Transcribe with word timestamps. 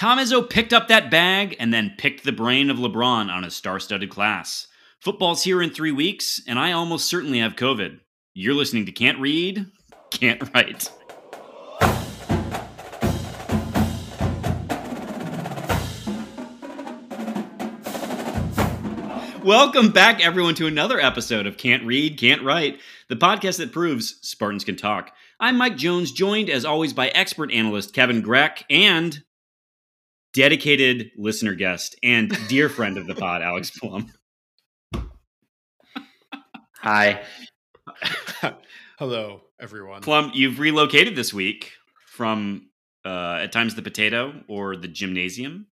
Tom 0.00 0.16
Izzo 0.18 0.48
picked 0.48 0.72
up 0.72 0.88
that 0.88 1.10
bag 1.10 1.54
and 1.60 1.74
then 1.74 1.92
picked 1.98 2.24
the 2.24 2.32
brain 2.32 2.70
of 2.70 2.78
LeBron 2.78 3.30
on 3.30 3.44
a 3.44 3.50
star 3.50 3.78
studded 3.78 4.08
class. 4.08 4.66
Football's 4.98 5.44
here 5.44 5.60
in 5.60 5.68
three 5.68 5.92
weeks, 5.92 6.40
and 6.48 6.58
I 6.58 6.72
almost 6.72 7.06
certainly 7.06 7.40
have 7.40 7.54
COVID. 7.54 8.00
You're 8.32 8.54
listening 8.54 8.86
to 8.86 8.92
Can't 8.92 9.18
Read, 9.18 9.66
Can't 10.10 10.42
Write. 10.54 10.90
Welcome 19.44 19.90
back, 19.90 20.24
everyone, 20.24 20.54
to 20.54 20.66
another 20.66 20.98
episode 20.98 21.46
of 21.46 21.58
Can't 21.58 21.84
Read, 21.84 22.18
Can't 22.18 22.42
Write, 22.42 22.80
the 23.08 23.16
podcast 23.16 23.58
that 23.58 23.70
proves 23.70 24.16
Spartans 24.26 24.64
can 24.64 24.76
talk. 24.76 25.12
I'm 25.38 25.58
Mike 25.58 25.76
Jones, 25.76 26.10
joined 26.10 26.48
as 26.48 26.64
always 26.64 26.94
by 26.94 27.08
expert 27.08 27.52
analyst 27.52 27.92
Kevin 27.92 28.22
Greck 28.22 28.64
and 28.70 29.22
dedicated 30.32 31.10
listener 31.16 31.54
guest 31.54 31.96
and 32.02 32.30
dear 32.48 32.68
friend 32.68 32.98
of 32.98 33.06
the 33.06 33.14
pod, 33.14 33.42
Alex 33.42 33.70
Plum. 33.70 34.12
Hi. 36.82 37.22
Hello, 38.98 39.42
everyone. 39.60 40.02
Plum, 40.02 40.30
you've 40.34 40.58
relocated 40.58 41.16
this 41.16 41.32
week 41.34 41.72
from 42.06 42.68
uh, 43.04 43.40
at 43.42 43.52
times 43.52 43.74
the 43.74 43.82
potato 43.82 44.42
or 44.48 44.76
the 44.76 44.88
gymnasium. 44.88 45.66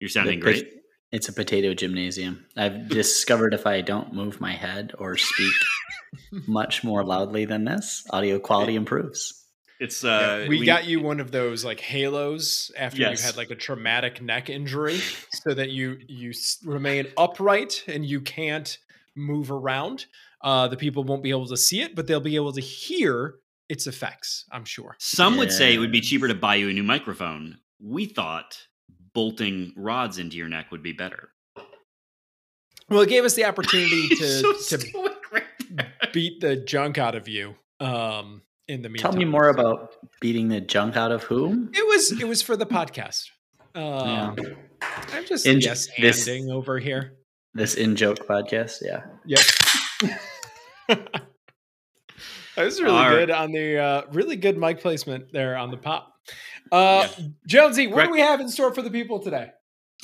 You're 0.00 0.08
sounding 0.10 0.38
The 0.40 0.44
great. 0.44 0.64
pot- 0.72 0.80
It's 1.12 1.28
a 1.28 1.32
potato 1.32 1.74
gymnasium. 1.74 2.44
I've 2.56 2.88
discovered 2.88 3.54
if 3.54 3.66
I 3.66 3.80
don't 3.80 4.12
move 4.14 4.40
my 4.40 4.52
head 4.52 4.92
or 4.98 5.16
speak 5.16 5.52
much 6.46 6.84
more 6.84 7.04
loudly 7.04 7.44
than 7.44 7.64
this, 7.64 8.04
audio 8.10 8.38
quality 8.38 8.74
improves. 8.76 9.43
It's 9.84 10.02
Yeah, 10.02 10.10
uh, 10.10 10.46
we, 10.48 10.64
got 10.64 10.86
you 10.86 11.00
one 11.00 11.20
of 11.20 11.30
those 11.30 11.64
like 11.64 11.78
halos 11.78 12.70
after 12.76 13.00
Yes. 13.02 13.20
you 13.20 13.26
had 13.26 13.36
like 13.36 13.50
a 13.50 13.54
traumatic 13.54 14.22
neck 14.22 14.50
injury, 14.50 14.98
so 15.32 15.54
that 15.54 15.70
you 15.70 15.98
you 16.08 16.32
remain 16.64 17.06
upright 17.16 17.84
and 17.86 18.04
you 18.04 18.20
can't 18.20 18.78
move 19.14 19.50
around. 19.52 20.06
Uh, 20.42 20.68
the 20.68 20.76
people 20.76 21.04
won't 21.04 21.22
be 21.22 21.30
able 21.30 21.46
to 21.46 21.56
see 21.56 21.80
it, 21.82 21.94
but 21.94 22.06
they'll 22.06 22.20
be 22.20 22.36
able 22.36 22.52
to 22.52 22.60
hear 22.60 23.36
its 23.68 23.86
effects. 23.86 24.44
I'm 24.50 24.64
sure. 24.64 24.96
Some 24.98 25.36
would 25.36 25.52
say 25.52 25.74
it 25.74 25.78
would 25.78 25.92
be 25.92 26.00
cheaper 26.00 26.28
to 26.28 26.34
buy 26.34 26.56
you 26.56 26.68
a 26.68 26.72
new 26.72 26.82
microphone. 26.82 27.58
We 27.80 28.06
thought 28.06 28.58
bolting 29.14 29.72
rods 29.76 30.18
into 30.18 30.36
your 30.36 30.48
neck 30.48 30.70
would 30.70 30.82
be 30.82 30.92
better. 30.92 31.30
Well, 32.90 33.00
it 33.00 33.08
gave 33.08 33.24
us 33.24 33.34
the 33.34 33.44
opportunity 33.44 34.08
to 34.16 34.54
So 34.58 34.76
to 34.76 35.10
right 35.32 36.12
beat 36.12 36.40
the 36.40 36.56
junk 36.56 36.98
out 36.98 37.14
of 37.14 37.28
you. 37.28 37.54
Um, 37.80 38.42
in 38.68 38.82
the 38.82 38.88
meantime, 38.88 39.10
Tell 39.12 39.18
me 39.18 39.24
more 39.24 39.48
about 39.48 39.92
beating 40.20 40.48
the 40.48 40.60
junk 40.60 40.96
out 40.96 41.12
of 41.12 41.22
whom? 41.24 41.70
It 41.74 41.86
was 41.86 42.12
it 42.20 42.26
was 42.26 42.42
for 42.42 42.56
the 42.56 42.66
podcast. 42.66 43.26
Um, 43.74 44.36
I'm 45.12 45.24
just 45.26 45.46
In- 45.46 45.60
yes 45.60 45.88
this- 45.98 46.26
handing 46.26 46.50
over 46.50 46.78
here. 46.78 47.14
This 47.54 47.74
in 47.76 47.94
joke 47.94 48.26
podcast. 48.26 48.78
Yeah. 48.82 49.04
Yep. 49.26 49.40
that 52.56 52.64
was 52.64 52.80
really 52.82 52.96
All 52.96 53.08
right. 53.10 53.14
good 53.26 53.30
on 53.30 53.52
the 53.52 53.78
uh, 53.78 54.02
really 54.12 54.36
good 54.36 54.58
mic 54.58 54.80
placement 54.80 55.32
there 55.32 55.56
on 55.56 55.70
the 55.70 55.76
pop. 55.76 56.12
Uh, 56.72 57.06
Jonesy, 57.46 57.86
what 57.86 57.94
Correct. 57.96 58.08
do 58.08 58.12
we 58.14 58.20
have 58.20 58.40
in 58.40 58.48
store 58.48 58.72
for 58.74 58.82
the 58.82 58.90
people 58.90 59.20
today? 59.20 59.50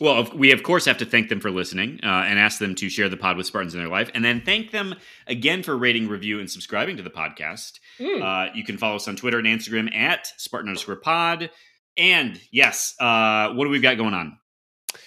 Well, 0.00 0.28
we 0.34 0.50
of 0.52 0.62
course 0.62 0.86
have 0.86 0.98
to 0.98 1.04
thank 1.04 1.28
them 1.28 1.40
for 1.40 1.50
listening 1.50 2.00
uh, 2.02 2.06
and 2.26 2.38
ask 2.38 2.58
them 2.58 2.74
to 2.76 2.88
share 2.88 3.08
the 3.10 3.16
pod 3.18 3.36
with 3.36 3.46
Spartans 3.46 3.74
in 3.74 3.80
their 3.80 3.88
life, 3.90 4.10
and 4.14 4.24
then 4.24 4.40
thank 4.44 4.70
them 4.70 4.94
again 5.26 5.62
for 5.62 5.76
rating, 5.76 6.08
review, 6.08 6.40
and 6.40 6.50
subscribing 6.50 6.96
to 6.96 7.02
the 7.02 7.10
podcast. 7.10 7.78
Hmm. 7.98 8.22
Uh, 8.22 8.46
you 8.54 8.64
can 8.64 8.78
follow 8.78 8.96
us 8.96 9.06
on 9.08 9.16
Twitter 9.16 9.38
and 9.38 9.46
Instagram 9.46 9.94
at 9.94 10.26
Spartan 10.38 10.68
underscore 10.70 10.96
pod. 10.96 11.50
And 11.98 12.40
yes, 12.50 12.94
uh, 12.98 13.50
what 13.52 13.64
do 13.64 13.70
we 13.70 13.78
got 13.80 13.98
going 13.98 14.14
on? 14.14 14.38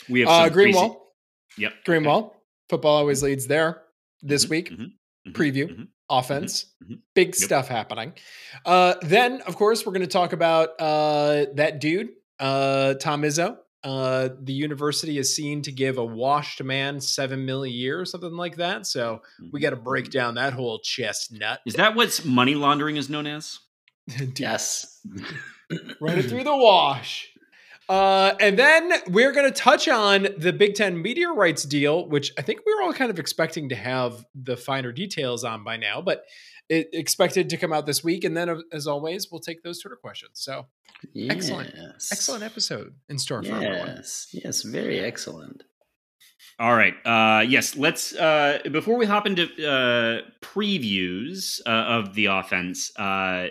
We 0.09 0.19
have 0.19 0.29
Uh, 0.29 0.45
some 0.45 0.53
Greenwall, 0.57 0.89
prese- 0.89 0.97
Yep. 1.57 1.73
Greenwall, 1.87 2.33
football 2.69 2.97
always 2.97 3.23
leads 3.23 3.47
there. 3.47 3.81
This 4.21 4.45
Mhm, 4.45 4.49
week, 4.49 4.69
mhm, 4.69 4.91
mhm, 5.27 5.33
preview, 5.33 5.67
mhm. 5.75 5.87
offense, 6.09 6.65
mhm. 6.83 6.99
big 7.15 7.27
Yep. 7.29 7.35
stuff 7.35 7.67
happening. 7.67 8.13
Uh, 8.65 8.93
then, 9.01 9.41
of 9.41 9.55
course, 9.55 9.85
we're 9.85 9.91
going 9.93 10.01
to 10.01 10.07
talk 10.07 10.33
about 10.33 10.79
uh, 10.79 11.45
that 11.55 11.79
dude, 11.81 12.09
uh, 12.39 12.93
Tom 12.95 13.23
Izzo. 13.23 13.57
Uh, 13.83 14.29
the 14.41 14.53
university 14.53 15.17
is 15.17 15.35
seen 15.35 15.61
to 15.61 15.71
give 15.71 15.97
a 15.97 16.05
washed 16.05 16.63
man 16.63 17.01
seven 17.01 17.45
mil 17.45 17.63
a 17.63 17.67
year 17.67 17.99
or 17.99 18.05
something 18.05 18.35
like 18.35 18.55
that. 18.55 18.87
So 18.87 19.21
we 19.51 19.59
got 19.59 19.71
to 19.71 19.75
break 19.75 20.09
down 20.09 20.35
that 20.35 20.53
whole 20.53 20.79
chestnut. 20.79 21.59
Is 21.65 21.73
that 21.73 21.95
what 21.95 22.23
money 22.25 22.55
laundering 22.55 22.97
is 22.97 23.09
known 23.09 23.27
as? 23.27 23.59
Yes. 24.37 24.99
Run 26.01 26.19
it 26.19 26.25
through 26.25 26.43
the 26.43 26.55
wash. 26.55 27.32
Uh, 27.89 28.33
and 28.39 28.57
then 28.57 28.91
we're 29.07 29.31
going 29.31 29.51
to 29.51 29.57
touch 29.57 29.87
on 29.87 30.27
the 30.37 30.53
Big 30.53 30.75
Ten 30.75 31.01
media 31.01 31.29
rights 31.29 31.63
deal, 31.63 32.07
which 32.07 32.31
I 32.37 32.41
think 32.41 32.61
we 32.65 32.73
were 32.73 32.81
all 32.81 32.93
kind 32.93 33.11
of 33.11 33.19
expecting 33.19 33.69
to 33.69 33.75
have 33.75 34.25
the 34.33 34.55
finer 34.55 34.91
details 34.91 35.43
on 35.43 35.63
by 35.63 35.77
now, 35.77 36.01
but 36.01 36.23
it 36.69 36.89
expected 36.93 37.49
to 37.49 37.57
come 37.57 37.73
out 37.73 37.85
this 37.85 38.03
week. 38.03 38.23
And 38.23 38.35
then, 38.37 38.49
uh, 38.49 38.59
as 38.71 38.87
always, 38.87 39.29
we'll 39.29 39.41
take 39.41 39.63
those 39.63 39.79
Twitter 39.81 39.97
questions. 39.97 40.31
So, 40.35 40.67
Excellent. 41.17 41.73
Yes. 41.75 42.09
excellent 42.11 42.43
episode 42.43 42.95
in 43.09 43.17
store 43.17 43.43
for 43.43 43.53
everyone. 43.55 43.87
Yes. 43.97 44.27
Yes. 44.31 44.61
Very 44.61 44.99
excellent. 44.99 45.63
All 46.59 46.73
right. 46.73 46.93
Uh, 47.05 47.41
yes. 47.41 47.75
Let's 47.75 48.15
uh, 48.15 48.59
before 48.71 48.97
we 48.97 49.05
hop 49.05 49.27
into 49.27 49.43
uh, 49.43 50.21
previews 50.41 51.59
uh, 51.65 51.69
of 51.69 52.13
the 52.13 52.27
offense. 52.27 52.91
Uh, 52.97 53.47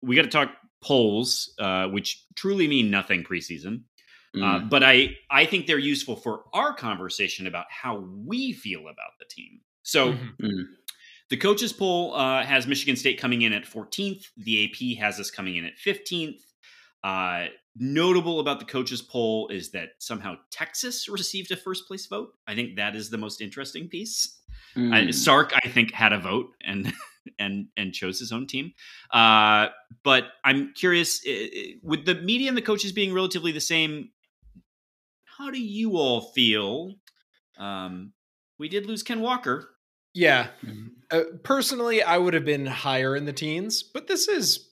we 0.00 0.14
got 0.16 0.22
to 0.22 0.28
talk 0.28 0.50
polls, 0.80 1.54
uh, 1.58 1.88
which 1.88 2.24
truly 2.34 2.68
mean 2.68 2.90
nothing 2.90 3.24
preseason. 3.24 3.82
Uh, 4.34 4.60
Mm. 4.60 4.70
but 4.70 4.84
I 4.84 5.16
I 5.30 5.46
think 5.46 5.66
they're 5.66 5.78
useful 5.78 6.14
for 6.14 6.44
our 6.52 6.74
conversation 6.74 7.46
about 7.46 7.64
how 7.70 7.98
we 7.98 8.52
feel 8.52 8.82
about 8.82 9.18
the 9.18 9.24
team. 9.24 9.60
So 9.82 10.12
Mhm. 10.12 10.36
Mm. 10.42 10.64
the 11.30 11.36
coaches 11.38 11.72
poll 11.72 12.14
uh, 12.14 12.44
has 12.44 12.66
Michigan 12.66 12.94
State 12.96 13.18
coming 13.18 13.42
in 13.42 13.52
at 13.54 13.64
14th. 13.66 14.30
The 14.36 14.64
AP 14.64 14.94
has 14.96 15.18
us 15.18 15.30
coming 15.30 15.56
in 15.56 15.64
at 15.64 15.78
15th. 15.78 16.42
Uh, 17.02 17.46
notable 17.76 18.38
about 18.40 18.58
the 18.58 18.66
coaches 18.66 19.00
poll 19.00 19.48
is 19.48 19.70
that 19.70 19.92
somehow 19.98 20.36
Texas 20.50 21.08
received 21.08 21.50
a 21.50 21.56
first 21.56 21.86
place 21.86 22.06
vote. 22.06 22.34
I 22.46 22.54
think 22.54 22.76
that 22.76 22.94
is 22.96 23.08
the 23.08 23.18
most 23.18 23.40
interesting 23.40 23.88
piece. 23.88 24.40
Uh, 24.76 24.80
Mm. 24.80 25.14
Sark, 25.14 25.52
I 25.64 25.68
think, 25.68 25.92
had 25.92 26.12
a 26.12 26.18
vote 26.20 26.52
and 26.64 26.92
and 27.38 27.66
and 27.76 27.92
chose 27.92 28.18
his 28.20 28.30
own 28.32 28.46
team. 28.46 28.72
Uh, 29.12 29.68
but 30.04 30.24
I'm 30.44 30.72
curious, 30.74 31.20
uh, 31.26 31.32
with 31.82 32.04
the 32.04 32.14
media 32.14 32.48
and 32.48 32.56
the 32.56 32.62
coaches 32.62 32.92
being 32.92 33.12
relatively 33.12 33.50
the 33.50 33.60
same, 33.60 34.10
how 35.24 35.50
do 35.50 35.60
you 35.60 35.96
all 35.96 36.20
feel? 36.32 36.94
Um, 37.58 38.12
we 38.58 38.68
did 38.68 38.86
lose 38.86 39.02
Ken 39.02 39.20
Walker. 39.20 39.68
Yeah. 40.14 40.48
Mm. 40.64 40.88
Uh, 41.10 41.22
personally, 41.42 42.02
I 42.02 42.18
would 42.18 42.34
have 42.34 42.44
been 42.44 42.66
higher 42.66 43.16
in 43.16 43.24
the 43.24 43.32
teens, 43.32 43.82
but 43.82 44.06
this 44.06 44.28
is 44.28 44.70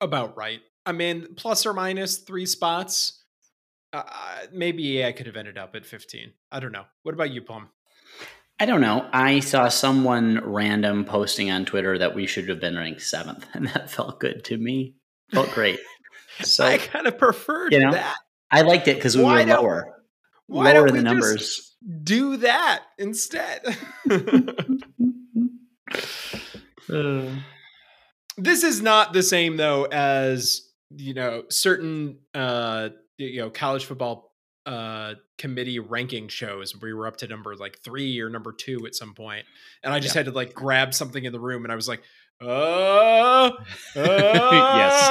about 0.00 0.36
right. 0.36 0.60
I 0.86 0.92
mean, 0.92 1.34
plus 1.36 1.66
or 1.66 1.74
minus 1.74 2.18
three 2.18 2.46
spots. 2.46 3.24
Uh, 3.92 4.02
maybe 4.52 5.04
I 5.04 5.12
could 5.12 5.26
have 5.26 5.36
ended 5.36 5.56
up 5.56 5.74
at 5.74 5.86
15. 5.86 6.32
I 6.52 6.60
don't 6.60 6.72
know. 6.72 6.84
What 7.02 7.14
about 7.14 7.30
you, 7.30 7.40
Plum? 7.42 7.70
I 8.60 8.66
don't 8.66 8.80
know. 8.80 9.08
I 9.12 9.40
saw 9.40 9.68
someone 9.68 10.40
random 10.42 11.04
posting 11.04 11.50
on 11.50 11.64
Twitter 11.64 11.98
that 11.98 12.14
we 12.14 12.26
should 12.26 12.48
have 12.48 12.60
been 12.60 12.76
ranked 12.76 13.02
seventh, 13.02 13.46
and 13.54 13.68
that 13.68 13.90
felt 13.90 14.20
good 14.20 14.44
to 14.44 14.56
me. 14.56 14.94
Felt 15.32 15.50
great. 15.52 15.78
So 16.40 16.64
I 16.64 16.78
kind 16.78 17.08
of 17.08 17.18
preferred 17.18 17.72
you 17.72 17.80
know, 17.80 17.90
that. 17.90 18.14
I 18.48 18.62
liked 18.62 18.86
it 18.86 18.94
because 18.94 19.16
we 19.16 19.24
Why 19.24 19.44
were 19.44 19.54
lower. 19.54 20.04
Why 20.46 20.72
lower 20.72 20.86
don't 20.86 20.92
we 20.92 20.98
the 21.00 21.02
just 21.02 21.14
numbers. 21.14 21.76
do 22.04 22.36
that 22.36 22.84
instead? 22.96 23.60
this 28.38 28.62
is 28.62 28.80
not 28.80 29.12
the 29.12 29.24
same 29.24 29.56
though 29.56 29.86
as 29.86 30.62
you 30.90 31.12
know 31.12 31.42
certain 31.50 32.18
uh 32.34 32.90
you 33.16 33.40
know 33.40 33.50
college 33.50 33.84
football 33.84 34.27
uh 34.68 35.14
committee 35.38 35.78
ranking 35.78 36.28
shows 36.28 36.74
we 36.80 36.92
were 36.92 37.06
up 37.06 37.16
to 37.16 37.26
number 37.26 37.54
like 37.56 37.78
three 37.78 38.20
or 38.20 38.28
number 38.28 38.52
two 38.52 38.84
at 38.86 38.94
some 38.94 39.14
point 39.14 39.46
and 39.82 39.94
i 39.94 39.98
just 39.98 40.14
had 40.14 40.26
to 40.26 40.30
like 40.32 40.52
grab 40.52 40.92
something 40.92 41.24
in 41.24 41.32
the 41.32 41.40
room 41.40 41.64
and 41.64 41.72
i 41.72 41.74
was 41.74 41.88
like 41.88 42.02
uh, 42.42 42.44
uh 43.96 44.48
Yes. 44.50 45.10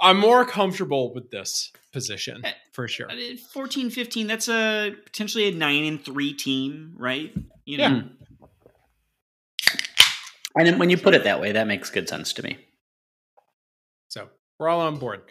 i'm 0.00 0.18
more 0.18 0.44
comfortable 0.46 1.12
with 1.12 1.30
this 1.30 1.70
position 1.92 2.40
Eh, 2.44 2.52
for 2.72 2.88
sure 2.88 3.10
Uh, 3.10 3.36
14 3.52 3.90
15 3.90 4.26
that's 4.26 4.48
a 4.48 4.94
potentially 5.04 5.48
a 5.48 5.52
9 5.52 5.84
and 5.84 6.02
3 6.04 6.32
team 6.32 6.94
right 6.96 7.32
you 7.66 7.78
Yeah. 7.78 7.88
know 7.88 8.02
And 10.56 10.78
when 10.78 10.88
you 10.88 10.96
put 10.96 11.14
it 11.14 11.24
that 11.24 11.40
way, 11.40 11.50
that 11.50 11.66
makes 11.66 11.90
good 11.90 12.08
sense 12.08 12.32
to 12.34 12.42
me. 12.44 12.58
So 14.06 14.28
we're 14.60 14.68
all 14.68 14.82
on 14.82 14.98
board. 14.98 15.22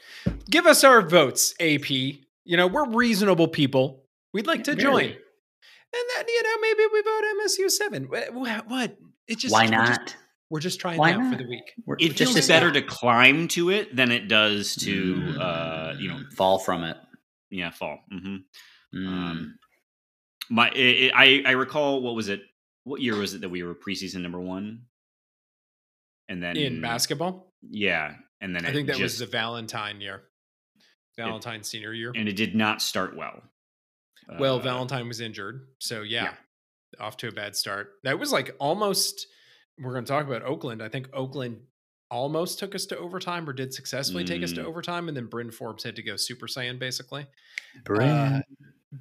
Give 0.49 0.65
us 0.65 0.83
our 0.83 1.01
votes, 1.01 1.53
AP. 1.61 2.22
You 2.45 2.57
know, 2.57 2.67
we're 2.67 2.89
reasonable 2.89 3.47
people. 3.47 4.03
We'd 4.33 4.47
like 4.47 4.63
to 4.65 4.75
join. 4.75 5.05
And 5.05 6.03
then, 6.17 6.25
you 6.27 6.43
know, 6.43 6.55
maybe 6.61 6.83
we 6.91 7.01
vote 7.01 7.21
MSU 7.45 7.69
seven. 7.71 8.03
What? 8.05 8.67
What? 8.67 8.97
It 9.27 9.37
just 9.37 9.53
Why 9.53 9.65
we're 9.65 9.71
just- 9.85 9.89
not? 10.01 10.15
We're 10.49 10.59
just 10.59 10.79
trying 10.79 10.97
Why 10.99 11.11
that 11.11 11.17
for 11.17 11.23
not? 11.23 11.37
the 11.39 11.47
week. 11.47 11.63
We're- 11.85 11.97
It 12.03 12.15
just 12.15 12.33
feels 12.33 12.45
to 12.45 12.51
better 12.51 12.71
to 12.71 12.81
climb 12.83 13.47
to 13.49 13.69
it 13.71 13.95
than 13.95 14.11
it 14.11 14.27
does 14.27 14.75
to, 14.77 15.15
Mm. 15.15 15.39
uh, 15.39 15.93
you 15.99 16.07
know, 16.09 16.19
fall 16.35 16.59
from 16.59 16.83
it. 16.83 16.97
yeah, 17.49 17.69
fall. 17.71 17.99
Mm-hmm. 18.11 18.97
Mm. 18.97 19.07
Um, 19.07 19.59
my, 20.49 20.69
it, 20.69 20.77
it- 20.79 21.13
I, 21.15 21.43
I 21.45 21.51
recall 21.51 22.01
what 22.01 22.13
was 22.15 22.29
it? 22.29 22.41
What 22.83 23.01
year 23.01 23.15
was 23.15 23.33
it 23.33 23.41
that 23.41 23.49
we 23.49 23.63
were 23.63 23.73
preseason 23.75 24.21
number 24.21 24.39
one? 24.39 24.85
And 26.27 26.41
then 26.43 26.57
In 26.57 26.81
basketball, 26.81 27.53
yeah, 27.61 28.15
and 28.41 28.55
then 28.55 28.65
I 28.65 28.69
it 28.69 28.73
think 28.73 28.87
that 28.87 28.93
just, 28.97 29.01
was 29.03 29.19
the 29.19 29.25
Valentine 29.27 30.01
year, 30.01 30.23
Valentine 31.17 31.63
senior 31.63 31.93
year. 31.93 32.11
and 32.15 32.27
it 32.27 32.35
did 32.35 32.55
not 32.55 32.81
start 32.81 33.15
well. 33.15 33.41
well, 34.39 34.55
Uh, 34.57 34.59
Valentine 34.63 35.07
was 35.07 35.19
injured, 35.21 35.67
so 35.79 36.01
yeah, 36.01 36.33
off 36.99 37.17
to 37.17 37.27
a 37.27 37.31
bad 37.31 37.55
start. 37.55 37.91
That 38.03 38.19
was 38.19 38.31
like 38.31 38.55
almost. 38.59 39.27
We're 39.79 39.93
going 39.93 40.05
to 40.05 40.09
talk 40.11 40.25
about 40.27 40.43
Oakland. 40.43 40.83
I 40.83 40.89
think 40.89 41.09
Oakland 41.13 41.59
almost 42.11 42.59
took 42.59 42.75
us 42.75 42.85
to 42.87 42.97
overtime, 42.97 43.49
or 43.49 43.53
did 43.53 43.73
successfully 43.73 44.23
take 44.23 44.43
us 44.43 44.51
to 44.53 44.61
Mm. 44.61 44.65
overtime, 44.65 45.07
and 45.07 45.17
then 45.17 45.25
Bryn 45.25 45.49
Forbes 45.49 45.83
had 45.83 45.95
to 45.95 46.03
go 46.03 46.15
Super 46.15 46.45
Saiyan, 46.45 46.77
basically. 46.77 47.25
Bryn, 47.83 48.43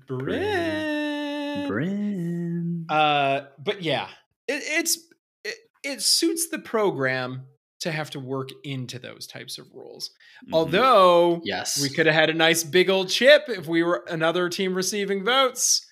Bryn. 0.07 1.69
Bryn. 1.69 2.87
Uh, 2.89 3.43
but 3.59 3.83
yeah, 3.83 4.09
it, 4.49 4.63
it's 4.65 4.99
it, 5.45 5.55
it 5.85 6.03
suits 6.03 6.49
the 6.49 6.59
program 6.59 7.43
to 7.83 7.93
have 7.93 8.11
to 8.11 8.21
work 8.21 8.49
into 8.65 8.99
those 8.99 9.27
types 9.27 9.59
of 9.59 9.67
rules. 9.75 10.11
mhm. 10.47 10.55
Although 10.55 11.41
yes, 11.45 11.81
we 11.83 11.89
could 11.89 12.07
have 12.07 12.15
had 12.15 12.31
a 12.31 12.35
nice 12.35 12.65
big 12.65 12.89
old 12.89 13.09
chip 13.09 13.45
if 13.49 13.67
we 13.67 13.83
were 13.83 14.05
another 14.09 14.49
team 14.49 14.75
receiving 14.75 15.25
votes. 15.25 15.87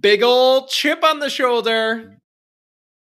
Big 0.00 0.22
old 0.22 0.68
chip 0.68 1.04
on 1.04 1.20
the 1.20 1.30
shoulder. 1.30 2.18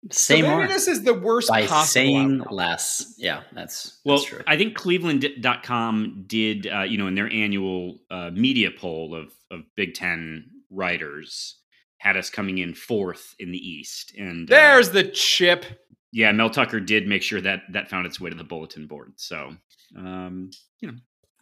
Same. 0.10 0.46
so 0.46 0.58
maybe 0.58 0.74
this 0.74 0.88
is 0.88 1.04
the 1.04 1.14
worst 1.14 1.48
by 1.50 1.68
possible 1.68 1.86
saying 1.86 2.42
outcome. 2.42 2.56
less. 2.56 3.14
Yeah, 3.20 3.42
that's 3.54 4.00
Well, 4.04 4.18
that's 4.18 4.28
true. 4.30 4.42
I 4.48 4.58
think 4.58 4.76
Cleveland.com 4.76 6.24
did, 6.26 6.68
uh, 6.68 6.82
you 6.82 6.98
know, 6.98 7.06
in 7.06 7.14
their 7.14 7.32
annual 7.32 8.00
uh, 8.10 8.32
media 8.34 8.70
poll 8.76 9.14
of, 9.14 9.32
of 9.52 9.62
Big 9.76 9.94
Ten 9.94 10.50
writers, 10.72 11.60
had 11.98 12.18
us 12.18 12.32
coming 12.32 12.58
in 12.58 12.74
fourth 12.74 13.36
in 13.38 13.52
the 13.52 13.60
East. 13.60 14.16
And 14.18 14.50
uh, 14.50 14.56
There's 14.56 14.90
the 14.90 15.04
chip. 15.04 15.66
Yeah, 16.12 16.32
Mel 16.32 16.50
Tucker 16.50 16.80
did 16.80 17.08
make 17.08 17.24
sure 17.24 17.42
that 17.42 17.62
that 17.72 17.90
found 17.90 18.06
its 18.06 18.20
way 18.20 18.30
to 18.30 18.36
the 18.36 18.44
bulletin 18.44 18.88
board. 18.88 19.14
So, 19.18 19.56
um, 19.98 20.52
you 20.80 20.88
know, 20.88 20.98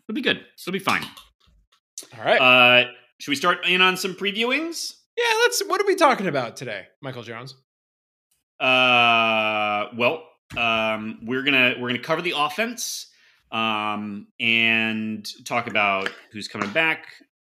it'll 0.07 0.15
be 0.15 0.21
good. 0.21 0.41
It'll 0.59 0.73
be 0.73 0.79
fine. 0.79 1.03
All 2.17 2.23
right. 2.23 2.39
Uh, 2.39 2.91
should 3.19 3.31
we 3.31 3.35
start 3.35 3.65
in 3.67 3.81
on 3.81 3.97
some 3.97 4.13
previewings? 4.13 4.93
yeah, 5.19 5.33
let's 5.41 5.61
what 5.65 5.81
are 5.81 5.85
we 5.85 5.95
talking 5.95 6.27
about 6.27 6.55
today, 6.55 6.87
Michael 7.01 7.23
Jones? 7.23 7.55
Uh, 8.59 9.87
well, 9.97 10.23
um, 10.57 11.19
we're 11.23 11.43
gonna 11.43 11.75
we're 11.79 11.89
gonna 11.89 11.99
cover 11.99 12.21
the 12.21 12.33
offense, 12.35 13.07
um, 13.51 14.27
and 14.39 15.27
talk 15.45 15.67
about 15.67 16.09
who's 16.31 16.47
coming 16.47 16.69
back, 16.71 17.07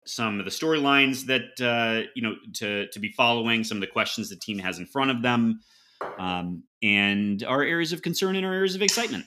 some 0.05 0.39
of 0.41 0.45
the 0.45 0.51
storylines 0.51 1.27
that 1.27 1.65
uh, 1.65 2.09
you 2.17 2.23
know 2.23 2.35
to 2.55 2.89
to 2.89 2.99
be 2.99 3.13
following, 3.13 3.63
some 3.63 3.77
of 3.77 3.83
the 3.83 3.87
questions 3.87 4.29
the 4.29 4.37
team 4.37 4.59
has 4.59 4.79
in 4.79 4.87
front 4.87 5.11
of 5.11 5.23
them, 5.23 5.61
um, 6.19 6.65
and 6.83 7.43
our 7.45 7.63
areas 7.63 7.93
of 7.93 8.03
concern 8.03 8.37
and 8.37 8.45
our 8.45 8.53
areas 8.53 8.75
of 8.75 8.83
excitement. 8.83 9.25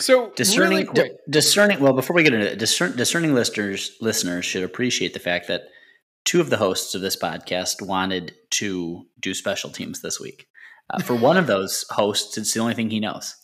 So 0.00 0.30
discerning 0.30 0.70
really 0.70 0.84
quick, 0.84 1.12
di- 1.12 1.18
discerning 1.30 1.80
well 1.80 1.92
before 1.92 2.16
we 2.16 2.24
get 2.24 2.34
into 2.34 2.52
it 2.52 2.58
discern, 2.58 2.96
discerning 2.96 3.34
listeners 3.34 3.96
listeners 4.00 4.44
should 4.44 4.64
appreciate 4.64 5.14
the 5.14 5.20
fact 5.20 5.46
that 5.48 5.62
two 6.24 6.40
of 6.40 6.50
the 6.50 6.56
hosts 6.56 6.94
of 6.94 7.00
this 7.00 7.16
podcast 7.16 7.80
wanted 7.80 8.34
to 8.50 9.06
do 9.20 9.34
special 9.34 9.70
teams 9.70 10.00
this 10.00 10.18
week. 10.18 10.46
Uh, 10.90 11.00
for 11.00 11.14
one 11.14 11.36
of 11.36 11.46
those 11.46 11.84
hosts 11.90 12.36
it's 12.36 12.52
the 12.52 12.60
only 12.60 12.74
thing 12.74 12.90
he 12.90 13.00
knows. 13.00 13.36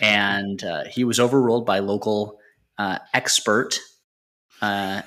And 0.00 0.64
uh, 0.64 0.84
he 0.90 1.04
was 1.04 1.20
overruled 1.20 1.66
by 1.66 1.80
local 1.80 2.38
uh, 2.78 2.98
expert 3.14 3.78
uh, 4.62 5.02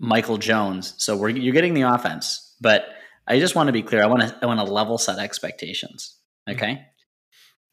michael 0.00 0.38
jones. 0.38 0.94
So 0.98 1.16
we're, 1.16 1.28
you're 1.28 1.54
getting 1.54 1.74
the 1.74 1.82
offense 1.82 2.50
but 2.60 2.88
i 3.26 3.38
just 3.38 3.54
want 3.54 3.66
to 3.68 3.72
be 3.72 3.82
clear 3.82 4.02
i 4.02 4.06
want 4.06 4.22
to 4.22 4.36
i 4.42 4.46
want 4.46 4.58
to 4.60 4.64
level 4.72 4.98
set 4.98 5.18
expectations 5.18 6.16
mm-hmm. 6.48 6.56
okay 6.56 6.82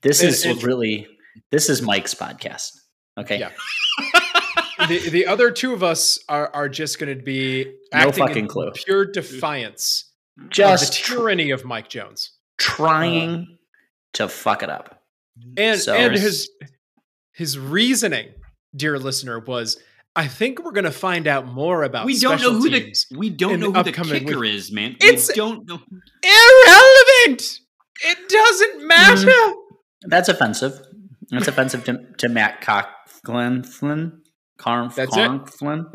this 0.01 0.21
And- 0.21 0.29
is 0.29 0.63
really 0.63 1.07
this 1.51 1.69
is 1.69 1.81
mike's 1.81 2.13
podcast 2.13 2.71
okay 3.17 3.39
Yeah. 3.39 3.49
the 4.88 5.09
the 5.09 5.25
other 5.27 5.51
two 5.51 5.73
of 5.73 5.83
us 5.83 6.19
are 6.29 6.49
are 6.53 6.69
just 6.69 6.99
going 6.99 7.17
to 7.17 7.23
be 7.23 7.65
No 7.94 7.99
acting 7.99 8.27
fucking 8.27 8.38
in 8.44 8.47
clue. 8.47 8.71
pure 8.73 9.05
defiance 9.05 10.11
just 10.49 10.94
the 11.07 11.15
tyranny 11.15 11.49
of 11.51 11.65
Mike 11.65 11.89
Jones 11.89 12.31
trying 12.59 13.39
uh. 13.39 13.55
to 14.13 14.27
fuck 14.27 14.61
it 14.63 14.69
up. 14.69 15.01
and 15.57 15.79
So- 15.81 15.95
and 15.95 16.13
his 16.13 16.49
his 17.33 17.57
reasoning, 17.57 18.29
dear 18.75 18.97
listener, 18.99 19.39
was 19.39 19.77
I 20.18 20.28
think 20.28 20.64
we're 20.66 20.72
going 20.72 20.84
to 20.86 20.92
find 20.92 21.28
out 21.28 21.46
more 21.46 21.84
about 21.84 22.06
we 22.08 22.18
don't 22.19 22.42
know 22.42 22.54
who 22.54 22.69
teams. 22.69 23.06
the 23.12 23.18
we 23.18 23.30
don't 23.30 23.60
know 23.60 23.68
who 23.68 23.84
the 23.84 23.90
upcoming 23.92 24.25
kicker 24.25 24.40
week. 24.40 24.56
is, 24.56 24.72
man. 24.72 24.96
It's- 25.00 25.28
we 25.30 25.36
don't 25.36 25.68
know. 25.68 25.80
irrelevant. 26.24 27.60
It 28.04 28.30
doesn't 28.30 28.88
matter. 28.88 29.54
That's 30.04 30.28
offensive. 30.30 30.80
That's 31.30 31.48
offensive 31.48 31.84
to, 31.86 32.00
to 32.19 32.30
Matt 32.30 32.62
Coghlin. 32.62 33.66
Flynn? 33.66 34.22
Carn, 34.58 34.90
That's 34.96 35.16
it. 35.16 35.28
Conklin? 35.28 35.86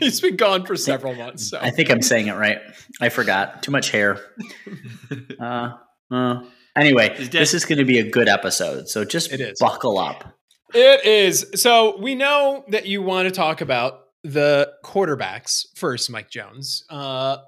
He's 0.00 0.20
been 0.20 0.34
gone 0.36 0.66
for 0.66 0.74
several 0.76 1.14
months. 1.14 1.48
So 1.50 1.58
I 1.60 1.70
think 1.70 1.90
I'm 1.90 2.02
saying 2.02 2.26
it 2.26 2.32
right. 2.34 2.58
I 3.00 3.08
forgot. 3.08 3.62
Too 3.62 3.70
much 3.70 3.90
hair. 3.90 4.18
Uh, 5.40 5.72
uh. 6.10 6.42
Anyway, 6.76 7.16
this 7.30 7.54
is 7.54 7.64
going 7.64 7.78
to 7.78 7.84
be 7.84 7.98
a 7.98 8.08
good 8.08 8.28
episode. 8.28 8.88
So 8.88 9.04
just 9.04 9.32
It 9.32 9.40
is. 9.40 9.58
buckle 9.58 9.98
up. 9.98 10.36
It 10.74 11.04
is. 11.04 11.46
So 11.54 11.98
we 11.98 12.14
know 12.14 12.64
that 12.68 12.86
you 12.86 13.02
want 13.02 13.28
to 13.28 13.34
talk 13.34 13.60
about 13.60 14.06
the 14.22 14.72
quarterbacks 14.84 15.66
first, 15.76 16.10
Mike 16.10 16.30
Jones. 16.30 16.84
Uh, 16.90 17.38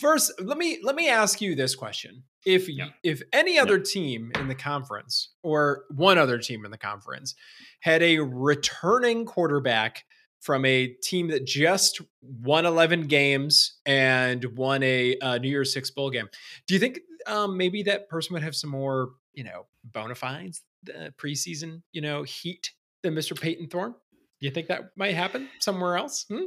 first, 0.00 0.32
let 0.40 0.58
me 0.58 0.80
let 0.82 0.94
me 0.96 1.08
ask 1.08 1.40
you 1.40 1.54
this 1.54 1.74
question: 1.74 2.22
If 2.44 2.68
Yeah. 2.68 2.88
if 3.02 3.22
any 3.32 3.58
other 3.58 3.78
team 3.78 4.32
in 4.38 4.48
the 4.48 4.54
conference 4.54 5.30
or 5.42 5.84
one 5.90 6.18
other 6.18 6.38
team 6.38 6.64
in 6.64 6.70
the 6.70 6.78
conference 6.78 7.34
had 7.80 8.02
a 8.02 8.18
returning 8.18 9.24
quarterback 9.24 10.04
from 10.40 10.64
a 10.64 10.88
team 10.88 11.28
that 11.28 11.46
just 11.46 12.00
won 12.20 12.66
11 12.66 13.06
games 13.06 13.74
and 13.86 14.44
won 14.56 14.82
a 14.82 15.16
uh, 15.18 15.38
New 15.38 15.48
Year's 15.48 15.72
Six 15.72 15.90
bowl 15.92 16.10
game, 16.10 16.28
do 16.66 16.74
you 16.74 16.80
think 16.80 16.98
um, 17.28 17.56
maybe 17.56 17.84
that 17.84 18.08
person 18.08 18.34
would 18.34 18.42
have 18.42 18.56
some 18.56 18.70
more, 18.70 19.10
you 19.34 19.44
know, 19.44 19.66
bona 19.84 20.16
fides, 20.16 20.62
uh, 20.88 21.10
preseason, 21.18 21.82
you 21.92 22.00
know, 22.00 22.22
heat 22.22 22.70
than 23.02 23.14
Mr. 23.14 23.38
Payton 23.38 23.68
Thorne? 23.68 23.92
Do 23.92 24.46
you 24.46 24.50
think 24.50 24.68
that 24.68 24.90
might 24.96 25.14
happen 25.14 25.48
somewhere 25.60 25.96
else? 25.96 26.24
Hmm? 26.28 26.42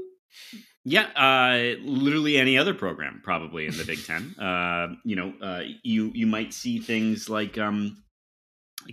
Yeah, 0.84 1.08
uh, 1.16 1.80
literally 1.82 2.38
any 2.38 2.58
other 2.58 2.74
program, 2.74 3.22
probably 3.24 3.66
in 3.66 3.76
the 3.78 3.86
Big 3.86 4.04
Ten. 4.06 4.36
Uh, 4.46 4.90
you 5.04 5.16
know, 5.16 5.34
uh, 5.42 5.62
you 5.84 6.12
you 6.14 6.28
might 6.28 6.54
see 6.54 6.78
things 6.78 7.30
like 7.30 7.58
um, 7.58 7.98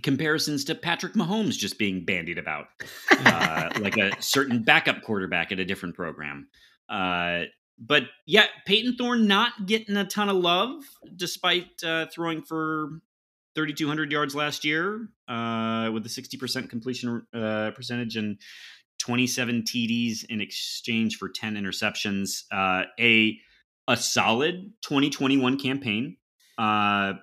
comparisons 0.01 0.63
to 0.65 0.75
Patrick 0.75 1.13
Mahomes 1.13 1.57
just 1.57 1.77
being 1.77 2.05
bandied 2.05 2.37
about, 2.37 2.67
uh, 3.11 3.69
like 3.79 3.97
a 3.97 4.11
certain 4.21 4.63
backup 4.63 5.03
quarterback 5.03 5.51
at 5.51 5.59
a 5.59 5.65
different 5.65 5.95
program. 5.95 6.47
Uh, 6.89 7.43
but 7.77 8.03
yeah, 8.25 8.45
Payton 8.65 8.95
Thorne 8.97 9.27
not 9.27 9.65
getting 9.65 9.97
a 9.97 10.05
ton 10.05 10.29
of 10.29 10.37
love 10.37 10.83
despite 11.15 11.83
uh, 11.83 12.07
throwing 12.13 12.41
for 12.41 13.01
3,200 13.55 14.11
yards 14.11 14.35
last 14.35 14.65
year 14.65 15.07
uh, 15.27 15.89
with 15.93 16.05
a 16.05 16.09
60% 16.09 16.69
completion 16.69 17.25
uh, 17.33 17.71
percentage 17.75 18.17
and 18.17 18.37
27 18.99 19.63
TDs 19.63 20.25
in 20.29 20.41
exchange 20.41 21.17
for 21.17 21.29
10 21.29 21.55
interceptions. 21.55 22.43
Uh, 22.51 22.83
a 22.99 23.37
a 23.87 23.97
solid 23.97 24.71
2021 24.81 25.59
campaign. 25.59 26.17
Uh, 26.57 27.13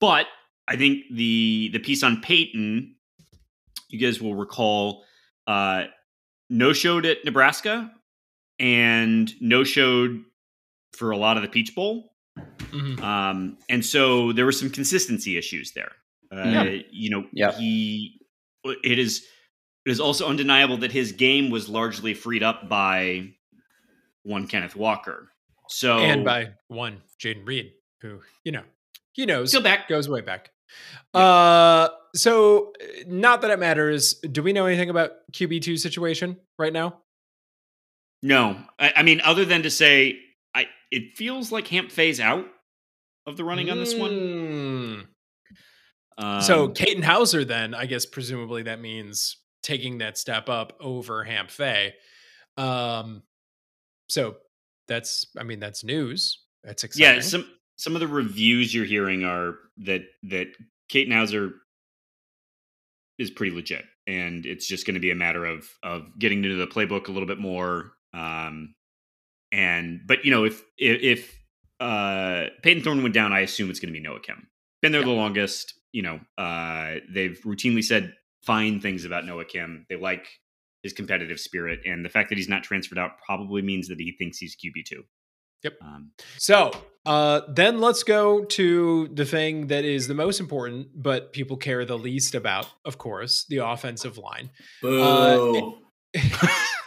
but 0.00 0.26
I 0.66 0.76
think 0.76 1.04
the 1.12 1.70
the 1.72 1.78
piece 1.78 2.02
on 2.02 2.20
Payton, 2.20 2.96
you 3.88 3.98
guys 3.98 4.20
will 4.20 4.34
recall, 4.34 5.04
uh, 5.46 5.84
no 6.50 6.72
showed 6.72 7.06
at 7.06 7.24
Nebraska 7.24 7.90
and 8.58 9.32
no 9.40 9.64
showed 9.64 10.22
for 10.92 11.10
a 11.10 11.16
lot 11.16 11.36
of 11.36 11.42
the 11.42 11.48
Peach 11.48 11.74
Bowl. 11.74 12.11
Mhm. 12.38 13.00
Um, 13.02 13.58
and 13.68 13.84
so 13.84 14.32
there 14.32 14.44
were 14.44 14.52
some 14.52 14.70
consistency 14.70 15.36
issues 15.36 15.72
there. 15.72 15.92
Uh, 16.32 16.42
Yeah. 16.48 16.82
You 16.90 17.10
know, 17.10 17.28
Yeah. 17.32 17.52
he 17.58 18.20
it 18.64 18.98
is 18.98 19.26
it 19.84 19.90
is 19.90 19.98
also 20.00 20.28
undeniable 20.28 20.76
that 20.78 20.92
his 20.92 21.12
game 21.12 21.50
was 21.50 21.68
largely 21.68 22.14
freed 22.14 22.42
up 22.42 22.68
by 22.68 23.34
one 24.22 24.46
Kenneth 24.46 24.76
Walker. 24.76 25.32
So 25.68 25.98
And 25.98 26.24
by 26.24 26.52
one 26.68 27.02
Jayden 27.22 27.46
Reed, 27.46 27.72
who 28.00 28.20
you 28.44 28.52
know 28.52 28.62
he 29.12 29.26
knows 29.26 29.50
still 29.50 29.62
back. 29.62 29.88
goes 29.88 30.08
way 30.08 30.20
back. 30.20 30.50
Uh, 31.12 31.88
so 32.14 32.72
not 33.06 33.42
that 33.42 33.50
it 33.50 33.58
matters. 33.58 34.14
Do 34.14 34.42
we 34.42 34.52
know 34.54 34.64
anything 34.66 34.88
about 34.88 35.10
QB 35.32 35.60
two 35.62 35.76
situation 35.76 36.38
right 36.58 36.72
now? 36.72 37.02
No, 38.22 38.56
I, 38.78 38.92
I 38.96 39.02
mean, 39.02 39.20
other 39.22 39.44
than 39.44 39.62
to 39.64 39.70
say, 39.70 40.18
I 40.54 40.66
it 40.90 41.16
feels 41.16 41.52
like 41.52 41.68
Hamp 41.68 41.90
phase 41.90 42.20
out 42.20 42.46
of 43.26 43.36
the 43.36 43.44
running 43.44 43.70
on 43.70 43.78
this 43.78 43.94
one. 43.94 44.10
Mm. 44.10 45.06
Um, 46.18 46.40
so 46.42 46.68
Katin 46.68 47.02
Houser, 47.02 47.44
then 47.44 47.74
I 47.74 47.86
guess 47.86 48.06
presumably 48.06 48.64
that 48.64 48.80
means 48.80 49.38
taking 49.62 49.98
that 49.98 50.18
step 50.18 50.48
up 50.48 50.74
over 50.80 51.24
Hamp 51.24 51.50
Fay. 51.50 51.94
Um, 52.56 53.22
so 54.08 54.36
that's 54.88 55.26
I 55.38 55.44
mean 55.44 55.60
that's 55.60 55.84
news. 55.84 56.38
That's 56.64 56.84
exciting. 56.84 57.16
yeah, 57.16 57.20
some 57.20 57.48
some 57.76 57.94
of 57.94 58.00
the 58.00 58.08
reviews 58.08 58.74
you're 58.74 58.84
hearing 58.84 59.24
are 59.24 59.56
that 59.78 60.02
that 60.24 60.48
Kate 60.88 61.10
Hauser 61.10 61.52
is 63.18 63.30
pretty 63.30 63.54
legit, 63.54 63.84
and 64.06 64.44
it's 64.44 64.66
just 64.66 64.86
going 64.86 64.94
to 64.94 65.00
be 65.00 65.10
a 65.10 65.16
matter 65.16 65.44
of 65.44 65.68
of 65.82 66.18
getting 66.18 66.44
into 66.44 66.56
the 66.56 66.66
playbook 66.66 67.08
a 67.08 67.12
little 67.12 67.26
bit 67.26 67.38
more. 67.38 67.92
Um, 68.12 68.74
and 69.52 70.00
but 70.06 70.24
you 70.24 70.30
know 70.32 70.44
if 70.44 70.62
if, 70.78 71.00
if 71.02 71.38
uh, 71.78 72.46
Payton 72.62 72.82
Thorne 72.82 73.02
went 73.02 73.14
down, 73.14 73.32
I 73.32 73.40
assume 73.40 73.70
it's 73.70 73.78
going 73.80 73.92
to 73.92 73.98
be 73.98 74.02
Noah 74.02 74.20
Kim. 74.20 74.48
Been 74.80 74.92
there 74.92 75.02
Yeah. 75.02 75.06
the 75.08 75.12
longest. 75.12 75.74
You 75.92 76.02
know, 76.02 76.20
uh, 76.38 76.96
they've 77.12 77.38
routinely 77.44 77.84
said 77.84 78.14
fine 78.42 78.80
things 78.80 79.04
about 79.04 79.26
Noah 79.26 79.44
Kim. 79.44 79.84
They 79.90 79.96
like 79.96 80.26
his 80.82 80.92
competitive 80.94 81.38
spirit, 81.38 81.80
and 81.84 82.04
the 82.04 82.08
fact 82.08 82.30
that 82.30 82.38
he's 82.38 82.48
not 82.48 82.62
transferred 82.64 82.98
out 82.98 83.12
probably 83.24 83.62
means 83.62 83.88
that 83.88 84.00
he 84.00 84.16
thinks 84.18 84.38
he's 84.38 84.56
QB 84.56 84.84
two. 84.86 85.02
Yep. 85.64 85.74
Um, 85.80 86.10
So 86.38 86.72
uh, 87.06 87.42
then 87.48 87.80
let's 87.80 88.02
go 88.02 88.44
to 88.44 89.08
the 89.12 89.24
thing 89.24 89.68
that 89.68 89.84
is 89.84 90.08
the 90.08 90.14
most 90.14 90.40
important, 90.40 90.88
but 90.94 91.32
people 91.32 91.56
care 91.56 91.84
the 91.84 91.96
least 91.98 92.34
about, 92.34 92.66
of 92.84 92.98
course, 92.98 93.44
the 93.48 93.58
offensive 93.58 94.18
line. 94.18 94.50
Boo. 94.80 95.78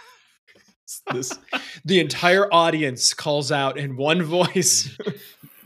This, 1.14 1.32
the 1.84 2.00
entire 2.00 2.52
audience 2.54 3.14
calls 3.14 3.52
out 3.52 3.78
in 3.78 3.96
one 3.96 4.24
voice. 4.24 4.98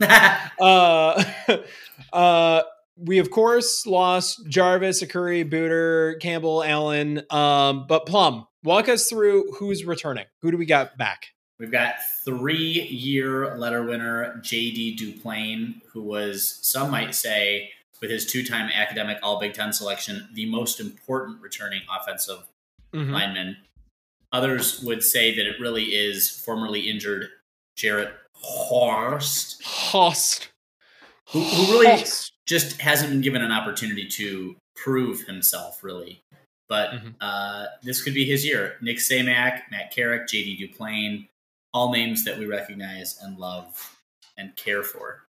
uh, 0.60 1.24
uh, 2.12 2.62
we 2.96 3.18
of 3.18 3.30
course 3.30 3.86
lost 3.86 4.46
Jarvis, 4.48 5.02
Arcuri, 5.02 5.48
Bueter, 5.48 6.16
Campbell, 6.20 6.62
Allen. 6.62 7.22
Um, 7.30 7.86
but 7.86 8.06
Plum, 8.06 8.46
walk 8.62 8.88
us 8.88 9.08
through 9.08 9.52
who's 9.58 9.84
returning. 9.84 10.26
Who 10.42 10.50
do 10.50 10.56
we 10.56 10.66
got 10.66 10.96
back? 10.98 11.26
We've 11.58 11.70
got 11.70 11.94
three 12.24 12.56
year 12.56 13.56
letter 13.56 13.82
winner 13.82 14.40
JD 14.42 14.98
Duplain, 14.98 15.82
who 15.92 16.02
was, 16.02 16.58
some 16.62 16.90
might 16.90 17.14
say, 17.14 17.70
with 18.00 18.10
his 18.10 18.24
two 18.24 18.42
time 18.44 18.70
academic 18.74 19.18
All 19.22 19.38
Big 19.38 19.52
Ten 19.52 19.72
selection, 19.72 20.28
the 20.32 20.46
most 20.46 20.80
important 20.80 21.42
returning 21.42 21.82
offensive 21.94 22.44
Mhm. 22.94 23.10
lineman. 23.12 23.56
Others 24.32 24.80
would 24.82 25.02
say 25.02 25.34
that 25.34 25.46
it 25.46 25.60
really 25.60 25.84
is 25.86 26.30
formerly 26.30 26.88
injured 26.88 27.28
Jarrett 27.76 28.12
Horst, 28.34 29.62
Host. 29.64 30.48
who, 31.30 31.40
who 31.40 31.72
really 31.72 31.98
Host. 31.98 32.32
just 32.46 32.80
hasn't 32.80 33.10
been 33.10 33.20
given 33.20 33.42
an 33.42 33.52
opportunity 33.52 34.06
to 34.08 34.56
prove 34.76 35.22
himself, 35.22 35.82
really. 35.82 36.22
But 36.68 36.90
Mhm. 36.92 37.14
uh, 37.20 37.66
this 37.82 38.02
could 38.02 38.14
be 38.14 38.24
his 38.24 38.44
year. 38.44 38.76
Nick 38.80 38.98
Samac, 38.98 39.62
Matt 39.70 39.90
Carrick, 39.90 40.28
JD 40.28 40.56
Duplain, 40.58 41.28
all 41.74 41.92
names 41.92 42.24
that 42.24 42.38
we 42.38 42.46
recognize 42.46 43.18
and 43.22 43.36
love 43.38 43.96
and 44.36 44.54
care 44.56 44.82
for. 44.84 45.26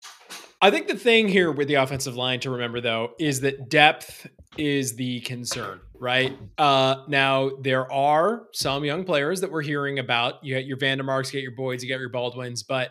I 0.63 0.71
think 0.71 0.89
the 0.89 0.97
thing 0.97 1.29
here 1.29 1.53
with 1.53 1.69
the 1.69 1.75
offensive 1.75 2.17
line 2.17 2.41
to 2.41 2.51
remember, 2.51 2.81
though, 2.81 3.15
is 3.19 3.41
that 3.43 3.69
depth 3.69 4.27
is 4.57 4.97
the 4.97 5.21
concern, 5.21 5.81
right? 6.01 6.37
Uh, 6.59 7.05
now, 7.09 7.51
there 7.61 7.91
are 7.93 8.45
some 8.53 8.85
young 8.85 9.05
players 9.05 9.41
that 9.41 9.51
we're 9.51 9.63
hearing 9.63 9.99
about. 9.99 10.45
You 10.45 10.55
get 10.55 10.65
your 10.67 10.77
Vandermarks, 10.77 11.27
you 11.33 11.41
get 11.41 11.43
your 11.43 11.57
Boyds, 11.57 11.83
you 11.83 11.89
get 11.89 12.01
your 12.01 12.09
Baldwins, 12.11 12.63
but 12.63 12.91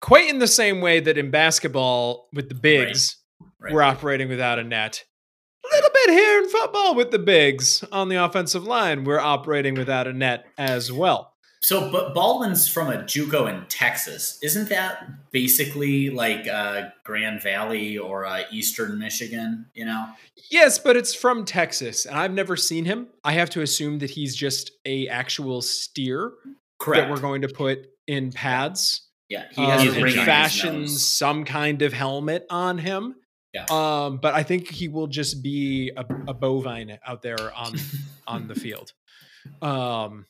quite 0.00 0.28
in 0.28 0.38
the 0.38 0.46
same 0.46 0.80
way 0.80 1.00
that 1.00 1.18
in 1.18 1.30
basketball 1.30 2.28
with 2.32 2.48
the 2.48 2.54
bigs, 2.54 3.16
Right. 3.58 3.72
we're 3.72 3.82
operating 3.82 4.28
without 4.28 4.58
a 4.58 4.64
net. 4.64 5.04
A 5.64 5.74
little 5.74 5.90
bit 5.92 6.10
here 6.10 6.42
in 6.42 6.48
football 6.48 6.94
with 6.94 7.10
the 7.10 7.18
bigs 7.18 7.82
on 7.90 8.08
the 8.08 8.16
offensive 8.16 8.64
line, 8.64 9.04
we're 9.04 9.18
operating 9.18 9.74
without 9.74 10.06
a 10.06 10.12
net 10.12 10.44
as 10.58 10.92
well. 10.92 11.32
So, 11.66 11.90
but 11.90 12.14
Baldwin's 12.14 12.68
from 12.68 12.92
a 12.92 12.98
JUCO 12.98 13.52
in 13.52 13.66
Texas. 13.66 14.38
Isn't 14.40 14.68
that 14.68 15.04
basically 15.32 16.10
like 16.10 16.46
uh, 16.46 16.90
Grand 17.02 17.42
Valley 17.42 17.98
or 17.98 18.24
uh, 18.24 18.42
Eastern 18.52 19.00
Michigan? 19.00 19.66
You 19.74 19.86
know, 19.86 20.06
Yes, 20.48 20.78
but 20.78 20.96
it's 20.96 21.12
from 21.12 21.44
Texas, 21.44 22.06
and 22.06 22.16
I've 22.16 22.32
never 22.32 22.56
seen 22.56 22.84
him. 22.84 23.08
I 23.24 23.32
have 23.32 23.50
to 23.50 23.62
assume 23.62 23.98
that 23.98 24.10
he's 24.10 24.36
just 24.36 24.70
a 24.84 25.08
actual 25.08 25.60
steer 25.60 26.34
correct. 26.78 27.02
that 27.02 27.10
we're 27.10 27.20
going 27.20 27.42
to 27.42 27.48
put 27.48 27.88
in 28.06 28.30
pads. 28.30 29.08
yeah, 29.28 29.46
he 29.50 29.64
Um, 29.64 29.70
has 29.72 29.80
a 29.80 29.84
He's 29.86 29.96
and 29.96 30.06
his 30.06 30.14
fashions 30.14 31.04
some 31.04 31.44
kind 31.44 31.82
of 31.82 31.92
helmet 31.92 32.46
on 32.48 32.78
him. 32.78 33.16
Yeah. 33.52 33.64
Um, 33.70 34.18
but 34.18 34.34
I 34.34 34.44
think 34.44 34.70
he 34.70 34.86
will 34.86 35.08
just 35.08 35.42
be 35.42 35.90
a, 35.96 36.04
a 36.28 36.32
bovine 36.34 37.00
out 37.04 37.22
there 37.22 37.52
on 37.56 37.74
on 38.28 38.46
the 38.46 38.54
field. 38.54 38.92
Um, 39.60 40.26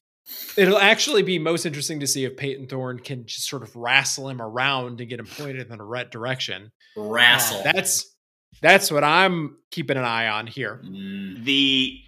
it'll 0.57 0.79
actually 0.79 1.23
be 1.23 1.39
most 1.39 1.67
interesting 1.67 2.01
to 2.01 2.07
see 2.07 2.25
if 2.25 2.37
Payton 2.37 2.67
Thorne 2.69 2.99
can 2.99 3.27
just 3.27 3.49
sort 3.49 3.63
of 3.63 3.75
wrestle 3.77 4.29
him 4.29 4.43
around 4.43 5.01
and 5.01 5.09
get 5.09 5.21
him 5.21 5.27
pointed 5.27 5.71
in 5.71 5.79
the 5.79 5.85
right 5.85 6.11
direction. 6.11 6.73
Uh, 7.57 7.73
that's 7.73 8.15
that's 8.63 8.91
what 8.91 9.05
I'm 9.05 9.57
keeping 9.71 9.97
an 9.97 10.05
eye 10.05 10.29
on 10.29 10.47
here. 10.47 10.83
Mm, 10.85 11.45
the 11.45 11.99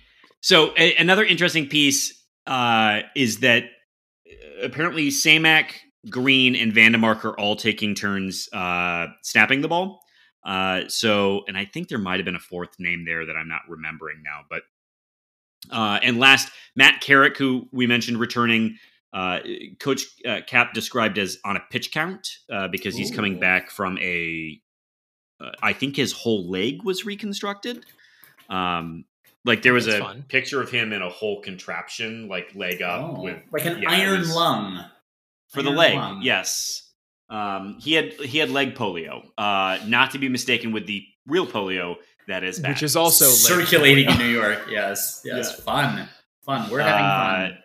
so 0.40 0.72
a, 0.76 0.96
another 0.96 1.24
interesting 1.24 1.68
piece 1.68 2.24
uh, 2.46 3.00
is 3.14 3.40
that 3.40 3.64
uh, 3.64 4.64
apparently 4.64 5.08
Samac, 5.08 5.72
Green, 6.10 6.56
and 6.56 6.72
Vandemark 6.72 7.24
are 7.24 7.38
all 7.38 7.56
taking 7.56 7.94
turns 7.94 8.48
uh, 8.52 9.06
snapping 9.22 9.60
the 9.60 9.68
ball. 9.68 10.00
Uh, 10.44 10.82
so, 10.88 11.42
and 11.46 11.58
I 11.58 11.64
think 11.66 11.88
there 11.88 11.98
might 11.98 12.16
have 12.16 12.24
been 12.24 12.36
a 12.36 12.40
fourth 12.40 12.70
name 12.78 13.04
there 13.04 13.26
that 13.26 13.36
I'm 13.36 13.48
not 13.48 13.62
remembering 13.68 14.22
now. 14.24 14.42
But 14.48 14.62
uh, 15.70 15.98
and 16.02 16.18
last, 16.18 16.50
Matt 16.76 17.00
Carrick, 17.00 17.36
who 17.36 17.68
we 17.72 17.86
mentioned 17.86 18.18
returning. 18.18 18.76
Uh, 19.12 19.40
Coach 19.80 20.02
uh, 20.26 20.40
Kap 20.46 20.74
described 20.74 21.18
as 21.18 21.38
on 21.44 21.56
a 21.56 21.60
pitch 21.70 21.92
count 21.92 22.28
uh, 22.52 22.68
because 22.68 22.94
he's 22.94 23.10
coming 23.10 23.40
back 23.40 23.70
from 23.70 23.98
a. 23.98 24.60
Uh, 25.40 25.50
I 25.62 25.72
think 25.72 25.96
his 25.96 26.12
whole 26.12 26.50
leg 26.50 26.82
was 26.84 27.06
reconstructed. 27.06 27.86
Um, 28.50 29.04
like 29.44 29.62
there 29.62 29.72
was 29.72 29.86
That's 29.86 29.98
a 29.98 30.02
fun. 30.02 30.24
picture 30.28 30.60
of 30.60 30.70
him 30.70 30.92
in 30.92 31.00
a 31.00 31.08
whole 31.08 31.40
contraption, 31.40 32.28
like 32.28 32.54
leg 32.54 32.82
up 32.82 33.18
oh, 33.18 33.22
with 33.22 33.38
like 33.50 33.64
an 33.64 33.82
yeah, 33.82 33.90
iron 33.90 34.20
was- 34.20 34.34
lung 34.34 34.84
for 35.48 35.62
the 35.62 35.70
leg. 35.70 35.94
lung. 35.94 36.20
Yes, 36.22 36.90
um, 37.30 37.78
he 37.80 37.94
had 37.94 38.12
he 38.12 38.38
had 38.38 38.50
leg 38.50 38.74
polio, 38.74 39.26
uh, 39.38 39.78
not 39.86 40.10
to 40.12 40.18
be 40.18 40.28
mistaken 40.28 40.72
with 40.72 40.86
the 40.86 41.04
real 41.26 41.46
polio 41.46 41.96
that 42.28 42.44
is 42.44 42.60
back. 42.60 42.70
Which 42.74 42.82
is 42.82 42.94
also 42.96 43.26
circulating 43.26 44.08
in 44.08 44.16
New 44.24 44.28
York. 44.28 44.66
Yes, 44.70 45.20
yes, 45.24 45.54
Yeah. 45.58 45.64
fun, 45.64 46.08
fun. 46.44 46.70
We're 46.70 46.80
having 46.80 47.04
Uh, 47.04 47.48
fun. 47.50 47.58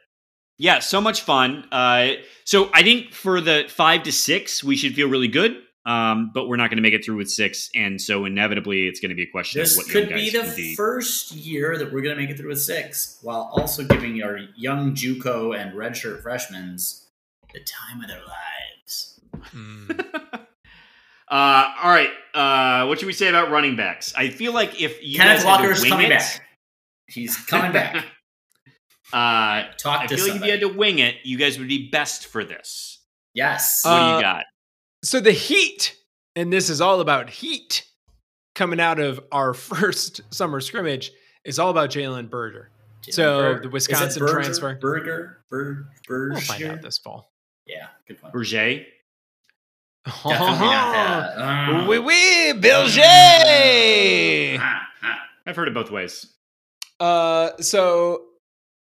yeah, 0.57 0.79
so 0.79 0.99
much 0.99 1.21
fun. 1.21 1.65
Uh, 1.71 2.13
so 2.45 2.69
I 2.73 2.81
think 2.83 3.13
for 3.13 3.39
the 3.41 3.65
five 3.69 4.03
to 4.03 4.11
six, 4.11 4.63
we 4.63 4.75
should 4.75 4.95
feel 4.95 5.07
really 5.09 5.27
good. 5.27 5.57
Um, 5.85 6.31
but 6.33 6.47
we're 6.47 6.55
not 6.55 6.69
going 6.69 6.77
to 6.77 6.81
make 6.81 6.93
it 6.93 7.03
through 7.03 7.17
with 7.17 7.29
six, 7.29 7.69
and 7.75 7.99
so 7.99 8.23
inevitably, 8.23 8.87
it's 8.87 9.01
going 9.01 9.09
to 9.09 9.15
be 9.15 9.23
a 9.23 9.29
question 9.29 9.59
This 9.59 9.73
of 9.73 9.83
what 9.83 9.89
could 9.91 10.07
be 10.07 10.29
the 10.29 10.53
be. 10.55 10.75
first 10.75 11.33
year 11.33 11.77
that 11.77 11.91
we're 11.91 12.01
going 12.01 12.15
to 12.15 12.21
make 12.21 12.29
it 12.29 12.37
through 12.37 12.51
with 12.51 12.61
six, 12.61 13.19
while 13.21 13.51
also 13.53 13.83
giving 13.83 14.23
our 14.23 14.39
young 14.55 14.95
JUCO 14.95 15.59
and 15.59 15.73
redshirt 15.73 16.21
freshmen 16.21 16.77
the 17.53 17.59
time 17.65 18.01
of 18.01 18.07
their 18.07 18.21
lives. 18.25 19.19
Mm. 19.53 20.39
Uh, 21.29 21.73
all 21.81 21.89
right. 21.91 22.11
Uh, 22.33 22.85
what 22.87 22.99
should 22.99 23.05
we 23.07 23.13
say 23.13 23.27
about 23.29 23.51
running 23.51 23.75
backs? 23.75 24.13
I 24.15 24.29
feel 24.29 24.53
like 24.53 24.81
if 24.81 25.01
you 25.03 25.17
Kenneth 25.17 25.37
guys 25.37 25.43
had 25.43 25.57
to 25.57 25.63
Walker's 25.63 25.81
wing 25.81 25.91
coming 25.91 26.05
it, 26.07 26.09
back. 26.19 26.41
He's 27.07 27.37
coming 27.37 27.71
back. 27.71 28.05
Uh, 29.11 29.65
Talk 29.77 30.01
I 30.01 30.07
to 30.07 30.15
feel 30.15 30.25
like 30.27 30.37
if 30.37 30.45
you 30.45 30.51
had 30.51 30.61
to 30.61 30.69
wing 30.69 30.97
it, 30.97 31.17
you 31.23 31.37
guys 31.37 31.59
would 31.59 31.67
be 31.67 31.87
best 31.91 32.25
for 32.25 32.43
this. 32.43 32.99
yes. 33.35 33.85
What 33.85 33.91
do 33.91 33.95
Uh, 34.05 34.15
you 34.15 34.21
got? 34.23 34.45
So 35.03 35.19
the 35.19 35.31
heat, 35.31 35.95
and 36.35 36.51
this 36.51 36.67
is 36.67 36.81
all 36.81 36.99
about 36.99 37.29
heat 37.29 37.85
coming 38.55 38.79
out 38.79 38.99
of 38.99 39.19
our 39.31 39.53
first 39.53 40.21
summer 40.33 40.59
scrimmage, 40.61 41.11
is 41.45 41.59
all 41.59 41.69
about 41.69 41.91
Jalen 41.91 42.31
Berger. 42.31 42.71
so 43.07 43.37
Berger. 43.37 43.53
the 43.53 43.59
Is 43.59 43.65
it 43.65 43.71
Wisconsin 43.73 44.19
Berger? 44.21 44.33
transfer- 44.33 44.75
Burger? 44.81 45.43
Bur- 45.47 45.87
Berger? 46.07 46.31
We'll 46.31 46.41
find 46.41 46.63
out 46.63 46.81
this 46.81 46.97
fall. 46.97 47.31
Yeah, 47.67 47.87
good 48.07 48.19
point. 48.19 48.33
Berger? 48.33 48.83
Definitely 50.05 50.67
not 50.67 50.91
that. 51.37 51.37
Uh, 51.37 51.87
Oui, 51.87 51.99
oui, 51.99 52.53
Berger. 52.53 53.01
ah, 54.61 54.81
ah. 55.03 55.19
I've 55.45 55.55
heard 55.55 55.67
it 55.67 55.73
both 55.73 55.91
ways. 55.91 56.27
Uh, 56.99 57.51
so 57.59 58.23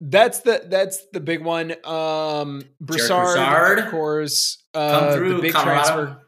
that's 0.00 0.40
the 0.40 0.62
that's 0.66 1.04
the 1.12 1.20
big 1.20 1.42
one. 1.42 1.72
Um, 1.84 2.62
Broussard, 2.80 3.24
Broussard. 3.36 3.78
of 3.80 3.90
course. 3.90 4.58
Come 4.74 4.82
Uh, 5.04 5.14
through, 5.14 5.36
the 5.36 5.42
big 5.42 5.52
Colorado. 5.52 5.82
transfer. 5.82 6.22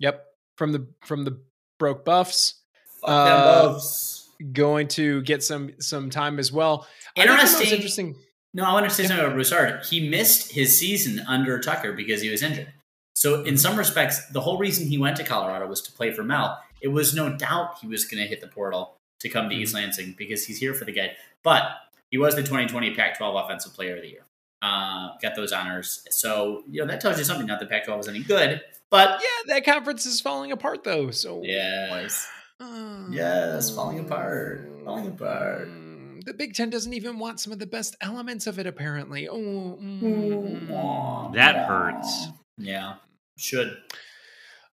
Yep, 0.00 0.24
from 0.56 0.72
the 0.72 0.86
from 1.04 1.24
the 1.24 1.40
broke 1.78 2.04
buffs. 2.04 2.54
Fuck 3.00 3.10
Uh, 3.10 3.24
them 3.62 3.72
Buffs. 3.72 4.28
Going 4.52 4.88
to 4.88 5.22
get 5.22 5.42
some 5.42 5.70
some 5.80 6.10
time 6.10 6.38
as 6.38 6.52
well. 6.52 6.86
I 7.16 7.20
think 7.22 7.26
the 7.28 7.32
Interesting. 7.32 7.74
interesting. 7.74 8.16
No, 8.52 8.64
I 8.64 8.72
want 8.72 8.84
to 8.88 8.94
say 8.94 9.04
something 9.06 9.24
about 9.24 9.34
Broussard. 9.34 9.84
He 9.86 10.08
missed 10.08 10.52
his 10.52 10.78
season 10.78 11.20
under 11.26 11.58
Tucker 11.58 11.92
because 11.92 12.20
he 12.22 12.28
was 12.30 12.42
injured. 12.42 12.72
So, 13.16 13.42
in 13.44 13.56
some 13.56 13.76
respects, 13.78 14.26
the 14.28 14.40
whole 14.42 14.58
reason 14.58 14.86
he 14.86 14.98
went 14.98 15.16
to 15.16 15.24
Colorado 15.24 15.66
was 15.66 15.80
to 15.82 15.92
play 15.92 16.12
for 16.12 16.22
Mel. 16.22 16.60
it 16.82 16.88
was 16.88 17.14
no 17.14 17.34
doubt 17.34 17.78
he 17.80 17.86
was 17.88 18.04
going 18.04 18.22
to 18.22 18.28
hit 18.28 18.42
the 18.42 18.46
portal 18.46 18.98
to 19.18 19.30
come 19.30 19.48
to 19.48 19.54
Mhm. 19.56 19.60
East 19.60 19.74
Lansing 19.74 20.14
because 20.18 20.44
he's 20.44 20.58
here 20.58 20.74
for 20.74 20.84
the 20.84 20.92
guy. 20.92 21.16
But 21.42 21.62
he 22.10 22.18
was 22.18 22.34
the 22.34 22.42
2020 22.42 22.94
Pac-12 22.94 23.34
Offensive 23.44 23.72
Player 23.72 23.96
of 23.96 24.02
the 24.02 24.08
Year. 24.08 24.24
Uh, 24.60 25.16
got 25.22 25.34
those 25.34 25.52
honors. 25.52 26.04
So 26.10 26.64
you 26.70 26.82
know 26.82 26.86
that 26.92 27.00
tells 27.00 27.16
you 27.18 27.24
something. 27.24 27.46
Not 27.46 27.60
that 27.60 27.70
Pac-12 27.70 27.96
was 27.96 28.08
any 28.08 28.20
good, 28.20 28.60
but 28.90 29.20
Yeah, 29.22 29.54
that 29.54 29.64
conference 29.64 30.04
is 30.04 30.20
falling 30.20 30.52
apart 30.52 30.84
though. 30.84 31.10
So 31.10 31.40
yes, 31.42 32.28
Uh, 32.60 33.06
Yes, 33.10 33.70
falling 33.74 33.98
apart. 34.00 34.68
Falling 34.84 35.08
apart. 35.08 35.68
mm, 35.68 36.22
The 36.26 36.34
Big 36.34 36.54
Ten 36.54 36.68
doesn't 36.70 36.92
even 36.92 37.18
want 37.18 37.40
some 37.40 37.52
of 37.54 37.58
the 37.58 37.66
best 37.66 37.96
elements 38.02 38.46
of 38.46 38.58
it, 38.58 38.66
apparently. 38.66 39.28
Oh, 39.28 39.78
mm, 39.80 41.32
That 41.34 41.66
hurts. 41.66 42.28
Yeah, 42.58 42.94
should. 43.36 43.76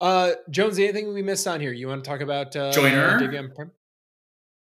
Uh, 0.01 0.33
Jones, 0.51 0.79
anything 0.79 1.13
we 1.13 1.23
missed 1.23 1.47
on 1.47 1.61
here? 1.61 1.73
You 1.73 1.89
want 1.89 2.05
to 2.05 2.09
talk 2.09 2.21
about 2.21 2.55
uh, 2.55 2.73
Joiner? 2.73 3.19
Dig 3.19 3.55
Prim? 3.55 3.73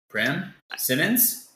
Prim 0.08 0.54
Simmons. 0.76 1.48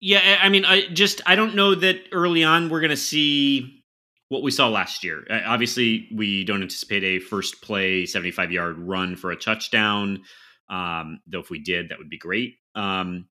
Yeah, 0.00 0.38
I 0.40 0.46
I 0.46 0.48
mean, 0.48 0.64
I 0.64 0.88
just 0.88 1.20
I 1.24 1.36
don't 1.36 1.54
know 1.54 1.74
that 1.74 2.00
early 2.12 2.42
on 2.42 2.68
we're 2.68 2.80
going 2.80 2.90
to 2.90 2.96
see 2.96 3.84
what 4.28 4.42
we 4.42 4.50
saw 4.50 4.68
last 4.68 5.04
year. 5.04 5.24
Uh, 5.30 5.40
Obviously, 5.46 6.08
we 6.12 6.44
don't 6.44 6.62
anticipate 6.62 7.04
a 7.04 7.20
first 7.20 7.62
play 7.62 8.06
75 8.06 8.50
yard 8.50 8.78
run 8.78 9.16
for 9.16 9.30
a 9.30 9.36
touchdown. 9.36 10.22
Um, 10.68 11.20
though 11.26 11.40
if 11.40 11.50
we 11.50 11.60
did, 11.60 11.90
that 11.90 11.98
would 11.98 12.10
be 12.10 12.18
great. 12.18 12.54
Um, 12.74 13.28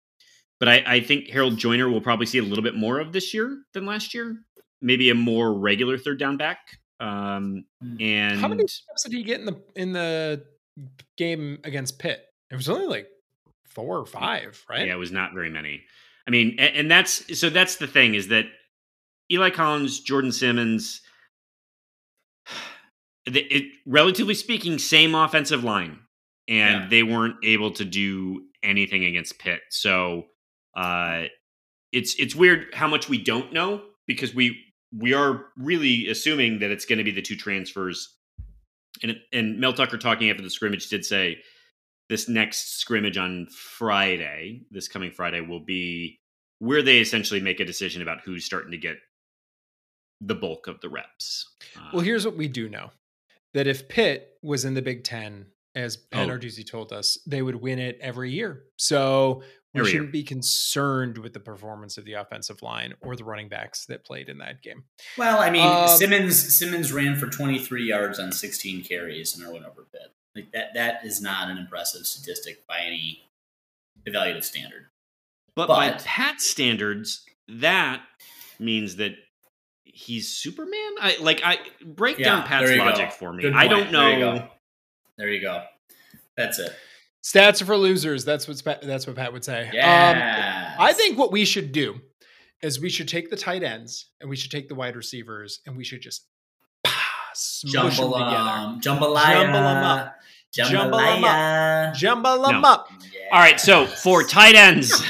but 0.59 0.69
I, 0.69 0.83
I 0.85 0.99
think 1.01 1.29
Harold 1.29 1.57
Joiner 1.57 1.89
will 1.89 1.99
probably 1.99 2.25
see 2.25 2.37
a 2.37 2.43
little 2.43 2.63
bit 2.63 2.75
more 2.75 2.99
of 2.99 3.11
this 3.11 3.33
year 3.33 3.57
than 3.73 3.85
last 3.85 4.13
year. 4.13 4.37
Maybe 4.81 5.09
a 5.09 5.15
more 5.15 5.53
regular 5.53 5.97
third 5.97 6.19
down 6.19 6.37
back. 6.37 6.59
Um, 7.03 7.65
Hmm. 7.81 7.97
and 8.01 8.39
How 8.39 8.47
many 8.47 8.65
steps 8.67 9.03
did 9.03 9.13
he 9.13 9.23
get 9.23 9.39
in 9.39 9.45
the 9.45 9.61
in 9.75 9.93
the 9.93 10.45
game 11.17 11.59
against 11.63 11.99
Pitt? 11.99 12.25
It 12.51 12.55
was 12.55 12.69
only 12.69 12.87
like 12.87 13.07
four 13.65 13.97
or 13.97 14.05
five, 14.05 14.63
right? 14.69 14.87
Yeah, 14.87 14.93
it 14.93 14.97
was 14.97 15.11
not 15.11 15.33
very 15.33 15.49
many. 15.49 15.83
I 16.27 16.31
mean, 16.31 16.55
and, 16.59 16.75
and 16.75 16.91
that's 16.91 17.37
so 17.39 17.49
that's 17.49 17.75
the 17.77 17.87
thing 17.87 18.15
is 18.15 18.29
that 18.29 18.45
Eli 19.31 19.49
Collins, 19.49 20.03
Jordon 20.05 20.31
Simmons, 20.33 21.01
the- 23.25 23.41
it, 23.53 23.71
relatively 23.85 24.33
speaking, 24.33 24.77
same 24.77 25.15
offensive 25.15 25.63
line, 25.63 25.99
and 26.47 26.83
Yeah. 26.83 26.87
they 26.89 27.03
weren't 27.03 27.37
able 27.43 27.71
to 27.71 27.85
do 27.85 28.45
anything 28.63 29.05
against 29.05 29.39
Pitt. 29.39 29.61
So 29.69 30.27
uh, 30.75 31.25
it's 31.91 32.15
it's 32.15 32.35
weird 32.35 32.73
how 32.73 32.87
much 32.87 33.09
we 33.09 33.17
don't 33.21 33.51
know 33.53 33.81
because 34.07 34.33
we 34.33 34.57
we 34.95 35.13
are 35.13 35.45
really 35.57 36.07
assuming 36.07 36.59
that 36.59 36.71
it's 36.71 36.85
going 36.85 36.97
to 36.97 37.03
be 37.03 37.11
the 37.11 37.21
two 37.21 37.35
transfers. 37.35 38.15
And 39.01 39.17
and 39.31 39.59
Mel 39.59 39.73
Tucker 39.73 39.97
talking 39.97 40.29
after 40.29 40.43
the 40.43 40.49
scrimmage 40.49 40.87
did 40.89 41.03
say 41.05 41.39
this 42.09 42.29
next 42.29 42.79
scrimmage 42.79 43.17
on 43.17 43.47
Friday, 43.47 44.61
this 44.71 44.87
coming 44.87 45.11
Friday, 45.11 45.41
will 45.41 45.59
be 45.63 46.19
where 46.59 46.81
they 46.83 46.99
essentially 46.99 47.41
make 47.41 47.59
a 47.59 47.65
decision 47.65 48.01
about 48.01 48.19
who's 48.23 48.45
starting 48.45 48.71
to 48.71 48.77
get 48.77 48.97
the 50.21 50.35
bulk 50.35 50.67
of 50.67 50.79
the 50.81 50.89
reps. 50.89 51.55
Well, 51.91 52.01
Uh, 52.01 52.03
here's 52.03 52.25
what 52.25 52.37
we 52.37 52.47
do 52.47 52.69
know: 52.69 52.91
that 53.53 53.67
if 53.67 53.87
Pitt 53.89 54.37
was 54.41 54.63
in 54.63 54.73
the 54.73 54.81
Big 54.81 55.03
Ten, 55.03 55.47
as 55.75 55.97
Pat 55.97 56.29
Oh. 56.29 56.31
Narduzzi 56.31 56.65
told 56.65 56.93
us, 56.93 57.17
they 57.25 57.41
would 57.41 57.55
win 57.55 57.79
it 57.79 57.97
every 57.99 58.31
year. 58.31 58.65
So 58.77 59.43
we 59.73 59.79
Every 59.79 59.91
shouldn't 59.91 60.11
be 60.11 60.23
concerned 60.23 61.17
with 61.17 61.33
the 61.33 61.39
performance 61.39 61.97
of 61.97 62.05
the 62.05 62.13
offensive 62.13 62.61
line 62.61 62.93
or 63.01 63.15
the 63.15 63.23
running 63.23 63.49
backs 63.49 63.85
that 63.87 64.05
played 64.05 64.29
in 64.29 64.37
that 64.37 64.61
game. 64.61 64.83
Well, 65.17 65.39
I 65.39 65.49
mean, 65.49 65.65
Um, 65.67 65.87
Simmons 65.87 66.55
Simmons 66.57 66.93
ran 66.93 67.15
for 67.15 67.27
23 67.27 67.83
yards 67.87 68.19
on 68.19 68.31
16 68.31 68.83
carries 68.83 69.35
and 69.37 69.51
went 69.51 69.65
over 69.65 69.83
Pitt. 69.91 70.13
Like 70.35 70.51
that 70.51 70.73
that 70.75 71.05
is 71.05 71.21
not 71.21 71.49
an 71.49 71.57
impressive 71.57 72.05
statistic 72.05 72.65
by 72.67 72.81
any 72.81 73.23
evaluative 74.07 74.43
standard. 74.43 74.87
but, 75.55 75.67
by 75.67 75.91
Pat 75.91 76.39
standards, 76.41 77.25
that 77.47 78.01
means 78.59 78.95
that 78.97 79.13
he's 79.83 80.29
Superman. 80.29 80.91
I 81.01 81.17
like 81.19 81.41
I 81.43 81.57
break 81.83 82.17
Yeah, 82.19 82.25
down 82.25 82.43
Pat's 82.43 82.65
there 82.67 82.73
you 82.77 82.79
go. 82.83 82.85
logic 82.89 83.11
for 83.11 83.31
me. 83.33 83.41
Good 83.43 83.53
I 83.53 83.67
point. 83.67 83.91
don't 83.91 83.91
There 83.91 84.11
you 84.13 84.19
know. 84.19 84.37
go. 84.39 84.49
There 85.17 85.29
you 85.29 85.41
go. 85.41 85.63
That's 86.37 86.57
it. 86.59 86.75
Stats 87.23 87.61
are 87.61 87.65
for 87.65 87.77
losers. 87.77 88.25
That's 88.25 88.47
what 88.47 88.61
Pat, 88.63 88.81
that's 88.81 89.07
what 89.07 89.15
Pat 89.15 89.31
would 89.31 89.45
say. 89.45 89.67
Um, 89.67 89.73
Yeah. 89.73 90.75
I 90.77 90.91
think 90.93 91.17
what 91.17 91.31
we 91.31 91.45
should 91.45 91.71
do 91.71 92.01
is 92.61 92.79
we 92.79 92.89
should 92.89 93.07
take 93.07 93.29
the 93.29 93.37
tight 93.37 93.63
ends 93.63 94.07
and 94.19 94.29
we 94.29 94.35
should 94.35 94.51
take 94.51 94.67
the 94.69 94.75
wide 94.75 94.95
receivers 94.95 95.59
and 95.65 95.77
we 95.77 95.83
should 95.83 96.01
just 96.01 96.25
pah, 96.83 96.91
smush 97.33 97.73
them 97.97 98.09
jumble 98.09 98.13
together. 98.19 98.35
um, 98.35 98.81
jambalaya. 98.81 99.33
Jumble 99.33 99.57
'em 99.57 99.83
up. 99.83 100.15
Jumble 100.53 100.99
'em 100.99 101.23
Jambalaya. 101.23 101.95
Jumble 101.95 102.41
them 102.43 102.61
No. 102.61 102.67
up. 102.69 102.87
All 103.31 103.39
right, 103.39 103.59
so 103.59 103.85
for 103.85 104.23
tight 104.23 104.55
ends, 104.55 105.01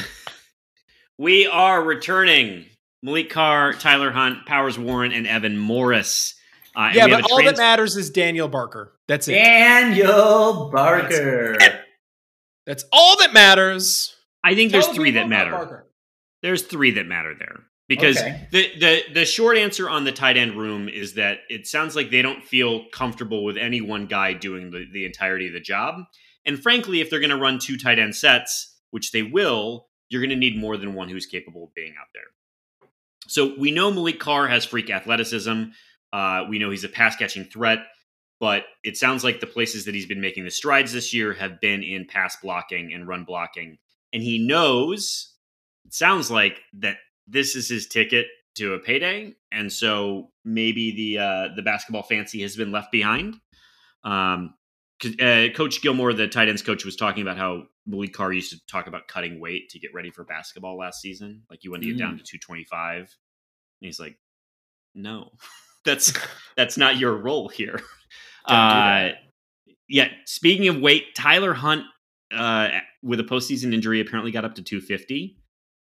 we 1.17 1.47
are 1.47 1.83
returning 1.83 2.65
Maliq 3.05 3.29
Carr, 3.29 3.73
Tyler 3.73 4.11
Hunt, 4.11 4.45
Powers 4.45 4.77
Warren, 4.79 5.11
and 5.11 5.27
Evan 5.27 5.57
Morris. 5.57 6.35
Uh, 6.75 6.91
Yeah, 6.93 7.07
but 7.07 7.21
a 7.29 7.31
all 7.33 7.43
that 7.43 7.57
matters 7.57 7.95
is 7.97 8.09
Daniel 8.09 8.47
Barker. 8.47 8.93
That's 9.07 9.27
it. 9.27 9.33
Daniel 9.33 10.69
Barker. 10.73 11.57
That's 11.59 11.75
all 12.91 13.17
that 13.19 13.33
matters. 13.33 14.15
I 14.43 14.55
think 14.55 14.71
there's 14.71 14.87
three 14.87 15.11
that 15.11 15.27
matter. 15.29 15.85
There's 16.41 16.63
three 16.63 16.91
that 16.91 17.05
matter 17.05 17.33
there 17.37 17.61
because 17.87 18.17
Okay. 18.17 18.47
the, 18.51 18.71
the 18.79 19.01
the 19.13 19.25
short 19.25 19.57
answer 19.57 19.89
on 19.89 20.03
the 20.03 20.11
tight 20.11 20.35
end 20.37 20.55
room 20.55 20.89
is 20.89 21.13
that 21.13 21.39
it 21.49 21.67
sounds 21.67 21.95
like 21.95 22.11
they 22.11 22.21
don't 22.21 22.43
feel 22.43 22.85
comfortable 22.89 23.43
with 23.45 23.57
any 23.57 23.79
one 23.81 24.07
guy 24.07 24.33
doing 24.33 24.71
the, 24.71 24.85
the 24.91 25.05
entirety 25.05 25.47
of 25.47 25.53
the 25.53 25.59
job. 25.61 26.01
And 26.45 26.61
frankly, 26.61 26.99
if 26.99 27.09
they're 27.09 27.21
going 27.21 27.29
to 27.29 27.37
run 27.37 27.59
two 27.59 27.77
tight 27.77 27.99
end 27.99 28.15
sets, 28.15 28.75
which 28.91 29.11
they 29.11 29.23
will, 29.23 29.87
you're 30.09 30.21
going 30.21 30.29
to 30.31 30.35
need 30.35 30.57
more 30.57 30.75
than 30.75 30.93
one 30.93 31.07
who's 31.07 31.25
capable 31.25 31.63
of 31.63 31.73
being 31.73 31.93
out 31.99 32.07
there. 32.13 32.89
So 33.27 33.55
we 33.57 33.71
know 33.71 33.91
Maliq 33.91 34.19
Carr 34.19 34.47
has 34.49 34.65
freak 34.65 34.89
athleticism. 34.89 35.63
Uh, 36.11 36.43
we 36.49 36.59
know 36.59 36.69
he's 36.69 36.83
a 36.83 36.89
pass 36.89 37.15
catching 37.15 37.45
threat, 37.45 37.79
but 38.43 38.65
it 38.83 38.97
sounds 38.97 39.23
like 39.23 39.39
the 39.39 39.47
places 39.47 39.85
that 39.85 39.95
he's 39.95 40.05
been 40.05 40.19
making 40.19 40.43
the 40.43 40.51
strides 40.51 40.91
this 40.91 41.13
year 41.13 41.31
have 41.31 41.61
been 41.61 41.81
in 41.81 42.05
pass 42.05 42.35
blocking 42.43 42.91
and 42.93 43.07
run 43.07 43.23
blocking. 43.23 43.77
And 44.11 44.21
he 44.21 44.37
knows, 44.45 45.33
it 45.85 45.93
sounds 45.93 46.29
like, 46.29 46.59
that 46.73 46.97
this 47.25 47.55
is 47.55 47.69
his 47.69 47.87
ticket 47.87 48.27
to 48.55 48.73
a 48.73 48.79
payday. 48.79 49.33
And 49.53 49.71
so 49.71 50.29
maybe 50.43 50.93
the 50.93 51.19
uh, 51.23 51.47
the 51.55 51.61
basketball 51.61 52.03
fancy 52.03 52.41
has 52.41 52.57
been 52.57 52.73
left 52.73 52.91
behind. 52.91 53.37
Um, 54.03 54.55
'cause, 55.01 55.17
uh, 55.21 55.47
coach 55.55 55.81
Gilmore, 55.81 56.11
the 56.11 56.27
tight 56.27 56.49
ends 56.49 56.61
coach, 56.61 56.83
was 56.83 56.97
talking 56.97 57.21
about 57.21 57.37
how 57.37 57.67
Maliq 57.89 58.11
Carr 58.11 58.33
used 58.33 58.51
to 58.51 58.59
talk 58.67 58.87
about 58.87 59.07
cutting 59.07 59.39
weight 59.39 59.69
to 59.69 59.79
get 59.79 59.93
ready 59.93 60.11
for 60.11 60.25
basketball 60.25 60.77
last 60.77 60.99
season. 60.99 61.43
Like 61.49 61.63
you 61.63 61.71
wanted 61.71 61.85
to 61.85 61.91
get 61.93 61.99
down 61.99 62.17
to 62.17 62.23
225. 62.25 62.97
And 62.99 63.07
he's 63.79 64.01
like, 64.01 64.17
no, 64.93 65.31
that's 65.85 66.11
that's 66.57 66.77
not 66.77 66.97
your 66.97 67.15
role 67.15 67.47
here. 67.47 67.79
Uh, 68.45 69.09
yeah. 69.87 70.09
Speaking 70.25 70.67
of 70.67 70.77
weight, 70.79 71.15
Tyler 71.15 71.53
Hunt 71.53 71.83
uh, 72.31 72.69
with 73.01 73.19
a 73.19 73.23
postseason 73.23 73.73
injury 73.73 73.99
apparently 73.99 74.31
got 74.31 74.45
up 74.45 74.55
to 74.55 74.61
250, 74.63 75.37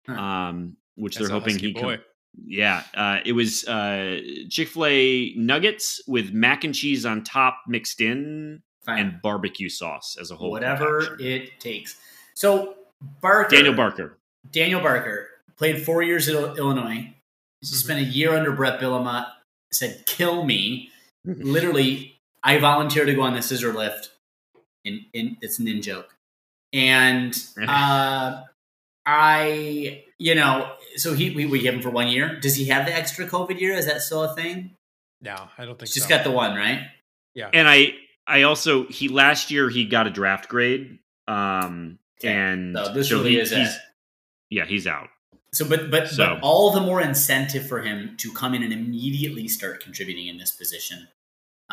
Huh. 0.07 0.13
um, 0.13 0.77
which 0.95 1.15
That's 1.15 1.29
they're 1.29 1.39
hoping 1.39 1.57
he 1.57 1.73
boy. 1.73 1.95
can. 1.97 1.99
Yeah, 2.45 2.83
uh, 2.95 3.19
it 3.25 3.33
was 3.33 3.63
uh, 3.67 4.19
Chick 4.49 4.67
Fil 4.69 4.85
A 4.87 5.33
nuggets 5.35 6.01
with 6.07 6.31
mac 6.33 6.63
and 6.63 6.73
cheese 6.73 7.05
on 7.05 7.23
top, 7.23 7.59
mixed 7.67 8.01
in, 8.01 8.61
Fine. 8.85 8.99
and 8.99 9.21
barbecue 9.21 9.69
sauce 9.69 10.17
as 10.19 10.31
a 10.31 10.35
whole. 10.35 10.49
Whatever 10.49 11.15
it 11.19 11.59
takes. 11.59 11.95
So 12.33 12.73
Barker, 13.21 13.55
Daniel 13.55 13.75
Barker. 13.75 14.17
Daniel 14.51 14.81
Barker 14.81 15.27
played 15.57 15.83
four 15.85 16.01
years 16.01 16.27
at 16.27 16.33
Il- 16.35 16.55
Illinois. 16.55 17.13
He 17.61 17.67
spent 17.67 17.99
a 17.99 18.03
year 18.03 18.33
under 18.35 18.51
Bret 18.51 18.79
Bielema. 18.79 19.27
Said, 19.71 20.03
"Kill 20.07 20.43
me." 20.43 20.89
Literally, 21.25 22.12
I 22.43 22.57
volunteered 22.59 23.07
to 23.07 23.13
go 23.13 23.21
on 23.21 23.33
the 23.33 23.41
scissor 23.41 23.73
lift. 23.73 24.09
In, 24.85 25.05
in 25.13 25.37
it's 25.41 25.59
an 25.59 25.67
in 25.69 25.81
joke, 25.81 26.13
and 26.73 27.33
uh, 27.65 28.41
I, 29.05 30.03
you 30.17 30.35
know, 30.35 30.71
so 30.97 31.13
he 31.13 31.31
we, 31.31 31.45
we 31.45 31.59
give 31.59 31.73
him 31.73 31.81
for 31.81 31.89
one 31.89 32.07
year. 32.07 32.39
Does 32.39 32.55
he 32.55 32.65
have 32.65 32.85
the 32.85 32.93
extra 32.93 33.25
COVID 33.25 33.59
year? 33.59 33.73
Is 33.73 33.85
that 33.85 34.01
still 34.01 34.23
a 34.23 34.35
thing? 34.35 34.71
No, 35.21 35.35
I 35.57 35.65
don't 35.65 35.79
think 35.79 35.87
He's 35.87 35.93
just 35.93 36.09
got 36.09 36.23
the 36.23 36.31
one, 36.31 36.55
right? 36.55 36.81
Yeah. 37.33 37.49
And 37.53 37.67
I 37.69 37.93
I 38.27 38.41
also 38.43 38.85
he 38.87 39.07
last 39.07 39.51
year 39.51 39.69
he 39.69 39.85
got 39.85 40.07
a 40.07 40.09
draft 40.09 40.49
grade. 40.49 40.99
Um 41.27 41.99
Okay. 42.19 42.33
and 42.33 42.75
So 42.77 42.93
this 42.93 43.09
so 43.09 43.17
really 43.19 43.31
he- 43.31 43.39
is 43.39 43.51
he's 43.51 43.67
it. 43.69 43.81
yeah, 44.49 44.65
he's 44.65 44.87
out. 44.87 45.09
So, 45.53 45.65
but 45.67 45.89
but 45.91 46.09
So- 46.09 46.17
but 46.35 46.39
all 46.41 46.71
the 46.71 46.81
more 46.81 47.01
incentive 47.01 47.67
for 47.67 47.81
him 47.81 48.15
to 48.17 48.31
come 48.33 48.53
in 48.53 48.63
and 48.63 48.71
immediately 48.73 49.47
start 49.47 49.81
contributing 49.81 50.27
in 50.27 50.37
this 50.37 50.51
position. 50.51 51.07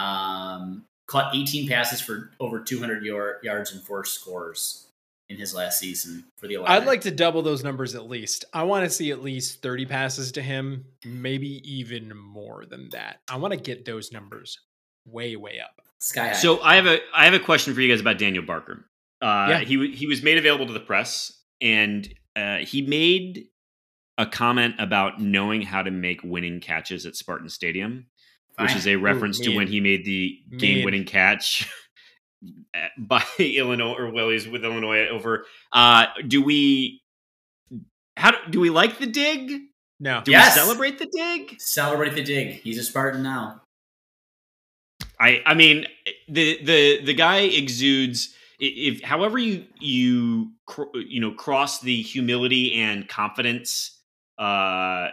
Um, 0.00 0.84
caught 1.06 1.34
18 1.34 1.68
passes 1.68 2.00
for 2.00 2.30
over 2.40 2.60
200 2.60 3.04
yard, 3.04 3.36
yards 3.42 3.72
and 3.72 3.82
four 3.82 4.04
scores 4.04 4.86
in 5.28 5.36
his 5.36 5.54
last 5.54 5.78
season 5.78 6.24
for 6.36 6.46
the. 6.46 6.54
Illini. 6.54 6.68
I'd 6.68 6.86
like 6.86 7.02
to 7.02 7.10
double 7.10 7.42
those 7.42 7.62
numbers 7.62 7.94
at 7.94 8.08
least. 8.08 8.44
I 8.52 8.62
want 8.64 8.84
to 8.84 8.90
see 8.90 9.10
at 9.10 9.22
least 9.22 9.62
30 9.62 9.86
passes 9.86 10.32
to 10.32 10.42
him, 10.42 10.84
maybe 11.04 11.60
even 11.70 12.16
more 12.16 12.64
than 12.66 12.88
that. 12.90 13.20
I 13.28 13.36
want 13.36 13.52
to 13.52 13.60
get 13.60 13.84
those 13.84 14.12
numbers 14.12 14.58
way, 15.06 15.36
way 15.36 15.60
up. 15.60 15.80
Sky 16.00 16.28
high. 16.28 16.32
So 16.34 16.60
I 16.62 16.76
have 16.76 16.86
a 16.86 16.98
I 17.14 17.24
have 17.24 17.34
a 17.34 17.40
question 17.40 17.74
for 17.74 17.80
you 17.80 17.88
guys 17.92 18.00
about 18.00 18.18
Daniel 18.18 18.44
Barker. 18.44 18.86
Uh, 19.20 19.46
Yeah. 19.50 19.60
He 19.60 19.92
he 19.92 20.06
was 20.06 20.22
made 20.22 20.38
available 20.38 20.66
to 20.66 20.72
the 20.72 20.80
press, 20.80 21.32
and 21.60 22.08
uh, 22.36 22.58
he 22.58 22.82
made 22.82 23.48
a 24.16 24.26
comment 24.26 24.74
about 24.78 25.20
knowing 25.20 25.62
how 25.62 25.82
to 25.82 25.90
make 25.90 26.22
winning 26.22 26.60
catches 26.60 27.06
at 27.06 27.16
Spartan 27.16 27.48
Stadium, 27.48 28.06
which 28.60 28.70
Fine. 28.70 28.76
is 28.78 28.86
a 28.86 28.96
reference 29.08 29.38
to 29.40 29.54
when 29.56 29.66
he 29.66 29.80
made 29.80 30.04
the 30.04 30.38
game-winning 30.56 31.04
catch 31.04 31.68
by 32.98 33.22
Illinois 33.38 33.94
or 33.94 34.10
Willie's 34.10 34.46
with 34.48 34.64
Illinois 34.64 35.06
over. 35.08 35.44
Uh, 35.72 36.06
do 36.26 36.42
we? 36.42 37.00
How 38.16 38.30
do, 38.32 38.36
do 38.50 38.60
we 38.60 38.70
like 38.70 38.98
the 38.98 39.06
dig? 39.06 39.60
No. 39.98 40.22
Do 40.24 40.30
Yes. 40.30 40.56
we 40.56 40.62
celebrate 40.62 40.98
the 40.98 41.06
dig? 41.12 41.60
Celebrate 41.60 42.14
the 42.14 42.22
dig. 42.22 42.60
He's 42.62 42.78
a 42.78 42.82
Spartan 42.82 43.22
now. 43.22 43.62
I 45.18 45.42
I 45.44 45.54
mean 45.54 45.86
the 46.28 46.62
the 46.64 47.02
the 47.04 47.14
guy 47.14 47.40
exudes 47.40 48.34
if 48.58 49.02
however 49.02 49.38
you 49.38 49.66
you 49.78 50.52
cr- 50.66 50.96
you 50.96 51.20
know 51.20 51.32
cross 51.32 51.80
the 51.80 52.00
humility 52.00 52.74
and 52.74 53.06
confidence 53.08 54.00
uh 54.38 55.08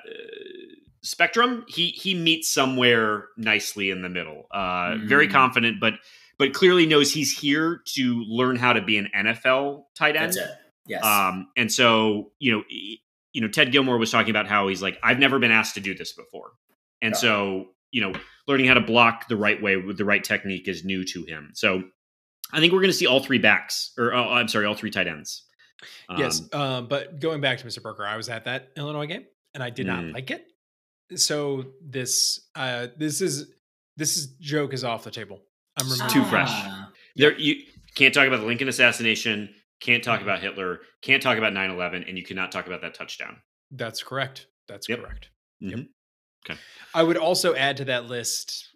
spectrum 1.02 1.64
he 1.68 1.88
he 1.90 2.14
meets 2.16 2.52
somewhere 2.52 3.28
nicely 3.38 3.90
in 3.92 4.02
the 4.02 4.10
middle 4.10 4.48
uh 4.52 4.96
very 5.06 5.28
Mm. 5.28 5.32
confident 5.32 5.80
but 5.80 5.94
but 6.38 6.54
clearly 6.54 6.86
knows 6.86 7.12
he's 7.14 7.38
here 7.38 7.82
to 7.96 8.24
learn 8.28 8.58
how 8.58 8.74
to 8.74 8.82
be 8.82 8.98
an 8.98 9.08
NFL 9.16 9.86
tight 9.96 10.16
end 10.16 10.26
That's 10.34 10.38
it. 10.38 10.50
Yes. 10.86 11.04
um, 11.04 11.50
and 11.58 11.72
so, 11.72 12.32
you 12.40 12.52
know, 12.52 12.64
you 13.34 13.42
know, 13.42 13.48
Ted 13.48 13.72
Gilmore 13.72 13.98
was 13.98 14.12
talking 14.12 14.30
about 14.30 14.48
how 14.48 14.68
he's 14.68 14.82
like, 14.82 14.98
I've 15.04 15.18
never 15.20 15.40
been 15.40 15.50
asked 15.52 15.74
to 15.76 15.82
do 15.82 15.94
this 15.96 16.14
before. 16.14 16.52
And 17.02 17.14
Yeah. 17.14 17.18
so, 17.20 17.66
you 17.92 18.02
know, 18.02 18.14
learning 18.48 18.68
how 18.68 18.76
to 18.76 18.82
block 18.82 19.28
the 19.30 19.36
right 19.36 19.60
way 19.62 19.78
with 19.78 19.98
the 19.98 20.06
right 20.06 20.24
technique 20.24 20.68
is 20.68 20.86
new 20.86 21.04
to 21.06 21.24
him. 21.26 21.52
So 21.56 21.84
I 22.54 22.60
think 22.60 22.72
we're 22.72 22.82
going 22.82 22.92
to 22.92 22.98
see 22.98 23.08
all 23.08 23.20
three 23.20 23.40
backs 23.40 23.92
or, 23.98 24.14
oh, 24.14 24.30
I'm 24.32 24.48
sorry, 24.48 24.66
all 24.68 24.76
three 24.76 24.92
tight 24.92 25.08
ends. 25.08 25.44
yes. 26.18 26.42
Um, 26.54 26.62
Um, 26.62 26.88
but 26.88 27.20
going 27.20 27.42
back 27.42 27.58
to 27.58 27.66
Mr. 27.66 27.82
Burker, 27.82 28.06
I 28.06 28.16
was 28.16 28.30
at 28.30 28.46
that 28.46 28.72
Illinois 28.78 29.08
game 29.08 29.26
and 29.56 29.64
I 29.64 29.72
did 29.72 29.88
not 29.88 30.04
Mm. 30.04 30.14
like 30.14 30.30
it. 30.32 30.46
So 31.16 31.66
this 31.82 32.48
uh 32.56 32.88
this 32.98 33.22
is 33.22 33.52
this 33.96 34.18
is 34.18 34.28
joke 34.40 34.74
is 34.74 34.84
off 34.84 35.04
the 35.04 35.12
table. 35.12 35.42
I'm 35.80 35.88
removing 35.90 36.10
too 36.10 36.22
it. 36.22 36.28
fresh. 36.28 36.50
Ah. 36.52 36.92
there, 37.16 37.38
you 37.38 37.64
can't 37.96 38.14
talk 38.14 38.28
about 38.28 38.40
the 38.42 38.46
Lincoln 38.46 38.68
assassination, 38.68 39.54
can't 39.80 40.04
talk 40.04 40.22
about 40.22 40.40
Hitler, 40.40 40.82
can't 41.02 41.22
talk 41.24 41.38
about 41.38 41.54
9 41.54 41.70
11, 41.72 42.04
and 42.04 42.18
you 42.18 42.24
cannot 42.24 42.52
talk 42.52 42.68
about 42.68 42.82
that 42.82 42.94
touchdown. 42.94 43.38
That's 43.72 44.04
correct. 44.04 44.48
That's 44.68 44.88
Yep. 44.90 45.00
correct. 45.02 45.30
Yep. 45.60 45.80
Mhm. 45.80 46.58
I 46.94 47.04
would 47.04 47.18
also 47.18 47.56
add 47.56 47.78
to 47.78 47.86
that 47.86 48.06
list. 48.06 48.70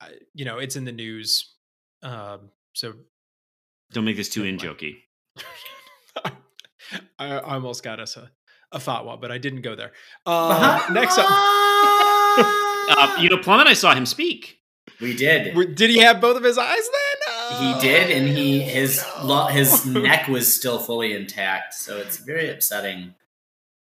uh, 0.00 0.08
You 0.34 0.44
know, 0.44 0.58
it's 0.58 0.76
in 0.76 0.84
the 0.84 0.92
news. 0.92 1.54
Um, 2.02 2.50
so 2.74 2.94
Don't 3.92 4.04
make 4.04 4.16
this 4.16 4.28
too 4.28 4.44
in 4.44 4.58
jokey. 4.58 4.96
I, 6.24 6.32
I 7.18 7.38
almost 7.40 7.82
got 7.82 8.00
us 8.00 8.16
a, 8.16 8.30
a 8.74 8.78
fatwa, 8.78 9.20
but 9.20 9.30
I 9.30 9.38
didn't 9.38 9.62
go 9.62 9.74
there. 9.74 9.92
Uh, 10.26 10.86
next 10.92 11.18
up, 11.18 11.26
Uh, 12.86 13.16
you 13.18 13.30
know, 13.30 13.38
Plum 13.38 13.60
and 13.60 13.68
I 13.68 13.72
saw 13.72 13.94
him 13.94 14.04
speak. 14.04 14.58
we 15.00 15.16
did. 15.16 15.74
Did 15.74 15.88
he 15.90 15.98
have 16.00 16.20
both 16.20 16.36
of 16.36 16.44
his 16.44 16.58
eyes 16.58 16.82
then? 16.82 17.58
He 17.60 17.72
Uh, 17.74 17.80
did, 17.80 18.10
and 18.10 18.28
he 18.28 18.60
his 18.60 19.02
lo- 19.22 19.46
his 19.46 19.86
neck 20.08 20.28
was 20.28 20.52
still 20.54 20.78
fully 20.78 21.12
intact. 21.14 21.72
So 21.74 21.96
it's 21.98 22.18
very 22.18 22.50
upsetting. 22.50 23.14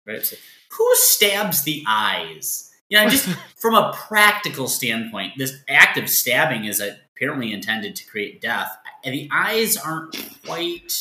Very 0.06 0.18
upsetting. 0.18 0.44
Who 0.78 0.88
stabs 0.94 1.64
the 1.64 1.82
eyes? 1.86 2.70
You 2.88 2.98
know, 2.98 3.08
just 3.08 3.28
from 3.60 3.74
a 3.74 3.92
practical 4.06 4.68
standpoint, 4.68 5.32
this 5.36 5.52
act 5.68 5.98
of 5.98 6.08
stabbing 6.08 6.64
is 6.66 6.80
apparently 6.80 7.52
intended 7.52 7.96
to 7.96 8.06
create 8.06 8.40
death. 8.40 8.70
And 9.04 9.12
the 9.14 9.28
eyes 9.32 9.76
aren't 9.76 10.14
quite 10.46 10.92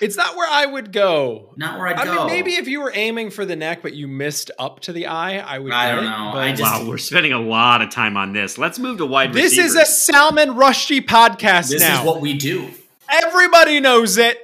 It's 0.00 0.16
not 0.16 0.36
where 0.36 0.48
I 0.50 0.66
would 0.66 0.92
go. 0.92 1.52
not 1.56 1.78
where 1.78 1.88
I'd 1.88 1.96
I 1.96 2.04
go. 2.04 2.14
mean, 2.14 2.26
maybe 2.26 2.52
if 2.54 2.68
you 2.68 2.80
were 2.82 2.92
aiming 2.94 3.30
for 3.30 3.44
the 3.44 3.56
neck, 3.56 3.80
but 3.82 3.94
you 3.94 4.06
missed 4.08 4.50
up 4.58 4.80
to 4.80 4.92
the 4.92 5.06
eye, 5.06 5.38
I 5.38 5.58
would. 5.58 5.72
I 5.72 5.90
don't 5.94 6.04
it, 6.04 6.08
know. 6.10 6.30
but- 6.34 6.42
I 6.42 6.50
just- 6.52 6.62
Wow, 6.62 6.88
we're 6.88 6.98
spending 6.98 7.32
a 7.32 7.40
lot 7.40 7.80
of 7.82 7.90
time 7.90 8.16
on 8.16 8.32
this. 8.32 8.58
Let's 8.58 8.78
move 8.78 8.98
to 8.98 9.06
wide 9.06 9.32
this 9.32 9.56
receivers. 9.56 9.74
is 9.74 9.76
a 9.76 9.86
Salman 9.86 10.50
Rushdie 10.50 11.04
podcast 11.06 11.70
this 11.70 11.80
now. 11.82 12.00
is 12.00 12.06
what 12.06 12.20
we 12.20 12.34
do. 12.34 12.68
Everybody 13.10 13.80
knows 13.80 14.18
it. 14.18 14.38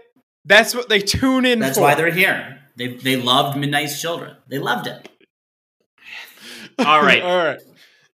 That's 0.45 0.75
what 0.75 0.89
they 0.89 1.01
tune 1.01 1.45
in 1.45 1.59
That's 1.61 1.77
for. 1.79 1.83
why 1.83 1.95
they're 1.95 2.11
here. 2.11 2.61
They 2.77 2.95
they 2.95 3.17
loved 3.17 3.59
Midnight's 3.59 4.01
Children. 4.01 4.37
They 4.49 4.59
loved 4.59 4.87
it. 4.87 5.09
All 6.79 7.03
right. 7.03 7.23
All 7.25 7.37
right. 7.45 7.59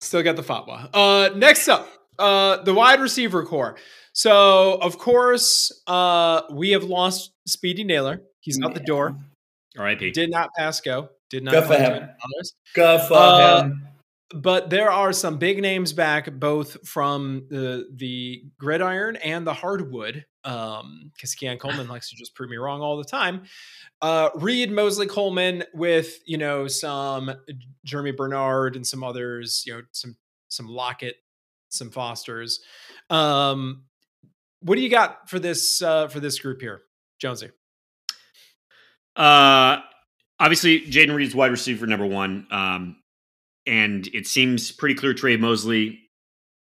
Still 0.00 0.22
got 0.22 0.36
the 0.36 0.42
fatwa. 0.42 0.88
Uh, 0.94 1.30
next 1.36 1.68
up, 1.68 1.88
uh, 2.18 2.58
the 2.62 2.74
wide 2.74 3.00
receiver 3.00 3.44
core. 3.44 3.76
So, 4.16 4.78
of 4.80 4.96
course, 4.96 5.70
uh, 5.86 6.40
we 6.50 6.70
have 6.70 6.84
lost 6.84 7.32
Speedy 7.46 7.84
Nailor. 7.84 8.22
He's 8.40 8.58
out 8.62 8.72
the 8.72 8.80
door. 8.80 9.14
R.I.P. 9.76 10.12
Did 10.12 10.30
not 10.30 10.48
pass 10.56 10.80
go. 10.80 11.10
Did 11.28 11.44
not 11.44 11.50
Good 11.50 11.62
for 11.64 11.66
play 11.66 11.80
him. 11.80 12.08
Go 12.74 12.98
for 13.06 13.14
Uh, 13.14 13.62
him. 13.64 13.88
But 14.34 14.70
there 14.70 14.90
are 14.90 15.12
some 15.12 15.36
big 15.36 15.60
names 15.60 15.92
back, 15.92 16.32
both 16.32 16.88
from 16.88 17.44
the 17.50 17.88
the 17.94 18.44
gridiron 18.58 19.16
and 19.16 19.46
the 19.46 19.52
hardwood. 19.52 20.24
Um, 20.44 21.10
because 21.12 21.34
Keon 21.34 21.58
Coleman 21.58 21.86
likes 21.86 22.08
to 22.08 22.16
just 22.16 22.34
prove 22.34 22.48
me 22.48 22.56
wrong 22.56 22.80
all 22.80 22.96
the 22.96 23.04
time. 23.04 23.42
Uh, 24.00 24.30
Reed 24.36 24.72
Mosley 24.72 25.08
Coleman 25.08 25.62
with 25.74 26.20
you 26.24 26.38
know 26.38 26.68
some 26.68 27.32
Jeremy 27.84 28.12
Bernard 28.12 28.76
and 28.76 28.86
some 28.86 29.04
others. 29.04 29.62
You 29.66 29.74
know 29.74 29.82
some 29.92 30.16
some 30.48 30.68
Lockett, 30.68 31.16
some 31.68 31.90
Fosters. 31.90 32.60
Um, 33.10 33.82
what 34.66 34.74
do 34.74 34.82
you 34.82 34.90
got 34.90 35.30
for 35.30 35.38
this 35.38 35.80
uh, 35.80 36.08
for 36.08 36.18
this 36.18 36.38
group 36.40 36.60
here, 36.60 36.82
Jonesy? 37.20 37.50
Uh, 39.14 39.78
obviously, 40.40 40.80
Jayden 40.80 41.14
Reed's 41.14 41.34
wide 41.34 41.52
receiver 41.52 41.86
number 41.86 42.06
one, 42.06 42.46
um, 42.50 42.96
and 43.66 44.08
it 44.08 44.26
seems 44.26 44.72
pretty 44.72 44.96
clear 44.96 45.14
Tre 45.14 45.36
Mosley 45.36 46.00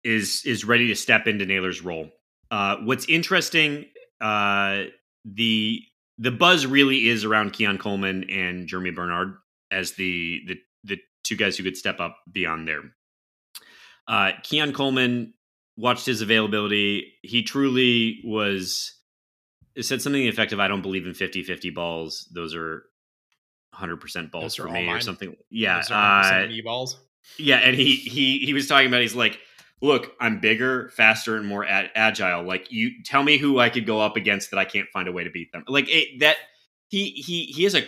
is 0.04 0.42
is 0.44 0.64
ready 0.64 0.88
to 0.88 0.94
step 0.94 1.26
into 1.26 1.46
Nailor's 1.46 1.82
role. 1.82 2.11
Uh, 2.50 2.76
what's 2.85 3.09
interesting, 3.09 3.87
uh, 4.20 4.85
the 5.24 5.80
the 6.18 6.30
buzz 6.30 6.66
really 6.66 7.09
is 7.09 7.24
around 7.24 7.54
Keon 7.54 7.78
Coleman 7.78 8.28
and 8.28 8.68
Jeremy 8.68 8.90
Bernard 8.90 9.37
as 9.70 9.92
the 9.92 10.42
the 10.46 10.56
the 10.85 10.98
two 11.24 11.37
guys 11.37 11.56
who 11.56 11.64
could 11.64 11.78
step 11.78 11.98
up 11.98 12.18
beyond 12.30 12.68
there. 12.68 12.82
Uh, 14.06 14.32
Keon 14.42 14.74
Coleman 14.74 15.32
watched 15.76 16.06
his 16.06 16.20
availability. 16.22 17.12
He 17.22 17.42
truly 17.42 18.20
was 18.24 18.92
said 19.80 20.00
something 20.02 20.24
effective. 20.26 20.58
I 20.60 20.68
don't 20.68 20.82
believe 20.82 21.06
in 21.06 21.14
50 21.14 21.42
50 21.42 21.70
balls. 21.70 22.28
Those 22.32 22.54
are 22.54 22.84
100% 23.74 24.30
balls 24.30 24.54
for 24.54 24.68
me 24.68 24.88
or 24.88 25.00
something. 25.00 25.36
Yeah. 25.50 25.76
Those 25.76 25.90
are 25.90 26.24
some 26.24 26.50
Uh, 26.50 26.62
balls. 26.64 26.98
yeah. 27.38 27.56
And 27.58 27.76
he, 27.76 27.96
he, 27.96 28.38
he 28.38 28.54
was 28.54 28.66
talking 28.68 28.88
about, 28.88 29.02
he's 29.02 29.14
like, 29.14 29.38
look, 29.82 30.12
I'm 30.18 30.40
bigger, 30.40 30.88
faster, 30.96 31.36
and 31.36 31.46
more 31.46 31.62
a- 31.64 31.90
agile. 31.94 32.42
Like, 32.42 32.72
you 32.72 33.02
tell 33.04 33.22
me 33.22 33.36
who 33.36 33.58
I 33.58 33.68
could 33.68 33.84
go 33.84 34.00
up 34.00 34.16
against 34.16 34.50
that 34.50 34.58
I 34.58 34.64
can't 34.64 34.88
find 34.94 35.08
a 35.08 35.12
way 35.12 35.24
to 35.24 35.30
beat 35.30 35.52
them. 35.52 35.64
Like, 35.68 35.90
it, 35.90 36.20
that 36.20 36.36
he, 36.96 37.11
he, 37.11 37.44
he 37.44 37.64
has 37.64 37.74
a, 37.74 37.82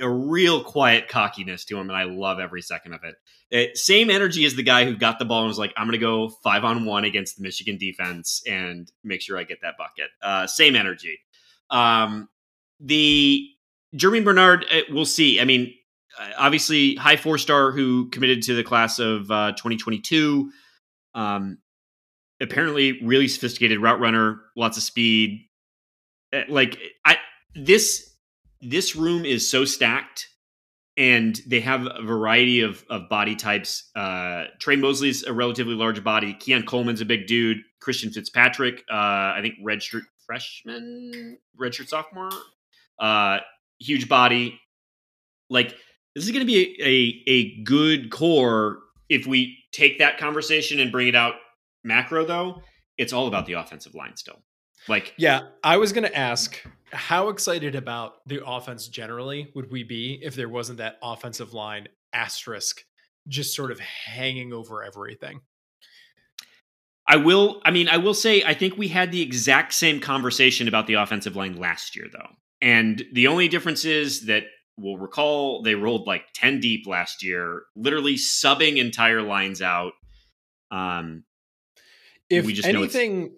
a 0.00 0.08
real 0.08 0.64
quiet 0.64 1.06
cockiness 1.06 1.64
to 1.66 1.78
him, 1.78 1.90
and 1.90 1.96
I 1.96 2.02
love 2.02 2.40
every 2.40 2.60
second 2.60 2.92
of 2.92 3.02
it. 3.04 3.14
Uh, 3.54 3.72
same 3.74 4.10
energy 4.10 4.44
as 4.44 4.56
the 4.56 4.64
guy 4.64 4.84
who 4.84 4.96
got 4.96 5.20
the 5.20 5.24
ball 5.24 5.42
and 5.42 5.48
was 5.48 5.60
like, 5.60 5.72
I'm 5.76 5.86
going 5.86 5.92
to 5.92 5.98
go 5.98 6.28
five 6.42 6.64
on 6.64 6.84
one 6.84 7.04
against 7.04 7.36
the 7.36 7.44
Michigan 7.44 7.78
defense 7.78 8.42
and 8.48 8.90
make 9.04 9.20
sure 9.20 9.38
I 9.38 9.44
get 9.44 9.60
that 9.62 9.76
bucket. 9.78 10.10
Uh, 10.20 10.48
same 10.48 10.74
energy. 10.74 11.20
Um, 11.70 12.28
the 12.80 13.46
Jeremy 13.94 14.22
Bernard, 14.22 14.66
uh, 14.72 14.80
we'll 14.90 15.04
see. 15.04 15.40
I 15.40 15.44
mean, 15.44 15.72
uh, 16.18 16.30
obviously, 16.36 16.96
high 16.96 17.16
four 17.16 17.38
star 17.38 17.70
who 17.70 18.08
committed 18.10 18.42
to 18.42 18.56
the 18.56 18.64
class 18.64 18.98
of 18.98 19.30
uh, 19.30 19.52
2022. 19.52 20.50
Um, 21.14 21.58
apparently, 22.40 23.00
really 23.04 23.28
sophisticated 23.28 23.78
route 23.78 24.00
runner, 24.00 24.40
lots 24.56 24.76
of 24.76 24.82
speed. 24.82 25.44
Like 26.48 26.76
I, 27.04 27.18
this 27.54 28.07
this 28.60 28.96
room 28.96 29.24
is 29.24 29.48
so 29.48 29.64
stacked, 29.64 30.28
and 30.96 31.40
they 31.46 31.60
have 31.60 31.86
a 31.86 32.02
variety 32.02 32.60
of 32.60 32.84
of 32.90 33.08
body 33.08 33.36
types. 33.36 33.90
Uh, 33.94 34.44
Tre 34.58 34.76
Mosley's 34.76 35.24
a 35.24 35.32
relatively 35.32 35.74
large 35.74 36.02
body. 36.02 36.34
Keon 36.34 36.64
Coleman's 36.64 37.00
a 37.00 37.04
big 37.04 37.26
dude. 37.26 37.58
Christian 37.80 38.10
Fitzpatrick, 38.10 38.84
uh, 38.90 38.94
I 38.94 39.38
think 39.42 39.54
redshirt 39.64 40.02
freshman, 40.26 41.38
redshirt 41.58 41.88
sophomore, 41.88 42.30
uh, 42.98 43.38
huge 43.78 44.08
body. 44.08 44.60
Like 45.48 45.74
this 46.14 46.24
is 46.24 46.30
going 46.30 46.46
to 46.46 46.46
be 46.46 46.76
a, 46.80 46.84
a 46.84 47.30
a 47.30 47.62
good 47.62 48.10
core 48.10 48.78
if 49.08 49.26
we 49.26 49.56
take 49.72 50.00
that 50.00 50.18
conversation 50.18 50.80
and 50.80 50.92
bring 50.92 51.08
it 51.08 51.14
out 51.14 51.34
macro. 51.84 52.24
Though 52.24 52.62
it's 52.98 53.12
all 53.12 53.28
about 53.28 53.46
the 53.46 53.54
offensive 53.54 53.94
line 53.94 54.16
still. 54.16 54.42
Like 54.88 55.14
Yeah, 55.16 55.42
I 55.62 55.76
was 55.76 55.92
going 55.92 56.04
to 56.04 56.16
ask 56.16 56.62
how 56.92 57.28
excited 57.28 57.74
about 57.74 58.26
the 58.26 58.44
offense 58.44 58.88
generally 58.88 59.50
would 59.54 59.70
we 59.70 59.82
be 59.82 60.20
if 60.22 60.34
there 60.34 60.48
wasn't 60.48 60.78
that 60.78 60.98
offensive 61.02 61.52
line 61.52 61.88
asterisk 62.12 62.82
just 63.26 63.54
sort 63.54 63.70
of 63.70 63.78
hanging 63.80 64.52
over 64.52 64.82
everything. 64.82 65.40
I 67.06 67.16
will. 67.16 67.60
I 67.64 67.70
mean, 67.70 67.88
I 67.88 67.96
will 67.96 68.14
say, 68.14 68.42
I 68.42 68.54
think 68.54 68.76
we 68.76 68.88
had 68.88 69.12
the 69.12 69.22
exact 69.22 69.72
same 69.72 70.00
conversation 70.00 70.68
about 70.68 70.86
the 70.86 70.94
offensive 70.94 71.36
line 71.36 71.56
last 71.56 71.96
year, 71.96 72.06
though. 72.12 72.28
And 72.60 73.02
the 73.12 73.28
only 73.28 73.48
difference 73.48 73.84
is 73.84 74.26
that 74.26 74.44
we'll 74.76 74.98
recall 74.98 75.62
they 75.62 75.74
rolled 75.74 76.06
like 76.06 76.24
10 76.34 76.60
deep 76.60 76.86
last 76.86 77.22
year, 77.22 77.62
literally 77.74 78.16
subbing 78.16 78.76
entire 78.76 79.22
lines 79.22 79.62
out. 79.62 79.92
Um, 80.70 81.24
if 82.28 82.44
we 82.44 82.52
just 82.52 82.68
anything 82.68 83.32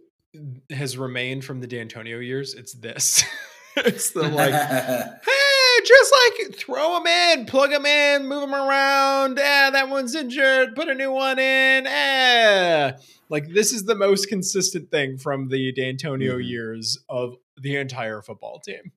has 0.71 0.97
remained 0.97 1.45
from 1.45 1.61
the 1.61 1.67
D'Antonio 1.67 2.19
years, 2.19 2.55
it's 2.55 2.73
this. 2.75 3.25
it's 3.77 4.11
the 4.11 4.23
like, 4.23 4.53
hey, 5.25 5.85
just 5.85 6.13
like 6.13 6.55
throw 6.57 6.95
them 6.95 7.07
in, 7.07 7.47
plug 7.47 7.71
them 7.71 7.87
in, 7.87 8.27
move 8.29 8.43
them 8.43 8.55
around. 8.55 9.39
Ah, 9.41 9.71
that 9.73 9.89
one's 9.89 10.15
injured. 10.15 10.75
Put 10.75 10.89
a 10.89 10.95
new 10.95 11.13
one 11.13 11.39
in. 11.39 11.87
Ah. 11.89 12.93
Like 13.29 13.49
this 13.49 13.73
is 13.73 13.85
the 13.85 13.95
most 13.95 14.29
consistent 14.29 14.91
thing 14.91 15.19
from 15.19 15.49
the 15.49 15.73
D'Antonio 15.73 16.33
mm-hmm. 16.33 16.43
years 16.43 16.99
of 17.09 17.37
the 17.57 17.77
entire 17.77 18.23
football 18.23 18.61
team. 18.61 18.93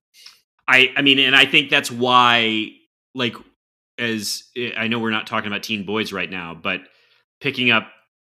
I 0.66 0.92
I 0.96 1.02
mean, 1.02 1.18
and 1.18 1.36
I 1.36 1.46
think 1.46 1.70
that's 1.70 1.90
why, 1.90 2.70
like, 3.14 3.36
as 3.98 4.44
eh, 4.56 4.70
I 4.76 4.88
know 4.88 4.98
we're 4.98 5.10
not 5.10 5.26
talking 5.26 5.46
about 5.46 5.62
teen 5.62 5.84
boys 5.84 6.12
right 6.12 6.30
now, 6.30 6.54
but 6.54 6.80
picking 7.40 7.70
up 7.70 7.88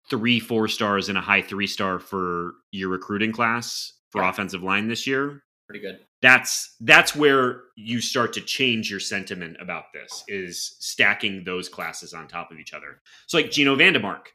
three 0.09 0.39
four 0.39 0.67
stars 0.67 1.09
and 1.09 1.17
a 1.17 1.21
high 1.21 1.41
three 1.41 1.67
star 1.67 1.99
for 1.99 2.53
your 2.71 2.89
recruiting 2.89 3.31
class 3.31 3.93
for 4.11 4.21
yeah. 4.21 4.29
offensive 4.29 4.63
line 4.63 4.87
this 4.87 5.07
year. 5.07 5.41
Pretty 5.67 5.81
good. 5.81 5.99
That's 6.21 6.75
that's 6.79 7.15
where 7.15 7.61
you 7.75 8.01
start 8.01 8.33
to 8.33 8.41
change 8.41 8.89
your 8.89 8.99
sentiment 8.99 9.57
about 9.59 9.85
this 9.93 10.23
is 10.27 10.75
stacking 10.79 11.43
those 11.43 11.69
classes 11.69 12.13
on 12.13 12.27
top 12.27 12.51
of 12.51 12.59
each 12.59 12.73
other. 12.73 13.01
So 13.27 13.37
like 13.37 13.51
Geno 13.51 13.75
Vandemark 13.75 14.27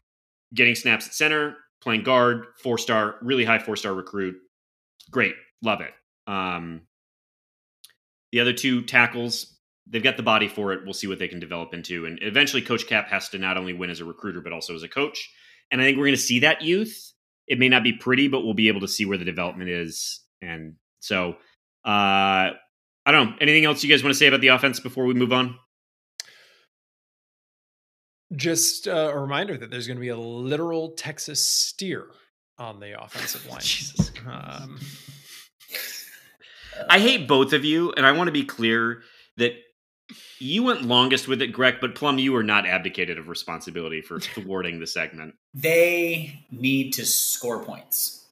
getting 0.55 0.75
snaps 0.75 1.07
at 1.07 1.15
center 1.15 1.57
playing 1.81 2.03
guard 2.03 2.47
four 2.63 2.79
star 2.79 3.17
really 3.23 3.45
high 3.45 3.59
four 3.59 3.77
star 3.77 3.95
recruit. 3.95 4.37
Great. 5.11 5.35
Love 5.63 5.81
it. 5.81 5.93
Um 6.27 6.83
the 8.33 8.41
other 8.41 8.53
two 8.53 8.83
tackles 8.83 9.57
they've 9.87 10.03
got 10.03 10.17
the 10.17 10.23
body 10.23 10.47
for 10.47 10.73
it. 10.73 10.85
We'll 10.85 10.95
see 10.95 11.09
what 11.09 11.19
they 11.19 11.29
can 11.29 11.41
develop 11.41 11.75
into. 11.75 12.07
And 12.07 12.19
eventually 12.23 12.63
coach 12.63 12.87
Kap 12.87 13.09
has 13.09 13.29
to 13.31 13.39
not 13.39 13.57
only 13.57 13.73
win 13.73 13.91
as 13.91 14.01
a 14.01 14.05
recruiter 14.05 14.41
but 14.41 14.53
also 14.53 14.75
as 14.75 14.83
a 14.83 14.89
coach 14.89 15.31
and 15.71 15.81
I 15.81 15.85
think 15.85 15.99
we're 15.99 16.07
going 16.07 16.17
to 16.17 16.21
see 16.21 16.41
that 16.41 16.63
youth. 16.63 17.13
It 17.47 17.59
may 17.59 17.69
not 17.69 17.83
be 17.83 17.93
pretty, 17.93 18.29
but 18.29 18.45
we'll 18.45 18.55
be 18.55 18.69
able 18.69 18.81
to 18.81 18.89
see 18.89 19.05
where 19.05 19.19
the 19.19 19.25
development 19.25 19.71
is. 19.71 20.21
And 20.41 20.77
so, 21.01 21.37
uh, 21.85 22.55
I 23.07 23.13
don't 23.13 23.31
know. 23.31 23.37
Anything 23.41 23.65
else 23.65 23.83
you 23.83 23.91
guys 23.91 24.03
want 24.03 24.15
to 24.15 24.19
say 24.19 24.27
about 24.27 24.41
the 24.41 24.49
offense 24.49 24.81
before 24.81 25.05
we 25.05 25.15
move 25.15 25.33
on? 25.33 25.57
Just 28.37 28.87
uh, 28.87 29.11
a 29.13 29.19
reminder 29.19 29.57
that 29.57 29.71
there's 29.71 29.87
going 29.87 29.97
to 29.97 30.01
be 30.01 30.09
a 30.09 30.17
literal 30.17 30.91
Texas 30.91 31.45
steer 31.45 32.07
on 32.59 32.79
the 32.79 33.03
offensive 33.03 33.45
line. 33.51 33.61
Jesus 33.61 34.13
um, 34.27 34.79
I 36.89 36.99
hate 36.99 37.27
both 37.27 37.53
of 37.53 37.65
you, 37.65 37.93
and 37.97 38.07
I 38.07 38.13
want 38.13 38.29
to 38.29 38.33
be 38.33 38.45
clear 38.45 39.03
that 39.37 39.53
you 40.41 40.63
went 40.63 40.83
longest 40.83 41.29
with 41.29 41.43
it, 41.43 41.49
Greg, 41.49 41.77
but 41.81 41.95
Plum, 41.95 42.19
you 42.19 42.33
were 42.33 42.43
not 42.43 42.67
abdicated 42.67 43.19
of 43.19 43.29
responsibility 43.29 44.01
for 44.01 44.19
thwarting 44.21 44.81
the 44.81 44.87
segment. 44.87 45.35
They 45.55 46.41
need 46.51 46.93
to 46.95 47.07
score 47.07 47.63
points. 47.63 48.27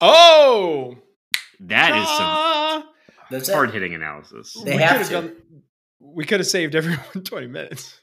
Oh, 0.00 0.96
that 1.60 1.96
is 1.96 2.08
some 2.08 2.90
That's 3.30 3.50
hard 3.50 3.72
hitting 3.72 3.94
analysis. 3.94 4.54
They 4.64 4.76
we 4.76 4.82
have 4.82 5.06
to. 5.06 5.12
Done, 5.12 5.36
we 6.00 6.24
could 6.24 6.40
have 6.40 6.46
saved 6.46 6.74
everyone 6.74 7.04
20 7.24 7.46
minutes. 7.46 8.00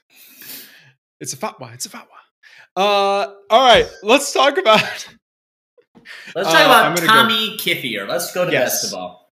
It's 1.20 1.32
a 1.32 1.36
fatwa. 1.36 1.72
It's 1.74 1.86
a 1.86 1.90
fatwa. 1.90 2.06
Uh, 2.74 3.34
all 3.50 3.62
right, 3.62 3.88
let's 4.02 4.32
talk 4.32 4.58
about. 4.58 5.08
Let's 6.34 6.50
talk 6.50 6.60
uh, 6.60 6.94
about 6.94 7.06
Tommy 7.06 7.50
go. 7.50 7.56
Kithier. 7.62 8.08
Let's 8.08 8.32
go 8.32 8.44
to 8.44 8.50
yes. 8.50 8.82
basketball. 8.82 9.30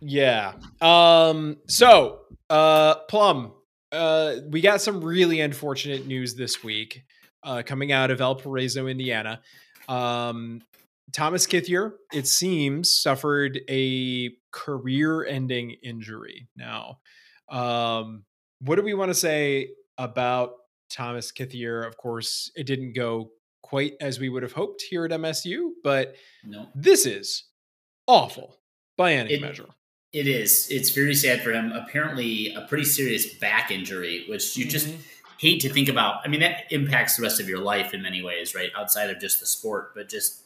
Yeah. 0.00 0.52
Um. 0.80 1.56
So 1.66 2.21
uh, 2.52 2.96
Plum, 3.08 3.52
uh, 3.90 4.36
we 4.50 4.60
got 4.60 4.82
some 4.82 5.02
really 5.02 5.40
unfortunate 5.40 6.06
news 6.06 6.34
this 6.34 6.62
week 6.62 7.02
uh, 7.42 7.62
coming 7.64 7.92
out 7.92 8.10
of 8.10 8.18
Valparaiso, 8.18 8.86
Indiana. 8.86 9.40
Um, 9.88 10.60
Thomas 11.12 11.46
Kithier, 11.46 11.92
it 12.12 12.26
seems, 12.26 12.92
suffered 12.92 13.60
a 13.70 14.32
career 14.50 15.24
ending 15.24 15.76
injury. 15.82 16.46
Now, 16.54 16.98
um, 17.48 18.24
what 18.60 18.76
do 18.76 18.82
we 18.82 18.92
want 18.92 19.08
to 19.10 19.14
say 19.14 19.70
about 19.96 20.52
Thomas 20.90 21.32
Kithier? 21.32 21.86
Of 21.86 21.96
course, 21.96 22.52
it 22.54 22.66
didn't 22.66 22.92
go 22.92 23.30
quite 23.62 23.94
as 23.98 24.20
we 24.20 24.28
would 24.28 24.42
have 24.42 24.52
hoped 24.52 24.82
here 24.82 25.06
at 25.06 25.10
MSU, 25.10 25.70
but 25.82 26.16
no. 26.44 26.68
this 26.74 27.06
is 27.06 27.44
awful 28.06 28.58
by 28.98 29.14
any 29.14 29.34
it, 29.34 29.40
measure. 29.40 29.68
It 30.12 30.28
is. 30.28 30.68
It's 30.70 30.90
very 30.90 31.14
sad 31.14 31.42
for 31.42 31.52
him. 31.52 31.72
Apparently, 31.72 32.54
a 32.54 32.62
pretty 32.62 32.84
serious 32.84 33.34
back 33.34 33.70
injury, 33.70 34.26
which 34.28 34.56
you 34.56 34.64
mm-hmm. 34.64 34.70
just 34.70 34.88
hate 35.38 35.60
to 35.62 35.70
think 35.70 35.88
about. 35.88 36.20
I 36.24 36.28
mean, 36.28 36.40
that 36.40 36.64
impacts 36.70 37.16
the 37.16 37.22
rest 37.22 37.40
of 37.40 37.48
your 37.48 37.60
life 37.60 37.94
in 37.94 38.02
many 38.02 38.22
ways, 38.22 38.54
right? 38.54 38.70
Outside 38.76 39.08
of 39.10 39.18
just 39.18 39.40
the 39.40 39.46
sport, 39.46 39.92
but 39.94 40.08
just 40.08 40.42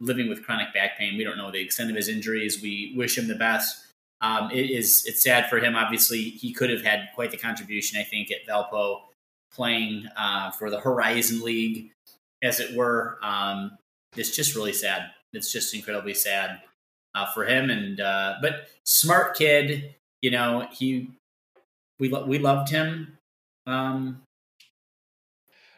living 0.00 0.28
with 0.28 0.44
chronic 0.44 0.72
back 0.72 0.98
pain. 0.98 1.16
We 1.16 1.24
don't 1.24 1.36
know 1.36 1.50
the 1.50 1.60
extent 1.60 1.90
of 1.90 1.96
his 1.96 2.08
injuries. 2.08 2.62
We 2.62 2.94
wish 2.96 3.18
him 3.18 3.28
the 3.28 3.34
best. 3.34 3.86
Um, 4.22 4.50
it 4.50 4.70
is. 4.70 5.04
It's 5.06 5.22
sad 5.22 5.50
for 5.50 5.58
him. 5.58 5.76
Obviously, 5.76 6.22
he 6.22 6.54
could 6.54 6.70
have 6.70 6.82
had 6.82 7.08
quite 7.14 7.30
the 7.30 7.36
contribution. 7.36 8.00
I 8.00 8.04
think 8.04 8.30
at 8.30 8.46
Valpo, 8.48 9.00
playing 9.52 10.06
uh, 10.16 10.52
for 10.52 10.70
the 10.70 10.80
Horizon 10.80 11.42
League, 11.42 11.90
as 12.42 12.60
it 12.60 12.74
were. 12.74 13.18
Um, 13.22 13.76
it's 14.16 14.34
just 14.34 14.54
really 14.54 14.72
sad. 14.72 15.10
It's 15.34 15.52
just 15.52 15.74
incredibly 15.74 16.14
sad 16.14 16.62
uh, 17.14 17.26
for 17.32 17.44
him. 17.44 17.70
And 17.70 18.00
uh, 18.00 18.36
but 18.40 18.68
smart 18.84 19.36
kid, 19.36 19.94
you 20.20 20.30
know, 20.30 20.68
he 20.72 21.10
we 21.98 22.08
lo- 22.08 22.26
we 22.26 22.38
loved 22.38 22.70
him. 22.70 23.18
Um, 23.66 24.22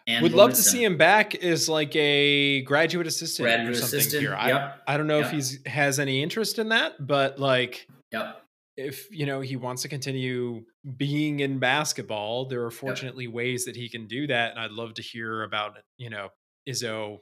and 0.06 0.22
Would 0.22 0.32
love 0.32 0.50
to 0.50 0.56
see 0.56 0.84
him 0.84 0.98
back 0.98 1.34
as 1.36 1.66
like 1.68 1.96
a 1.96 2.60
graduate 2.62 3.06
assistant 3.06 3.46
graduate 3.46 3.70
or 3.70 3.74
something 3.74 4.00
assistant. 4.00 4.22
here. 4.22 4.32
Yep. 4.32 4.82
I, 4.86 4.94
I 4.94 4.96
don't 4.98 5.06
know 5.06 5.18
yep. 5.18 5.26
if 5.26 5.32
he's 5.32 5.64
has 5.64 5.98
any 5.98 6.22
interest 6.22 6.58
in 6.58 6.68
that, 6.68 7.06
but 7.06 7.38
like 7.38 7.88
yep. 8.12 8.42
if 8.76 9.08
you 9.10 9.24
know 9.24 9.40
he 9.40 9.56
wants 9.56 9.80
to 9.82 9.88
continue 9.88 10.62
being 10.98 11.40
in 11.40 11.58
basketball, 11.58 12.44
there 12.44 12.62
are 12.64 12.70
fortunately 12.70 13.24
yep. 13.24 13.32
ways 13.32 13.64
that 13.64 13.76
he 13.76 13.88
can 13.88 14.06
do 14.06 14.26
that. 14.26 14.50
And 14.50 14.60
I'd 14.60 14.72
love 14.72 14.92
to 14.94 15.02
hear 15.02 15.42
about, 15.42 15.78
you 15.96 16.10
know, 16.10 16.28
Izzo 16.68 17.20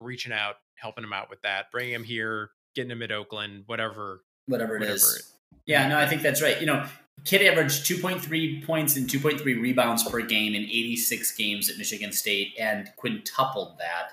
reaching 0.00 0.32
out, 0.32 0.56
helping 0.74 1.04
him 1.04 1.12
out 1.12 1.30
with 1.30 1.40
that, 1.42 1.70
bringing 1.70 1.94
him 1.94 2.04
here, 2.04 2.50
getting 2.76 2.92
him 2.92 3.02
at 3.02 3.10
Oakland, 3.10 3.64
whatever, 3.66 4.22
whatever 4.46 4.76
it 4.76 4.80
whatever 4.80 4.94
is. 4.94 5.16
It, 5.16 5.60
yeah, 5.66 5.88
no, 5.88 5.98
I 5.98 6.06
think 6.06 6.22
that's 6.22 6.40
right. 6.40 6.60
You 6.60 6.66
know, 6.66 6.86
Kid 7.24 7.42
averaged 7.42 7.84
2.3 7.86 8.64
points 8.64 8.96
and 8.96 9.08
2.3 9.08 9.44
rebounds 9.60 10.08
per 10.08 10.20
game 10.20 10.54
in 10.54 10.62
86 10.62 11.36
games 11.36 11.68
at 11.68 11.76
Michigan 11.76 12.12
State 12.12 12.54
and 12.58 12.88
quintupled 12.96 13.78
that 13.78 14.10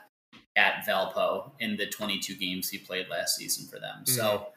at 0.55 0.85
Valpo 0.87 1.51
in 1.59 1.77
the 1.77 1.85
22 1.87 2.35
games 2.35 2.69
he 2.69 2.77
played 2.77 3.07
last 3.09 3.35
season 3.35 3.67
for 3.67 3.79
them. 3.79 3.97
Mm-hmm. 3.97 4.15
So 4.15 4.47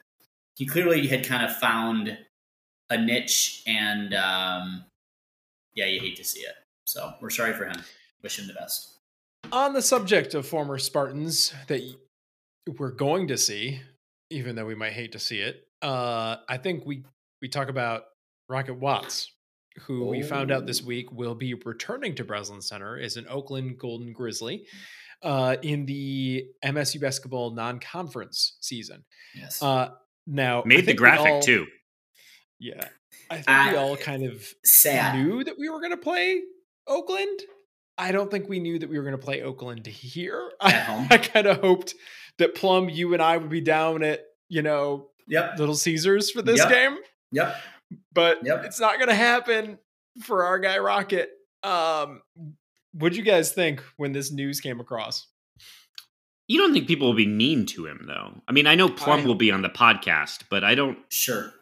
he 0.55 0.65
clearly 0.65 1.07
had 1.07 1.27
kind 1.27 1.45
of 1.45 1.55
found 1.57 2.17
a 2.89 2.97
niche, 2.97 3.63
and 3.67 4.15
um, 4.15 4.85
yeah, 5.75 5.87
you 5.87 6.01
hate 6.01 6.17
to 6.17 6.25
see 6.25 6.41
it. 6.41 6.55
So 6.87 7.13
we're 7.21 7.31
sorry 7.31 7.53
for 7.53 7.67
him. 7.67 7.77
Wish 8.23 8.39
him 8.39 8.47
the 8.47 8.55
best. 8.55 8.99
On 9.53 9.73
the 9.73 9.83
subject 9.83 10.35
of 10.35 10.47
former 10.47 10.79
Spartans 10.79 11.53
that 11.67 11.83
we're 12.79 12.91
going 12.91 13.29
to 13.29 13.37
see, 13.37 13.81
even 14.31 14.57
though 14.57 14.67
we 14.67 14.75
might 14.75 14.93
hate 14.93 15.13
to 15.13 15.19
see 15.19 15.41
it. 15.41 15.63
Uh, 15.83 16.37
I 16.49 16.57
think 16.57 16.85
we 16.85 17.05
we 17.41 17.49
talk 17.49 17.69
about 17.69 18.05
Rocket 18.49 18.75
Watts, 18.75 19.31
who 19.83 20.07
oh. 20.07 20.11
we 20.11 20.23
found 20.23 20.51
out 20.51 20.67
this 20.67 20.83
oh. 20.83 20.87
week 20.87 21.13
will 21.13 21.35
be 21.35 21.55
returning 21.55 22.15
to 22.17 22.25
Breslin 22.25 22.63
Center 22.63 22.99
as 22.99 23.17
an 23.17 23.27
Oakland 23.29 23.79
Golden 23.79 24.13
Grizzly 24.13 24.67
uh, 25.23 25.57
in 25.63 25.87
the 25.87 26.47
MSU 26.65 27.01
basketball 27.01 27.51
non-conference 27.51 28.57
season. 28.61 29.05
Yes. 29.35 29.63
Uh, 29.63 29.91
now 30.27 30.63
made 30.67 30.87
the 30.87 30.95
graphic 30.95 31.33
all, 31.33 31.41
too. 31.41 31.67
Yeah, 32.59 32.89
I 33.31 33.43
think 33.43 33.73
we 33.73 33.77
all 33.77 33.97
kind 33.97 34.25
of 34.25 34.47
sad. 34.65 35.17
knew 35.17 35.45
that 35.45 35.59
we 35.59 35.69
were 35.69 35.81
going 35.81 35.93
to 35.93 35.97
play 35.97 36.41
Oakland. 36.87 37.41
I 37.99 38.13
don't 38.13 38.31
think 38.31 38.49
we 38.49 38.59
knew 38.59 38.79
that 38.79 38.89
we 38.89 38.99
were 38.99 39.05
going 39.05 39.17
to 39.17 39.23
play 39.23 39.43
Oakland 39.43 39.87
here. 39.87 40.51
At 40.61 40.89
I, 40.89 41.07
I 41.11 41.19
kind 41.19 41.47
of 41.47 41.61
hoped 41.61 41.95
that 42.39 42.55
Plum, 42.55 42.89
you 42.89 43.13
and 43.15 43.23
I 43.23 43.37
would 43.37 43.51
be 43.51 43.61
down 43.61 44.03
at, 44.03 44.21
you 44.49 44.63
know, 44.63 45.09
yep. 45.27 45.59
Little 45.59 45.75
Caesars 45.75 46.31
for 46.31 46.43
this 46.43 46.59
yep. 46.59 46.69
game. 46.69 46.97
Yep. 47.33 47.57
But 48.13 48.39
yep. 48.45 48.65
it's 48.65 48.81
not 48.81 48.97
going 48.97 49.09
to 49.09 49.15
happen 49.15 49.79
for 50.23 50.45
our 50.45 50.59
guy 50.59 50.79
Rocket. 50.79 51.31
Um, 51.63 52.23
what'd 52.93 53.17
you 53.17 53.25
guys 53.25 53.53
think 53.53 53.83
when 53.97 54.13
this 54.13 54.33
news 54.33 54.61
came 54.61 54.81
across? 54.81 55.27
You 56.49 56.59
don't 56.59 56.73
think 56.73 56.87
people 56.87 57.09
will 57.09 57.15
be 57.15 57.27
mean 57.27 57.67
to 57.67 57.87
him, 57.87 58.05
though? 58.07 58.41
I 58.47 58.53
mean, 58.53 58.67
I 58.67 58.77
know 58.77 58.89
Plum 58.89 59.21
I, 59.21 59.27
will 59.27 59.35
be 59.35 59.51
on 59.51 59.63
the 59.63 59.69
podcast, 59.69 60.45
but 60.49 60.63
I 60.63 60.75
don't. 60.77 60.99
Sure. 61.09 61.53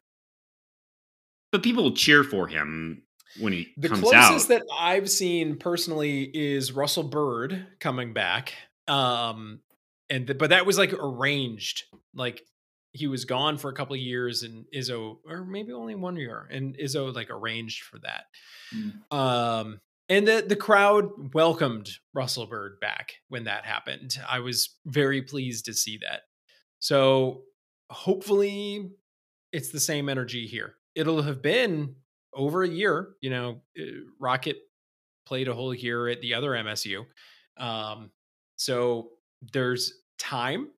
But 1.52 1.62
people 1.62 1.84
will 1.84 1.94
cheer 1.94 2.22
for 2.22 2.46
him 2.48 3.02
when 3.40 3.52
he 3.52 3.68
the 3.76 3.88
comes 3.88 4.00
closest 4.00 4.48
that 4.48 4.62
I've 4.78 5.10
seen 5.10 5.56
personally 5.56 6.24
is 6.34 6.72
Russell 6.72 7.04
Byrd 7.04 7.66
coming 7.80 8.12
back. 8.12 8.54
Um, 8.86 9.60
and 10.10 10.26
the, 10.26 10.34
but 10.34 10.50
that 10.50 10.66
was 10.66 10.78
like 10.78 10.92
arranged. 10.92 11.84
Like 12.14 12.42
he 12.92 13.06
was 13.06 13.24
gone 13.24 13.58
for 13.58 13.70
a 13.70 13.74
couple 13.74 13.94
of 13.94 14.00
years, 14.00 14.42
and 14.42 14.66
Izzo, 14.74 15.18
or 15.28 15.44
maybe 15.44 15.72
only 15.72 15.94
one 15.94 16.16
year, 16.16 16.46
and 16.50 16.76
Izzo 16.76 17.14
like 17.14 17.30
arranged 17.30 17.82
for 17.82 17.98
that. 18.00 18.24
Mm. 18.74 19.16
Um, 19.16 19.80
and 20.08 20.28
the 20.28 20.44
the 20.46 20.56
crowd 20.56 21.34
welcomed 21.34 21.90
Russell 22.12 22.46
Byrd 22.46 22.78
back 22.80 23.14
when 23.28 23.44
that 23.44 23.64
happened. 23.64 24.16
I 24.28 24.40
was 24.40 24.76
very 24.86 25.22
pleased 25.22 25.64
to 25.66 25.74
see 25.74 25.98
that. 26.02 26.22
So 26.78 27.42
hopefully, 27.90 28.90
it's 29.52 29.70
the 29.70 29.80
same 29.80 30.08
energy 30.08 30.46
here. 30.46 30.74
It'll 30.94 31.22
have 31.22 31.42
been 31.42 31.96
over 32.34 32.62
a 32.62 32.68
year. 32.68 33.14
You 33.20 33.30
know, 33.30 33.62
uh, 33.78 33.84
Rocket 34.20 34.58
played 35.26 35.48
a 35.48 35.54
whole 35.54 35.74
year 35.74 36.08
at 36.08 36.20
the 36.20 36.34
other 36.34 36.50
MSU. 36.50 37.06
Um, 37.56 38.10
so 38.56 39.10
there's 39.52 39.92
time. 40.18 40.68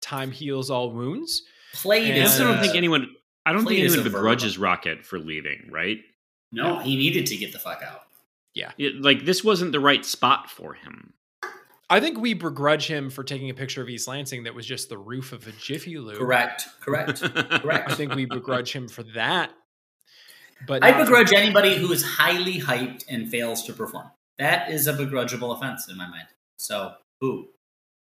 Time 0.00 0.30
heals 0.30 0.70
all 0.70 0.90
wounds. 0.90 1.42
Played. 1.74 2.16
I 2.16 2.22
also 2.22 2.44
don't 2.44 2.60
think 2.60 2.74
anyone. 2.74 3.08
I 3.46 3.52
don't 3.52 3.64
think 3.64 3.80
anyone 3.80 4.04
begrudges 4.04 4.58
Rocket 4.58 5.04
for 5.04 5.18
leaving. 5.18 5.68
Right? 5.70 5.98
No, 6.50 6.78
he 6.78 6.96
needed 6.96 7.26
to 7.26 7.36
get 7.36 7.52
the 7.52 7.58
fuck 7.58 7.82
out. 7.82 8.02
Yeah. 8.54 8.72
It, 8.78 9.00
like 9.00 9.24
this 9.24 9.42
wasn't 9.42 9.72
the 9.72 9.80
right 9.80 10.04
spot 10.04 10.50
for 10.50 10.74
him. 10.74 11.14
I 11.88 12.00
think 12.00 12.18
we 12.18 12.32
begrudge 12.34 12.86
him 12.86 13.10
for 13.10 13.22
taking 13.22 13.50
a 13.50 13.54
picture 13.54 13.82
of 13.82 13.88
East 13.88 14.08
Lansing 14.08 14.44
that 14.44 14.54
was 14.54 14.64
just 14.64 14.88
the 14.88 14.96
roof 14.96 15.32
of 15.32 15.46
a 15.46 15.52
Jiffy 15.52 15.98
Lube. 15.98 16.16
Correct. 16.16 16.66
Correct. 16.80 17.20
Correct. 17.20 17.90
I 17.90 17.94
think 17.94 18.14
we 18.14 18.24
begrudge 18.24 18.72
him 18.72 18.88
for 18.88 19.02
that. 19.14 19.50
But 20.66 20.82
I 20.84 21.02
begrudge 21.02 21.32
anybody 21.32 21.76
who 21.76 21.92
is 21.92 22.02
highly 22.02 22.58
hyped 22.58 23.04
and 23.08 23.28
fails 23.28 23.64
to 23.64 23.72
perform. 23.72 24.10
That 24.38 24.70
is 24.70 24.86
a 24.86 24.94
begrudgeable 24.94 25.54
offense 25.54 25.88
in 25.88 25.96
my 25.96 26.08
mind. 26.08 26.28
So, 26.56 26.94
boo. 27.20 27.48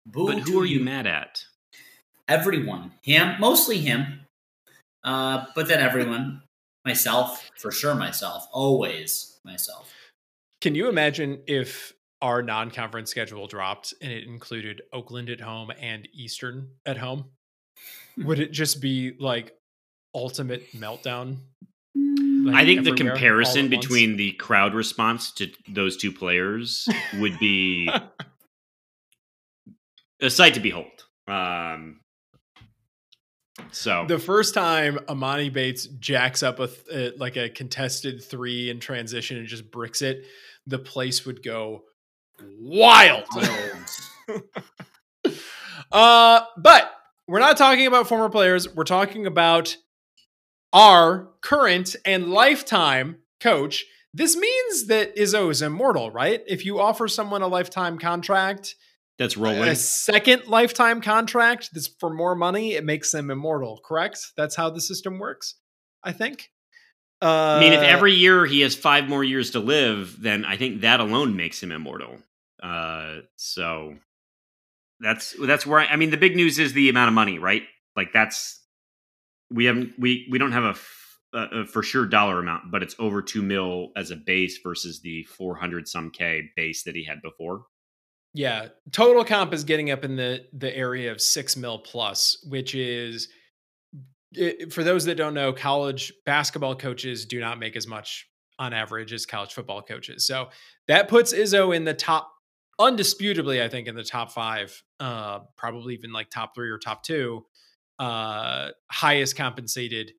Boo 0.05 0.27
but 0.27 0.39
who 0.39 0.59
are 0.59 0.65
you 0.65 0.79
mad 0.79 1.07
at? 1.07 1.45
Everyone. 2.27 2.93
Him, 3.01 3.39
mostly 3.39 3.77
him. 3.79 4.21
Uh, 5.03 5.45
but 5.55 5.67
then 5.67 5.79
everyone. 5.79 6.43
myself, 6.85 7.49
for 7.57 7.71
sure 7.71 7.95
myself. 7.95 8.47
Always 8.51 9.39
myself. 9.43 9.93
Can 10.61 10.75
you 10.75 10.89
imagine 10.89 11.41
if 11.47 11.93
our 12.21 12.41
non-conference 12.41 13.09
schedule 13.09 13.47
dropped 13.47 13.93
and 14.01 14.11
it 14.11 14.25
included 14.25 14.81
Oakland 14.93 15.29
at 15.29 15.41
home 15.41 15.71
and 15.79 16.07
Eastern 16.13 16.69
at 16.85 16.97
home? 16.97 17.25
Would 18.17 18.39
it 18.39 18.51
just 18.51 18.81
be 18.81 19.13
like 19.19 19.55
ultimate 20.13 20.71
meltdown? 20.73 21.37
Like 21.95 22.55
I 22.55 22.65
think 22.65 22.83
the 22.83 22.93
comparison 22.93 23.69
between 23.69 24.17
the 24.17 24.33
crowd 24.33 24.73
response 24.73 25.31
to 25.33 25.51
those 25.67 25.97
two 25.97 26.11
players 26.11 26.87
would 27.19 27.37
be 27.39 27.89
a 30.21 30.29
sight 30.29 30.53
to 30.53 30.59
behold. 30.59 31.05
Um, 31.27 32.01
so 33.71 34.05
the 34.07 34.19
first 34.19 34.53
time 34.53 34.97
Emoni 35.07 35.51
Bates 35.51 35.87
jacks 35.87 36.43
up 36.43 36.59
a 36.59 36.67
th- 36.67 37.13
uh, 37.13 37.17
like 37.17 37.37
a 37.37 37.49
contested 37.49 38.23
three 38.23 38.69
in 38.69 38.79
transition 38.79 39.37
and 39.37 39.47
just 39.47 39.71
bricks 39.71 40.01
it, 40.01 40.25
the 40.65 40.79
place 40.79 41.25
would 41.25 41.43
go 41.43 41.83
wild. 42.59 43.25
uh, 45.91 46.41
but 46.57 46.91
we're 47.27 47.39
not 47.39 47.57
talking 47.57 47.87
about 47.87 48.07
former 48.07 48.29
players. 48.29 48.73
We're 48.73 48.83
talking 48.83 49.25
about 49.25 49.77
our 50.73 51.29
current 51.41 51.95
and 52.05 52.29
lifetime 52.29 53.17
coach. 53.39 53.85
This 54.13 54.35
means 54.35 54.87
that 54.87 55.15
Izzo 55.15 55.49
is 55.49 55.61
immortal, 55.61 56.11
right? 56.11 56.41
If 56.47 56.65
you 56.65 56.79
offer 56.79 57.07
someone 57.07 57.41
a 57.41 57.47
lifetime 57.47 57.97
contract, 57.97 58.75
that's 59.21 59.37
rolling. 59.37 59.69
A 59.69 59.75
second 59.75 60.47
lifetime 60.47 60.99
contract 60.99 61.69
that's 61.73 61.87
for 61.99 62.11
more 62.11 62.33
money, 62.33 62.73
it 62.73 62.83
makes 62.83 63.11
them 63.11 63.29
immortal, 63.29 63.79
correct? 63.85 64.17
That's 64.35 64.55
how 64.55 64.71
the 64.71 64.81
system 64.81 65.19
works, 65.19 65.59
I 66.03 66.11
think. 66.11 66.49
Uh, 67.21 67.57
I 67.57 67.59
mean, 67.59 67.73
if 67.73 67.81
uh, 67.81 67.83
every 67.83 68.15
year 68.15 68.47
he 68.47 68.61
has 68.61 68.75
five 68.75 69.07
more 69.07 69.23
years 69.23 69.51
to 69.51 69.59
live, 69.59 70.19
then 70.19 70.43
I 70.43 70.57
think 70.57 70.81
that 70.81 70.99
alone 70.99 71.35
makes 71.35 71.61
him 71.61 71.71
immortal. 71.71 72.17
Uh, 72.63 73.17
so 73.35 73.95
that's 74.99 75.35
that's 75.39 75.67
where 75.67 75.81
I, 75.81 75.85
I, 75.85 75.95
mean 75.97 76.09
the 76.09 76.17
big 76.17 76.35
news 76.35 76.57
is 76.57 76.73
the 76.73 76.89
amount 76.89 77.09
of 77.09 77.13
money, 77.13 77.37
right? 77.37 77.61
Like 77.95 78.13
that's 78.13 78.59
we 79.51 79.65
haven't 79.65 79.99
we 79.99 80.27
we 80.31 80.39
don't 80.39 80.51
have 80.51 80.63
a, 81.33 81.37
a, 81.37 81.61
a 81.61 81.65
for 81.67 81.83
sure 81.83 82.07
dollar 82.07 82.39
amount, 82.39 82.71
but 82.71 82.81
it's 82.81 82.95
over 82.97 83.21
two 83.21 83.43
mil 83.43 83.91
as 83.95 84.09
a 84.09 84.15
base 84.15 84.57
versus 84.63 85.01
the 85.01 85.21
four 85.25 85.53
hundred 85.57 85.87
some 85.87 86.09
k 86.09 86.49
base 86.55 86.81
that 86.85 86.95
he 86.95 87.03
had 87.03 87.21
before. 87.21 87.65
Yeah, 88.33 88.67
total 88.91 89.25
comp 89.25 89.53
is 89.53 89.63
getting 89.63 89.91
up 89.91 90.05
in 90.05 90.15
the 90.15 90.45
the 90.53 90.75
area 90.75 91.11
of 91.11 91.21
six 91.21 91.57
mil 91.57 91.79
plus, 91.79 92.37
which 92.47 92.75
is 92.75 93.27
for 94.69 94.83
those 94.83 95.05
that 95.05 95.15
don't 95.15 95.33
know, 95.33 95.51
college 95.51 96.13
basketball 96.25 96.75
coaches 96.75 97.25
do 97.25 97.39
not 97.39 97.59
make 97.59 97.75
as 97.75 97.87
much 97.87 98.27
on 98.59 98.73
average 98.73 99.11
as 99.11 99.25
college 99.25 99.53
football 99.53 99.81
coaches. 99.81 100.25
So 100.25 100.49
that 100.87 101.09
puts 101.09 101.33
Izzo 101.33 101.75
in 101.75 101.83
the 101.83 101.93
top, 101.93 102.31
undisputably, 102.79 103.61
I 103.61 103.67
think, 103.67 103.87
in 103.87 103.95
the 103.95 104.03
top 104.03 104.31
five, 104.31 104.81
uh, 104.99 105.39
probably 105.57 105.95
even 105.95 106.13
like 106.13 106.29
top 106.29 106.55
three 106.55 106.69
or 106.69 106.77
top 106.77 107.03
two, 107.03 107.45
uh, 107.99 108.69
highest 108.89 109.35
compensated 109.35 110.11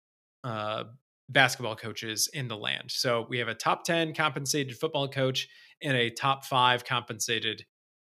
uh, 0.44 0.84
basketball 1.28 1.76
coaches 1.76 2.28
in 2.34 2.48
the 2.48 2.56
land. 2.56 2.90
So 2.90 3.26
we 3.28 3.38
have 3.38 3.48
a 3.48 3.54
top 3.54 3.84
10 3.84 4.12
compensated 4.14 4.76
football 4.76 5.08
coach 5.08 5.48
and 5.82 5.96
a 5.96 6.10
top 6.10 6.44
five 6.44 6.84
compensated, 6.84 7.64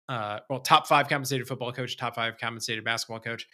uh, 0.08 0.40
well, 0.50 0.60
top 0.60 0.86
five 0.86 1.08
compensated 1.08 1.46
football 1.46 1.72
coach, 1.72 1.96
top 1.96 2.14
five 2.14 2.38
compensated 2.38 2.84
basketball 2.84 3.20
coach. 3.20 3.46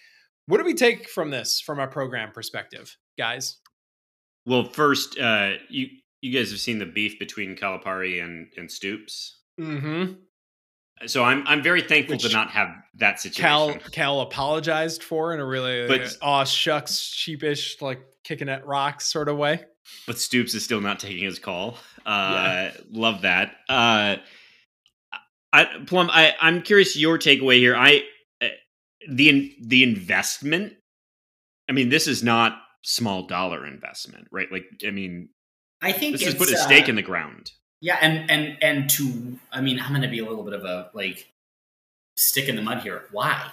What 0.47 0.59
do 0.59 0.65
we 0.65 0.75
take 0.75 1.09
from 1.09 1.31
this 1.31 1.61
from 1.61 1.79
our 1.79 1.89
program 1.89 2.33
perspective, 2.33 2.97
guys? 3.17 3.59
Well, 4.47 4.65
first, 4.65 5.19
uh, 5.19 5.53
you 5.69 5.89
you 6.21 6.37
guys 6.37 6.51
have 6.51 6.61
seen 6.61 6.79
the 6.79 6.87
beef 6.87 7.19
between 7.19 7.57
Calipari 7.57 8.23
and 8.23 8.53
and 8.57 8.71
Stoops. 8.71 9.39
Mm-hmm. 9.61 10.15
So 11.07 11.25
I'm 11.25 11.47
I'm 11.47 11.63
very 11.63 11.83
thankful 11.83 12.17
Which 12.17 12.25
to 12.25 12.33
not 12.33 12.51
have 12.51 12.69
that 12.97 13.21
situation. 13.21 13.43
Cal 13.43 13.91
Cal 13.91 14.21
apologized 14.21 15.03
for 15.03 15.33
in 15.33 15.41
a 15.41 15.47
really 15.47 15.87
but, 15.87 16.01
like, 16.01 16.11
aw 16.21 16.45
shucks 16.45 16.99
sheepish 16.99 17.81
like 17.81 18.01
kicking 18.25 18.49
at 18.49 18.67
rocks 18.67 19.11
sort 19.11 19.29
of 19.29 19.37
way. 19.39 19.65
But 20.07 20.19
Stoops 20.19 20.55
is 20.55 20.65
still 20.65 20.81
not 20.81 21.01
taking 21.01 21.25
his 21.25 21.39
call. 21.39 21.79
Uh, 22.05 22.71
yeah. 22.71 22.73
Love 22.91 23.23
that. 23.23 23.57
Uh, 23.69 24.17
I, 25.53 25.67
Plum, 25.87 26.11
I 26.11 26.35
I'm 26.41 26.63
curious 26.63 26.97
your 26.97 27.19
takeaway 27.19 27.57
here. 27.57 27.77
I 27.77 28.05
the 29.09 29.55
the 29.61 29.83
investment 29.83 30.75
i 31.69 31.73
mean 31.73 31.89
this 31.89 32.07
is 32.07 32.23
not 32.23 32.61
small 32.83 33.27
dollar 33.27 33.67
investment 33.67 34.27
right 34.31 34.51
like 34.53 34.65
i 34.87 34.91
mean 34.91 35.29
i 35.83 35.93
think 35.93 36.19
this 36.19 36.27
is 36.27 36.35
put 36.35 36.51
a 36.51 36.57
stake 36.57 36.85
uh, 36.85 36.91
in 36.91 36.97
the 36.97 37.03
ground 37.03 37.53
yeah 37.81 37.99
and 38.01 38.31
and 38.31 38.57
and 38.63 38.91
to 38.91 39.39
i 39.53 39.61
mean 39.61 39.81
i'm 39.81 39.93
gonna 39.93 40.09
be 40.09 40.19
a 40.19 40.25
little 40.25 40.45
bit 40.45 40.53
of 40.53 40.65
a 40.65 40.91
like 40.93 41.31
stick 42.17 42.49
in 42.49 42.57
the 42.57 42.63
mud 42.63 42.81
here 42.81 43.05
why 43.11 43.51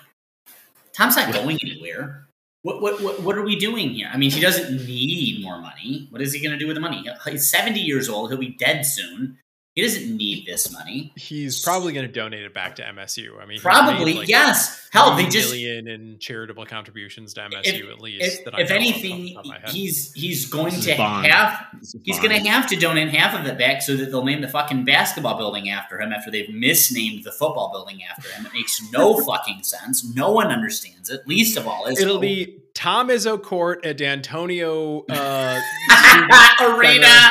tom's 0.93 1.15
not 1.15 1.33
going 1.33 1.57
anywhere 1.63 2.23
what, 2.63 2.81
what, 2.81 3.01
what, 3.01 3.21
what 3.21 3.37
are 3.37 3.43
we 3.43 3.55
doing 3.55 3.91
here? 3.91 4.09
I 4.11 4.17
mean, 4.17 4.29
he 4.29 4.41
doesn't 4.41 4.85
need 4.85 5.41
more 5.41 5.61
money. 5.61 6.07
What 6.09 6.21
is 6.21 6.33
he 6.33 6.41
going 6.41 6.51
to 6.51 6.57
do 6.57 6.67
with 6.67 6.75
the 6.75 6.81
money? 6.81 7.05
He's 7.25 7.49
70 7.49 7.79
years 7.79 8.09
old. 8.09 8.29
He'll 8.29 8.39
be 8.39 8.57
dead 8.59 8.85
soon. 8.85 9.37
He 9.77 9.83
doesn't 9.83 10.17
need 10.17 10.47
this 10.47 10.73
money. 10.73 11.13
He's 11.15 11.61
probably 11.61 11.93
going 11.93 12.07
to 12.07 12.11
donate 12.11 12.41
it 12.41 12.51
back 12.51 12.77
to 12.77 12.81
MSU. 12.81 13.39
I 13.39 13.45
mean, 13.45 13.59
probably 13.59 14.15
like 14.15 14.27
yes. 14.27 14.89
Hell, 14.91 15.15
they 15.15 15.27
just 15.27 15.51
million 15.51 15.87
in 15.87 16.17
charitable 16.17 16.65
contributions 16.65 17.35
to 17.35 17.41
MSU 17.41 17.83
if, 17.83 17.89
at 17.91 18.01
least. 18.01 18.41
If, 18.47 18.53
if 18.57 18.71
anything, 18.71 19.39
he's 19.67 20.11
he's 20.13 20.49
going 20.49 20.73
to 20.81 20.95
have 20.95 21.67
he's 22.01 22.19
going 22.19 22.31
to 22.31 22.49
have 22.49 22.65
to 22.69 22.75
donate 22.75 23.09
half 23.09 23.39
of 23.39 23.45
it 23.45 23.59
back 23.59 23.83
so 23.83 23.95
that 23.97 24.05
they'll 24.09 24.25
name 24.25 24.41
the 24.41 24.47
fucking 24.47 24.83
basketball 24.83 25.37
building 25.37 25.69
after 25.69 26.01
him 26.01 26.11
after 26.11 26.31
they've 26.31 26.49
misnamed 26.49 27.23
the 27.23 27.31
football 27.31 27.71
building 27.71 27.99
after 28.03 28.29
him. 28.29 28.47
It 28.47 28.53
makes 28.53 28.81
no 28.91 29.19
fucking 29.25 29.61
sense. 29.61 30.03
No 30.15 30.31
one 30.31 30.47
understands 30.47 31.11
it. 31.11 31.27
Least 31.27 31.55
of 31.55 31.67
all, 31.67 31.85
is 31.85 32.01
it'll 32.01 32.17
be 32.17 32.63
Tom 32.73 33.09
Izzo 33.09 33.39
Court 33.39 33.85
at 33.85 33.97
D'Antonio 33.97 35.05
uh, 35.07 35.61
Arena. 36.61 37.29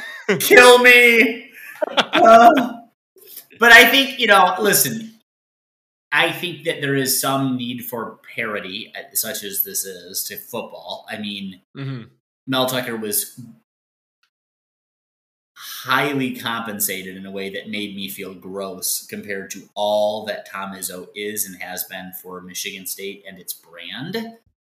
Kill 0.40 0.78
me. 0.78 1.50
Uh, 1.96 2.72
but 3.58 3.72
I 3.72 3.88
think, 3.90 4.18
you 4.18 4.26
know, 4.26 4.54
listen, 4.60 5.20
I 6.12 6.32
think 6.32 6.64
that 6.64 6.80
there 6.80 6.96
is 6.96 7.20
some 7.20 7.56
need 7.56 7.84
for 7.84 8.18
parity, 8.34 8.92
uh, 8.96 9.14
such 9.14 9.44
as 9.44 9.62
this 9.62 9.84
is, 9.84 10.24
to 10.24 10.36
football. 10.36 11.06
I 11.10 11.18
mean, 11.18 11.60
mm-hmm. 11.76 12.02
Mel 12.46 12.66
Tucker 12.66 12.96
was 12.96 13.40
highly 15.54 16.34
compensated 16.34 17.16
in 17.16 17.26
a 17.26 17.30
way 17.30 17.50
that 17.50 17.68
made 17.68 17.94
me 17.94 18.08
feel 18.08 18.34
gross 18.34 19.06
compared 19.06 19.50
to 19.50 19.68
all 19.74 20.24
that 20.26 20.50
Tom 20.50 20.72
Izzo 20.72 21.08
is 21.14 21.44
and 21.46 21.60
has 21.62 21.84
been 21.84 22.12
for 22.22 22.40
Michigan 22.40 22.86
State 22.86 23.24
and 23.26 23.38
its 23.38 23.52
brand. 23.52 24.16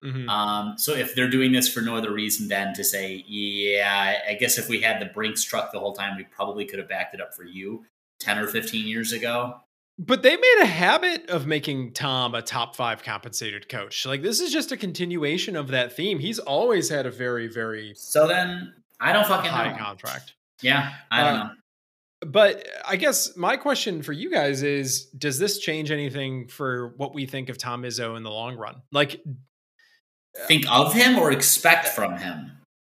Mm-hmm. 0.04 0.28
Um, 0.30 0.78
so 0.78 0.94
if 0.94 1.16
they're 1.16 1.30
doing 1.30 1.52
this 1.52 1.72
for 1.72 1.82
no 1.82 1.96
other 1.96 2.12
reason 2.12 2.48
than 2.50 2.74
to 2.74 2.84
say, 2.84 3.24
yeah, 3.28 4.20
I 4.30 4.34
guess 4.34 4.58
if 4.58 4.68
we 4.70 4.82
had 4.82 5.00
the 5.02 5.06
Brinks 5.06 5.44
truck 5.44 5.72
the 5.72 5.80
whole 5.80 5.94
time, 5.94 6.18
we 6.18 6.24
probably 6.26 6.66
could 6.66 6.80
have 6.80 6.90
backed 6.90 7.14
it 7.16 7.22
up 7.22 7.34
for 7.34 7.44
you 7.46 7.86
10 8.20 8.38
or 8.40 8.48
15 8.48 8.86
years 8.88 9.12
ago. 9.14 9.56
But 10.00 10.24
they 10.24 10.36
made 10.36 10.58
a 10.62 10.66
habit 10.66 11.30
of 11.30 11.46
making 11.46 11.94
Tom 11.94 12.34
a 12.36 12.42
top 12.42 12.76
five 12.76 13.04
compensated 13.04 13.70
coach. 13.70 14.06
Like 14.06 14.22
this 14.24 14.40
is 14.42 14.52
just 14.52 14.72
a 14.72 14.78
continuation 14.78 15.56
of 15.56 15.68
that 15.70 15.94
theme. 15.96 16.20
He's 16.20 16.40
always 16.40 16.90
had 16.90 17.06
a 17.06 17.12
very, 17.12 17.48
very 17.48 17.94
So 17.96 18.28
then 18.28 18.74
I 19.00 19.14
don't 19.14 19.28
fucking 19.28 19.52
high 19.52 19.72
know. 19.72 19.78
contract. 19.78 20.34
Yeah, 20.62 20.92
I 21.12 21.24
don't 21.24 21.34
Uh, 21.40 21.44
know. 21.44 21.50
But 22.26 22.68
I 22.88 22.96
guess 22.96 23.36
my 23.36 23.58
question 23.58 24.02
for 24.02 24.14
you 24.14 24.32
guys 24.32 24.64
is 24.64 25.06
Does 25.08 25.38
this 25.40 25.60
change 25.60 25.92
anything 25.92 26.48
for 26.48 26.94
what 26.98 27.14
we 27.14 27.26
think 27.26 27.50
of 27.50 27.58
Tom 27.58 27.84
Izzo 27.84 28.16
in 28.18 28.24
the 28.24 28.32
long 28.32 28.56
run? 28.56 28.82
Like, 28.92 29.22
Think 30.48 30.66
of 30.72 30.94
him 30.94 31.18
or 31.20 31.32
expect 31.32 31.88
from 31.90 32.18
him. 32.18 32.52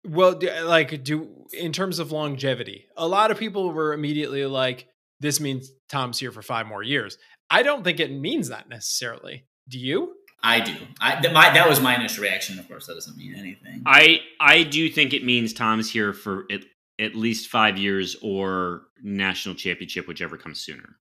well, 0.07 0.39
like, 0.65 1.03
do 1.03 1.47
in 1.53 1.73
terms 1.73 1.99
of 1.99 2.13
longevity, 2.13 2.87
a 2.97 3.07
lot 3.07 3.31
of 3.31 3.39
people 3.39 3.71
were 3.73 3.93
immediately 3.93 4.45
like, 4.47 4.87
This 5.21 5.41
means 5.41 5.71
Tom's 5.89 6.19
here 6.19 6.33
for 6.33 6.43
five 6.43 6.67
more 6.67 6.83
years. 6.83 7.19
I 7.51 7.63
don't 7.63 7.85
think 7.85 8.01
it 8.01 8.11
means 8.13 8.49
that 8.49 8.69
necessarily. 8.69 9.45
Do 9.69 9.79
you? 9.79 10.15
I 10.43 10.61
do. 10.61 10.75
I 11.01 11.21
th- 11.21 11.33
my 11.33 11.51
that 11.55 11.69
was 11.69 11.81
my 11.81 11.95
initial 11.97 12.23
reaction. 12.23 12.59
Of 12.59 12.69
course, 12.69 12.87
that 12.87 12.95
doesn't 12.95 13.17
mean 13.17 13.35
anything. 13.35 13.83
I 13.87 14.21
I 14.41 14.63
do 14.63 14.89
think 14.91 15.13
it 15.15 15.25
means 15.25 15.53
Tom's 15.55 15.91
here 15.91 16.13
for 16.13 16.45
at, 16.53 16.61
at 17.01 17.15
least 17.15 17.49
five 17.49 17.79
years 17.79 18.15
or 18.23 18.83
national 19.03 19.55
championship, 19.55 20.07
whichever 20.07 20.37
comes 20.37 20.61
sooner. 20.61 20.97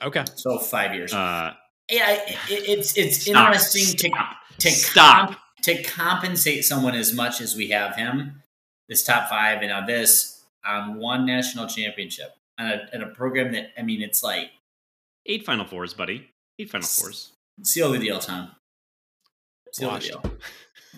Okay. 0.00 0.24
so 0.36 0.58
five 0.58 0.94
years. 0.94 1.12
Uh, 1.12 1.52
yeah, 1.90 2.12
it, 2.12 2.38
it's 2.48 2.96
it's 2.96 3.22
stop, 3.22 3.48
interesting 3.48 3.82
stop, 3.98 4.36
to 4.58 4.68
to 4.68 4.70
stop. 4.70 5.26
comp- 5.28 5.38
to 5.62 5.82
compensate 5.82 6.64
someone 6.64 6.94
as 6.94 7.12
much 7.12 7.40
as 7.40 7.56
we 7.56 7.68
have 7.70 7.96
him, 7.96 8.42
this 8.88 9.02
top 9.04 9.28
five, 9.28 9.58
and 9.58 9.68
now 9.68 9.84
this 9.86 10.44
on 10.64 10.96
one 10.98 11.26
national 11.26 11.66
championship 11.66 12.36
and 12.58 12.68
a, 12.68 12.86
and 12.92 13.02
a 13.02 13.06
program 13.06 13.52
that 13.52 13.72
I 13.78 13.82
mean, 13.82 14.02
it's 14.02 14.22
like 14.22 14.50
Eight 15.26 15.44
Final 15.44 15.64
Fours, 15.64 15.94
buddy. 15.94 16.30
Eight 16.58 16.70
Final 16.70 16.86
Fours. 16.86 17.32
seal 17.62 17.92
the 17.92 17.98
deal, 17.98 18.18
Tom. 18.18 18.50
Seal 19.72 19.88
Washed. 19.88 20.12
the 20.12 20.28
deal. 20.28 20.38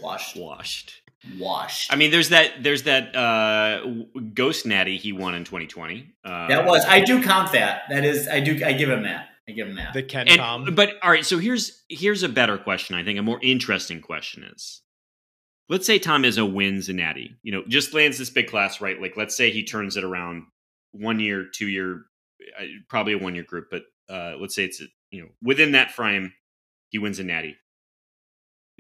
Washed. 0.00 0.36
Washed. 0.40 1.00
Washed. 1.38 1.92
I 1.92 1.96
mean, 1.96 2.10
there's 2.10 2.30
that. 2.30 2.62
There's 2.62 2.82
that 2.82 3.14
uh, 3.16 3.86
Ghost 4.34 4.66
Natty 4.66 4.98
he 4.98 5.12
won 5.12 5.34
in 5.34 5.44
2020. 5.44 6.12
Uh, 6.24 6.48
that 6.48 6.66
was 6.66 6.84
I 6.86 7.00
do 7.00 7.22
count 7.22 7.52
that. 7.52 7.82
That 7.88 8.04
is 8.04 8.28
I 8.28 8.40
do 8.40 8.62
I 8.64 8.72
give 8.72 8.90
him 8.90 9.04
that. 9.04 9.28
I 9.48 9.52
give 9.52 9.68
him 9.68 9.76
that. 9.76 9.92
The 9.92 10.02
Ken 10.02 10.28
And, 10.28 10.38
Tom. 10.38 10.74
but 10.74 10.94
all 11.02 11.10
right, 11.10 11.24
so 11.24 11.38
here's 11.38 11.84
here's 11.88 12.22
a 12.22 12.28
better 12.28 12.56
question. 12.56 12.96
I 12.96 13.04
think 13.04 13.18
a 13.18 13.22
more 13.22 13.40
interesting 13.42 14.00
question 14.00 14.44
is, 14.44 14.80
let's 15.68 15.86
say 15.86 15.98
Tom 15.98 16.22
Izzo 16.22 16.50
wins 16.50 16.88
a 16.88 16.94
Natty. 16.94 17.36
You 17.42 17.52
know, 17.52 17.64
just 17.68 17.92
lands 17.92 18.18
this 18.18 18.30
big 18.30 18.48
class, 18.48 18.80
right? 18.80 19.00
Like, 19.00 19.16
let's 19.16 19.36
say 19.36 19.50
he 19.50 19.64
turns 19.64 19.96
it 19.96 20.04
around 20.04 20.44
one 20.92 21.20
year, 21.20 21.46
two 21.52 21.68
year, 21.68 22.04
uh, 22.58 22.64
probably 22.88 23.12
a 23.12 23.18
one 23.18 23.34
year 23.34 23.44
group, 23.44 23.66
but 23.70 23.82
uh, 24.08 24.36
let's 24.38 24.54
say 24.54 24.64
it's 24.64 24.80
a, 24.80 24.84
you 25.10 25.22
know 25.22 25.28
within 25.42 25.72
that 25.72 25.90
frame, 25.92 26.32
he 26.88 26.98
wins 26.98 27.18
a 27.18 27.24
Natty. 27.24 27.56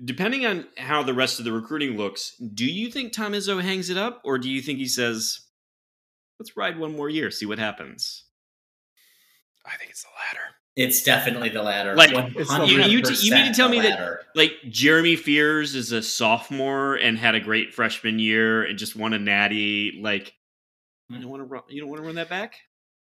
Depending 0.02 0.44
on 0.44 0.66
how 0.76 1.02
the 1.02 1.14
rest 1.14 1.38
of 1.38 1.44
the 1.44 1.52
recruiting 1.52 1.96
looks, 1.96 2.34
do 2.54 2.64
you 2.64 2.90
think 2.90 3.12
Tom 3.12 3.32
Izzo 3.32 3.62
hangs 3.62 3.90
it 3.90 3.96
up, 3.98 4.22
or 4.24 4.38
do 4.38 4.50
you 4.50 4.60
think 4.62 4.78
he 4.78 4.88
says, 4.88 5.40
"Let's 6.40 6.56
ride 6.56 6.78
one 6.78 6.96
more 6.96 7.08
year, 7.10 7.30
see 7.30 7.46
what 7.46 7.58
happens"? 7.58 8.24
I 9.66 9.76
think 9.76 9.90
it's 9.90 10.02
the 10.02 10.08
latter. 10.26 10.53
It's 10.76 11.04
definitely 11.04 11.50
the 11.50 11.62
latter. 11.62 11.94
Like, 11.94 12.10
you, 12.10 12.16
you, 12.18 13.00
100% 13.02 13.22
you 13.22 13.32
mean 13.32 13.46
to 13.46 13.52
tell 13.52 13.68
me 13.68 13.80
the 13.80 13.88
that 13.90 14.18
like 14.34 14.52
Jeremy 14.68 15.14
Fears 15.14 15.74
is 15.76 15.92
a 15.92 16.02
sophomore 16.02 16.96
and 16.96 17.16
had 17.16 17.36
a 17.36 17.40
great 17.40 17.72
freshman 17.72 18.18
year 18.18 18.64
and 18.64 18.76
just 18.76 18.96
won 18.96 19.12
a 19.12 19.18
natty. 19.18 20.00
Like, 20.02 20.34
you 21.08 21.20
don't 21.20 21.30
want 21.30 21.40
to 21.40 21.44
run, 21.44 21.62
you 21.68 21.80
don't 21.80 21.90
want 21.90 22.00
to 22.00 22.06
run 22.06 22.16
that 22.16 22.28
back. 22.28 22.56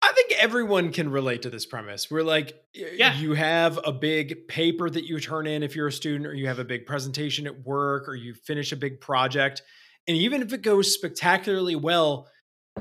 I 0.02 0.12
think 0.12 0.32
everyone 0.32 0.92
can 0.92 1.10
relate 1.10 1.42
to 1.42 1.50
this 1.50 1.64
premise. 1.64 2.10
We're 2.10 2.22
like, 2.22 2.52
Yeah. 2.74 3.14
you 3.16 3.32
have 3.32 3.80
a 3.82 3.92
big 3.92 4.46
paper 4.48 4.90
that 4.90 5.04
you 5.04 5.18
turn 5.18 5.46
in 5.46 5.62
if 5.62 5.74
you're 5.74 5.86
a 5.86 5.92
student, 5.92 6.26
or 6.26 6.34
you 6.34 6.46
have 6.48 6.58
a 6.58 6.64
big 6.64 6.84
presentation 6.84 7.46
at 7.46 7.64
work, 7.64 8.06
or 8.06 8.14
you 8.14 8.34
finish 8.34 8.72
a 8.72 8.76
big 8.76 9.00
project. 9.00 9.62
And 10.06 10.18
even 10.18 10.42
if 10.42 10.52
it 10.52 10.60
goes 10.60 10.92
spectacularly 10.92 11.76
well, 11.76 12.28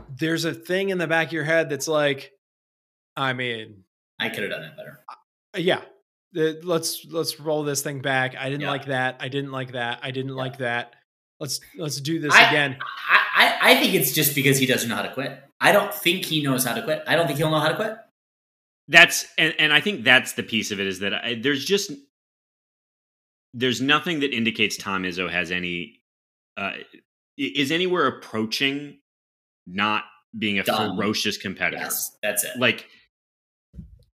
there's 0.09 0.43
a 0.43 0.53
thing 0.53 0.89
in 0.89 0.97
the 0.97 1.07
back 1.07 1.27
of 1.27 1.33
your 1.33 1.45
head 1.45 1.69
that's 1.69 1.87
like, 1.87 2.33
I 3.15 3.31
mean, 3.31 3.85
I 4.19 4.29
could 4.29 4.43
have 4.43 4.51
done 4.51 4.63
it 4.63 4.75
better. 4.77 4.99
uh, 5.09 5.59
yeah, 5.59 5.81
the- 6.31 6.59
let's 6.63 7.05
let's 7.09 7.39
roll 7.39 7.63
this 7.63 7.81
thing 7.81 8.01
back. 8.01 8.35
I 8.35 8.45
didn't 8.49 8.61
Yeah. 8.61 8.71
like 8.71 8.85
that. 8.85 9.17
I 9.19 9.27
didn't 9.27 9.51
like 9.51 9.73
that. 9.73 9.99
I 10.01 10.11
didn't 10.11 10.31
Yeah. 10.31 10.37
like 10.43 10.57
that. 10.59 10.95
Let's 11.39 11.59
let's 11.77 11.99
do 11.99 12.19
this 12.19 12.33
I- 12.33 12.49
again. 12.49 12.77
I, 12.81 13.19
I, 13.35 13.71
I 13.71 13.79
think 13.79 13.93
it's 13.95 14.13
just 14.13 14.35
because 14.35 14.57
he 14.59 14.65
doesn't 14.65 14.87
know 14.89 14.95
how 14.95 15.01
to 15.03 15.13
quit. 15.13 15.43
I 15.59 15.71
don't 15.71 15.93
think 15.93 16.25
he 16.25 16.41
knows 16.43 16.63
how 16.65 16.73
to 16.75 16.83
quit. 16.83 17.03
I 17.07 17.15
don't 17.15 17.25
think 17.27 17.37
he'll 17.39 17.49
know 17.51 17.59
how 17.59 17.69
to 17.69 17.75
quit. 17.75 17.97
That's 18.87 19.25
and, 19.37 19.53
and 19.59 19.71
I 19.73 19.79
think 19.81 20.03
that's 20.03 20.33
the 20.33 20.43
piece 20.43 20.71
of 20.71 20.79
it 20.79 20.87
is 20.87 20.99
that 20.99 21.13
I, 21.13 21.35
there's 21.35 21.63
just 21.65 21.91
there's 23.53 23.81
nothing 23.81 24.19
that 24.21 24.33
indicates 24.33 24.77
Tom 24.77 25.03
Izzo 25.03 25.29
has 25.29 25.51
any 25.51 26.01
uh, 26.57 26.73
is 27.37 27.71
anywhere 27.71 28.07
approaching 28.07 28.99
not 29.67 30.03
being 30.37 30.59
a 30.59 30.63
Done. 30.63 30.95
ferocious 30.95 31.37
competitor. 31.37 31.77
Yes, 31.83 32.15
that's 32.21 32.43
it. 32.43 32.57
like 32.57 32.87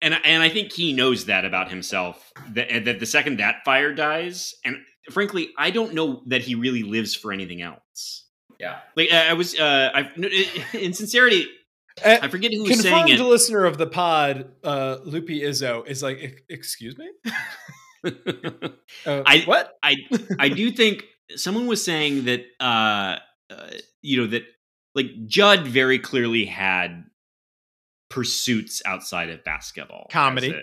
and 0.03 0.15
and 0.25 0.43
I 0.43 0.49
think 0.49 0.73
he 0.73 0.93
knows 0.93 1.27
that 1.27 1.45
about 1.45 1.71
himself 1.71 2.33
that 2.51 2.85
that 2.85 3.01
the 3.01 3.07
second 3.07 3.39
that 3.39 3.65
fire 3.65 3.93
dies 3.95 4.55
and 4.65 4.77
frankly 5.11 5.51
I 5.59 5.71
don't 5.71 5.95
know 5.95 6.23
that 6.27 6.43
he 6.43 6.55
really 6.55 6.83
lives 6.83 7.15
for 7.15 7.33
anything 7.33 7.63
else. 7.63 8.27
Yeah. 8.61 8.79
Like 8.97 9.11
I 9.13 9.31
I 9.31 9.33
was 9.35 9.59
uh 9.59 9.91
I 9.95 10.11
in 10.77 10.93
sincerity 10.93 11.47
Uh, 12.05 12.19
I 12.23 12.29
forget 12.29 12.53
who 12.53 12.63
was 12.63 12.81
saying 12.81 13.09
it. 13.09 13.19
listener 13.21 13.65
of 13.65 13.77
the 13.77 13.87
pod, 13.89 14.53
uh, 14.63 14.99
Loopy 15.05 15.41
Izzo 15.43 15.85
is 15.85 16.01
like, 16.03 16.45
excuse 16.49 16.97
me. 16.97 17.09
Uh, 18.05 19.23
I- 19.27 19.43
what? 19.45 19.73
I 19.83 19.97
I 20.39 20.49
do 20.49 20.71
think 20.81 21.05
someone 21.37 21.67
was 21.67 21.85
saying 21.85 22.25
that 22.27 22.43
uh, 22.61 23.19
uh 23.51 23.71
you 24.03 24.21
know 24.21 24.27
that 24.29 24.45
like 24.95 25.27
Jud 25.27 25.67
very 25.67 25.99
clearly 25.99 26.45
had 26.45 27.05
pursuits 28.11 28.83
outside 28.87 29.31
of 29.31 29.45
basketball. 29.45 30.07
Comedy. 30.11 30.55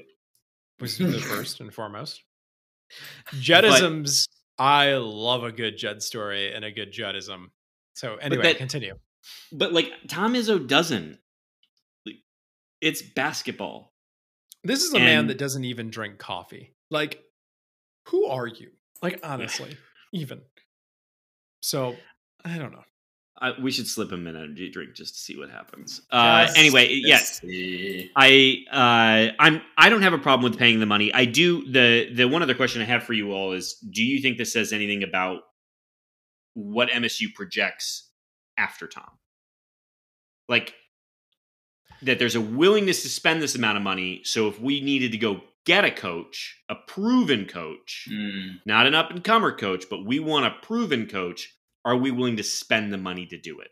was 0.80 0.98
the 0.98 1.20
first 1.20 1.60
and 1.60 1.74
foremost. 1.74 2.24
Juddisms. 3.34 4.28
I 4.58 4.94
love 4.96 5.44
a 5.44 5.52
good 5.52 5.78
Jud 5.78 6.02
story 6.02 6.54
and 6.54 6.64
a 6.64 6.72
good 6.72 6.94
Juddism. 6.94 7.48
So 7.94 8.16
anyway, 8.16 8.44
that- 8.44 8.58
continue. 8.58 8.96
But 9.52 9.74
like 9.74 9.92
Tom 10.08 10.34
Izzo 10.34 10.66
doesn't. 10.66 11.18
Like, 12.06 12.18
It's 12.82 13.02
basketball. 13.02 13.94
This 14.64 14.84
is 14.84 14.94
a 14.94 15.00
man 15.00 15.28
that 15.28 15.38
doesn't 15.38 15.64
even 15.64 15.90
drink 15.92 16.18
coffee. 16.18 16.74
Like, 16.90 17.22
who 18.08 18.26
are 18.28 18.48
you? 18.48 18.72
Like, 19.02 19.20
honestly, 19.24 19.78
even. 20.12 20.42
So 21.62 21.96
I 22.44 22.58
don't 22.58 22.72
know. 22.72 22.84
I, 23.38 23.52
we 23.60 23.70
should 23.72 23.88
slip 23.88 24.12
him 24.12 24.28
an 24.28 24.36
energy 24.36 24.70
drink 24.70 24.94
just 24.94 25.16
to 25.16 25.20
see 25.20 25.38
what 25.38 25.50
happens. 25.50 26.02
Uh, 26.10 26.48
anyway, 26.56 26.88
yes, 27.04 27.42
see. 27.42 28.10
I 28.16 28.64
uh, 28.72 29.34
I'm 29.40 29.62
I 29.78 29.90
don't 29.90 30.04
have 30.04 30.14
a 30.14 30.18
problem 30.18 30.50
with 30.50 30.58
paying 30.58 30.80
the 30.80 30.86
money. 30.86 31.14
I 31.14 31.26
do 31.26 31.70
the 31.70 32.10
the 32.14 32.28
one 32.28 32.42
other 32.42 32.56
question 32.56 32.82
I 32.82 32.86
have 32.86 33.04
for 33.04 33.14
you 33.14 33.34
all 33.34 33.52
is: 33.52 33.74
Do 33.74 34.04
you 34.04 34.22
think 34.22 34.38
this 34.38 34.54
says 34.54 34.72
anything 34.72 35.04
about 35.04 35.42
what 36.54 36.90
MSU 36.90 37.34
projects 37.34 38.10
after 38.58 38.88
Tom? 38.88 39.12
Like 40.48 40.74
that 42.02 42.20
there's 42.20 42.36
a 42.36 42.42
willingness 42.42 43.02
to 43.04 43.10
spend 43.10 43.42
this 43.42 43.56
amount 43.56 43.78
of 43.78 43.84
money. 43.84 44.22
So 44.24 44.48
if 44.48 44.62
we 44.62 44.80
needed 44.82 45.12
to 45.12 45.18
go 45.18 45.42
get 45.66 45.84
a 45.84 45.92
coach, 45.92 46.62
a 46.70 46.76
proven 46.76 47.46
coach, 47.46 48.08
Mm, 48.10 48.62
not 48.66 48.86
an 48.86 48.96
up 48.96 49.10
and 49.10 49.24
comer 49.24 49.52
coach, 49.52 49.86
but 49.90 50.06
we 50.06 50.20
want 50.20 50.46
a 50.46 50.52
proven 50.62 51.08
coach, 51.08 51.55
are 51.86 51.96
we 51.96 52.12
willing 52.12 52.38
to 52.38 52.44
spend 52.44 52.92
the 52.92 52.98
money 52.98 53.26
to 53.28 53.38
do 53.38 53.60
it? 53.60 53.70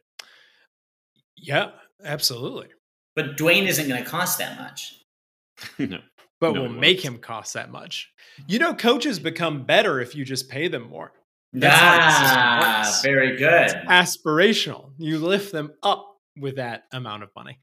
Yeah, 1.35 1.71
absolutely. 2.05 2.67
but 3.15 3.35
Dwayne 3.37 3.67
isn't 3.67 3.87
going 3.87 4.03
to 4.03 4.09
cost 4.09 4.37
that 4.37 4.57
much. 4.57 4.95
no. 5.79 5.99
But 6.39 6.53
No, 6.53 6.63
will 6.63 6.69
make 6.69 6.99
him 7.03 7.17
cost 7.19 7.53
that 7.53 7.71
much. 7.71 8.11
You 8.47 8.59
know, 8.59 8.73
coaches 8.73 9.19
become 9.19 9.65
better 9.65 9.99
if 9.99 10.13
you 10.15 10.25
just 10.25 10.49
pay 10.49 10.67
them 10.67 10.89
more. 10.89 11.11
That's 11.53 11.75
how 11.79 11.97
the 11.97 12.11
system 12.11 12.39
Ah, 12.39 12.99
very 13.03 13.37
good. 13.37 13.69
Aspirational. 13.87 14.91
You 14.97 15.19
lift 15.19 15.51
them 15.51 15.71
up 15.83 16.17
with 16.37 16.55
that 16.57 16.83
amount 16.91 17.23
of 17.23 17.29
money. 17.35 17.59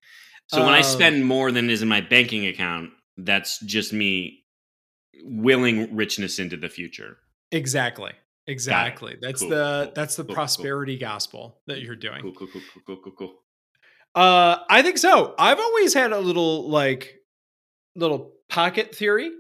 So 0.48 0.64
when 0.64 0.72
I 0.74 0.78
Um, 0.78 0.84
spend 0.84 1.26
more 1.26 1.51
than 1.53 1.68
is 1.70 1.82
in 1.82 1.88
my 1.88 2.01
banking 2.01 2.46
account, 2.46 2.90
that's 3.16 3.59
just 3.61 3.92
me 3.92 4.44
willing 5.24 5.94
richness 5.94 6.38
into 6.38 6.57
the 6.57 6.68
future. 6.68 7.18
Exactly. 7.53 8.12
Exactly. 8.51 9.16
That's 9.20 9.40
Cool, 9.40 9.51
the 9.51 9.82
cool, 9.84 9.92
that's 9.94 10.16
the 10.16 10.24
cool, 10.24 10.34
prosperity 10.34 10.98
gospel 10.98 11.61
that 11.66 11.80
you're 11.80 11.96
doing. 11.96 12.22
Cool, 12.22 12.34
cool, 12.34 12.48
cool, 12.53 12.62
cool, 12.74 12.82
cool, 12.86 12.96
cool, 13.05 13.12
cool. 13.18 13.34
Uh, 14.14 14.59
I 14.68 14.82
think 14.82 14.98
so. 14.98 15.34
I've 15.38 15.61
always 15.61 15.94
had 15.94 16.12
a 16.12 16.18
little 16.18 16.68
like 16.68 17.14
little 17.94 18.32
pocket 18.48 18.94
theory 18.94 19.30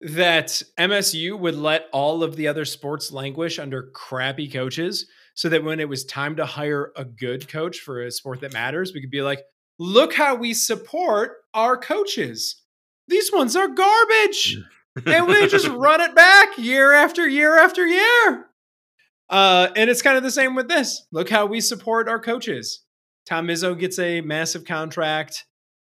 that 0.00 0.62
MSU 0.78 1.38
would 1.38 1.54
let 1.54 1.86
all 1.92 2.22
of 2.22 2.36
the 2.36 2.48
other 2.48 2.64
sports 2.64 3.12
languish 3.12 3.58
under 3.58 3.90
crappy 3.94 4.48
coaches, 4.48 5.06
so 5.34 5.48
that 5.48 5.64
when 5.64 5.80
it 5.80 5.88
was 5.88 6.04
time 6.04 6.36
to 6.36 6.46
hire 6.46 6.92
a 6.96 7.04
good 7.04 7.48
coach 7.48 7.78
for 7.78 8.02
a 8.02 8.10
sport 8.10 8.40
that 8.40 8.52
matters, 8.52 8.92
we 8.92 9.00
could 9.00 9.10
be 9.10 9.22
like, 9.22 9.42
"Look 9.78 10.14
how 10.14 10.34
we 10.34 10.52
support 10.54 11.36
our 11.54 11.76
coaches." 11.76 12.62
these 13.08 13.32
ones 13.32 13.56
are 13.56 13.68
garbage. 13.68 14.58
and 15.06 15.26
we 15.26 15.46
just 15.48 15.68
run 15.68 16.00
it 16.00 16.14
back 16.14 16.56
year 16.56 16.92
after 16.92 17.28
year 17.28 17.58
after 17.58 17.86
year. 17.86 18.46
Uh, 19.28 19.68
and 19.76 19.90
it's 19.90 20.02
kind 20.02 20.16
of 20.16 20.22
the 20.22 20.30
same 20.30 20.54
with 20.54 20.68
this. 20.68 21.06
Look 21.12 21.28
how 21.28 21.46
we 21.46 21.60
support 21.60 22.08
our 22.08 22.20
coaches. 22.20 22.84
Tom 23.28 23.48
Izzo 23.48 23.78
gets 23.78 23.98
a 23.98 24.20
massive 24.20 24.64
contract. 24.64 25.44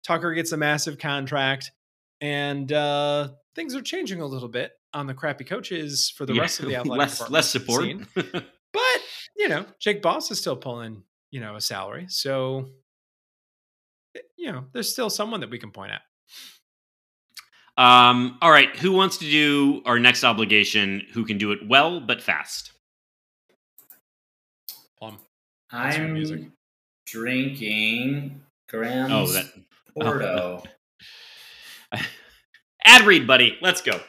Tucker 0.03 0.33
gets 0.33 0.51
a 0.51 0.57
massive 0.57 0.97
contract. 0.97 1.71
And 2.21 2.71
uh, 2.73 3.29
things 3.55 3.75
are 3.75 3.81
changing 3.81 4.19
a 4.21 4.25
little 4.25 4.49
bit 4.49 4.71
on 4.93 5.05
the 5.05 5.13
crappy 5.13 5.43
coaches 5.43 6.11
for 6.15 6.25
the 6.25 6.33
Yeah, 6.33 6.41
rest 6.41 6.59
of 6.59 6.65
the 6.65 6.75
athletic 6.77 6.97
less 6.99 7.29
less 7.29 7.49
support. 7.49 7.83
scene. 7.83 8.07
But, 8.71 9.01
you 9.35 9.47
know, 9.49 9.65
Jake 9.79 10.01
Boss 10.03 10.29
is 10.29 10.39
still 10.39 10.55
pulling, 10.55 11.01
you 11.31 11.39
know, 11.39 11.55
a 11.55 11.61
salary. 11.61 12.05
So, 12.07 12.67
eh, 14.15 14.19
you 14.37 14.51
know, 14.51 14.65
there's 14.73 14.91
still 14.91 15.09
someone 15.09 15.39
that 15.39 15.49
we 15.49 15.57
can 15.57 15.71
point 15.71 15.91
at. 15.91 16.01
um, 17.83 18.37
all 18.41 18.51
right, 18.51 18.75
who 18.77 18.91
wants 18.91 19.17
to 19.17 19.25
do 19.25 19.81
our 19.85 19.97
next 19.99 20.23
obligation? 20.23 21.01
Who 21.13 21.25
can 21.25 21.37
do 21.39 21.51
it 21.51 21.67
well 21.67 21.99
but 21.99 22.21
fast? 22.21 22.73
Plum. 24.99 25.17
That's. 25.71 25.97
I'm 25.97 26.53
drinking 27.05 28.41
Graham's 28.67 29.11
Oh, 29.11 29.33
that 29.33 29.45
Porto. 29.93 30.63
ad 32.83 33.05
read, 33.05 33.25
buddy. 33.27 33.57
Let's 33.61 33.81
go. 33.81 33.99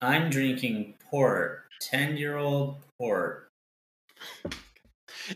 I'm 0.00 0.30
drinking 0.30 0.94
port, 1.10 1.62
ten 1.80 2.16
year 2.16 2.36
old 2.36 2.76
port. 2.98 3.48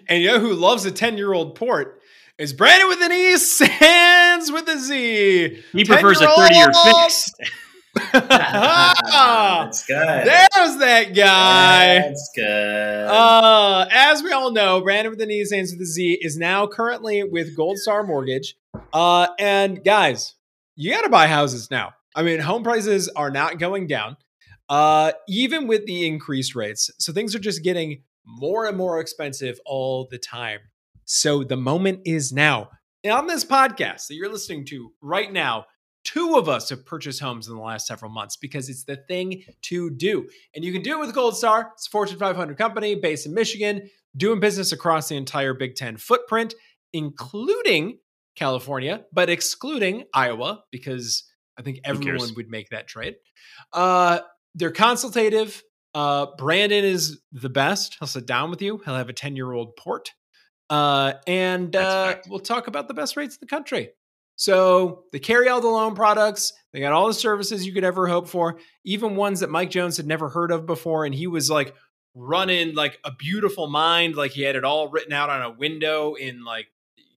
And 0.09 0.23
you 0.23 0.29
know 0.29 0.41
who 0.41 0.53
loves 0.55 0.85
a 0.85 0.91
10 0.91 1.17
year 1.17 1.33
old 1.33 1.55
port? 1.55 2.01
Is 2.39 2.53
Brandon 2.53 2.89
with 2.89 3.01
an 3.03 3.13
E, 3.13 3.37
Sands 3.37 4.53
with 4.53 4.69
a 4.69 4.79
Z. 4.79 5.63
He 5.73 5.85
prefers 5.85 6.21
a 6.21 6.29
30 6.29 6.55
year 6.55 6.73
fix. 6.73 7.33
That's 8.13 9.87
good. 9.87 10.27
There's 10.27 10.77
that 10.79 11.15
guy. 11.15 11.99
That's 12.01 12.31
good. 12.35 13.07
Uh, 13.07 13.87
as 13.91 14.23
we 14.23 14.33
all 14.33 14.53
know, 14.53 14.81
Brandon 14.81 15.11
with 15.11 15.19
the 15.19 15.29
E, 15.31 15.45
Sands 15.45 15.71
with 15.73 15.79
the 15.79 15.87
Z 15.87 16.19
is 16.21 16.37
now 16.37 16.67
currently 16.67 17.25
with 17.25 17.57
Gold 17.57 17.79
Star 17.79 18.03
Mortgage. 18.03 18.57
Uh, 18.93 19.29
and 19.39 19.83
guys, 19.83 20.35
you 20.75 20.91
got 20.91 21.03
to 21.03 21.09
buy 21.09 21.27
houses 21.27 21.71
now. 21.71 21.95
I 22.15 22.23
mean, 22.23 22.41
home 22.41 22.63
prices 22.63 23.09
are 23.09 23.31
not 23.31 23.59
going 23.59 23.87
down, 23.87 24.17
uh, 24.69 25.13
even 25.29 25.67
with 25.67 25.87
the 25.87 26.07
increased 26.07 26.55
rates. 26.55 26.91
So 26.99 27.13
things 27.13 27.35
are 27.35 27.41
just 27.41 27.63
getting 27.63 28.03
more 28.27 28.67
and 28.67 28.77
more 28.77 29.01
expensive 29.01 29.59
all 29.65 30.09
the 30.11 30.19
time. 30.19 30.61
So 31.05 31.45
the 31.45 31.57
moment 31.57 32.01
is 32.05 32.33
now. 32.33 32.71
And 33.05 33.13
on 33.13 33.27
this 33.27 33.45
podcast 33.45 34.09
that 34.09 34.15
you're 34.15 34.33
listening 34.33 34.65
to 34.67 34.93
right 35.01 35.33
now, 35.33 35.67
two 36.07 36.37
of 36.37 36.49
us 36.49 36.71
have 36.71 36.87
purchased 36.87 37.21
homes 37.21 37.49
in 37.49 37.57
the 37.57 37.61
last 37.61 37.87
several 37.87 38.11
months 38.11 38.37
because 38.37 38.69
it's 38.69 38.85
the 38.85 38.97
thing 38.97 39.43
to 39.63 39.91
do. 39.91 40.29
And 40.55 40.65
you 40.65 40.73
can 40.73 40.83
do 40.83 40.93
it 40.93 41.07
with 41.07 41.15
Gold 41.15 41.37
Star. 41.37 41.73
It's 41.75 41.89
a 41.89 41.91
Fortune 41.91 42.19
500 42.19 42.57
company 42.57 42.95
based 42.95 43.27
in 43.27 43.35
Michigan, 43.35 43.91
doing 44.17 44.39
business 44.39 44.71
across 44.71 45.09
the 45.09 45.17
entire 45.17 45.53
Big 45.53 45.75
Ten 45.75 45.97
footprint, 45.97 46.55
including 46.93 47.99
California, 48.37 49.05
but 49.13 49.29
excluding 49.29 50.05
Iowa 50.15 50.63
because 50.71 51.25
I 51.59 51.63
think 51.63 51.81
everyone 51.85 52.31
would 52.37 52.49
make 52.49 52.71
that 52.71 52.87
trade. 52.87 53.17
Uh, 53.73 54.21
they're 54.55 54.71
consultative. 54.71 55.63
Uh, 55.93 56.27
Brandon 56.39 56.85
is 56.85 57.21
the 57.33 57.49
best. 57.49 57.97
He'll 57.99 58.07
sit 58.07 58.27
down 58.27 58.51
with 58.51 58.63
you. 58.63 58.81
He'll 58.85 58.95
have 58.95 59.09
a 59.09 59.15
10 59.15 59.35
year 59.35 59.51
old 59.51 59.75
port. 59.77 60.13
Uh, 60.71 61.15
and 61.27 61.75
uh, 61.75 62.17
we'll 62.29 62.39
talk 62.39 62.69
about 62.69 62.87
the 62.87 62.95
best 62.95 63.17
rates 63.17 63.35
in 63.35 63.39
the 63.41 63.47
country. 63.47 63.91
So 64.37 65.05
they 65.13 65.19
carry 65.19 65.49
all 65.49 65.61
the 65.61 65.69
loan 65.69 65.95
products. 65.95 66.53
They 66.73 66.81
got 66.81 66.93
all 66.93 67.07
the 67.09 67.15
services 67.15 67.67
you 67.67 67.73
could 67.73 67.85
ever 67.85 68.07
hope 68.07 68.29
for, 68.29 68.59
even 68.85 69.17
ones 69.17 69.41
that 69.41 69.51
Mike 69.51 69.71
Jones 69.71 69.97
had 69.97 70.07
never 70.07 70.29
heard 70.29 70.51
of 70.53 70.67
before. 70.67 71.05
And 71.07 71.15
he 71.15 71.27
was 71.27 71.51
like 71.51 71.75
running 72.15 72.75
like 72.75 72.99
a 73.05 73.13
beautiful 73.13 73.67
mind, 73.67 74.15
like 74.15 74.33
he 74.33 74.43
had 74.43 74.57
it 74.57 74.65
all 74.65 74.89
written 74.89 75.13
out 75.13 75.31
on 75.31 75.43
a 75.43 75.51
window 75.51 76.15
in 76.15 76.45
like 76.45 76.67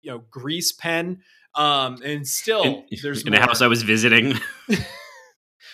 you 0.02 0.12
know 0.12 0.20
grease 0.32 0.72
pen. 0.72 1.22
Um, 1.56 1.98
and 2.06 2.26
still 2.28 2.64
In, 2.64 2.86
there's 3.04 3.24
in 3.24 3.34
a 3.34 3.38
more. 3.38 3.48
house 3.48 3.62
I 3.62 3.68
was 3.68 3.84
visiting. 3.84 4.36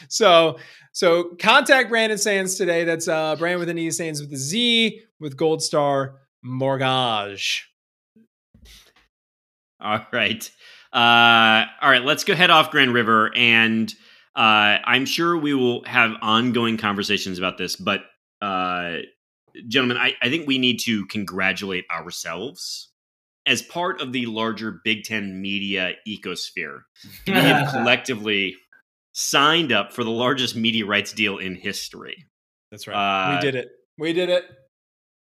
So 0.09 0.59
so 0.91 1.35
contact 1.39 1.89
Brandon 1.89 2.17
Sands 2.17 2.55
today. 2.55 2.83
That's 2.83 3.07
uh 3.07 3.35
Brandon 3.37 3.59
with 3.59 3.69
an 3.69 3.77
E 3.79 3.89
Sands 3.91 4.19
with 4.21 4.31
a 4.33 4.37
Z 4.37 5.01
with 5.21 5.37
Gold 5.37 5.63
Star 5.63 6.17
Mortgage. 6.43 7.69
All 9.79 10.05
right. 10.11 10.51
Uh, 10.95 11.65
all 11.81 11.91
right, 11.91 12.03
let's 12.03 12.23
go 12.23 12.33
head 12.33 12.49
off 12.49 12.71
Grand 12.71 12.93
River. 12.93 13.29
And 13.35 13.93
uh, 14.35 14.79
I'm 14.85 15.05
sure 15.05 15.37
we 15.37 15.53
will 15.53 15.83
have 15.83 16.11
ongoing 16.21 16.77
conversations 16.77 17.37
about 17.37 17.57
this. 17.57 17.75
But, 17.75 18.01
uh, 18.41 18.99
gentlemen, 19.67 19.97
I, 19.97 20.13
I 20.21 20.29
think 20.29 20.47
we 20.47 20.57
need 20.57 20.79
to 20.81 21.05
congratulate 21.07 21.83
ourselves 21.91 22.91
as 23.45 23.61
part 23.61 24.01
of 24.01 24.13
the 24.13 24.25
larger 24.25 24.79
Big 24.83 25.03
Ten 25.03 25.41
media 25.41 25.93
ecosphere. 26.07 26.81
We 27.27 27.33
have 27.33 27.69
collectively 27.71 28.55
signed 29.11 29.71
up 29.71 29.93
for 29.93 30.03
the 30.03 30.11
largest 30.11 30.55
media 30.55 30.85
rights 30.85 31.13
deal 31.13 31.37
in 31.37 31.55
history. 31.55 32.25
That's 32.71 32.87
right. 32.87 32.95
Uh, 32.95 33.35
we 33.35 33.41
did 33.41 33.55
it. 33.55 33.69
We 33.97 34.13
did 34.13 34.29
it. 34.29 34.45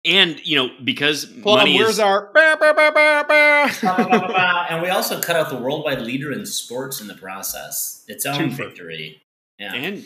And, 0.04 0.40
you 0.46 0.56
know, 0.56 0.68
because 0.84 1.24
Plum, 1.26 1.58
money 1.58 1.76
where's 1.76 1.94
is. 1.94 2.00
our 2.00 2.30
bah, 2.32 2.56
bah, 2.58 2.72
bah, 2.72 2.90
bah, 2.94 3.24
bah. 3.28 4.66
and 4.70 4.80
we 4.82 4.88
also 4.88 5.20
cut 5.20 5.36
out 5.36 5.48
the 5.50 5.56
worldwide 5.56 6.00
leader 6.02 6.32
in 6.32 6.46
sports 6.46 7.00
in 7.00 7.08
the 7.08 7.14
process. 7.16 8.04
Its 8.08 8.24
own 8.24 8.38
Two 8.38 8.50
for- 8.50 8.64
victory. 8.64 9.20
Yeah. 9.58 9.74
and 9.74 10.04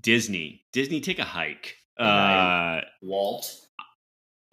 Disney. 0.00 0.62
Disney, 0.72 1.00
take 1.02 1.18
a 1.18 1.24
hike. 1.24 1.76
Right. 2.00 2.78
Uh, 2.78 2.84
Walt. 3.02 3.54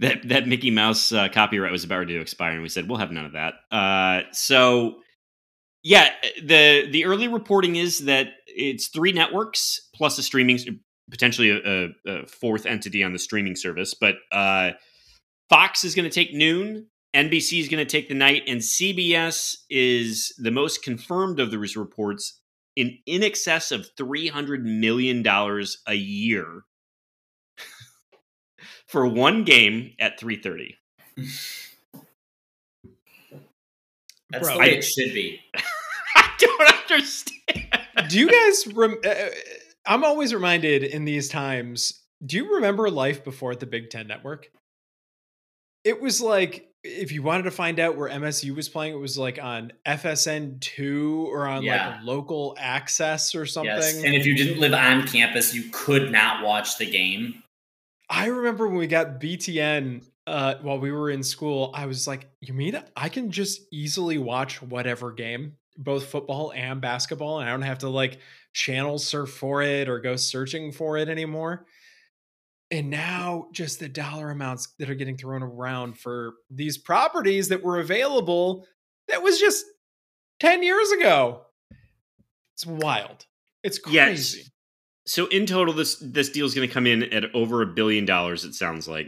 that 0.00 0.26
that 0.28 0.46
Mickey 0.46 0.70
Mouse 0.70 1.12
uh, 1.12 1.28
copyright 1.28 1.72
was 1.72 1.84
about 1.84 2.08
to 2.08 2.20
expire, 2.20 2.52
and 2.52 2.62
we 2.62 2.68
said 2.68 2.88
we'll 2.88 2.98
have 2.98 3.10
none 3.12 3.24
of 3.26 3.32
that. 3.32 3.54
Uh, 3.70 4.22
so, 4.32 4.96
yeah, 5.82 6.10
the 6.42 6.88
the 6.90 7.04
early 7.04 7.28
reporting 7.28 7.76
is 7.76 8.00
that 8.00 8.28
it's 8.46 8.88
three 8.88 9.12
networks 9.12 9.88
plus 9.94 10.18
a 10.18 10.22
streaming, 10.22 10.58
potentially 11.10 11.50
a, 11.50 11.58
a, 11.86 11.88
a 12.22 12.26
fourth 12.26 12.66
entity 12.66 13.02
on 13.02 13.12
the 13.12 13.18
streaming 13.18 13.56
service. 13.56 13.94
But 13.94 14.16
uh, 14.32 14.72
Fox 15.48 15.84
is 15.84 15.94
going 15.94 16.08
to 16.08 16.14
take 16.14 16.32
noon. 16.34 16.86
NBC 17.14 17.60
is 17.60 17.68
going 17.68 17.84
to 17.84 17.90
take 17.90 18.08
the 18.08 18.14
night, 18.14 18.44
and 18.46 18.60
CBS 18.60 19.56
is 19.68 20.32
the 20.38 20.50
most 20.52 20.82
confirmed 20.84 21.40
of 21.40 21.50
those 21.50 21.76
reports 21.76 22.40
in 22.76 22.98
in 23.04 23.22
excess 23.24 23.72
of 23.72 23.88
three 23.96 24.28
hundred 24.28 24.64
million 24.64 25.22
dollars 25.22 25.78
a 25.88 25.94
year 25.94 26.62
for 28.86 29.06
one 29.08 29.42
game 29.42 29.92
at 29.98 30.20
3.30 30.20 30.74
That's 34.30 34.44
Bro, 34.46 34.54
the 34.54 34.58
way 34.60 34.64
I- 34.66 34.78
it 34.78 34.82
should 34.84 35.12
be. 35.14 35.40
i 36.16 36.30
don't 36.38 36.90
understand 36.90 37.36
do 38.08 38.18
you 38.18 38.28
guys 38.30 38.66
rem- 38.74 38.98
uh, 39.04 39.14
I'm 39.90 40.04
always 40.04 40.32
reminded 40.32 40.84
in 40.84 41.04
these 41.04 41.28
times, 41.28 42.04
do 42.24 42.36
you 42.36 42.54
remember 42.54 42.88
life 42.88 43.24
before 43.24 43.56
the 43.56 43.66
Big 43.66 43.90
10 43.90 44.06
network? 44.06 44.48
It 45.82 46.00
was 46.00 46.20
like 46.20 46.68
if 46.84 47.10
you 47.12 47.22
wanted 47.22 47.42
to 47.42 47.50
find 47.50 47.78
out 47.78 47.96
where 47.96 48.08
MSU 48.08 48.54
was 48.54 48.68
playing, 48.68 48.94
it 48.94 48.98
was 48.98 49.18
like 49.18 49.42
on 49.42 49.72
FSN2 49.86 51.24
or 51.26 51.46
on 51.46 51.62
Yeah. 51.62 51.96
like 51.96 52.04
local 52.04 52.56
access 52.58 53.34
or 53.34 53.44
something. 53.46 53.74
Yes. 53.74 54.02
And 54.02 54.14
if 54.14 54.24
you 54.24 54.34
didn't 54.36 54.60
live 54.60 54.72
on 54.72 55.06
campus, 55.06 55.54
you 55.54 55.64
could 55.72 56.10
not 56.12 56.44
watch 56.44 56.78
the 56.78 56.88
game. 56.90 57.42
I 58.08 58.26
remember 58.26 58.68
when 58.68 58.78
we 58.78 58.86
got 58.86 59.20
BTN 59.20 60.04
uh, 60.26 60.54
while 60.62 60.78
we 60.78 60.92
were 60.92 61.10
in 61.10 61.22
school, 61.22 61.70
I 61.74 61.86
was 61.86 62.06
like, 62.06 62.30
you 62.40 62.54
mean 62.54 62.80
I 62.96 63.08
can 63.08 63.30
just 63.32 63.62
easily 63.72 64.18
watch 64.18 64.62
whatever 64.62 65.10
game, 65.12 65.56
both 65.76 66.06
football 66.06 66.52
and 66.54 66.80
basketball, 66.80 67.40
and 67.40 67.48
I 67.48 67.52
don't 67.52 67.62
have 67.62 67.78
to 67.78 67.88
like 67.88 68.18
channel 68.52 68.98
surf 68.98 69.30
for 69.30 69.62
it 69.62 69.88
or 69.88 70.00
go 70.00 70.16
searching 70.16 70.72
for 70.72 70.96
it 70.98 71.08
anymore. 71.08 71.66
And 72.72 72.88
now 72.90 73.48
just 73.52 73.80
the 73.80 73.88
dollar 73.88 74.30
amounts 74.30 74.68
that 74.78 74.88
are 74.90 74.94
getting 74.94 75.16
thrown 75.16 75.42
around 75.42 75.98
for 75.98 76.34
these 76.50 76.78
properties 76.78 77.48
that 77.48 77.62
were 77.64 77.80
available 77.80 78.66
that 79.08 79.22
was 79.22 79.40
just 79.40 79.64
10 80.38 80.62
years 80.62 80.90
ago. 80.92 81.42
It's 82.54 82.64
wild. 82.66 83.26
It's 83.64 83.80
Yes. 83.88 84.08
crazy. 84.08 84.44
so 85.06 85.26
in 85.26 85.46
total 85.46 85.74
this 85.74 85.96
this 86.00 86.28
deal 86.30 86.46
is 86.46 86.54
going 86.54 86.68
to 86.68 86.72
come 86.72 86.86
in 86.86 87.02
at 87.12 87.34
over 87.34 87.62
a 87.62 87.66
billion 87.66 88.04
dollars 88.04 88.44
it 88.44 88.54
sounds 88.54 88.86
like 88.86 89.06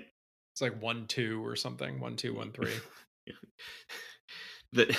It's 0.52 0.60
like 0.60 0.80
one, 0.82 1.06
two 1.06 1.44
or 1.46 1.54
something. 1.54 2.00
One, 2.00 2.16
two, 2.16 2.34
one, 2.34 2.50
three. 2.50 2.72
the 4.72 4.96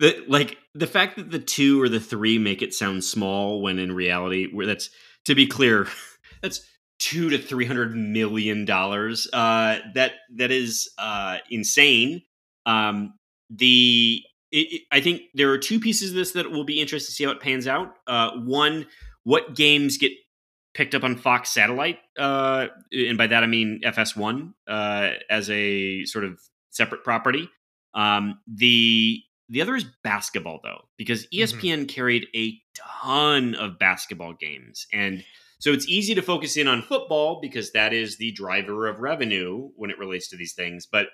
the 0.00 0.24
like 0.28 0.58
the 0.74 0.86
fact 0.86 1.16
that 1.16 1.30
the 1.30 1.38
two 1.38 1.82
or 1.82 1.88
the 1.88 2.00
three 2.00 2.38
make 2.38 2.62
it 2.62 2.74
sound 2.74 3.04
small 3.04 3.62
when 3.62 3.78
in 3.78 3.92
reality 3.92 4.48
where 4.52 4.66
that's 4.66 4.90
to 5.24 5.34
be 5.34 5.46
clear 5.46 5.88
that's 6.42 6.60
two 6.98 7.30
to 7.30 7.38
three 7.38 7.64
hundred 7.64 7.94
million 7.94 8.64
dollars 8.64 9.28
uh 9.32 9.78
that 9.94 10.12
that 10.36 10.50
is 10.50 10.88
uh 10.98 11.38
insane 11.50 12.22
um 12.66 13.14
the 13.50 14.22
it, 14.50 14.72
it, 14.72 14.82
I 14.90 15.00
think 15.00 15.22
there 15.34 15.50
are 15.50 15.58
two 15.58 15.80
pieces 15.80 16.10
of 16.10 16.16
this 16.16 16.32
that 16.32 16.50
will 16.50 16.64
be 16.64 16.80
interesting 16.80 17.10
to 17.10 17.12
see 17.12 17.24
how 17.24 17.30
it 17.30 17.40
pans 17.40 17.66
out. 17.66 17.94
Uh, 18.06 18.30
one, 18.38 18.86
what 19.24 19.54
games 19.54 19.98
get 19.98 20.12
picked 20.74 20.94
up 20.94 21.04
on 21.04 21.16
Fox 21.16 21.50
satellite, 21.50 21.98
uh, 22.18 22.68
and 22.92 23.18
by 23.18 23.26
that 23.26 23.42
I 23.42 23.46
mean 23.46 23.80
FS1 23.84 24.52
uh, 24.66 25.10
as 25.28 25.50
a 25.50 26.04
sort 26.04 26.24
of 26.24 26.40
separate 26.70 27.04
property. 27.04 27.50
Um, 27.94 28.38
the 28.46 29.20
the 29.48 29.62
other 29.62 29.76
is 29.76 29.86
basketball 30.04 30.60
though, 30.62 30.88
because 30.96 31.26
ESPN 31.28 31.60
mm-hmm. 31.60 31.84
carried 31.86 32.26
a 32.34 32.60
ton 32.76 33.54
of 33.54 33.78
basketball 33.78 34.34
games, 34.34 34.86
and 34.92 35.24
so 35.60 35.72
it's 35.72 35.88
easy 35.88 36.14
to 36.14 36.22
focus 36.22 36.56
in 36.56 36.68
on 36.68 36.82
football 36.82 37.40
because 37.40 37.72
that 37.72 37.92
is 37.92 38.16
the 38.16 38.32
driver 38.32 38.86
of 38.86 39.00
revenue 39.00 39.70
when 39.74 39.90
it 39.90 39.98
relates 39.98 40.28
to 40.28 40.36
these 40.36 40.54
things. 40.54 40.86
But 40.86 41.08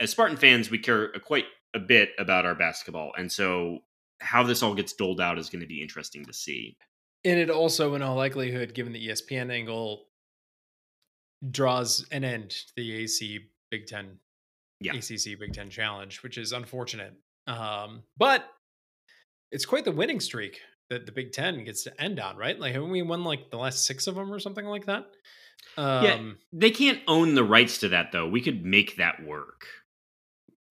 as 0.00 0.10
Spartan 0.10 0.38
fans, 0.38 0.70
we 0.70 0.78
care 0.78 1.12
quite 1.24 1.44
a 1.74 1.78
bit 1.78 2.10
about 2.18 2.46
our 2.46 2.54
basketball, 2.54 3.12
and 3.16 3.30
so 3.30 3.80
how 4.20 4.42
this 4.42 4.62
all 4.62 4.74
gets 4.74 4.94
doled 4.94 5.20
out 5.20 5.38
is 5.38 5.50
going 5.50 5.60
to 5.60 5.66
be 5.66 5.82
interesting 5.82 6.24
to 6.24 6.32
see. 6.32 6.76
And 7.24 7.38
it 7.38 7.50
also, 7.50 7.94
in 7.94 8.02
all 8.02 8.16
likelihood, 8.16 8.72
given 8.72 8.92
the 8.92 9.08
ESPN 9.08 9.50
angle, 9.50 10.06
draws 11.50 12.06
an 12.10 12.24
end 12.24 12.50
to 12.50 12.72
the 12.76 12.94
AC 12.94 13.40
Big 13.70 13.86
Ten, 13.86 14.18
yeah. 14.80 14.94
ACC 14.94 15.38
Big 15.38 15.52
Ten 15.52 15.70
Challenge, 15.70 16.22
which 16.22 16.38
is 16.38 16.52
unfortunate. 16.52 17.14
Um, 17.46 18.02
but 18.16 18.44
it's 19.52 19.64
quite 19.64 19.84
the 19.84 19.92
winning 19.92 20.20
streak 20.20 20.60
that 20.90 21.06
the 21.06 21.12
Big 21.12 21.32
Ten 21.32 21.64
gets 21.64 21.84
to 21.84 22.00
end 22.00 22.20
on, 22.20 22.36
right? 22.36 22.58
Like, 22.58 22.72
haven't 22.72 22.90
we 22.90 23.02
won 23.02 23.24
like 23.24 23.50
the 23.50 23.56
last 23.56 23.86
six 23.86 24.06
of 24.06 24.14
them 24.14 24.32
or 24.32 24.38
something 24.38 24.66
like 24.66 24.86
that? 24.86 25.06
Um, 25.76 26.04
yeah, 26.04 26.32
they 26.52 26.70
can't 26.70 27.00
own 27.08 27.34
the 27.34 27.44
rights 27.44 27.78
to 27.78 27.88
that 27.88 28.12
though. 28.12 28.28
We 28.28 28.40
could 28.40 28.64
make 28.64 28.96
that 28.96 29.24
work. 29.24 29.66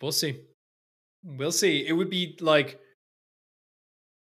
We'll 0.01 0.11
see. 0.11 0.41
We'll 1.23 1.51
see. 1.51 1.85
It 1.87 1.93
would 1.93 2.09
be 2.09 2.37
like 2.39 2.79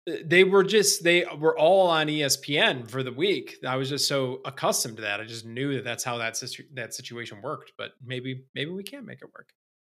uh, 0.08 0.14
they 0.24 0.44
were 0.44 0.64
just 0.64 1.04
they 1.04 1.24
were 1.38 1.58
all 1.58 1.88
on 1.88 2.06
ESPN 2.06 2.90
for 2.90 3.02
the 3.02 3.12
week. 3.12 3.56
I 3.66 3.76
was 3.76 3.88
just 3.88 4.08
so 4.08 4.40
accustomed 4.44 4.96
to 4.96 5.02
that. 5.02 5.20
I 5.20 5.24
just 5.24 5.44
knew 5.44 5.74
that 5.74 5.84
that's 5.84 6.04
how 6.04 6.18
that 6.18 6.36
situ- 6.36 6.68
that 6.74 6.94
situation 6.94 7.42
worked. 7.42 7.72
But 7.76 7.92
maybe 8.04 8.44
maybe 8.54 8.70
we 8.70 8.82
can 8.82 9.04
make 9.04 9.22
it 9.22 9.32
work. 9.34 9.50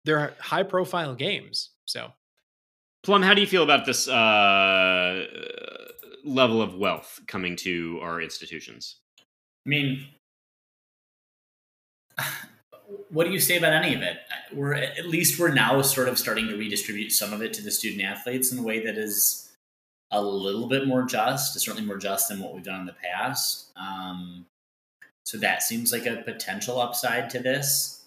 They're 0.05 0.35
high 0.41 0.63
profile 0.63 1.15
games, 1.15 1.71
so. 1.85 2.13
Plum, 3.03 3.23
how 3.23 3.35
do 3.35 3.41
you 3.41 3.47
feel 3.47 3.63
about 3.63 3.87
this 3.87 4.09
uh, 4.09 5.25
level 6.25 6.61
of 6.61 6.75
wealth 6.75 7.21
coming 7.27 7.57
to 7.57 7.99
our 8.03 8.21
institutions? 8.21 8.97
I 9.21 9.69
mean, 9.69 10.07
what 13.11 13.27
do 13.27 13.33
you 13.33 13.41
say 13.41 13.57
about 13.57 13.73
any 13.73 13.95
of 13.95 14.03
it? 14.03 14.19
We're 14.53 14.75
at 14.75 15.07
least 15.07 15.39
we're 15.39 15.53
now 15.53 15.81
sort 15.83 16.09
of 16.09 16.19
starting 16.19 16.49
to 16.49 16.57
redistribute 16.57 17.13
some 17.13 17.33
of 17.33 17.43
it 17.43 17.53
to 17.55 17.63
the 17.63 17.71
student 17.71 18.03
athletes 18.03 18.51
in 18.53 18.59
a 18.59 18.63
way 18.63 18.85
that 18.85 18.97
is 18.97 19.53
a 20.11 20.23
little 20.23 20.67
bit 20.67 20.87
more 20.87 21.03
just, 21.03 21.59
certainly 21.61 21.87
more 21.87 21.99
just 21.99 22.29
than 22.29 22.41
what 22.41 22.55
we've 22.55 22.65
done 22.65 22.81
in 22.81 22.87
the 22.87 22.95
past. 22.95 23.71
Um, 23.77 24.47
so 25.25 25.37
that 25.39 25.63
seems 25.63 25.93
like 25.93 26.07
a 26.07 26.23
potential 26.23 26.81
upside 26.81 27.29
to 27.31 27.39
this. 27.39 27.98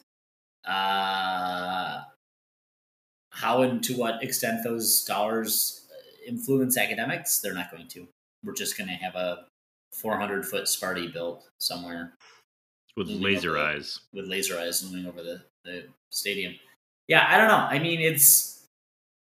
Uh, 0.66 2.02
how 3.32 3.62
and 3.62 3.84
to 3.84 3.96
what 3.96 4.24
extent 4.24 4.64
those 4.64 5.04
dollars 5.04 5.88
influence 6.28 6.78
academics, 6.78 7.40
they're 7.40 7.54
not 7.54 7.72
going 7.72 7.88
to. 7.88 8.08
We're 8.44 8.54
just 8.54 8.78
going 8.78 8.88
to 8.88 8.96
have 8.96 9.16
a 9.16 9.46
400 9.94 10.46
foot 10.46 10.66
Sparty 10.66 11.12
built 11.12 11.48
somewhere 11.60 12.14
with 12.96 13.10
laser 13.10 13.58
eyes. 13.58 14.00
With 14.14 14.28
laser 14.28 14.60
eyes 14.60 14.84
looming 14.84 15.08
over 15.08 15.22
the, 15.22 15.42
the 15.64 15.86
stadium. 16.12 16.56
Yeah, 17.08 17.26
I 17.28 17.38
don't 17.38 17.48
know. 17.48 17.56
I 17.56 17.80
mean, 17.80 18.00
it's 18.00 18.64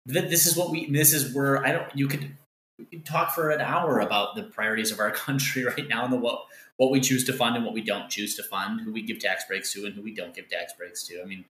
this 0.06 0.46
is 0.46 0.56
what 0.56 0.70
we. 0.70 0.90
This 0.90 1.12
is 1.12 1.34
where 1.34 1.64
I 1.64 1.72
don't. 1.72 1.96
You 1.96 2.08
could 2.08 2.30
we 2.78 2.84
could 2.86 3.04
talk 3.04 3.34
for 3.34 3.50
an 3.50 3.60
hour 3.60 4.00
about 4.00 4.34
the 4.36 4.44
priorities 4.44 4.90
of 4.90 5.00
our 5.00 5.10
country 5.26 5.64
right 5.64 5.88
now 5.88 6.04
and 6.04 6.12
the 6.12 6.16
what 6.16 6.44
what 6.76 6.90
we 6.90 7.00
choose 7.00 7.24
to 7.24 7.32
fund 7.32 7.56
and 7.56 7.64
what 7.64 7.74
we 7.74 7.82
don't 7.82 8.10
choose 8.10 8.34
to 8.36 8.42
fund, 8.42 8.80
who 8.80 8.92
we 8.92 9.02
give 9.02 9.18
tax 9.18 9.44
breaks 9.44 9.72
to 9.72 9.86
and 9.86 9.94
who 9.94 10.02
we 10.02 10.14
don't 10.14 10.34
give 10.34 10.48
tax 10.48 10.72
breaks 10.72 11.04
to. 11.04 11.20
I 11.22 11.24
mean, 11.24 11.44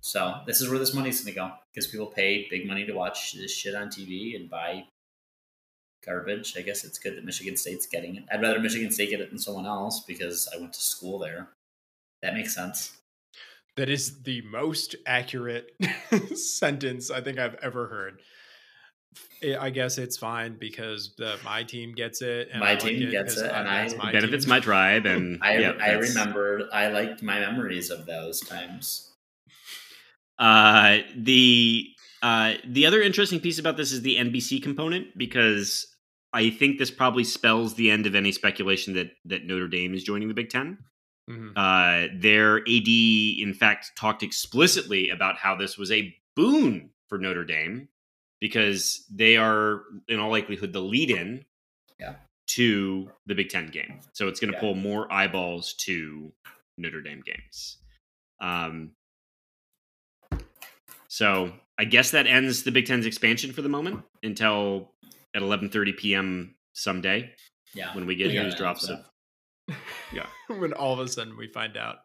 so 0.00 0.40
this 0.46 0.60
is 0.60 0.68
where 0.68 0.78
this 0.78 0.94
money's 0.94 1.20
going 1.20 1.34
to 1.34 1.40
go 1.40 1.52
because 1.72 1.86
people 1.86 2.06
pay 2.06 2.46
big 2.48 2.66
money 2.66 2.86
to 2.86 2.92
watch 2.92 3.34
this 3.34 3.52
shit 3.52 3.74
on 3.74 3.88
TV 3.88 4.36
and 4.36 4.48
buy 4.48 4.84
garbage. 6.04 6.54
I 6.56 6.62
guess 6.62 6.84
it's 6.84 6.98
good 6.98 7.16
that 7.16 7.24
Michigan 7.24 7.56
State's 7.56 7.86
getting 7.86 8.16
it. 8.16 8.24
I'd 8.32 8.40
rather 8.40 8.60
Michigan 8.60 8.90
State 8.90 9.10
get 9.10 9.20
it 9.20 9.30
than 9.30 9.38
someone 9.38 9.66
else 9.66 10.00
because 10.00 10.48
I 10.54 10.58
went 10.58 10.72
to 10.74 10.80
school 10.80 11.18
there. 11.18 11.48
That 12.22 12.34
makes 12.34 12.54
sense. 12.54 12.96
That 13.76 13.90
is 13.90 14.22
the 14.22 14.40
most 14.42 14.96
accurate 15.06 15.72
sentence 16.34 17.10
I 17.10 17.20
think 17.20 17.38
I've 17.38 17.56
ever 17.56 17.88
heard. 17.88 18.20
I 19.42 19.70
guess 19.70 19.98
it's 19.98 20.16
fine 20.16 20.56
because 20.58 21.14
the, 21.16 21.38
my 21.44 21.62
team 21.62 21.94
gets 21.94 22.22
it. 22.22 22.48
And 22.50 22.60
my 22.60 22.72
I 22.72 22.76
team 22.76 23.00
like 23.00 23.08
it 23.08 23.10
gets 23.10 23.36
it, 23.36 23.50
and 23.52 23.68
I 23.68 23.94
my 23.96 24.12
benefits 24.12 24.44
team. 24.44 24.50
my 24.50 24.60
tribe. 24.60 25.06
And 25.06 25.38
I, 25.42 25.58
yeah, 25.58 25.72
I 25.80 25.92
remember 25.92 26.68
I 26.72 26.88
liked 26.88 27.22
my 27.22 27.40
memories 27.40 27.90
of 27.90 28.06
those 28.06 28.40
times. 28.40 29.12
Uh, 30.38 30.98
the 31.16 31.86
uh, 32.22 32.54
the 32.66 32.86
other 32.86 33.02
interesting 33.02 33.40
piece 33.40 33.58
about 33.58 33.76
this 33.76 33.92
is 33.92 34.02
the 34.02 34.16
NBC 34.16 34.62
component 34.62 35.16
because 35.16 35.86
I 36.32 36.50
think 36.50 36.78
this 36.78 36.90
probably 36.90 37.24
spells 37.24 37.74
the 37.74 37.90
end 37.90 38.06
of 38.06 38.14
any 38.14 38.32
speculation 38.32 38.94
that 38.94 39.10
that 39.26 39.44
Notre 39.44 39.68
Dame 39.68 39.94
is 39.94 40.02
joining 40.02 40.28
the 40.28 40.34
Big 40.34 40.50
10 40.50 40.78
mm-hmm. 41.30 41.48
uh, 41.56 42.08
their 42.20 42.58
AD, 42.58 42.88
in 42.88 43.54
fact, 43.58 43.92
talked 43.96 44.22
explicitly 44.22 45.10
about 45.10 45.36
how 45.36 45.54
this 45.54 45.76
was 45.76 45.90
a 45.92 46.14
boon 46.34 46.90
for 47.08 47.18
Notre 47.18 47.44
Dame 47.44 47.88
because 48.40 49.04
they 49.10 49.36
are, 49.36 49.82
in 50.08 50.18
all 50.18 50.30
likelihood, 50.30 50.72
the 50.72 50.80
lead-in 50.80 51.44
yeah. 51.98 52.14
to 52.48 53.10
the 53.26 53.34
Big 53.34 53.48
Ten 53.48 53.68
game. 53.68 54.00
So 54.12 54.28
it's 54.28 54.40
going 54.40 54.50
to 54.52 54.56
yeah. 54.56 54.60
pull 54.60 54.74
more 54.74 55.10
eyeballs 55.12 55.74
to 55.84 56.32
Notre 56.78 57.02
Dame 57.02 57.22
games. 57.24 57.78
Um, 58.40 58.92
so 61.08 61.52
I 61.78 61.84
guess 61.84 62.10
that 62.10 62.26
ends 62.26 62.62
the 62.62 62.72
Big 62.72 62.86
Ten's 62.86 63.06
expansion 63.06 63.52
for 63.52 63.62
the 63.62 63.68
moment 63.68 64.02
until 64.22 64.92
at 65.34 65.42
11:30 65.42 65.96
p.m. 65.96 66.54
someday. 66.72 67.32
Yeah, 67.74 67.94
when 67.94 68.06
we 68.06 68.16
get 68.16 68.28
news 68.28 68.54
drops 68.54 68.88
of 68.88 69.00
yeah, 70.12 70.26
when 70.48 70.72
all 70.72 70.92
of 70.92 71.00
a 71.00 71.08
sudden 71.08 71.36
we 71.36 71.48
find 71.48 71.76
out 71.76 71.96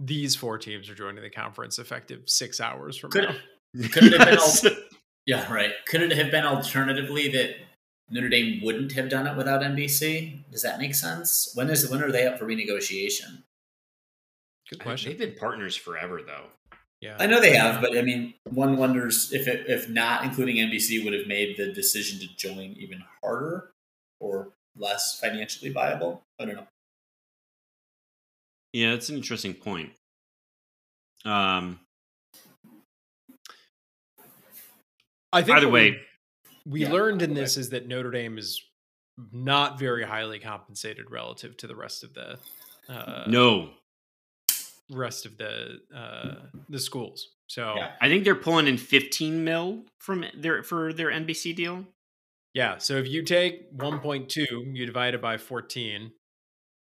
these 0.00 0.34
four 0.34 0.58
teams 0.58 0.88
are 0.88 0.94
joining 0.94 1.22
the 1.22 1.30
conference 1.30 1.78
effective 1.78 2.22
six 2.26 2.60
hours 2.60 2.96
from 2.96 3.10
could, 3.10 3.24
now. 3.24 3.34
Could 3.92 4.04
it 4.04 4.12
yes. 4.12 4.62
have 4.62 4.74
been? 4.74 4.81
Al- 5.28 5.38
yeah, 5.38 5.52
right. 5.52 5.72
Could 5.86 6.02
it 6.02 6.12
have 6.12 6.30
been 6.30 6.44
alternatively 6.44 7.28
that 7.28 7.56
Notre 8.10 8.28
Dame 8.28 8.60
wouldn't 8.62 8.92
have 8.92 9.08
done 9.08 9.26
it 9.26 9.36
without 9.36 9.62
NBC? 9.62 10.50
Does 10.50 10.62
that 10.62 10.78
make 10.78 10.94
sense? 10.94 11.52
When 11.54 11.70
is 11.70 11.88
when 11.88 12.02
are 12.02 12.12
they 12.12 12.26
up 12.26 12.38
for 12.38 12.46
renegotiation? 12.46 13.44
Good 14.68 14.80
question. 14.80 15.10
They've 15.10 15.18
been 15.18 15.38
partners 15.38 15.76
forever, 15.76 16.20
though. 16.24 16.46
Yeah, 17.00 17.16
I 17.18 17.26
know 17.26 17.40
they 17.40 17.56
have, 17.56 17.80
but 17.80 17.98
I 17.98 18.02
mean, 18.02 18.34
one 18.44 18.76
wonders 18.76 19.32
if 19.32 19.48
it, 19.48 19.64
if 19.66 19.88
not 19.88 20.24
including 20.24 20.56
NBC 20.56 21.04
would 21.04 21.12
have 21.12 21.26
made 21.26 21.56
the 21.56 21.72
decision 21.72 22.20
to 22.20 22.26
join 22.36 22.76
even 22.78 23.02
harder 23.20 23.72
or 24.20 24.52
less 24.76 25.18
financially 25.18 25.72
viable. 25.72 26.22
I 26.40 26.44
don't 26.44 26.54
know. 26.54 26.66
Yeah, 28.72 28.92
it's 28.92 29.08
an 29.08 29.16
interesting 29.16 29.54
point. 29.54 29.90
Um, 31.24 31.80
I 35.32 35.42
think 35.42 35.58
either 35.58 35.68
way, 35.68 35.98
we, 36.64 36.72
we 36.72 36.80
yeah, 36.82 36.92
learned 36.92 37.22
in 37.22 37.34
this 37.34 37.56
way. 37.56 37.60
is 37.60 37.70
that 37.70 37.88
Notre 37.88 38.10
Dame 38.10 38.38
is 38.38 38.62
not 39.32 39.78
very 39.78 40.04
highly 40.04 40.38
compensated 40.38 41.10
relative 41.10 41.56
to 41.58 41.66
the 41.66 41.76
rest 41.76 42.04
of 42.04 42.14
the 42.14 42.38
uh, 42.88 43.24
no 43.26 43.70
rest 44.90 45.26
of 45.26 45.36
the 45.38 45.80
uh, 45.94 46.34
the 46.68 46.78
schools. 46.78 47.28
So 47.46 47.74
yeah. 47.76 47.92
I 48.00 48.08
think 48.08 48.24
they're 48.24 48.34
pulling 48.34 48.66
in 48.66 48.78
15 48.78 49.44
mil 49.44 49.82
from 49.98 50.24
their 50.36 50.62
for 50.62 50.92
their 50.92 51.10
NBC 51.10 51.54
deal. 51.54 51.84
Yeah. 52.54 52.78
So 52.78 52.94
if 52.94 53.08
you 53.08 53.22
take 53.22 53.76
1.2, 53.76 54.74
you 54.74 54.86
divide 54.86 55.14
it 55.14 55.22
by 55.22 55.38
14, 55.38 56.12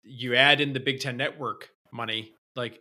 you 0.04 0.36
add 0.36 0.60
in 0.60 0.72
the 0.72 0.80
Big 0.80 1.00
Ten 1.00 1.16
network 1.16 1.70
money, 1.92 2.32
like 2.54 2.80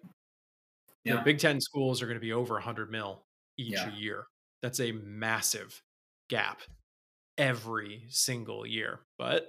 yeah. 1.04 1.16
the 1.16 1.22
Big 1.22 1.40
Ten 1.40 1.60
schools 1.60 2.02
are 2.02 2.06
going 2.06 2.18
to 2.18 2.22
be 2.22 2.34
over 2.34 2.54
100 2.56 2.92
mil 2.92 3.24
each 3.58 3.74
yeah. 3.74 3.92
year. 3.96 4.28
That's 4.68 4.82
a 4.82 4.92
massive 4.92 5.82
gap 6.30 6.60
every 7.38 8.04
single 8.10 8.68
year. 8.68 9.00
But 9.18 9.48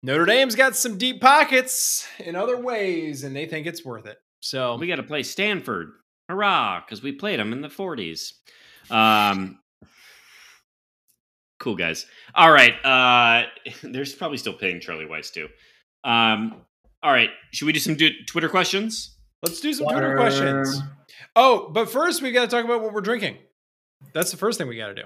Notre 0.00 0.26
Dame's 0.26 0.54
got 0.54 0.76
some 0.76 0.96
deep 0.96 1.20
pockets 1.20 2.06
in 2.20 2.36
other 2.36 2.56
ways, 2.56 3.24
and 3.24 3.34
they 3.34 3.46
think 3.46 3.66
it's 3.66 3.84
worth 3.84 4.06
it. 4.06 4.18
So 4.38 4.76
we 4.76 4.86
got 4.86 4.96
to 4.96 5.02
play 5.02 5.24
Stanford. 5.24 5.88
Hurrah! 6.28 6.84
Because 6.86 7.02
we 7.02 7.10
played 7.10 7.40
them 7.40 7.52
in 7.52 7.62
the 7.62 7.68
40s. 7.68 8.34
Um, 8.92 9.58
cool 11.58 11.74
guys. 11.74 12.06
All 12.32 12.52
right. 12.52 12.74
Uh, 12.84 13.48
there's 13.82 14.14
probably 14.14 14.38
still 14.38 14.54
paying 14.54 14.78
Charlie 14.80 15.06
Weis, 15.06 15.32
too. 15.32 15.48
Um, 16.04 16.62
all 17.02 17.10
right. 17.12 17.30
Should 17.50 17.66
we 17.66 17.72
do 17.72 17.80
some 17.80 17.96
do- 17.96 18.24
Twitter 18.28 18.48
questions? 18.48 19.16
Let's 19.42 19.60
do 19.60 19.72
some 19.72 19.86
Water. 19.86 20.14
Twitter 20.14 20.16
questions. 20.16 20.80
Oh, 21.34 21.70
but 21.72 21.90
first 21.90 22.22
we 22.22 22.30
got 22.30 22.42
to 22.42 22.56
talk 22.56 22.64
about 22.64 22.82
what 22.82 22.92
we're 22.92 23.00
drinking. 23.00 23.38
That's 24.12 24.30
the 24.30 24.36
first 24.36 24.58
thing 24.58 24.68
we 24.68 24.76
got 24.76 24.88
to 24.88 24.94
do. 24.94 25.02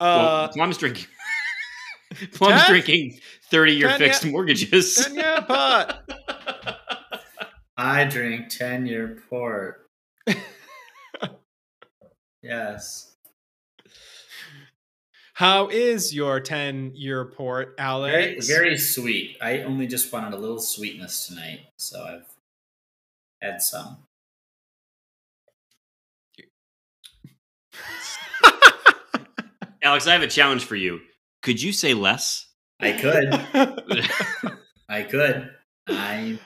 Well, 0.00 0.44
Uh, 0.44 0.48
Plum's 0.48 0.78
drinking. 0.78 1.06
Plum's 2.34 2.60
Ten- 2.62 2.70
drinking 2.70 3.20
thirty-year 3.50 3.88
ten- 3.88 3.98
fixed 3.98 4.26
mortgages. 4.26 4.94
ten 4.96 5.14
year 5.14 5.42
pot. 5.42 6.10
I 7.76 8.04
drink 8.04 8.48
10 8.50 8.86
year 8.86 9.18
port. 9.28 9.88
yes. 12.42 13.08
How 15.34 15.68
is 15.68 16.14
your 16.14 16.38
10 16.40 16.92
year 16.94 17.24
port, 17.24 17.74
Very, 17.78 17.88
Alex? 17.88 18.46
very 18.46 18.76
sweet. 18.78 19.36
I 19.40 19.62
only 19.62 19.86
just 19.86 20.12
wanted 20.12 20.34
a 20.34 20.36
little 20.36 20.60
sweetness 20.60 21.26
tonight, 21.26 21.60
so 21.78 22.04
I've 22.04 22.26
had 23.40 23.62
some. 23.62 23.98
Alex, 29.82 30.06
I 30.06 30.12
have 30.12 30.22
a 30.22 30.28
challenge 30.28 30.64
for 30.64 30.76
you. 30.76 31.00
Could 31.42 31.60
you 31.60 31.72
say 31.72 31.94
less? 31.94 32.46
I 32.80 32.92
could. 32.92 33.32
I 34.88 35.02
could. 35.02 35.50
I. 35.88 36.38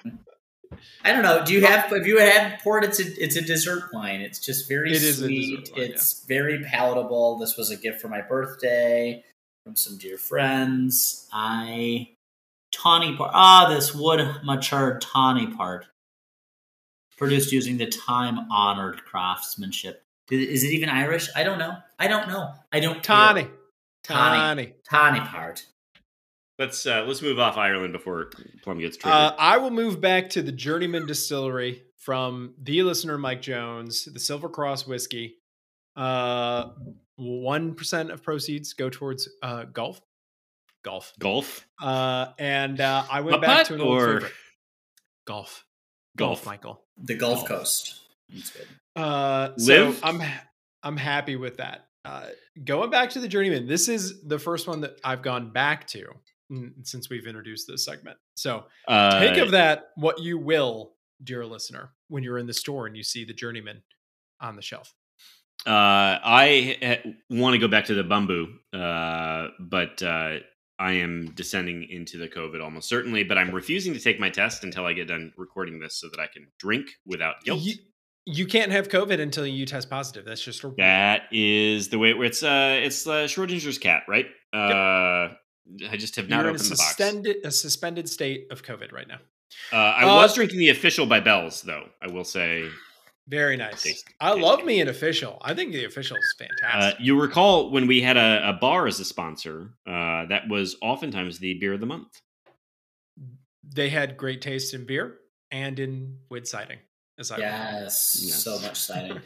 I 1.05 1.13
don't 1.13 1.23
know. 1.23 1.45
Do 1.45 1.53
you 1.53 1.65
have? 1.65 1.85
Have 1.91 2.07
you 2.07 2.19
had 2.19 2.59
port? 2.63 2.85
It's 2.85 2.99
a 3.01 3.05
it's 3.23 3.37
a 3.37 3.43
dessert 3.43 3.85
wine. 3.93 4.21
It's 4.21 4.39
just 4.39 4.69
very 4.69 4.91
It 4.91 5.03
is 5.03 5.21
a 5.23 5.27
sweet. 5.27 5.71
wine, 5.77 5.91
it's 5.91 6.25
very 6.27 6.65
palatable. 6.65 7.39
This 7.39 7.57
was 7.57 7.71
a 7.71 7.77
gift 7.77 8.01
for 8.01 8.09
my 8.09 8.23
birthday 8.23 9.23
from 9.65 9.77
some 9.77 9.99
dear 9.99 10.19
friends. 10.19 11.29
I 11.33 12.11
tawny 12.73 13.17
part. 13.17 13.31
Ah, 13.35 13.69
this 13.69 13.95
wood 13.95 14.21
matured 14.45 15.01
tawny 15.01 15.47
part, 15.47 15.87
produced 17.17 17.53
using 17.53 17.77
the 17.77 17.87
time 17.87 18.51
honored 18.51 19.05
craftsmanship. 19.05 20.03
Is 20.31 20.65
it 20.65 20.73
even 20.73 20.89
Irish? 20.89 21.29
I 21.37 21.45
don't 21.45 21.59
know. 21.59 21.77
I 21.99 22.09
don't 22.09 22.29
know. 22.29 22.51
I 22.73 22.81
don't. 22.81 22.95
care. 22.95 23.03
Tawny. 23.03 23.49
Tawny. 24.05 24.39
Tawny. 24.39 24.75
Tawny 24.89 25.21
part. 25.21 25.65
Let's 26.59 26.87
uh, 26.87 27.05
let's 27.07 27.23
move 27.23 27.39
off 27.39 27.57
Ireland 27.57 27.93
before 27.93 28.31
Plum 28.63 28.79
gets 28.79 28.97
triggered. 28.97 29.15
Uh, 29.17 29.35
I 29.39 29.59
will 29.59 29.71
move 29.71 30.01
back 30.01 30.31
to 30.31 30.43
the 30.43 30.53
Journeyman 30.53 31.07
Distillery 31.07 31.83
from 31.99 32.55
the 32.63 32.83
listener 32.83 33.19
Mike 33.19 33.43
Jones, 33.43 34.07
the 34.13 34.21
Silver 34.21 34.49
Cross 34.49 34.87
whiskey. 34.87 35.37
Uh, 35.95 36.71
one 37.17 37.75
percent 37.75 38.11
of 38.11 38.23
proceeds 38.23 38.73
go 38.75 38.89
towards 38.91 39.29
uh, 39.43 39.65
golf. 39.65 40.01
Golf. 40.83 41.13
golf, 41.19 41.67
Uh, 41.83 42.27
and 42.39 42.81
uh, 42.81 43.05
I 43.11 43.21
went 43.23 43.37
A 43.39 43.41
back 43.41 43.67
to 43.67 43.75
an 43.75 43.81
old 43.81 43.97
or- 44.03 44.13
favorite. 44.21 44.33
Golf. 45.27 45.65
Golf. 46.17 46.39
Golf, 46.43 46.47
Michael. 46.47 46.81
The 46.97 47.17
Gulf 47.17 47.39
Golf. 47.41 47.49
Coast. 47.49 48.01
That's 48.33 48.51
good. 48.51 48.67
Uh, 48.95 49.57
so 49.59 49.87
Live? 49.87 50.01
I'm 50.05 50.23
I'm 50.85 50.97
happy 50.97 51.35
with 51.37 51.57
that. 51.57 51.86
Uh, 52.07 52.27
going 52.65 52.89
back 52.89 53.11
to 53.11 53.21
the 53.21 53.27
journeyman, 53.27 53.67
this 53.67 53.89
is 53.89 54.23
the 54.23 54.39
first 54.39 54.69
one 54.69 54.81
that 54.83 55.01
I've 55.03 55.23
gone 55.23 55.51
back 55.51 55.89
to 55.89 56.07
since 56.85 57.11
we've 57.11 57.27
introduced 57.27 57.67
this 57.67 57.85
segment. 57.85 58.17
So 58.37 58.67
uh, 58.87 59.19
take 59.19 59.39
of 59.39 59.51
that 59.51 59.89
what 59.97 60.21
you 60.21 60.39
will, 60.39 60.93
dear 61.25 61.45
listener, 61.45 61.91
when 62.09 62.23
you're 62.23 62.39
in 62.39 62.47
the 62.47 62.55
store 62.55 62.87
and 62.87 62.97
you 62.97 63.03
see 63.03 63.25
the 63.25 63.35
journeyman 63.35 63.83
on 64.41 64.55
the 64.55 64.63
shelf. 64.63 64.95
Uh, 65.67 66.21
I 66.23 67.17
want 67.29 67.55
to 67.55 67.59
go 67.59 67.67
back 67.67 67.87
to 67.87 67.95
the 67.95 68.05
bamboo, 68.05 68.55
uh, 68.73 69.49
but 69.59 70.01
uh, 70.01 70.37
I 70.79 70.93
am 70.93 71.33
descending 71.35 71.89
into 71.91 72.19
the 72.19 72.29
COVID 72.29 72.63
almost 72.63 72.89
certainly. 72.89 73.25
But 73.25 73.39
I'm 73.39 73.51
refusing 73.51 73.93
to 73.95 74.01
take 74.01 74.21
my 74.21 74.31
test 74.31 74.63
until 74.63 74.87
I 74.87 74.93
get 74.93 75.09
done 75.09 75.33
recording 75.37 75.81
this, 75.81 75.97
so 75.97 76.09
that 76.11 76.21
I 76.21 76.29
can 76.29 76.47
drink 76.61 76.91
without 77.05 77.43
guilt. 77.43 77.63
You, 77.63 77.75
you 78.27 78.45
can't 78.47 78.73
have 78.73 78.89
COVID 78.89 79.21
until 79.21 79.47
you 79.47 79.65
test 79.67 79.89
positive. 79.89 80.25
That's 80.25 80.43
just 80.43 80.63
a 80.65 80.73
That 80.77 81.23
is 81.33 81.89
the 81.89 81.99
way 81.99 82.11
it's. 82.11 82.43
Uh, 82.43 82.81
it's 82.83 83.07
uh, 83.07 83.25
Schrodinger's 83.27 83.79
cat, 83.79 84.03
right? 84.09 84.27
Uh, 84.53 85.33
I 85.89 85.97
just 85.97 86.17
have 86.17 86.29
not 86.29 86.41
you're 86.43 86.51
opened 86.51 86.65
the 86.65 86.71
box. 86.77 86.89
suspended 86.89 87.37
a 87.45 87.51
suspended 87.51 88.09
state 88.09 88.49
of 88.51 88.63
COVID 88.63 88.93
right 88.93 89.09
now. 89.09 89.19
Uh, 89.73 89.77
I 89.77 90.03
Uh, 90.05 90.17
was 90.17 90.35
drinking 90.35 90.59
the 90.59 90.69
official 90.71 91.07
by 91.07 91.21
Bell's, 91.21 91.63
though. 91.63 91.89
I 92.03 92.09
will 92.09 92.25
say. 92.25 92.69
Very 93.29 93.57
nice. 93.57 93.83
Tasty. 93.83 94.13
I 94.21 94.31
Tasty. 94.31 94.43
love 94.43 94.65
me 94.65 94.81
an 94.81 94.89
official. 94.89 95.39
I 95.43 95.53
think 95.55 95.73
the 95.73 95.85
official 95.85 96.17
is 96.17 96.35
Uh, 96.41 96.45
fantastic. 96.45 97.05
you 97.05 97.21
recall 97.21 97.71
when 97.71 97.87
we 97.89 98.01
had 98.01 98.17
a, 98.17 98.51
a 98.51 98.53
bar 98.53 98.87
as 98.87 99.01
a 99.01 99.05
sponsor? 99.05 99.71
Uh, 99.87 100.27
that 100.27 100.49
was 100.49 100.77
oftentimes 100.83 101.39
the 101.41 101.55
beer 101.55 101.73
of 101.75 101.81
the 101.81 101.87
month. 101.87 102.21
they 103.69 103.89
had 103.89 104.17
great 104.17 104.41
taste 104.41 104.73
in 104.75 104.85
beer 104.87 105.19
and 105.51 105.79
in 105.81 106.19
wood 106.31 106.47
siding. 106.47 106.79
As 107.19 107.31
I. 107.31 107.39
Yes, 107.39 108.19
Yes. 108.23 108.43
so 108.45 108.59
much 108.61 108.77
siding. 108.79 109.21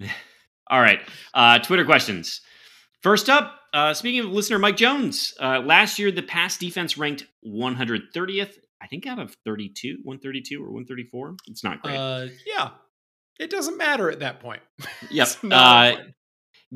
All 0.70 0.80
right. 0.80 1.00
Uh, 1.34 1.58
Twitter 1.58 1.84
questions. 1.84 2.40
First 3.02 3.28
up, 3.30 3.58
uh, 3.72 3.94
speaking 3.94 4.20
of 4.20 4.26
listener 4.26 4.58
Mike 4.58 4.76
Jones, 4.76 5.34
uh, 5.40 5.60
last 5.60 5.98
year 5.98 6.10
the 6.10 6.22
pass 6.22 6.58
defense 6.58 6.98
ranked 6.98 7.26
130th, 7.46 8.54
I 8.82 8.86
think 8.86 9.06
out 9.06 9.18
of 9.18 9.36
32, 9.44 9.98
132 10.04 10.58
or 10.62 10.66
134. 10.70 11.36
It's 11.48 11.64
not 11.64 11.82
great. 11.82 11.96
Uh, 11.96 12.26
yeah, 12.46 12.70
it 13.38 13.50
doesn't 13.50 13.76
matter 13.78 14.10
at 14.10 14.20
that 14.20 14.40
point. 14.40 14.60
yep. 15.10 15.26
It's 15.28 15.42
not 15.42 15.94
Uh, 15.94 16.02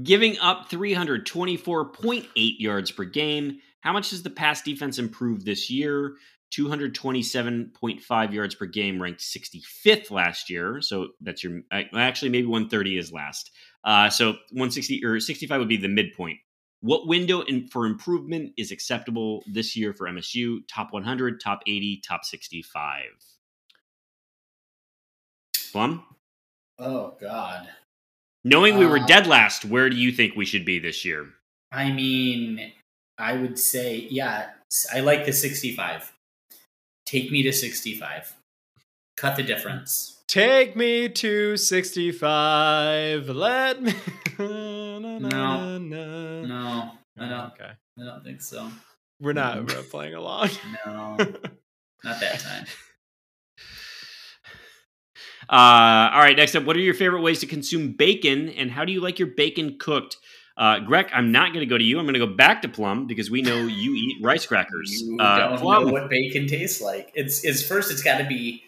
giving 0.02 0.38
up 0.38 0.68
324.8 0.70 2.26
yards 2.58 2.90
per 2.90 3.04
game. 3.04 3.58
How 3.80 3.92
much 3.92 4.10
has 4.10 4.22
the 4.22 4.30
pass 4.30 4.62
defense 4.62 4.98
improved 4.98 5.44
this 5.44 5.70
year? 5.70 6.14
227.5 6.56 8.32
yards 8.32 8.54
per 8.54 8.66
game, 8.66 9.02
ranked 9.02 9.20
65th 9.20 10.10
last 10.10 10.48
year. 10.48 10.80
So 10.80 11.08
that's 11.20 11.42
your 11.42 11.62
uh, 11.72 11.82
actually 11.94 12.28
maybe 12.30 12.46
130 12.46 12.98
is 12.98 13.12
last. 13.12 13.50
Uh, 13.82 14.08
so 14.10 14.32
160 14.52 15.04
or 15.04 15.18
65 15.20 15.58
would 15.58 15.68
be 15.68 15.76
the 15.76 15.88
midpoint. 15.88 16.38
What 16.80 17.08
window 17.08 17.40
in, 17.40 17.66
for 17.68 17.86
improvement 17.86 18.52
is 18.58 18.70
acceptable 18.70 19.42
this 19.46 19.74
year 19.74 19.94
for 19.94 20.06
MSU? 20.06 20.58
Top 20.68 20.92
100, 20.92 21.40
top 21.40 21.62
80, 21.66 22.02
top 22.06 22.24
65. 22.24 23.04
Plum, 25.72 26.04
oh 26.78 27.14
God. 27.20 27.68
knowing 28.44 28.78
we 28.78 28.86
were 28.86 29.00
Uh, 29.00 29.06
dead 29.06 29.26
last, 29.26 29.64
where 29.64 29.90
do 29.90 29.96
you 29.96 30.12
think 30.12 30.36
we 30.36 30.44
should 30.44 30.64
be 30.64 30.78
this 30.78 31.04
year? 31.04 31.30
I 31.72 31.90
mean, 31.90 32.72
I 33.18 33.32
would 33.32 33.58
say, 33.58 34.06
yeah, 34.10 34.50
I 34.92 35.00
like 35.00 35.26
the 35.26 35.32
65. 35.32 36.12
Take 37.14 37.30
me 37.30 37.44
to 37.44 37.52
65. 37.52 38.34
Cut 39.16 39.36
the 39.36 39.44
difference. 39.44 40.24
Take 40.26 40.74
me 40.74 41.08
to 41.10 41.56
65. 41.56 43.28
Let 43.28 43.80
me. 43.80 43.94
no, 44.36 44.98
No. 45.78 45.78
No, 45.78 46.90
I 47.16 47.28
don't. 47.28 47.52
Okay. 47.52 47.70
I 48.00 48.04
don't 48.04 48.24
think 48.24 48.42
so. 48.42 48.68
We're 49.20 49.32
not 49.32 49.58
we're 49.58 49.76
not 49.76 49.84
playing 49.92 50.14
along. 50.14 50.48
No, 50.84 51.16
not 52.02 52.18
that 52.18 52.40
time. 52.40 52.66
Uh, 55.48 56.10
all 56.14 56.18
right, 56.18 56.36
next 56.36 56.56
up, 56.56 56.64
what 56.64 56.74
are 56.74 56.80
your 56.80 56.94
favorite 56.94 57.22
ways 57.22 57.38
to 57.38 57.46
consume 57.46 57.92
bacon, 57.92 58.48
and 58.48 58.72
how 58.72 58.84
do 58.84 58.92
you 58.92 59.00
like 59.00 59.20
your 59.20 59.28
bacon 59.28 59.76
cooked? 59.78 60.16
Uh, 60.56 60.78
Greg, 60.80 61.08
I'm 61.12 61.32
not 61.32 61.48
going 61.52 61.60
to 61.60 61.66
go 61.66 61.76
to 61.76 61.82
you. 61.84 61.98
I'm 61.98 62.04
going 62.04 62.14
to 62.14 62.24
go 62.24 62.32
back 62.32 62.62
to 62.62 62.68
Plum 62.68 63.06
because 63.06 63.30
we 63.30 63.42
know 63.42 63.56
you 63.66 63.94
eat 63.94 64.22
rice 64.22 64.46
crackers. 64.46 65.02
You 65.02 65.18
Uh, 65.18 65.38
don't 65.38 65.58
Plum, 65.58 65.86
know 65.86 65.92
what 65.92 66.08
bacon 66.08 66.46
tastes 66.46 66.80
like. 66.80 67.10
It's 67.14 67.44
it's 67.44 67.66
first. 67.66 67.90
It's 67.90 68.02
got 68.02 68.18
to 68.18 68.24
be 68.24 68.62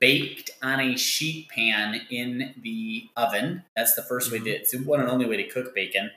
baked 0.00 0.50
on 0.62 0.78
a 0.80 0.96
sheet 0.96 1.48
pan 1.48 2.00
in 2.10 2.54
the 2.62 3.08
oven. 3.16 3.64
That's 3.74 3.94
the 3.94 4.02
1st 4.02 4.30
way 4.32 4.38
to. 4.38 4.50
It's 4.50 4.70
the 4.70 4.78
one 4.78 5.00
and 5.00 5.08
only 5.08 5.26
way 5.26 5.36
to 5.36 5.48
cook 5.48 5.74
bacon. 5.74 6.10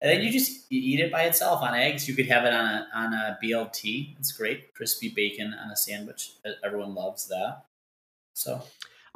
And 0.00 0.10
then 0.10 0.22
you 0.22 0.32
just 0.32 0.70
you 0.70 0.80
eat 0.82 1.00
it 1.00 1.12
by 1.12 1.22
itself 1.22 1.62
on 1.62 1.72
eggs. 1.74 2.08
You 2.08 2.14
could 2.16 2.26
have 2.26 2.44
it 2.44 2.52
on 2.52 2.66
a 2.66 2.88
on 2.94 3.14
a 3.14 3.38
BLT. 3.42 4.16
It's 4.18 4.32
great, 4.32 4.74
crispy 4.74 5.08
bacon 5.14 5.54
on 5.54 5.70
a 5.70 5.76
sandwich. 5.76 6.32
Everyone 6.64 6.94
loves 6.94 7.28
that. 7.28 7.64
So 8.34 8.60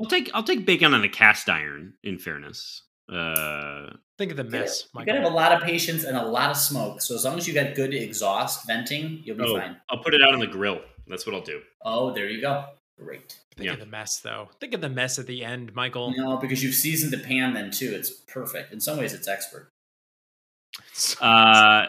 I'll 0.00 0.08
take 0.08 0.30
I'll 0.32 0.44
take 0.44 0.64
bacon 0.64 0.94
on 0.94 1.02
a 1.02 1.08
cast 1.08 1.48
iron. 1.50 1.94
In 2.04 2.18
fairness, 2.18 2.82
uh, 3.12 3.90
Think 4.18 4.32
of 4.32 4.36
the 4.36 4.44
you 4.44 4.50
gotta- 4.50 4.64
mess, 4.64 4.88
you 4.94 5.04
gotta 5.04 5.20
have 5.20 5.30
a 5.30 5.34
lot 5.34 5.52
of 5.52 5.62
patience 5.62 6.04
and 6.04 6.16
a 6.16 6.26
lot 6.26 6.50
of 6.50 6.56
smoke. 6.56 7.00
So 7.00 7.14
as 7.14 7.24
long 7.24 7.38
as 7.38 7.46
you 7.46 7.54
got 7.54 7.74
good 7.74 7.94
exhaust 7.94 8.66
venting, 8.66 9.22
you'll 9.24 9.36
be 9.36 9.44
oh, 9.44 9.58
fine. 9.58 9.76
I'll 9.90 10.02
put 10.02 10.14
it 10.14 10.22
out 10.22 10.34
on 10.34 10.40
the 10.40 10.46
grill. 10.46 10.80
That's 11.06 11.24
what 11.24 11.34
I'll 11.34 11.42
do. 11.42 11.60
Oh, 11.84 12.12
there 12.12 12.28
you 12.28 12.40
go. 12.40 12.64
Great. 12.98 13.38
Think 13.56 13.66
yeah. 13.66 13.72
of 13.74 13.80
the 13.80 13.86
mess, 13.86 14.18
though. 14.20 14.48
Think 14.60 14.74
of 14.74 14.80
the 14.80 14.88
mess 14.88 15.18
at 15.18 15.26
the 15.26 15.44
end, 15.44 15.74
Michael. 15.74 16.12
No, 16.16 16.36
because 16.36 16.62
you've 16.62 16.74
seasoned 16.74 17.12
the 17.12 17.18
pan 17.18 17.54
then 17.54 17.70
too. 17.70 17.92
It's 17.94 18.10
perfect. 18.10 18.72
In 18.72 18.80
some 18.80 18.98
ways, 18.98 19.12
it's 19.12 19.28
expert. 19.28 19.70
Uh, 21.20 21.86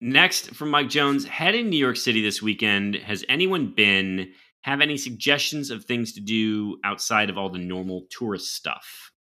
next 0.00 0.54
from 0.54 0.70
Mike 0.70 0.88
Jones, 0.88 1.24
head 1.24 1.54
in 1.54 1.70
New 1.70 1.78
York 1.78 1.96
City 1.96 2.22
this 2.22 2.42
weekend. 2.42 2.94
Has 2.94 3.24
anyone 3.28 3.72
been? 3.74 4.32
Have 4.62 4.80
any 4.80 4.96
suggestions 4.96 5.70
of 5.70 5.84
things 5.84 6.12
to 6.12 6.20
do 6.20 6.78
outside 6.84 7.30
of 7.30 7.38
all 7.38 7.48
the 7.48 7.58
normal 7.58 8.06
tourist 8.10 8.54
stuff? 8.54 9.11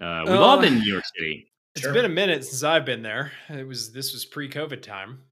Uh, 0.00 0.24
we've 0.26 0.36
all 0.40 0.58
Uh, 0.58 0.60
been 0.62 0.74
in 0.74 0.78
New 0.80 0.92
York 0.92 1.04
City. 1.16 1.50
It's 1.74 1.82
Sure. 1.82 1.92
been 1.92 2.04
a 2.04 2.08
minute 2.08 2.44
since 2.44 2.62
I've 2.62 2.84
been 2.84 3.02
there. 3.02 3.32
It 3.48 3.66
was 3.66 3.92
this 3.92 4.12
was 4.12 4.24
pre-COVID 4.24 4.82
time. 4.82 5.24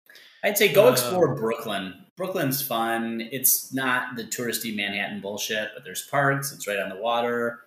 I'd 0.44 0.56
say 0.56 0.72
go 0.72 0.88
Uh, 0.88 0.92
explore 0.92 1.34
Brooklyn. 1.34 2.06
Brooklyn's 2.16 2.62
fun. 2.62 3.20
It's 3.32 3.72
not 3.72 4.14
the 4.16 4.24
touristy 4.24 4.74
Manhattan 4.74 5.20
bullshit, 5.20 5.70
but 5.74 5.84
there's 5.84 6.06
parks. 6.06 6.52
It's 6.52 6.66
right 6.68 6.78
on 6.78 6.88
the 6.88 6.96
water. 6.96 7.64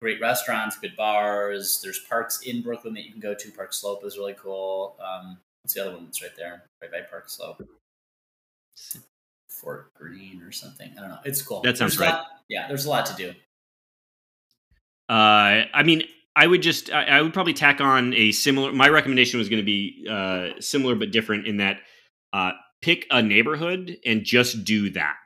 great 0.00 0.20
restaurants, 0.20 0.78
good 0.78 0.94
bars. 0.94 1.80
There's 1.82 1.98
parks 1.98 2.42
in 2.42 2.62
Brooklyn 2.62 2.94
that 2.94 3.02
you 3.02 3.10
can 3.10 3.18
go 3.20 3.34
to. 3.34 3.50
Park 3.50 3.72
Slope 3.72 4.04
is 4.04 4.16
really 4.16 4.34
cool. 4.34 4.96
Um, 5.00 5.40
what's 5.64 5.74
the 5.74 5.80
other 5.80 5.90
one 5.92 6.04
that's 6.04 6.22
right 6.22 6.30
there, 6.36 6.62
right 6.80 6.88
by 6.92 7.00
Park 7.00 7.28
Slope? 7.28 7.60
Fort 9.50 9.92
Greene 9.94 10.40
or 10.42 10.52
something. 10.52 10.92
I 10.96 11.00
don't 11.00 11.10
know. 11.10 11.18
It's 11.24 11.42
cool. 11.42 11.62
That 11.62 11.76
sounds 11.76 11.96
There's 11.96 12.08
right. 12.08 12.14
lot- 12.16 12.28
yeah, 12.48 12.68
there's 12.68 12.84
a 12.84 12.90
lot 12.90 13.06
to 13.06 13.14
do. 13.16 13.30
Uh, 15.08 15.66
I 15.74 15.82
mean, 15.84 16.04
I 16.36 16.46
would 16.46 16.62
just, 16.62 16.92
I, 16.92 17.04
I 17.04 17.22
would 17.22 17.32
probably 17.34 17.54
tack 17.54 17.80
on 17.80 18.14
a 18.14 18.32
similar. 18.32 18.72
My 18.72 18.88
recommendation 18.88 19.38
was 19.38 19.48
going 19.48 19.62
to 19.62 19.66
be 19.66 20.06
uh, 20.08 20.60
similar 20.60 20.94
but 20.94 21.10
different 21.10 21.46
in 21.46 21.56
that 21.56 21.80
uh, 22.32 22.52
pick 22.80 23.06
a 23.10 23.22
neighborhood 23.22 23.96
and 24.04 24.24
just 24.24 24.64
do 24.64 24.90
that. 24.90 25.16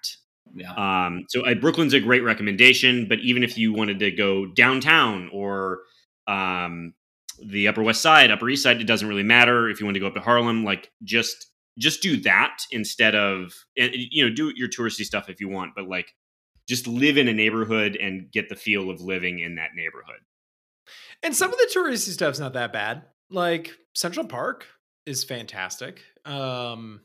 Yeah. 0.54 0.72
Um, 0.72 1.24
so 1.28 1.46
uh, 1.46 1.54
Brooklyn's 1.54 1.94
a 1.94 2.00
great 2.00 2.22
recommendation, 2.22 3.06
but 3.08 3.20
even 3.20 3.42
if 3.42 3.56
you 3.56 3.72
wanted 3.72 3.98
to 4.00 4.10
go 4.10 4.46
downtown 4.46 5.30
or 5.32 5.80
um, 6.26 6.94
the 7.44 7.68
Upper 7.68 7.82
West 7.82 8.02
Side, 8.02 8.30
Upper 8.30 8.48
East 8.48 8.62
Side, 8.62 8.80
it 8.80 8.86
doesn't 8.86 9.08
really 9.08 9.22
matter. 9.22 9.68
If 9.68 9.80
you 9.80 9.86
want 9.86 9.94
to 9.94 10.00
go 10.00 10.06
up 10.06 10.14
to 10.14 10.20
Harlem, 10.20 10.64
like 10.64 10.90
just 11.02 11.46
just 11.78 12.02
do 12.02 12.18
that 12.18 12.58
instead 12.70 13.14
of 13.14 13.52
and, 13.78 13.92
you 13.94 14.28
know 14.28 14.34
do 14.34 14.52
your 14.54 14.68
touristy 14.68 15.04
stuff 15.04 15.28
if 15.28 15.40
you 15.40 15.48
want, 15.48 15.72
but 15.74 15.88
like 15.88 16.12
just 16.68 16.86
live 16.86 17.16
in 17.16 17.28
a 17.28 17.32
neighborhood 17.32 17.96
and 17.96 18.30
get 18.30 18.48
the 18.48 18.54
feel 18.54 18.90
of 18.90 19.00
living 19.00 19.40
in 19.40 19.56
that 19.56 19.70
neighborhood. 19.74 20.20
And 21.22 21.34
some 21.36 21.52
of 21.52 21.58
the 21.58 21.70
touristy 21.74 22.10
stuff's 22.10 22.38
not 22.40 22.54
that 22.54 22.72
bad. 22.72 23.02
Like 23.30 23.70
Central 23.94 24.26
Park 24.26 24.66
is 25.06 25.24
fantastic. 25.24 26.00
Um, 26.24 27.00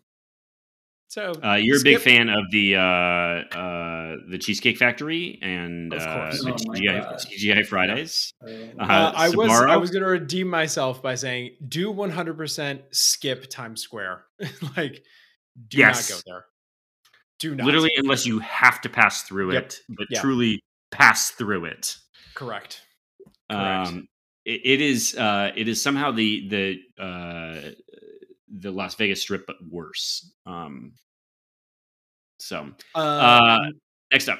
so 1.07 1.31
Uh, 1.43 1.53
you're 1.55 1.79
a 1.79 1.83
big 1.83 1.99
fan 1.99 2.27
of 2.29 2.43
the 2.51 2.75
uh, 2.75 2.79
uh, 2.79 4.15
the 4.29 4.37
Cheesecake 4.37 4.77
Factory 4.77 5.39
and 5.41 5.93
Of 5.93 6.01
uh, 6.01 6.31
the 6.31 6.51
Oh 6.51 6.55
TGI, 6.73 7.15
TGI 7.15 7.65
Fridays. 7.65 8.33
Uh, 8.45 8.49
Uh, 8.83 9.13
I 9.15 9.29
was 9.29 9.49
I 9.49 9.77
was 9.77 9.89
going 9.91 10.03
to 10.03 10.09
redeem 10.09 10.47
myself 10.49 11.01
by 11.01 11.15
saying 11.15 11.55
do 11.67 11.93
100% 11.93 12.81
skip 12.91 13.49
Times 13.49 13.81
Square. 13.81 14.25
like 14.77 15.03
do 15.69 15.77
Yes. 15.77 16.09
not 16.09 16.17
go 16.17 16.21
there. 16.25 16.45
Do 17.39 17.55
not. 17.55 17.65
Literally, 17.67 17.91
unless 17.97 18.25
you 18.25 18.39
have 18.39 18.81
to 18.81 18.89
pass 18.89 19.23
through 19.23 19.53
Yep. 19.53 19.63
it, 19.63 19.79
but 19.89 20.07
Yeah. 20.09 20.21
truly 20.21 20.59
pass 20.91 21.31
through 21.31 21.65
it. 21.65 21.95
correct. 22.35 22.81
Um, 23.49 24.07
it, 24.45 24.61
it 24.63 24.81
is 24.81 25.15
uh, 25.15 25.51
it 25.55 25.67
is 25.67 25.81
somehow 25.81 26.11
the 26.11 26.47
the 26.49 27.03
uh, 27.03 27.71
the 28.59 28.71
Las 28.71 28.95
Vegas 28.95 29.21
Strip, 29.21 29.45
but 29.47 29.57
worse. 29.69 30.31
Um, 30.45 30.93
so 32.39 32.71
Uh, 32.95 32.99
uh, 32.99 33.59
next 34.11 34.29
up, 34.29 34.39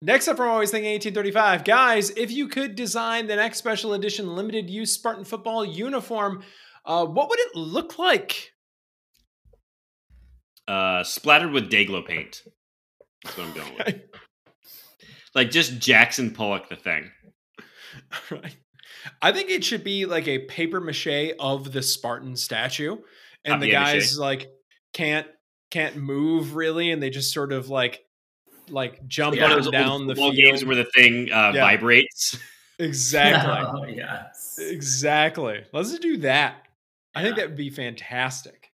Next 0.00 0.26
up 0.28 0.36
from 0.36 0.48
Always 0.50 0.70
Thinking 0.70 0.92
1835. 0.92 1.64
Guys, 1.64 2.10
if 2.10 2.32
you 2.32 2.48
could 2.48 2.74
design 2.74 3.26
the 3.26 3.36
next 3.36 3.58
special 3.58 3.92
edition 3.94 4.34
limited 4.34 4.68
use 4.68 4.92
Spartan 4.92 5.24
football 5.24 5.64
uniform, 5.64 6.42
uh, 6.84 7.04
what 7.06 7.28
would 7.30 7.38
it 7.38 7.54
look 7.54 7.98
like? 7.98 8.52
uh, 10.68 11.04
splattered 11.04 11.50
with 11.52 11.70
Dayglow 11.70 12.06
paint. 12.06 12.42
That's 13.24 13.36
what 13.36 13.46
I'm 13.46 13.54
going 13.54 13.74
with. 13.78 14.00
Like 15.34 15.50
just 15.50 15.78
Jackson 15.78 16.30
Pollock 16.32 16.68
the 16.68 16.76
thing. 16.76 17.10
right. 18.30 18.56
I 19.20 19.32
think 19.32 19.50
it 19.50 19.64
should 19.64 19.82
be 19.84 20.06
like 20.06 20.28
a 20.28 20.40
paper 20.40 20.80
mache 20.80 21.32
of 21.38 21.72
the 21.72 21.82
Spartan 21.82 22.36
statue, 22.36 22.98
and 23.44 23.60
the 23.62 23.68
Papier-mâché. 23.68 23.72
guys 23.72 24.18
like 24.18 24.48
can't 24.92 25.26
can't 25.70 25.96
move 25.96 26.54
really, 26.54 26.90
and 26.90 27.02
they 27.02 27.10
just 27.10 27.32
sort 27.32 27.52
of 27.52 27.68
like 27.68 28.04
like 28.68 29.04
jump 29.08 29.36
One 29.36 29.50
up 29.50 29.58
of 29.58 29.64
those 29.64 29.66
and 29.66 29.76
old 29.76 29.84
down 30.00 30.06
the 30.06 30.14
football 30.14 30.32
field. 30.32 30.44
games 30.44 30.64
where 30.64 30.76
the 30.76 30.84
thing 30.84 31.32
uh, 31.32 31.52
Yeah. 31.54 31.62
vibrates. 31.64 32.38
exactly, 32.78 33.52
Oh, 33.82 33.84
yes. 33.86 34.58
exactly. 34.60 35.64
Let's 35.72 35.98
do 35.98 36.18
that. 36.18 36.56
I 37.14 37.22
think 37.22 37.36
that 37.36 37.48
would 37.48 37.56
be 37.56 37.70
fantastic. 37.70 38.70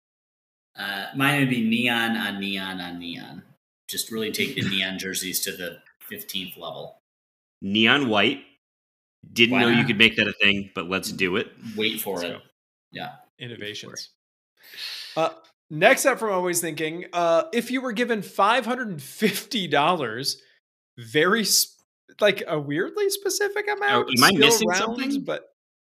Uh, 0.75 1.07
mine 1.15 1.39
would 1.41 1.49
be 1.49 1.61
neon 1.67 2.15
on 2.17 2.39
neon 2.39 2.79
on 2.81 2.97
neon. 2.99 3.43
Just 3.89 4.09
really 4.11 4.31
take 4.31 4.55
the 4.55 4.61
neon 4.67 4.97
jerseys 4.97 5.41
to 5.41 5.51
the 5.51 5.77
15th 6.11 6.57
level. 6.57 6.97
Neon 7.61 8.09
white. 8.09 8.39
Didn't 9.31 9.53
Why 9.53 9.61
know 9.61 9.69
you 9.69 9.85
could 9.85 9.97
make 9.97 10.15
that 10.17 10.27
a 10.27 10.33
thing, 10.33 10.69
but 10.75 10.89
let's 10.89 11.11
do 11.11 11.37
it. 11.37 11.51
Wait 11.75 12.01
for 12.01 12.17
Let's 12.17 12.29
it. 12.29 12.41
Yeah. 12.91 13.13
Innovations. 13.39 14.09
Uh, 15.15 15.29
next 15.69 16.05
up 16.05 16.19
from 16.19 16.31
Always 16.31 16.61
Thinking, 16.61 17.05
uh, 17.13 17.43
if 17.53 17.71
you 17.71 17.81
were 17.81 17.93
given 17.93 18.21
five 18.21 18.65
hundred 18.65 18.89
and 18.89 19.01
fifty 19.01 19.67
dollars, 19.67 20.41
very 20.97 21.43
sp- 21.45 21.73
like 22.19 22.43
a 22.47 22.59
weirdly 22.59 23.09
specific 23.09 23.67
amount. 23.67 24.09
am 24.17 24.23
I 24.23 24.31
missing 24.31 24.67
round, 24.67 24.79
something? 24.79 25.23
But 25.23 25.45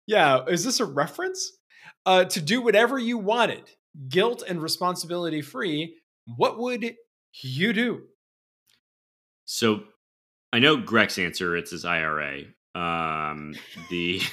yeah, 0.06 0.44
is 0.46 0.64
this 0.64 0.80
a 0.80 0.84
reference? 0.84 1.52
Uh, 2.06 2.24
to 2.24 2.40
do 2.40 2.62
whatever 2.62 2.98
you 2.98 3.18
wanted, 3.18 3.62
guilt 4.08 4.42
and 4.46 4.62
responsibility 4.62 5.42
free. 5.42 5.96
What 6.36 6.58
would 6.58 6.94
you 7.42 7.72
do? 7.72 8.02
So 9.44 9.82
I 10.52 10.58
know 10.58 10.76
Greg's 10.76 11.18
answer. 11.18 11.56
It's 11.56 11.70
his 11.70 11.84
IRA. 11.84 12.44
Um, 12.74 13.54
the 13.90 14.20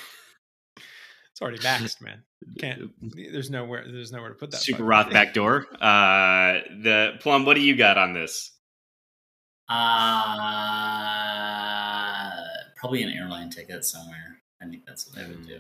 It's 1.32 1.42
already 1.42 1.60
maxed, 1.60 2.02
man. 2.02 2.24
Can't. 2.60 2.92
There's 3.32 3.50
nowhere. 3.52 3.84
There's 3.92 4.12
nowhere 4.12 4.30
to 4.30 4.36
put 4.36 4.50
that. 4.52 4.58
Super 4.58 4.78
fucking 4.78 4.86
Roth 4.88 5.06
thing. 5.06 5.14
backdoor. 5.14 5.68
Uh, 5.80 6.54
the 6.82 7.12
plum. 7.20 7.46
What 7.46 7.54
do 7.56 7.62
you 7.62 7.76
got 7.76 7.98
on 8.00 8.14
this? 8.14 8.52
Uh, 11.58 12.44
probably 12.76 13.04
an 13.04 13.10
airline 13.10 13.50
ticket 13.50 13.84
somewhere. 13.86 14.42
I 14.62 14.66
think 14.68 14.84
that's 14.86 15.08
what 15.08 15.24
I 15.24 15.28
would 15.28 15.46
do. 15.48 15.60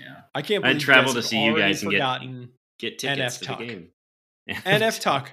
Yeah. 0.00 0.22
I 0.34 0.42
can't. 0.42 0.64
I'd 0.64 0.80
travel 0.80 1.12
to 1.14 1.22
see 1.22 1.42
you 1.44 1.56
guys 1.56 1.82
and 1.82 1.90
get- 1.90 1.96
forgotten 1.98 2.50
Get 2.78 2.98
tickets 2.98 3.36
NF 3.36 3.40
to 3.40 3.44
talk. 3.44 3.58
the 3.58 3.66
game. 3.66 3.88
NF 4.48 5.00
talk. 5.00 5.32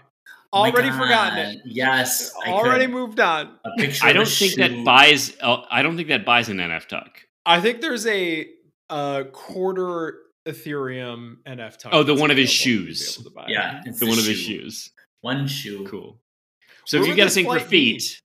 Oh 0.51 0.63
my 0.63 0.69
Already 0.71 0.89
God. 0.89 0.97
forgotten 0.99 1.37
it. 1.39 1.61
Yes. 1.65 2.33
I 2.45 2.49
Already 2.51 2.85
could- 2.85 2.93
moved 2.93 3.19
on. 3.19 3.59
A 3.65 3.69
picture 3.77 4.05
I 4.05 4.09
of 4.09 4.15
a 4.15 4.19
don't 4.19 4.27
think 4.27 4.55
that 4.55 4.83
buys. 4.83 5.37
uh, 5.41 5.61
I 5.69 5.83
don't 5.83 5.95
think 5.95 6.07
that 6.07 6.25
buys 6.25 6.49
an 6.49 6.57
NF 6.57 6.87
tuck. 6.87 7.21
I 7.45 7.61
think 7.61 7.81
there's 7.81 8.07
a 8.07 8.47
uh, 8.89 9.25
quarter 9.31 10.17
Ethereum 10.47 11.37
NF 11.45 11.77
talk. 11.77 11.93
Oh, 11.93 12.01
the 12.01 12.15
one 12.15 12.31
of 12.31 12.37
his 12.37 12.49
available 12.49 12.85
to 12.85 12.87
be 12.87 12.93
shoes. 12.95 13.17
able 13.19 13.29
to 13.29 13.35
buy. 13.35 13.45
Yeah. 13.47 13.81
It's 13.85 13.99
The 13.99 14.05
the 14.05 14.09
one 14.09 14.17
of 14.19 14.25
his 14.25 14.37
shoes. 14.39 14.91
One 15.21 15.47
shoe. 15.47 15.85
Cool. 15.87 16.19
So 16.85 16.97
Where 16.97 17.03
if 17.03 17.07
you 17.07 17.11
would 17.13 17.17
got 17.17 17.23
to 17.23 17.25
this 17.27 17.33
think 17.35 17.47
for 17.47 17.59
feet, 17.59 18.21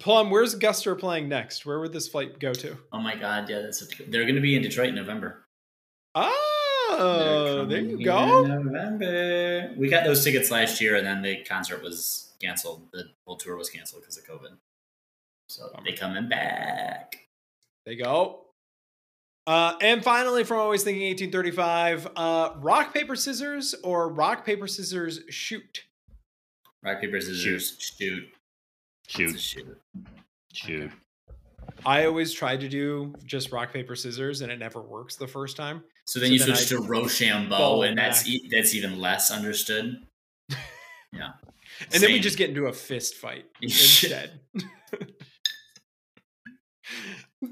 Plum, 0.00 0.28
where's 0.30 0.54
Guster 0.58 0.98
playing 0.98 1.28
next? 1.28 1.64
Where 1.64 1.78
would 1.80 1.92
this 1.92 2.08
flight 2.08 2.38
go 2.40 2.52
to? 2.52 2.76
Oh 2.92 2.98
my 3.00 3.14
God. 3.16 3.48
Yeah. 3.48 3.60
That's 3.62 3.80
a, 3.80 3.86
they're 4.10 4.24
going 4.24 4.34
to 4.34 4.40
be 4.42 4.56
in 4.56 4.62
Detroit 4.62 4.88
in 4.90 4.94
November. 4.96 5.46
Oh, 6.98 7.64
there 7.66 7.80
you 7.80 8.04
go. 8.04 8.44
November. 8.46 9.74
We 9.76 9.88
got 9.88 10.04
those 10.04 10.24
tickets 10.24 10.50
last 10.50 10.80
year, 10.80 10.96
and 10.96 11.06
then 11.06 11.22
the 11.22 11.44
concert 11.44 11.82
was 11.82 12.32
canceled. 12.40 12.88
The 12.92 13.04
whole 13.26 13.36
tour 13.36 13.56
was 13.56 13.70
canceled 13.70 14.02
because 14.02 14.18
of 14.18 14.24
COVID. 14.24 14.56
So 15.48 15.70
Bummer. 15.72 15.84
they 15.84 15.92
coming 15.96 16.28
back. 16.28 17.16
They 17.86 17.96
go. 17.96 18.40
Uh, 19.46 19.74
and 19.82 20.02
finally, 20.02 20.42
from 20.42 20.58
Always 20.58 20.84
Thinking 20.84 21.02
1835, 21.08 22.08
uh, 22.16 22.50
rock, 22.60 22.94
paper, 22.94 23.14
scissors 23.14 23.74
or 23.84 24.08
rock, 24.08 24.46
paper, 24.46 24.66
scissors, 24.66 25.20
shoot? 25.28 25.84
Rock 26.82 27.00
paper 27.00 27.20
scissors 27.20 27.42
shoot. 27.42 28.24
It's 29.06 29.34
a 29.34 29.38
shoot, 29.38 29.38
shoot. 29.38 29.78
shoot. 30.52 30.90
I 31.84 32.06
always 32.06 32.32
try 32.32 32.56
to 32.56 32.68
do 32.68 33.14
just 33.26 33.52
rock, 33.52 33.72
paper, 33.72 33.94
scissors, 33.94 34.40
and 34.40 34.50
it 34.50 34.58
never 34.58 34.80
works 34.80 35.16
the 35.16 35.26
first 35.26 35.56
time. 35.56 35.82
So 36.06 36.20
then 36.20 36.28
So 36.28 36.32
you 36.34 36.38
then 36.40 36.54
switch 36.56 36.72
I 36.78 36.82
to 36.82 36.86
Rochambeau, 36.88 37.82
and 37.82 37.96
that's 37.96 38.26
e- 38.28 38.48
that's 38.50 38.74
even 38.74 38.98
less 39.00 39.30
understood. 39.30 40.04
Yeah, 41.12 41.30
And 41.92 42.02
then 42.02 42.10
we 42.10 42.18
just 42.18 42.36
get 42.36 42.48
into 42.50 42.66
a 42.66 42.72
fist 42.72 43.14
fight 43.14 43.44
instead. 43.62 44.40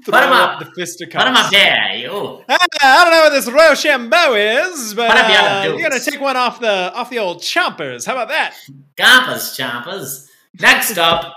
Throw 0.05 0.17
him 0.21 0.33
up. 0.33 0.59
the 0.59 0.65
fisticuffs. 0.75 1.23
put 1.23 1.29
him 1.29 1.37
up 1.37 1.51
there, 1.51 1.95
you. 1.95 2.43
Ah, 2.49 2.57
I 2.81 3.03
don't 3.05 3.11
know 3.13 3.21
what 3.21 3.29
this 3.31 3.49
Rochambeau 3.49 4.33
is, 4.33 4.93
but 4.95 5.09
Put 5.11 5.17
up 5.17 5.27
the 5.27 5.33
other 5.33 5.49
uh, 5.49 5.63
you're 5.77 5.89
gonna 5.89 6.01
take 6.03 6.19
one 6.19 6.35
off 6.35 6.59
the 6.59 6.91
off 6.93 7.09
the 7.09 7.19
old 7.19 7.37
chompers. 7.41 8.05
How 8.05 8.13
about 8.13 8.29
that? 8.29 8.55
Gompas 8.97 9.57
chompers. 9.57 10.27
Next 10.59 10.97
up, 10.97 11.33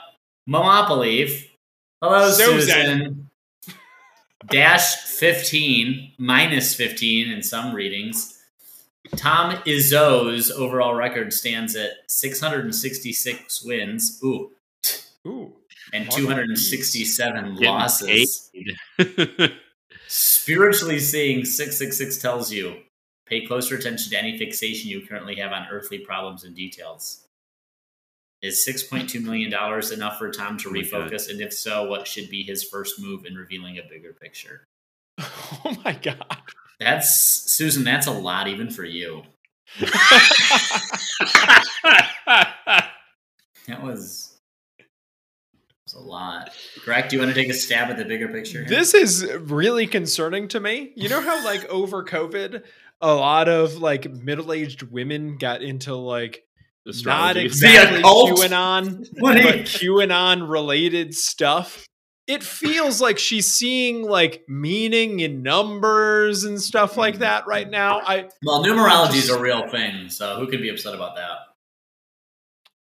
Momopoly. 0.48 1.44
Hello, 2.02 2.30
Susan. 2.30 2.60
Susan. 2.60 3.25
Dash 4.48 4.96
15, 4.96 6.12
minus 6.18 6.74
15 6.74 7.30
in 7.30 7.42
some 7.42 7.74
readings. 7.74 8.38
Tom 9.16 9.56
Izzo's 9.64 10.50
overall 10.50 10.94
record 10.94 11.32
stands 11.32 11.76
at 11.76 11.90
666 12.08 13.64
wins. 13.64 14.20
Ooh. 14.24 14.50
Ooh, 15.26 15.52
And 15.92 16.10
267 16.10 17.56
losses. 17.56 18.50
Spiritually 20.08 21.00
seeing 21.00 21.44
666 21.44 22.18
tells 22.18 22.52
you 22.52 22.76
pay 23.26 23.44
closer 23.44 23.74
attention 23.74 24.10
to 24.10 24.18
any 24.18 24.38
fixation 24.38 24.88
you 24.88 25.04
currently 25.04 25.34
have 25.36 25.50
on 25.50 25.66
earthly 25.70 25.98
problems 25.98 26.44
and 26.44 26.54
details. 26.54 27.25
Is 28.46 28.64
six 28.64 28.82
point 28.82 29.10
two 29.10 29.20
million 29.20 29.50
dollars 29.50 29.90
enough 29.90 30.18
for 30.18 30.30
Tom 30.30 30.56
to 30.58 30.68
Oh 30.68 30.72
refocus? 30.72 31.28
And 31.28 31.40
if 31.40 31.52
so, 31.52 31.84
what 31.88 32.06
should 32.06 32.30
be 32.30 32.42
his 32.42 32.64
first 32.64 33.00
move 33.00 33.26
in 33.26 33.34
revealing 33.34 33.78
a 33.78 33.82
bigger 33.88 34.12
picture? 34.12 34.64
Oh 35.64 35.76
my 35.84 35.94
god. 35.94 36.42
That's 36.78 37.08
Susan. 37.50 37.82
That's 37.82 38.06
a 38.06 38.12
lot, 38.12 38.46
even 38.46 38.70
for 38.70 38.84
you. 38.84 39.22
That 43.66 43.82
was, 43.82 44.38
that 44.78 44.86
was 45.84 45.94
a 45.94 45.98
lot. 45.98 46.50
Greg, 46.84 47.08
do 47.08 47.16
you 47.16 47.22
want 47.22 47.34
to 47.34 47.40
take 47.40 47.50
a 47.50 47.54
stab 47.54 47.90
at 47.90 47.96
the 47.96 48.04
bigger 48.04 48.28
picture? 48.28 48.60
here? 48.60 48.68
This 48.68 48.94
is 48.94 49.26
really 49.40 49.88
concerning 49.88 50.46
to 50.48 50.60
me. 50.60 50.92
You 50.94 51.08
know 51.08 51.20
how 51.20 51.44
like 51.44 51.64
over 51.66 52.04
COVID, 52.04 52.62
a 53.00 53.14
lot 53.14 53.48
of 53.48 53.78
like 53.78 54.08
middle-aged 54.10 54.84
women 54.84 55.36
got 55.36 55.62
into 55.62 55.96
like 55.96 56.45
not 56.86 57.36
Astrology. 57.36 57.46
exactly? 57.46 58.02
QAnon, 58.02 59.06
What 59.18 59.42
but 59.42 59.54
QAnon 59.64 60.48
related 60.48 61.14
stuff. 61.14 61.84
It 62.26 62.42
feels 62.42 63.00
like 63.00 63.18
she's 63.18 63.52
seeing 63.52 64.02
like 64.02 64.42
meaning 64.48 65.20
in 65.20 65.42
numbers 65.42 66.42
and 66.44 66.60
stuff 66.60 66.96
like 66.96 67.18
that 67.18 67.46
right 67.46 67.68
now. 67.68 68.00
I 68.00 68.28
well, 68.44 68.64
numerology 68.64 69.16
is 69.16 69.30
a 69.30 69.40
real 69.40 69.68
thing, 69.68 70.08
so 70.08 70.36
who 70.36 70.48
could 70.48 70.60
be 70.60 70.68
upset 70.68 70.94
about 70.94 71.16
that? 71.16 71.38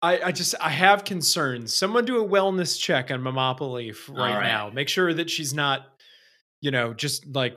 I, 0.03 0.21
I 0.29 0.33
just 0.33 0.55
I 0.61 0.71
have 0.71 1.05
concerns. 1.05 1.75
Someone 1.75 2.05
do 2.05 2.23
a 2.23 2.29
wellness 2.29 2.79
check 2.79 3.11
on 3.11 3.21
Mamopoly 3.21 3.91
f- 3.91 4.09
right, 4.09 4.43
now. 4.43 4.71
Make 4.71 4.89
sure 4.89 5.13
that 5.13 5.29
she's 5.29 5.53
not, 5.53 5.87
you 6.61 6.71
know, 6.71 6.95
just 6.95 7.27
like 7.27 7.57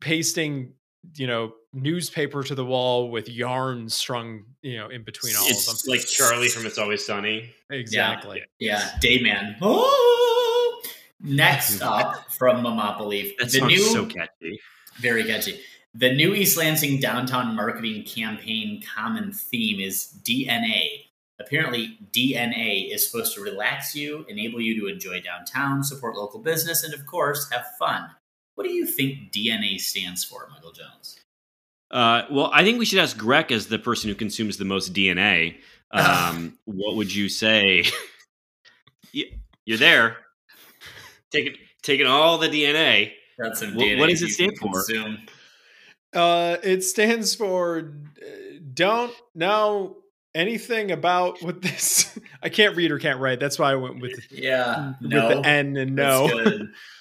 pasting, 0.00 0.72
you 1.16 1.26
know, 1.26 1.52
newspaper 1.72 2.42
to 2.42 2.54
the 2.54 2.64
wall 2.64 3.10
with 3.10 3.28
yarn 3.28 3.88
strung, 3.88 4.44
you 4.62 4.76
know, 4.76 4.88
in 4.88 5.02
between 5.02 5.34
all 5.36 5.42
of 5.42 5.48
them. 5.48 5.56
It's 5.56 5.86
like 5.86 6.00
Charlie 6.00 6.48
from 6.48 6.66
It's 6.66 6.78
Always 6.78 7.04
Sunny. 7.04 7.50
Exactly. 7.70 8.42
Yeah, 8.58 8.80
Dayman. 9.02 9.56
Oh! 9.60 10.82
Next 11.20 11.80
up 11.82 12.30
from 12.32 12.64
Mamopoly, 12.64 13.36
That 13.38 13.46
the 13.50 13.58
sounds 13.58 13.72
new 13.72 13.78
so 13.78 14.06
catchy. 14.06 14.60
Very 14.98 15.24
catchy. 15.24 15.60
The 15.94 16.14
new 16.14 16.34
East 16.34 16.56
Lansing 16.56 17.00
downtown 17.00 17.56
marketing 17.56 18.04
campaign 18.04 18.82
common 18.94 19.32
theme 19.32 19.80
is 19.80 20.14
DNA. 20.22 21.04
Apparently, 21.40 21.98
DNA 22.12 22.92
is 22.92 23.08
supposed 23.08 23.34
to 23.34 23.40
relax 23.40 23.94
you, 23.94 24.24
enable 24.28 24.60
you 24.60 24.78
to 24.80 24.88
enjoy 24.88 25.20
downtown, 25.20 25.84
support 25.84 26.16
local 26.16 26.40
business, 26.40 26.82
and 26.82 26.92
of 26.92 27.06
course, 27.06 27.48
have 27.50 27.64
fun. 27.78 28.10
What 28.54 28.64
do 28.64 28.70
you 28.70 28.86
think 28.86 29.32
DNA 29.32 29.80
stands 29.80 30.24
for, 30.24 30.48
Michael 30.52 30.72
Jones? 30.72 31.17
Uh, 31.90 32.22
well, 32.30 32.50
I 32.52 32.64
think 32.64 32.78
we 32.78 32.84
should 32.84 32.98
ask 32.98 33.16
Greg 33.16 33.50
as 33.50 33.66
the 33.68 33.78
person 33.78 34.08
who 34.10 34.14
consumes 34.14 34.56
the 34.58 34.64
most 34.64 34.92
DNA. 34.92 35.56
Um, 35.90 36.58
what 36.66 36.96
would 36.96 37.14
you 37.14 37.28
say? 37.28 37.84
You- 39.12 39.30
You're 39.64 39.78
there, 39.78 40.18
taking 41.30 41.54
taking 41.82 42.06
all 42.06 42.36
the 42.36 42.48
DNA. 42.48 43.12
That's 43.38 43.60
some 43.60 43.74
What- 43.74 43.84
DNA 43.86 43.98
what 43.98 44.10
does 44.10 44.20
it 44.22 44.28
stand 44.30 44.58
for? 44.58 44.70
consume. 44.72 45.18
Uh, 46.12 46.56
it 46.62 46.82
stands 46.84 47.34
for 47.34 47.92
uh, 48.20 48.26
don't 48.74 49.14
know 49.34 49.96
anything 50.34 50.90
about 50.90 51.42
what 51.42 51.62
this. 51.62 52.18
I 52.42 52.50
can't 52.50 52.76
read 52.76 52.90
or 52.90 52.98
can't 52.98 53.18
write. 53.18 53.40
That's 53.40 53.58
why 53.58 53.72
I 53.72 53.76
went 53.76 54.00
with 54.00 54.20
Yeah, 54.30 54.92
with 55.00 55.10
no. 55.10 55.28
the 55.40 55.48
N 55.48 55.76
and 55.78 55.96
That's 55.98 56.20
no. 56.20 56.28
good. 56.28 56.44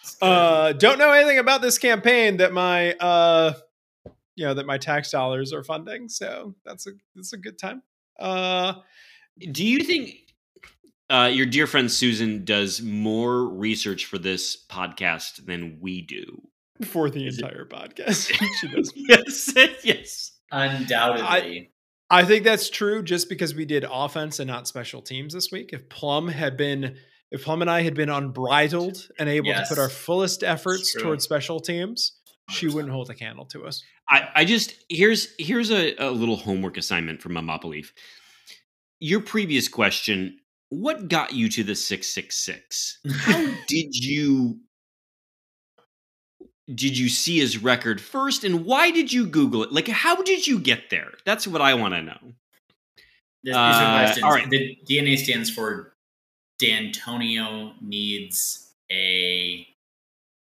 That's 0.04 0.16
good. 0.16 0.26
uh 0.26 0.72
don't 0.74 0.98
know 1.00 1.12
anything 1.12 1.40
about 1.40 1.62
this 1.62 1.78
campaign 1.78 2.38
that 2.38 2.54
my 2.54 2.94
uh 2.94 3.54
you 4.38 4.46
know 4.46 4.54
that 4.54 4.66
my 4.66 4.78
tax 4.78 5.12
dollars 5.12 5.52
are 5.52 5.64
funding 5.64 6.08
so 6.08 6.56
that's 6.64 6.88
a 6.88 6.92
that's 7.16 7.34
a 7.34 7.38
good 7.38 7.60
time 7.60 7.82
uh 8.20 8.74
Do 9.52 9.66
you 9.66 9.84
think 9.84 10.16
uh, 11.10 11.30
your 11.32 11.46
dear 11.46 11.68
friend 11.68 11.90
Susan 11.92 12.44
does 12.46 12.82
more 12.82 13.48
research 13.48 14.06
for 14.06 14.18
this 14.18 14.58
podcast 14.70 15.46
than 15.46 15.80
we 15.82 16.02
do? 16.02 16.42
for 16.86 17.10
the 17.10 17.26
Is 17.28 17.40
it- 17.40 17.44
entire 17.46 17.66
podcast 17.66 18.32
she 18.62 18.68
does 18.68 18.94
yes, 18.96 19.54
yes. 19.84 20.32
Undoubtedly. 20.52 21.72
i 22.10 22.24
think 22.24 22.44
that's 22.44 22.70
true 22.70 23.02
just 23.04 23.30
because 23.30 23.56
we 23.56 23.66
did 23.66 23.86
offense 23.90 24.40
and 24.40 24.48
not 24.48 24.68
special 24.68 25.02
teams 25.02 25.34
this 25.34 25.52
week 25.52 25.72
if 25.74 25.90
plum 25.90 26.28
had 26.28 26.56
been 26.56 26.96
if 27.32 27.44
plum 27.44 27.62
and 27.62 27.70
i 27.72 27.82
had 27.82 27.96
been 27.96 28.10
unbridled 28.10 29.08
and 29.20 29.28
able 29.28 29.48
Yes. 29.48 29.68
to 29.70 29.76
put 29.76 29.82
our 29.82 29.90
fullest 29.90 30.44
efforts 30.44 30.94
towards 30.94 31.24
special 31.24 31.60
teams 31.60 32.14
she 32.50 32.68
wouldn't 32.68 32.92
hold 32.94 33.10
a 33.10 33.14
candle 33.14 33.46
to 33.46 33.66
us 33.66 33.84
I, 34.10 34.30
I 34.36 34.46
just 34.46 34.74
here's 34.90 35.34
here's 35.38 35.70
a, 35.72 35.96
a 35.98 36.12
little 36.12 36.38
homework 36.38 36.78
assignment 36.78 37.22
from 37.22 37.34
Mamopoly. 37.34 37.86
Your 39.02 39.20
previous 39.20 39.68
question: 39.68 40.40
What 40.70 41.10
got 41.10 41.34
you 41.34 41.50
to 41.50 41.64
the 41.64 41.76
six 41.76 42.08
six 42.08 42.38
six? 42.38 43.00
How 43.20 43.38
did 43.68 43.94
you 43.94 44.60
did 46.74 46.98
you 46.98 47.10
see 47.10 47.40
his 47.40 47.62
record 47.62 48.00
first, 48.02 48.44
and 48.46 48.66
why 48.66 48.92
did 48.92 49.12
you 49.12 49.26
Google 49.28 49.64
it? 49.64 49.72
Like, 49.74 49.88
how 49.90 50.22
did 50.22 50.48
you 50.48 50.58
get 50.60 50.90
there? 50.90 51.12
That's 51.26 51.46
what 51.48 51.62
I 51.62 51.74
want 51.74 51.94
to 51.94 52.02
know. 52.02 52.18
These 53.44 53.56
Uh, 53.56 53.60
are 53.60 54.04
questions. 54.06 54.24
all 54.24 54.32
right. 54.32 54.50
The 54.50 54.78
DNA 54.90 55.18
stands 55.18 55.50
for 55.50 55.96
D'Antonio 56.60 57.74
needs 57.82 58.74
a, 58.92 59.66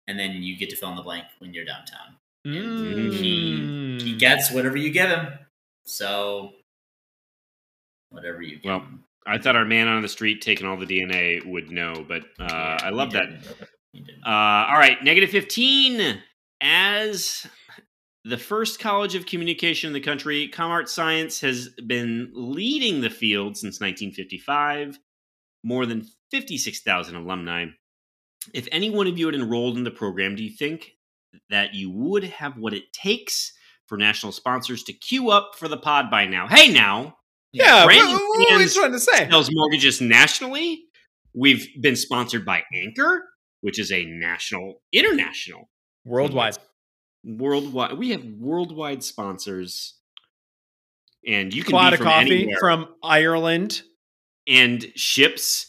and 0.08 0.18
then 0.18 0.32
you 0.42 0.56
get 0.56 0.70
to 0.70 0.76
fill 0.76 0.90
in 0.90 0.96
the 0.96 1.02
blank 1.02 1.24
when 1.38 1.52
you're 1.54 1.64
downtown. 1.64 2.16
Mm. 2.46 3.10
Mm. 3.20 4.02
He 4.02 4.16
gets 4.16 4.50
whatever 4.52 4.76
you 4.76 4.90
give 4.90 5.08
him. 5.10 5.28
So, 5.84 6.52
whatever 8.10 8.42
you 8.42 8.56
give 8.56 8.64
Well, 8.64 8.80
him. 8.80 9.04
I 9.26 9.38
thought 9.38 9.56
our 9.56 9.64
man 9.64 9.88
on 9.88 10.02
the 10.02 10.08
street 10.08 10.40
taking 10.42 10.66
all 10.66 10.76
the 10.76 10.86
DNA 10.86 11.44
would 11.44 11.70
know, 11.70 12.04
but 12.06 12.22
uh, 12.38 12.46
Yeah, 12.48 12.78
I 12.82 12.90
love 12.90 13.10
that. 13.12 13.26
didn't. 13.30 13.46
He 13.92 14.00
didn't. 14.00 14.22
Uh, 14.24 14.30
all 14.68 14.78
right, 14.78 15.02
negative 15.02 15.30
15. 15.30 16.18
As 16.60 17.46
the 18.24 18.38
first 18.38 18.78
college 18.80 19.14
of 19.14 19.26
communication 19.26 19.88
in 19.88 19.94
the 19.94 20.00
country, 20.00 20.48
ComArt 20.52 20.88
Science 20.88 21.40
has 21.40 21.68
been 21.86 22.30
leading 22.34 23.00
the 23.00 23.10
field 23.10 23.56
since 23.56 23.80
1955. 23.80 24.98
More 25.64 25.84
than 25.86 26.06
56,000 26.30 27.16
alumni. 27.16 27.66
If 28.54 28.68
any 28.72 28.90
one 28.90 29.06
of 29.06 29.18
you 29.18 29.26
had 29.26 29.34
enrolled 29.34 29.76
in 29.76 29.84
the 29.84 29.90
program, 29.90 30.36
do 30.36 30.42
you 30.42 30.50
think 30.50 30.92
that 31.50 31.74
you 31.74 31.90
would 31.90 32.24
have 32.24 32.56
what 32.56 32.74
it 32.74 32.92
takes 32.92 33.52
for 33.86 33.96
national 33.96 34.32
sponsors 34.32 34.82
to 34.84 34.92
queue 34.92 35.30
up 35.30 35.52
for 35.56 35.68
the 35.68 35.76
pod 35.76 36.10
by 36.10 36.26
now? 36.26 36.46
Hey, 36.48 36.72
now, 36.72 37.16
yeah 37.52 37.84
what, 37.84 37.94
what 37.94 38.52
were 38.54 38.60
you 38.60 38.68
trying 38.68 38.92
to 38.92 39.00
say 39.00 39.28
sells 39.28 39.50
mortgages 39.52 40.00
nationally. 40.00 40.84
We've 41.34 41.68
been 41.80 41.96
sponsored 41.96 42.44
by 42.46 42.62
Anchor, 42.74 43.24
which 43.60 43.78
is 43.78 43.92
a 43.92 44.04
national, 44.06 44.80
international, 44.92 45.68
worldwide 46.04 46.56
worldwide. 47.24 47.98
We 47.98 48.10
have 48.10 48.24
worldwide 48.24 49.02
sponsors, 49.02 49.94
and 51.26 51.52
you 51.52 51.62
can 51.62 51.90
be 51.90 51.96
from 51.96 52.06
coffee 52.06 52.42
anywhere. 52.42 52.56
from 52.58 52.88
Ireland. 53.02 53.82
and 54.46 54.92
ships 54.94 55.66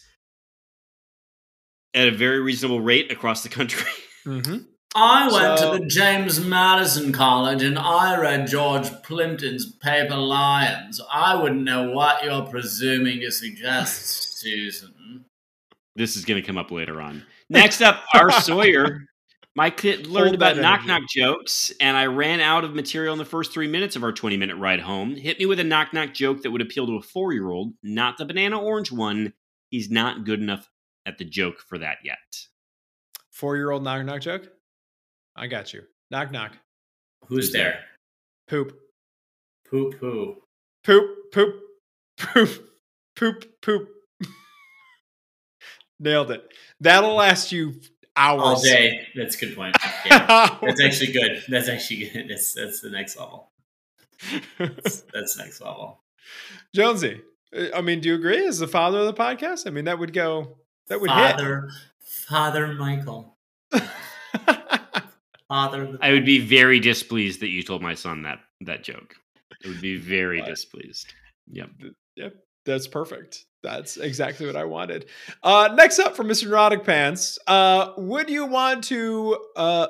at 1.98 2.08
a 2.08 2.12
very 2.12 2.40
reasonable 2.40 2.80
rate 2.82 3.12
across 3.12 3.44
the 3.44 3.50
country. 3.50 3.90
Mm-hmm. 4.26 4.58
I 4.94 5.32
went 5.32 5.58
So- 5.60 5.78
to 5.78 5.80
the 5.80 5.86
James 5.86 6.44
Madison 6.44 7.14
College 7.14 7.64
and 7.64 7.80
I 7.80 8.20
read 8.20 8.48
George 8.48 8.90
Plimpton's 9.04 9.72
Paper 9.78 10.18
Lions. 10.18 11.00
I 11.10 11.42
wouldn't 11.42 11.62
know 11.64 11.92
what 11.92 12.26
you're 12.26 12.42
presuming 12.46 13.22
to 13.22 13.32
suggest, 13.32 14.38
Susan. 14.40 15.24
this 15.96 16.18
is 16.18 16.26
going 16.26 16.42
to 16.42 16.46
come 16.46 16.58
up 16.58 16.72
later 16.72 17.00
on. 17.00 17.24
Next 17.50 17.82
up, 17.82 18.04
our 18.14 18.30
Sawyer. 18.42 19.06
My 19.56 19.70
kid 19.70 20.08
learned 20.08 20.32
Hold 20.32 20.36
about 20.36 20.58
knock 20.58 20.86
knock 20.86 21.04
jokes, 21.10 21.72
and 21.80 21.96
I 21.96 22.08
ran 22.08 22.42
out 22.42 22.66
of 22.66 22.76
material 22.76 23.14
in 23.14 23.18
the 23.18 23.24
first 23.24 23.54
three 23.54 23.68
minutes 23.68 23.96
of 23.96 24.04
our 24.04 24.12
20 24.12 24.36
minute 24.36 24.58
ride 24.58 24.82
home. 24.82 25.16
Hit 25.16 25.40
me 25.40 25.46
with 25.46 25.62
a 25.62 25.64
knock 25.64 25.94
knock 25.94 26.14
joke 26.14 26.42
that 26.44 26.52
would 26.52 26.62
appeal 26.62 26.86
to 26.88 26.98
a 26.98 27.02
four 27.02 27.32
year 27.32 27.50
old, 27.50 27.76
not 27.82 28.18
the 28.18 28.26
banana 28.26 28.60
orange 28.60 28.92
one. 28.92 29.32
He's 29.70 29.90
not 29.90 30.26
good 30.26 30.42
enough 30.42 30.70
at 31.08 31.18
the 31.18 31.26
joke 31.26 31.60
for 31.60 31.80
that 31.80 31.98
yet. 32.04 32.18
Four 33.32 33.56
year 33.56 33.72
old 33.72 33.84
knock 33.84 34.06
knock 34.06 34.22
joke. 34.22 34.48
I 35.36 35.48
got 35.48 35.74
you. 35.74 35.84
Knock 36.12 36.32
knock. 36.32 36.54
Who's 37.28 37.52
there? 37.52 37.80
Poop. 38.48 38.78
Poop 39.70 40.00
poo. 40.00 40.38
Poop. 40.84 41.32
Poop. 41.34 41.62
Poop. 42.18 42.70
Poop. 43.16 43.62
Poop. 43.62 43.90
Nailed 46.00 46.32
it. 46.32 46.54
That'll 46.80 47.16
last 47.16 47.52
you 47.52 47.80
hours. 48.16 48.42
All 48.42 48.62
day. 48.62 49.08
That's 49.16 49.36
a 49.36 49.46
good 49.46 49.56
point. 49.56 49.76
Yeah. 50.06 50.58
That's 50.62 50.82
actually 50.82 51.12
good. 51.12 51.44
That's 51.50 51.68
actually 51.68 52.06
good. 52.06 52.26
That's 52.30 52.54
that's 52.54 52.80
the 52.80 52.90
next 52.90 53.18
level. 53.18 53.52
That's, 54.58 55.04
that's 55.14 55.38
next 55.38 55.60
level. 55.60 56.02
Jonesy. 56.74 57.22
I 57.76 57.82
mean, 57.82 58.00
do 58.00 58.10
you 58.10 58.16
agree? 58.16 58.46
As 58.48 58.60
the 58.60 58.68
father 58.68 59.00
of 59.00 59.06
the 59.06 59.14
podcast, 59.14 59.68
I 59.68 59.72
mean, 59.72 59.86
that 59.86 60.00
would 60.00 60.14
go. 60.14 60.60
That 60.90 61.02
would 61.02 61.10
Father, 61.10 61.70
Father 62.00 62.74
Michael. 62.74 63.38
Father. 65.48 65.98
I 66.02 66.12
would 66.12 66.26
be 66.26 66.40
very 66.40 66.80
displeased 66.80 67.40
that 67.42 67.50
you 67.50 67.64
told 67.64 67.82
my 67.82 67.94
son 67.94 68.24
that 68.24 68.40
that 68.62 68.84
joke. 68.84 69.16
I 69.64 69.70
would 69.70 69.82
be 69.82 69.98
very 69.98 70.40
What? 70.40 70.50
displeased. 70.50 71.14
Yep. 71.52 71.70
yep. 72.16 72.34
That's 72.66 72.88
perfect. 72.88 73.46
That's 73.64 73.98
exactly 73.98 74.46
what 74.46 74.56
I 74.56 74.66
wanted. 74.66 75.06
Uh, 75.42 75.70
next 75.76 76.00
up 76.00 76.16
from 76.16 76.28
Mr. 76.28 76.48
Neurotic 76.48 76.84
Pants. 76.84 77.40
Uh, 77.48 77.94
would 77.98 78.30
you 78.30 78.46
want 78.46 78.84
to 78.86 79.38
uh, 79.56 79.88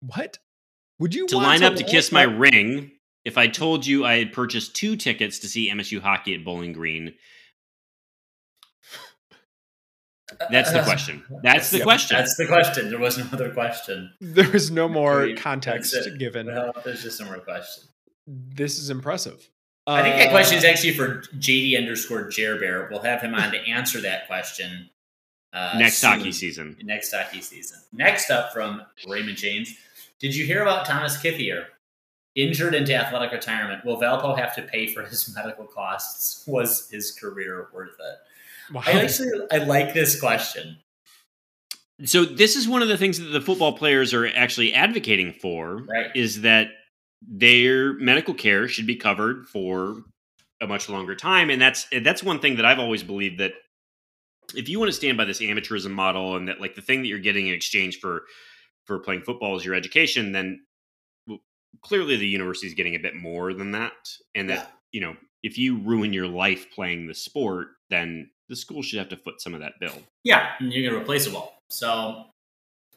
what? 0.00 0.38
Would 0.98 1.14
you 1.14 1.26
to 1.28 1.36
want 1.36 1.46
line 1.46 1.60
to 1.60 1.66
up 1.66 1.76
to 1.76 1.84
kiss 1.84 2.10
my 2.10 2.22
ring 2.22 2.92
if 3.24 3.36
I 3.36 3.48
told 3.48 3.86
you 3.86 4.04
I 4.04 4.18
had 4.18 4.32
purchased 4.32 4.74
two 4.76 4.96
tickets 4.96 5.38
to 5.40 5.48
see 5.48 5.70
MSU 5.70 6.00
hockey 6.00 6.34
at 6.34 6.44
Bowling 6.44 6.72
Green? 6.72 7.14
That's 10.50 10.72
the 10.72 10.82
question. 10.82 11.22
That's 11.42 11.70
the 11.70 11.80
question. 11.80 12.16
That's 12.16 12.36
the 12.36 12.46
question. 12.46 12.90
There 12.90 12.98
was 12.98 13.18
no 13.18 13.26
other 13.32 13.50
question. 13.50 14.12
There 14.20 14.54
is 14.54 14.70
no 14.70 14.88
more 14.88 15.22
Agreed. 15.22 15.38
context 15.38 15.94
given. 16.18 16.46
Well, 16.46 16.72
there's 16.84 17.02
just 17.02 17.20
no 17.20 17.26
more 17.26 17.38
question. 17.38 17.84
This 18.26 18.78
is 18.78 18.90
impressive. 18.90 19.48
I 19.86 20.02
think 20.02 20.16
that 20.16 20.28
Uh, 20.28 20.30
question 20.30 20.56
is 20.58 20.64
actually 20.64 20.94
for 20.94 21.18
JD 21.38 21.76
underscore 21.76 22.24
Jerbear. 22.30 22.90
We'll 22.90 23.02
have 23.02 23.20
him 23.20 23.34
on 23.34 23.52
to 23.52 23.58
answer 23.58 24.00
that 24.00 24.26
question 24.26 24.88
uh, 25.52 25.76
Next 25.78 25.98
soon. 25.98 26.10
hockey 26.18 26.32
season. 26.32 26.76
Next 26.82 27.12
hockey 27.12 27.40
season. 27.42 27.78
Next 27.92 28.30
up 28.30 28.52
from 28.52 28.82
Raymond 29.06 29.36
James. 29.36 29.74
Did 30.18 30.34
you 30.34 30.46
hear 30.46 30.62
about 30.62 30.86
Thomas 30.86 31.16
Kithier? 31.18 31.66
Injured 32.34 32.74
into 32.74 32.92
athletic 32.94 33.30
retirement. 33.30 33.84
Will 33.84 34.00
Valpo 34.00 34.36
have 34.36 34.54
to 34.56 34.62
pay 34.62 34.86
for 34.88 35.02
his 35.04 35.32
medical 35.36 35.66
costs? 35.66 36.42
Was 36.48 36.88
his 36.90 37.12
career 37.12 37.68
worth 37.72 37.90
it? 38.00 38.16
Wow. 38.72 38.82
I 38.86 38.92
actually 38.92 39.30
I 39.50 39.58
like 39.58 39.94
this 39.94 40.18
question. 40.18 40.78
So 42.04 42.24
this 42.24 42.56
is 42.56 42.66
one 42.66 42.82
of 42.82 42.88
the 42.88 42.98
things 42.98 43.18
that 43.18 43.26
the 43.26 43.40
football 43.40 43.72
players 43.72 44.12
are 44.12 44.26
actually 44.26 44.74
advocating 44.74 45.32
for 45.32 45.84
Right. 45.88 46.10
is 46.14 46.40
that 46.42 46.68
their 47.22 47.94
medical 47.94 48.34
care 48.34 48.68
should 48.68 48.86
be 48.86 48.96
covered 48.96 49.46
for 49.46 50.02
a 50.60 50.66
much 50.66 50.88
longer 50.88 51.14
time 51.14 51.50
and 51.50 51.60
that's 51.60 51.86
that's 52.02 52.22
one 52.22 52.40
thing 52.40 52.56
that 52.56 52.64
I've 52.64 52.78
always 52.78 53.02
believed 53.02 53.40
that 53.40 53.52
if 54.54 54.68
you 54.68 54.78
want 54.78 54.90
to 54.90 54.96
stand 54.96 55.16
by 55.16 55.24
this 55.24 55.40
amateurism 55.40 55.90
model 55.90 56.36
and 56.36 56.48
that 56.48 56.60
like 56.60 56.74
the 56.74 56.82
thing 56.82 57.02
that 57.02 57.08
you're 57.08 57.18
getting 57.18 57.48
in 57.48 57.54
exchange 57.54 57.98
for 57.98 58.24
for 58.84 58.98
playing 58.98 59.22
football 59.22 59.56
is 59.56 59.64
your 59.64 59.74
education 59.74 60.32
then 60.32 60.60
well, 61.26 61.38
clearly 61.82 62.16
the 62.16 62.26
university 62.26 62.66
is 62.66 62.74
getting 62.74 62.94
a 62.94 63.00
bit 63.00 63.14
more 63.16 63.54
than 63.54 63.72
that 63.72 63.92
and 64.34 64.50
that 64.50 64.72
you 64.92 65.00
know 65.00 65.16
if 65.42 65.58
you 65.58 65.78
ruin 65.78 66.12
your 66.12 66.28
life 66.28 66.70
playing 66.74 67.06
the 67.06 67.14
sport 67.14 67.68
then 67.90 68.30
the 68.48 68.56
school 68.56 68.82
should 68.82 68.98
have 68.98 69.08
to 69.10 69.16
foot 69.16 69.40
some 69.40 69.54
of 69.54 69.60
that 69.60 69.78
bill 69.80 69.96
Yeah, 70.24 70.50
and 70.58 70.72
you're 70.72 70.82
going 70.82 70.94
to 70.94 71.00
replace 71.02 71.24
them 71.24 71.36
all. 71.36 71.62
So, 71.70 72.24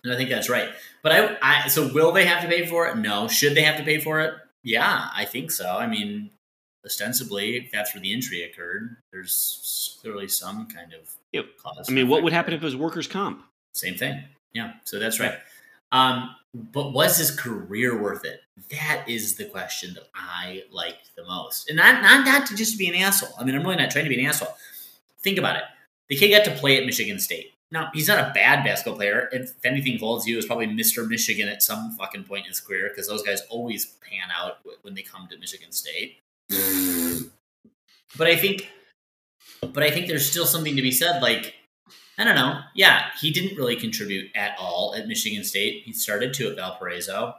and 0.04 0.14
I 0.14 0.18
think 0.18 0.30
that's 0.30 0.50
right. 0.50 0.70
But 1.04 1.12
I, 1.12 1.38
I, 1.41 1.68
so 1.68 1.91
will 1.93 2.12
they 2.12 2.26
have 2.26 2.41
to 2.43 2.48
pay 2.48 2.66
for 2.66 2.88
it? 2.88 2.98
No. 2.98 3.28
Should 3.28 3.56
they 3.56 3.62
have 3.64 3.78
to 3.78 3.84
pay 3.84 4.00
for 4.00 4.20
it? 4.20 4.34
Yeah, 4.64 5.08
I 5.16 5.26
think 5.26 5.52
so. 5.52 5.70
I 5.70 5.88
mean, 5.88 6.30
ostensibly, 6.86 7.70
that's 7.72 7.93
where 7.93 8.02
the 8.02 8.14
injury 8.14 8.43
occurred, 8.43 8.98
there's 9.12 9.98
clearly 10.02 10.28
some 10.28 10.68
kind 10.68 10.93
of 10.93 11.12
Yep. 11.34 11.45
cause. 11.62 11.89
I 11.89 11.93
mean 11.93 12.08
what 12.08 12.24
would 12.24 12.34
happen 12.34 12.54
if 12.54 12.62
it 12.62 12.66
was 12.66 12.76
workers 12.76 13.08
comp 13.08 13.43
Same 13.74 13.95
thing. 13.95 14.24
Yeah, 14.54 14.74
so 14.86 14.98
that's 14.98 15.20
right. 15.20 15.38
Um, 15.91 16.36
but 16.54 16.93
was 16.93 17.18
his 17.18 17.32
career 17.32 18.02
worth 18.02 18.26
it? 18.26 18.41
That 18.72 19.04
is 19.08 19.36
the 19.36 19.45
question 19.45 19.93
that 19.93 20.08
I 20.16 20.64
liked 20.72 21.12
the 21.16 21.26
most, 21.26 21.70
and 21.70 21.78
not 21.78 22.02
not 22.02 22.26
not 22.26 22.48
to 22.48 22.56
just 22.56 22.78
be 22.78 22.88
an 22.88 22.95
asshole. 22.95 23.30
I 23.39 23.43
mean, 23.43 23.56
I'm 23.56 23.64
really 23.64 23.76
not 23.76 23.91
trying 23.91 24.06
to 24.06 24.10
be 24.10 24.20
an 24.20 24.26
asshole. 24.26 24.56
Think 25.22 25.38
about 25.38 25.57
it. 25.57 25.63
The 26.09 26.15
kid 26.15 26.30
got 26.30 26.45
to 26.45 26.59
play 26.59 26.78
at 26.78 26.86
Michigan 26.86 27.20
State. 27.20 27.53
Now 27.72 27.89
he's 27.93 28.07
not 28.07 28.20
a 28.20 28.32
bad 28.34 28.63
basketball 28.63 28.95
player. 28.95 29.30
If 29.32 29.53
anything, 29.65 29.99
Volzu 29.99 30.38
is 30.38 30.45
probably 30.45 30.68
Mr. 30.68 31.07
Michigan 31.07 31.49
at 31.49 31.61
some 31.61 31.91
fucking 31.97 32.24
point 32.24 32.45
in 32.45 32.49
his 32.49 32.61
career 32.61 32.89
because 32.89 33.07
those 33.07 33.24
guys 33.24 33.41
always 33.49 33.86
pan 33.86 34.30
out 34.36 34.59
when 34.84 34.93
they 34.93 35.01
come 35.01 35.28
to 35.30 35.38
Michigan 35.38 35.72
State. 35.72 36.20
but 38.18 38.28
I 38.28 38.38
think, 38.38 38.70
but 39.74 39.84
I 39.84 39.91
think 39.91 40.07
there's 40.07 40.30
still 40.30 40.45
something 40.45 40.76
to 40.78 40.82
be 40.82 40.91
said. 40.91 41.22
Like 41.22 41.55
I 42.18 42.24
don't 42.24 42.36
know. 42.36 42.59
Yeah, 42.74 43.07
he 43.20 43.32
didn't 43.32 43.57
really 43.57 43.76
contribute 43.76 44.32
at 44.36 44.55
all 44.57 44.95
at 44.95 45.07
Michigan 45.07 45.43
State. 45.43 45.84
He 45.84 45.93
started 45.93 46.34
to 46.36 46.49
at 46.49 46.55
Valparaiso. 46.55 47.36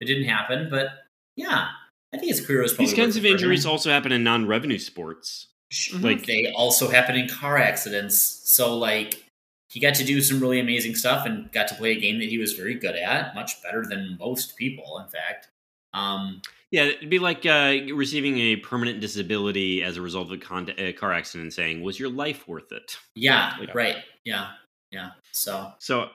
It 0.00 0.04
didn't 0.04 0.24
happen, 0.24 0.68
but 0.70 0.88
yeah, 1.36 1.68
I 2.12 2.18
think 2.18 2.30
his 2.30 2.44
career 2.44 2.62
was 2.62 2.72
probably 2.72 2.86
These 2.86 2.94
kinds 2.96 3.16
of 3.16 3.24
injuries 3.24 3.66
also 3.66 3.90
happen 3.90 4.12
in 4.12 4.22
non-revenue 4.22 4.78
sports. 4.78 5.48
Mhm. 5.70 6.02
Like 6.02 6.26
They 6.26 6.52
also 6.52 6.88
happen 6.88 7.16
in 7.16 7.28
car 7.28 7.56
accidents. 7.56 8.16
So 8.44 8.76
like 8.76 9.24
he 9.68 9.78
got 9.78 9.94
to 9.94 10.04
do 10.04 10.20
some 10.20 10.40
really 10.40 10.58
amazing 10.58 10.96
stuff 10.96 11.24
and 11.26 11.50
got 11.52 11.68
to 11.68 11.74
play 11.76 11.92
a 11.92 12.00
game 12.00 12.18
that 12.18 12.28
he 12.28 12.38
was 12.38 12.54
very 12.54 12.74
good 12.74 12.96
at, 12.96 13.34
much 13.36 13.62
better 13.62 13.84
than 13.88 14.16
most 14.18 14.56
people, 14.56 14.98
in 14.98 15.08
fact. 15.08 15.48
Um, 15.94 16.42
yeah, 16.72 16.84
it'd 16.84 17.08
be 17.10 17.18
like 17.20 17.46
uh, 17.46 17.76
receiving 17.94 18.38
a 18.38 18.56
permanent 18.56 19.00
disability 19.00 19.82
as 19.82 19.96
a 19.96 20.02
result 20.02 20.26
of 20.26 20.32
a, 20.32 20.38
con- 20.38 20.72
a 20.78 20.92
car 20.94 21.12
accident, 21.12 21.42
and 21.44 21.52
saying, 21.52 21.82
"Was 21.82 21.98
your 22.00 22.10
life 22.10 22.46
worth 22.48 22.70
it?" 22.72 22.96
yeah, 23.14 23.56
Like- 23.60 23.74
right. 23.74 23.96
Yeah, 24.24 24.52
yeah. 24.92 25.10
So 25.32 25.72
So, 25.78 26.10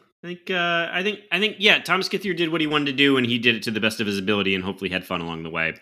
I 0.00 0.04
think, 0.22 0.50
uh, 0.50 0.88
I 0.92 1.02
think, 1.02 1.20
I 1.30 1.38
think, 1.38 1.56
yeah, 1.58 1.78
Thomas 1.80 2.08
Kithier 2.08 2.36
did 2.36 2.50
what 2.50 2.60
he 2.60 2.66
wanted 2.66 2.86
to 2.86 2.92
do, 2.92 3.16
and 3.16 3.26
he 3.26 3.38
did 3.38 3.54
it 3.56 3.62
to 3.64 3.70
the 3.70 3.80
best 3.80 4.00
of 4.00 4.06
his 4.06 4.18
ability, 4.18 4.54
and 4.54 4.64
hopefully 4.64 4.90
had 4.90 5.04
fun 5.04 5.20
along 5.20 5.42
the 5.44 5.50
way. 5.50 5.74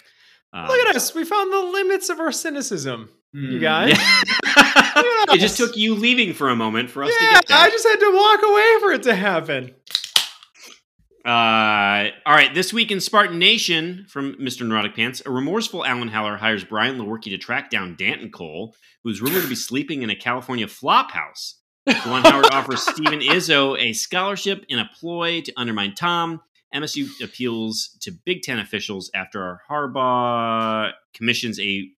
Um, 0.54 0.68
Look 0.68 0.78
at 0.86 0.94
us. 0.94 1.12
We 1.14 1.24
found 1.24 1.52
the 1.52 1.58
limits 1.58 2.08
of 2.08 2.20
our 2.20 2.30
cynicism, 2.30 3.10
you 3.32 3.56
hmm. 3.56 3.58
guys. 3.58 3.98
Yeah. 3.98 5.34
it 5.34 5.40
just 5.40 5.56
took 5.56 5.76
you 5.76 5.96
leaving 5.96 6.32
for 6.32 6.48
a 6.48 6.54
moment 6.54 6.90
for 6.90 7.02
us 7.02 7.10
to 7.10 7.24
Yeah, 7.24 7.32
get 7.32 7.48
there. 7.48 7.58
I 7.58 7.70
just 7.70 7.86
had 7.86 7.96
to 7.96 8.12
walk 8.14 8.40
away 8.42 8.80
for 8.80 8.92
it 8.92 9.02
to 9.02 9.14
happen. 9.16 9.74
Uh, 11.24 12.10
all 12.24 12.34
right, 12.34 12.54
this 12.54 12.72
week 12.72 12.92
in 12.92 13.00
Spartan 13.00 13.38
Nation 13.38 14.06
from 14.08 14.34
Mr. 14.34 14.64
Neurotic 14.64 14.94
Pants, 14.94 15.22
a 15.26 15.30
remorseful 15.30 15.84
Alan 15.84 16.08
Haller 16.08 16.36
hires 16.36 16.62
Brian 16.62 16.98
Lewerke 16.98 17.24
to 17.24 17.38
track 17.38 17.68
down 17.68 17.96
Danton 17.96 18.30
Cole, 18.30 18.76
who's 19.02 19.20
rumored 19.20 19.42
to 19.42 19.48
be 19.48 19.56
sleeping 19.56 20.02
in 20.02 20.10
a 20.10 20.14
California 20.14 20.68
flop 20.68 21.10
house. 21.10 21.56
Juwan 21.88 22.22
Howard 22.22 22.46
offers 22.52 22.82
Steven 22.82 23.20
Izzo 23.20 23.76
a 23.80 23.92
scholarship 23.92 24.64
in 24.68 24.78
a 24.78 24.88
ploy 25.00 25.40
to 25.40 25.52
undermine 25.56 25.94
Tom. 25.94 26.42
MSU 26.74 27.22
appeals 27.22 27.96
to 28.00 28.10
Big 28.10 28.42
Ten 28.42 28.58
officials 28.58 29.10
after 29.14 29.42
our 29.42 29.60
Harbaugh 29.70 30.92
commissions 31.14 31.60
a 31.60 31.88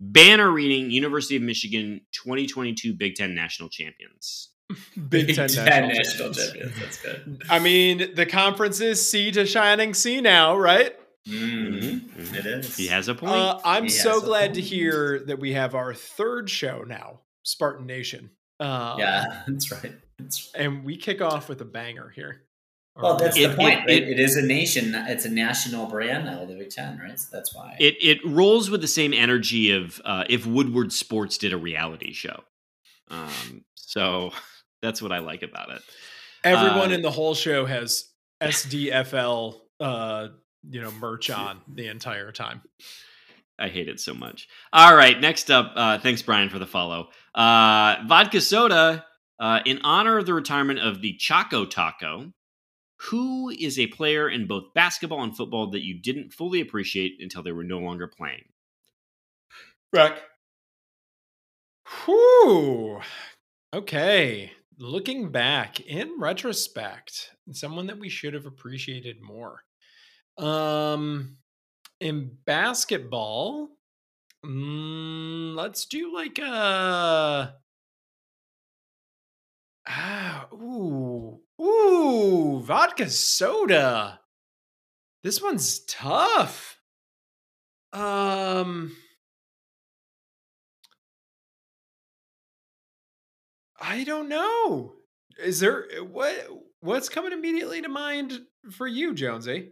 banner 0.00 0.50
reading 0.50 0.90
University 0.90 1.36
of 1.36 1.42
Michigan 1.42 2.00
2022 2.12 2.94
Big 2.94 3.14
Ten 3.16 3.34
National 3.34 3.68
Champions. 3.68 4.50
Big 5.08 5.34
Ten 5.34 5.46
national, 5.52 5.88
national 5.88 6.32
champions. 6.32 6.52
champions. 6.52 6.78
That's 6.78 7.02
good. 7.02 7.42
I 7.50 7.58
mean, 7.58 8.14
the 8.14 8.24
conference 8.26 8.80
is 8.80 9.06
sea 9.10 9.32
to 9.32 9.44
shining 9.44 9.94
sea 9.94 10.20
now, 10.20 10.56
right? 10.56 10.94
Mm, 11.28 12.00
Mhm. 12.10 12.34
It 12.34 12.46
is. 12.46 12.76
He 12.76 12.86
has 12.86 13.08
a 13.08 13.14
point. 13.14 13.32
Uh, 13.32 13.60
I'm 13.64 13.84
He 13.84 13.88
so 13.90 14.14
has 14.14 14.22
a 14.22 14.26
glad 14.26 14.54
to 14.54 14.60
hear 14.60 15.20
that 15.26 15.38
we 15.40 15.52
have 15.52 15.74
our 15.74 15.92
third 15.92 16.48
show 16.48 16.82
now, 16.86 17.20
Spartan 17.42 17.86
Nation. 17.86 18.30
Um, 18.60 18.98
Yeah, 18.98 19.42
that's 19.48 19.70
right. 19.72 19.92
That's 20.18 20.50
And 20.54 20.84
we 20.84 20.96
kick 20.96 21.20
off 21.20 21.48
with 21.48 21.60
a 21.60 21.64
banger 21.66 22.10
here. 22.10 22.42
Well, 22.96 23.16
that's 23.16 23.36
It- 23.36 23.48
the 23.50 23.56
point. 23.56 23.88
it- 23.88 24.02
it- 24.02 24.08
it 24.10 24.20
is 24.20 24.36
a 24.36 24.42
nation. 24.42 24.94
It's 24.94 25.24
a 25.24 25.30
national 25.30 25.86
brand 25.86 26.24
now, 26.26 26.44
the 26.44 26.54
Big 26.54 26.70
Ten, 26.70 26.98
right? 26.98 27.18
So 27.18 27.28
that's 27.32 27.54
why. 27.54 27.76
It 27.80 27.96
it 28.00 28.18
rolls 28.26 28.68
with 28.70 28.80
the 28.82 28.88
same 28.88 29.14
energy 29.14 29.70
of 29.70 30.00
uh, 30.04 30.24
if 30.28 30.44
Woodward 30.46 30.92
Sports 30.92 31.38
did 31.38 31.52
a 31.52 31.56
reality 31.56 32.12
show. 32.12 32.44
Um, 33.08 33.64
so 33.74 34.32
that's 34.82 35.00
what 35.00 35.12
I 35.12 35.18
like 35.18 35.42
about 35.42 35.70
it. 35.70 35.82
Everyone 36.44 36.90
Uh, 36.90 36.94
in 36.96 37.02
the 37.02 37.10
whole 37.10 37.34
show 37.34 37.64
has 37.66 38.10
SDFL, 38.42 39.60
uh, 39.78 40.28
you 40.68 40.80
know, 40.80 40.90
merch 40.92 41.30
on 41.30 41.60
the 41.72 41.86
entire 41.88 42.32
time. 42.32 42.62
I 43.58 43.68
hate 43.68 43.88
it 43.88 44.00
so 44.00 44.14
much. 44.14 44.48
All 44.72 44.94
right, 44.96 45.18
next 45.20 45.50
up, 45.50 45.72
uh, 45.76 45.98
thanks 45.98 46.22
Brian 46.22 46.48
for 46.48 46.58
the 46.58 46.66
follow. 46.66 47.08
Uh, 47.34 47.96
vodka 48.06 48.40
soda. 48.40 49.06
Uh, 49.38 49.60
in 49.64 49.80
honor 49.84 50.18
of 50.18 50.26
the 50.26 50.34
retirement 50.34 50.78
of 50.80 51.00
the 51.00 51.14
Choco 51.18 51.64
Taco, 51.64 52.30
who 53.08 53.48
is 53.48 53.78
a 53.78 53.86
player 53.86 54.28
in 54.28 54.46
both 54.46 54.74
basketball 54.74 55.22
and 55.22 55.34
football 55.34 55.70
that 55.70 55.84
you 55.84 55.98
didn't 55.98 56.34
fully 56.34 56.60
appreciate 56.60 57.16
until 57.20 57.42
they 57.42 57.52
were 57.52 57.64
no 57.64 57.78
longer 57.78 58.06
playing? 58.06 58.44
Breck. 59.90 60.20
Whew. 62.04 63.00
Okay. 63.72 64.52
Looking 64.78 65.30
back 65.30 65.80
in 65.80 66.16
retrospect, 66.18 67.30
someone 67.52 67.86
that 67.86 67.98
we 67.98 68.08
should 68.08 68.34
have 68.34 68.46
appreciated 68.46 69.22
more. 69.22 69.62
Um, 70.36 71.38
in 72.00 72.36
basketball, 72.44 73.70
mm, 74.44 75.54
let's 75.54 75.86
do 75.86 76.14
like 76.14 76.38
a. 76.38 77.54
Ah, 79.92 80.46
ooh, 80.52 81.40
ooh, 81.60 82.60
vodka 82.62 83.10
soda. 83.10 84.20
This 85.24 85.42
one's 85.42 85.80
tough. 85.80 86.78
Um. 87.92 88.96
I 93.80 94.04
don't 94.04 94.28
know. 94.28 94.92
Is 95.42 95.58
there 95.58 95.86
what 96.12 96.36
what's 96.80 97.08
coming 97.08 97.32
immediately 97.32 97.82
to 97.82 97.88
mind 97.88 98.38
for 98.70 98.86
you, 98.86 99.12
Jonesy? 99.12 99.70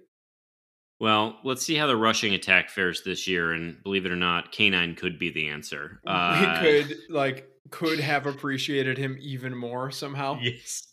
Well, 1.00 1.38
let's 1.44 1.64
see 1.64 1.76
how 1.76 1.86
the 1.86 1.96
rushing 1.96 2.34
attack 2.34 2.70
fares 2.70 3.02
this 3.04 3.28
year, 3.28 3.52
and 3.52 3.80
believe 3.84 4.04
it 4.04 4.10
or 4.10 4.16
not, 4.16 4.50
Canine 4.50 4.96
could 4.96 5.16
be 5.18 5.30
the 5.30 5.48
answer. 5.48 6.00
Uh, 6.06 6.58
we 6.60 6.82
could 6.82 6.96
like 7.08 7.48
could 7.70 8.00
have 8.00 8.26
appreciated 8.26 8.98
him 8.98 9.16
even 9.20 9.56
more 9.56 9.90
somehow. 9.90 10.38
Yes. 10.40 10.86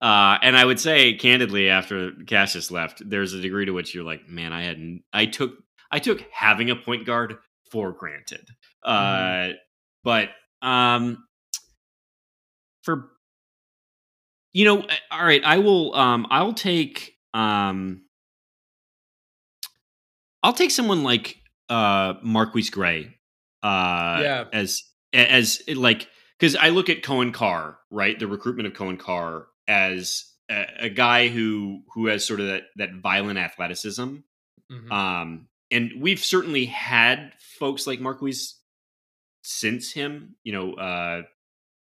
Uh, 0.00 0.38
and 0.42 0.56
I 0.56 0.64
would 0.64 0.78
say, 0.78 1.14
candidly, 1.14 1.68
after 1.68 2.12
Cassius 2.26 2.70
left, 2.70 3.02
there's 3.04 3.32
a 3.34 3.40
degree 3.40 3.64
to 3.64 3.72
which 3.72 3.94
you're 3.94 4.04
like, 4.04 4.28
man, 4.28 4.52
I 4.52 4.62
had 4.62 4.78
I 5.12 5.26
took 5.26 5.54
I 5.90 5.98
took 5.98 6.24
having 6.30 6.70
a 6.70 6.76
point 6.76 7.04
guard 7.04 7.38
for 7.70 7.92
granted. 7.92 8.46
Uh, 8.84 8.92
mm. 8.92 9.54
But 10.04 10.28
um, 10.62 11.24
for 12.82 13.10
you 14.52 14.64
know, 14.64 14.86
all 15.10 15.24
right, 15.24 15.42
I 15.44 15.58
will. 15.58 15.94
Um, 15.94 16.26
I'll 16.30 16.54
take. 16.54 17.14
Um, 17.34 18.04
I'll 20.42 20.52
take 20.52 20.70
someone 20.70 21.02
like 21.02 21.36
uh 21.68 22.14
Marquise 22.22 22.70
Gray. 22.70 23.16
Uh, 23.62 24.20
yeah. 24.22 24.44
As 24.52 24.82
as 25.12 25.62
like 25.68 26.08
because 26.38 26.56
I 26.56 26.68
look 26.68 26.88
at 26.88 27.02
Coen 27.02 27.32
Carr, 27.32 27.78
right? 27.90 28.18
The 28.18 28.26
recruitment 28.26 28.66
of 28.66 28.74
Coen 28.74 28.98
Carr 28.98 29.46
as 29.66 30.24
a, 30.50 30.66
a, 30.80 30.88
guy 30.88 31.28
who 31.28 31.82
who 31.94 32.06
has 32.06 32.24
sort 32.24 32.40
of 32.40 32.46
that 32.46 32.64
that 32.76 32.94
violent 32.94 33.38
athleticism. 33.38 34.16
Mm-hmm. 34.70 34.92
Um, 34.92 35.48
and 35.70 35.92
we've 35.98 36.22
certainly 36.22 36.66
had 36.66 37.32
folks 37.38 37.86
like 37.86 38.00
Marquise 38.00 38.56
since 39.42 39.92
him. 39.92 40.36
You 40.44 40.52
know, 40.52 40.74
uh, 40.74 41.22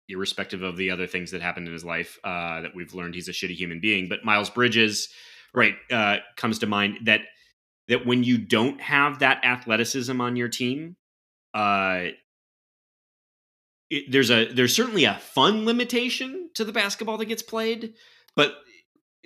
irrespective 0.09 0.63
of 0.63 0.77
the 0.77 0.91
other 0.91 1.07
things 1.07 1.31
that 1.31 1.43
happened 1.43 1.67
in 1.67 1.73
his 1.73 1.85
life, 1.85 2.19
uh, 2.25 2.63
that 2.63 2.75
we've 2.75 2.95
learned 2.95 3.15
he's 3.15 3.29
a 3.29 3.33
shitty 3.33 3.55
human 3.55 3.81
being. 3.81 4.09
But 4.09 4.25
Miles 4.25 4.51
Bridges, 4.51 5.09
right, 5.55 5.75
uh, 5.91 6.19
comes 6.37 6.59
to 6.61 6.67
mind 6.67 6.99
that 7.05 7.23
that 7.89 8.07
when 8.07 8.25
you 8.25 8.39
don't 8.39 8.81
have 8.81 9.19
that 9.21 9.45
athleticism 9.45 10.21
on 10.21 10.37
your 10.37 10.49
team, 10.49 10.97
uh, 11.55 12.07
it, 13.93 14.11
there's 14.11 14.31
a 14.31 14.47
there's 14.53 14.75
certainly 14.75 15.05
a 15.05 15.15
fun 15.15 15.67
limitation 15.67 16.49
to 16.55 16.65
the 16.65 16.73
basketball 16.73 17.19
that 17.19 17.27
gets 17.27 17.43
played, 17.43 17.93
but 18.35 18.55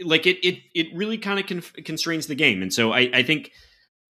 like 0.04 0.26
it 0.26 0.44
it 0.46 0.60
it 0.74 0.88
really 0.92 1.18
kind 1.18 1.38
of 1.38 1.46
con- 1.46 1.82
constrains 1.84 2.26
the 2.26 2.34
game, 2.34 2.62
and 2.62 2.72
so 2.72 2.92
I 2.92 3.08
I 3.14 3.22
think 3.22 3.52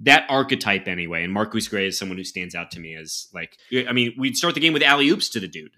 that 0.00 0.26
archetype 0.30 0.88
anyway. 0.88 1.22
And 1.22 1.32
Marquise 1.32 1.68
Gray 1.68 1.86
is 1.86 1.98
someone 1.98 2.16
who 2.16 2.24
stands 2.24 2.54
out 2.54 2.70
to 2.72 2.80
me 2.80 2.94
as 2.94 3.28
like 3.34 3.56
I 3.86 3.92
mean 3.92 4.14
we'd 4.18 4.36
start 4.36 4.54
the 4.54 4.60
game 4.60 4.72
with 4.72 4.82
alley 4.82 5.08
oops 5.10 5.28
to 5.30 5.40
the 5.40 5.48
dude. 5.48 5.72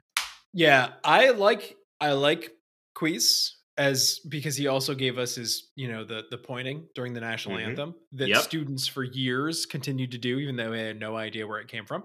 Yeah, 0.54 0.90
I 1.02 1.30
like 1.30 1.76
I 2.00 2.12
like 2.12 2.52
Queese 2.94 3.56
as 3.76 4.20
because 4.28 4.56
he 4.56 4.68
also 4.68 4.94
gave 4.94 5.18
us 5.18 5.34
his 5.34 5.70
you 5.74 5.90
know 5.90 6.04
the 6.04 6.22
the 6.30 6.38
pointing 6.38 6.86
during 6.94 7.14
the 7.14 7.20
national 7.20 7.56
mm-hmm. 7.56 7.70
anthem 7.70 7.94
that 8.12 8.28
yep. 8.28 8.42
students 8.42 8.86
for 8.86 9.02
years 9.02 9.66
continued 9.66 10.12
to 10.12 10.18
do 10.18 10.38
even 10.38 10.56
though 10.56 10.70
they 10.70 10.86
had 10.86 10.98
no 10.98 11.16
idea 11.16 11.46
where 11.46 11.60
it 11.60 11.68
came 11.68 11.86
from 11.86 12.02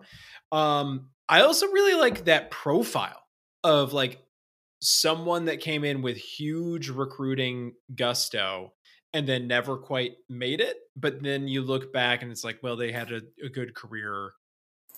um 0.51 1.09
i 1.29 1.41
also 1.41 1.67
really 1.67 1.99
like 1.99 2.25
that 2.25 2.51
profile 2.51 3.21
of 3.63 3.93
like 3.93 4.19
someone 4.81 5.45
that 5.45 5.59
came 5.59 5.83
in 5.83 6.01
with 6.01 6.17
huge 6.17 6.89
recruiting 6.89 7.73
gusto 7.95 8.73
and 9.13 9.27
then 9.27 9.47
never 9.47 9.77
quite 9.77 10.13
made 10.29 10.59
it 10.59 10.77
but 10.95 11.21
then 11.21 11.47
you 11.47 11.61
look 11.61 11.93
back 11.93 12.21
and 12.21 12.31
it's 12.31 12.43
like 12.43 12.59
well 12.61 12.75
they 12.75 12.91
had 12.91 13.11
a, 13.11 13.21
a 13.43 13.49
good 13.49 13.73
career 13.73 14.31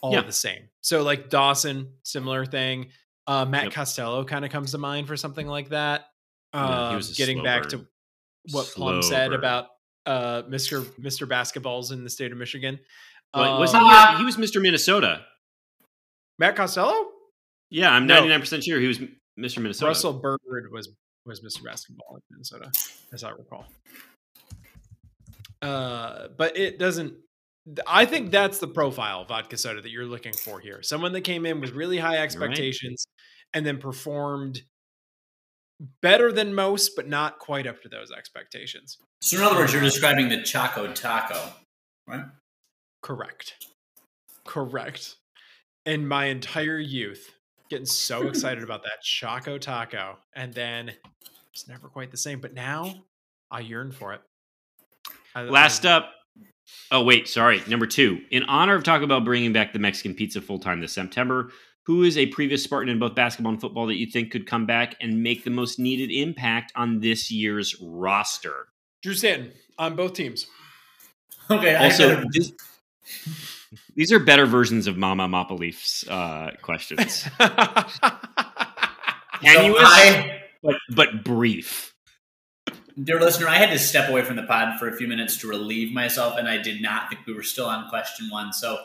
all 0.02 0.14
yeah. 0.14 0.22
the 0.22 0.32
same 0.32 0.70
so 0.82 1.04
like 1.04 1.30
dawson 1.30 1.92
similar 2.04 2.46
thing 2.46 2.88
uh, 3.28 3.46
matt 3.46 3.66
yep. 3.66 3.74
costello 3.74 4.24
kind 4.24 4.46
of 4.46 4.52
comes 4.52 4.72
to 4.72 4.78
mind 4.78 5.08
for 5.08 5.18
something 5.18 5.48
like 5.48 5.70
that 5.70 6.06
um, 6.56 7.02
getting 7.16 7.44
back 7.44 7.64
burn. 7.64 7.72
to 7.72 7.88
what 8.52 8.68
Plum 8.68 9.02
said 9.02 9.30
burn. 9.30 9.40
about 9.40 9.68
uh, 10.06 10.44
Mr. 10.44 10.84
Mr. 11.00 11.28
Basketballs 11.28 11.92
in 11.92 12.04
the 12.04 12.10
state 12.10 12.32
of 12.32 12.38
Michigan. 12.38 12.80
Um, 13.34 13.60
was 13.60 13.72
he? 13.72 13.80
Uh, 13.82 14.18
he 14.18 14.24
was 14.24 14.38
Mr. 14.38 14.62
Minnesota. 14.62 15.22
Matt 16.40 16.56
Costello. 16.56 17.12
Yeah, 17.70 17.92
I'm 17.92 18.08
99 18.08 18.40
percent 18.40 18.64
sure 18.64 18.80
he 18.80 18.88
was 18.88 19.00
Mr. 19.40 19.60
Minnesota. 19.60 19.88
Russell 19.88 20.14
Byrd 20.14 20.70
was 20.72 20.90
was 21.26 21.42
Mr. 21.42 21.64
Basketball 21.64 22.16
in 22.16 22.22
Minnesota, 22.30 22.72
as 23.14 23.24
I 23.24 23.32
recall. 23.32 23.66
Uh, 25.62 26.28
but 26.38 26.58
it 26.58 26.78
doesn't. 26.78 27.16
I 27.88 28.06
think 28.06 28.30
that's 28.30 28.60
the 28.60 28.68
profile 28.68 29.22
of 29.22 29.30
vodka 29.30 29.58
soda 29.58 29.82
that 29.82 29.90
you're 29.90 30.06
looking 30.06 30.34
for 30.34 30.60
here. 30.60 30.84
Someone 30.84 31.14
that 31.14 31.22
came 31.22 31.46
in 31.46 31.62
with 31.62 31.72
really 31.72 31.98
high 31.98 32.18
expectations 32.18 33.08
right. 33.08 33.58
and 33.58 33.66
then 33.66 33.80
performed 33.80 34.62
better 36.02 36.32
than 36.32 36.54
most, 36.54 36.96
but 36.96 37.08
not 37.08 37.40
quite 37.40 37.66
up 37.66 37.82
to 37.82 37.90
those 37.90 38.12
expectations. 38.12 38.98
So, 39.22 39.38
in 39.38 39.44
other 39.44 39.56
words, 39.56 39.74
you're 39.74 39.82
describing 39.82 40.30
the 40.30 40.44
Choco 40.44 40.94
Taco, 40.94 41.54
right? 42.08 42.26
Correct. 43.02 43.56
Correct. 44.46 45.16
In 45.86 46.08
my 46.08 46.26
entire 46.26 46.80
youth, 46.80 47.32
getting 47.70 47.86
so 47.86 48.28
excited 48.28 48.64
about 48.64 48.84
that 48.84 49.02
Choco 49.04 49.58
Taco, 49.58 50.18
and 50.36 50.54
then 50.54 50.92
it's 51.54 51.68
never 51.68 51.88
quite 51.88 52.12
the 52.12 52.18
same. 52.18 52.40
But 52.40 52.54
now 52.54 53.06
I 53.52 53.60
yearn 53.60 53.92
for 53.92 54.14
it. 54.14 54.22
I, 55.34 55.44
Last 55.44 55.86
I, 55.86 55.94
up. 55.94 56.12
Oh 56.92 57.04
wait, 57.04 57.28
sorry. 57.28 57.62
Number 57.68 57.86
two. 57.86 58.20
In 58.32 58.44
honor 58.44 58.76
of 58.76 58.84
Taco 58.84 59.06
Bell 59.06 59.22
bringing 59.22 59.54
back 59.54 59.74
the 59.74 59.80
Mexican 59.80 60.16
pizza 60.16 60.42
full 60.42 60.60
time 60.60 60.82
this 60.82 60.94
September, 60.94 61.52
who 61.86 62.04
is 62.04 62.18
a 62.18 62.26
previous 62.28 62.64
Spartan 62.64 62.90
in 62.90 63.00
both 63.00 63.14
basketball 63.14 63.52
and 63.52 63.62
football 63.62 63.86
that 63.86 63.98
you 63.98 64.08
think 64.08 64.32
could 64.32 64.48
come 64.48 64.66
back 64.66 64.96
and 65.02 65.22
make 65.22 65.44
the 65.44 65.52
most 65.52 65.78
needed 65.78 66.12
impact 66.12 66.72
on 66.76 67.00
this 67.00 67.30
year's 67.30 67.76
roster? 67.82 68.68
Drew 69.04 69.14
Stanton 69.14 69.52
on 69.78 69.96
both 69.96 70.14
teams. 70.14 70.48
Okay. 71.52 71.76
Also, 71.76 72.24
this, 72.32 72.52
these 73.96 74.12
are 74.12 74.20
better 74.20 74.46
versions 74.46 74.88
of 74.88 74.98
Mama 74.98 75.28
Mapa 75.28 75.58
Leaf's 75.58 76.08
uh, 76.08 76.52
questions. 76.62 77.24
Tenuous, 79.42 79.90
so 79.90 80.30
but 80.64 80.76
but 80.90 81.24
brief. 81.24 81.94
Dear 83.02 83.20
listener, 83.20 83.50
I 83.50 83.56
had 83.56 83.72
to 83.72 83.80
step 83.80 84.10
away 84.10 84.22
from 84.22 84.38
the 84.38 84.44
pod 84.44 84.80
for 84.80 84.88
a 84.88 84.96
few 84.96 85.08
minutes 85.08 85.38
to 85.38 85.48
relieve 85.48 85.94
myself, 85.94 86.38
and 86.38 86.48
I 86.48 86.58
did 86.62 86.82
not 86.82 87.10
think 87.10 87.26
we 87.26 87.34
were 87.34 87.44
still 87.44 87.66
on 87.66 87.90
question 87.90 88.30
one. 88.30 88.54
So 88.54 88.80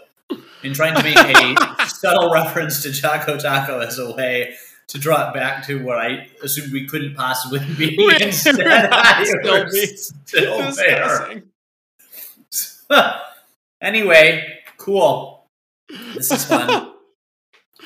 in 0.63 0.75
trying 0.75 0.97
to 0.97 1.03
make 1.03 1.17
a 1.17 1.87
subtle 1.87 2.33
reference 2.33 2.83
to 2.83 2.93
Choco 2.93 3.39
Taco 3.39 3.79
as 3.81 3.99
a 3.99 4.13
way 4.13 4.55
to 4.89 4.99
draw 4.99 5.29
it 5.29 5.35
back 5.35 5.65
to 5.67 5.85
what 5.85 5.99
I 5.99 6.29
assumed 6.43 6.73
we 6.73 6.87
couldn't 6.87 7.15
possibly 7.15 7.61
be. 7.77 7.97
Instead, 8.21 8.61
I 8.61 9.25
still, 9.25 9.65
be 9.67 9.87
still 9.87 10.73
there. 10.73 11.43
anyway, 13.81 14.60
cool. 14.81 15.47
This 16.15 16.31
is 16.33 16.45
fun. 16.45 16.89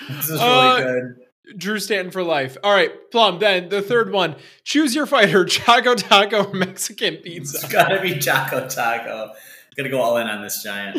This 0.08 0.28
is 0.28 0.32
really 0.32 0.42
uh, 0.42 0.80
good. 0.80 1.14
Drew 1.56 1.78
Stanton 1.78 2.10
for 2.10 2.24
life. 2.24 2.56
All 2.64 2.72
right, 2.72 2.90
Plum. 3.12 3.38
Then 3.38 3.68
the 3.68 3.80
third 3.80 4.10
one. 4.10 4.34
Choose 4.64 4.92
your 4.92 5.06
fighter: 5.06 5.44
Choco 5.44 5.94
Taco, 5.94 6.52
Mexican 6.52 7.18
pizza. 7.18 7.58
It's 7.58 7.72
gotta 7.72 8.02
be 8.02 8.18
Choco 8.18 8.66
Taco. 8.66 9.30
Gonna 9.76 9.90
go 9.90 10.02
all 10.02 10.16
in 10.16 10.26
on 10.26 10.42
this 10.42 10.64
giant. 10.64 10.98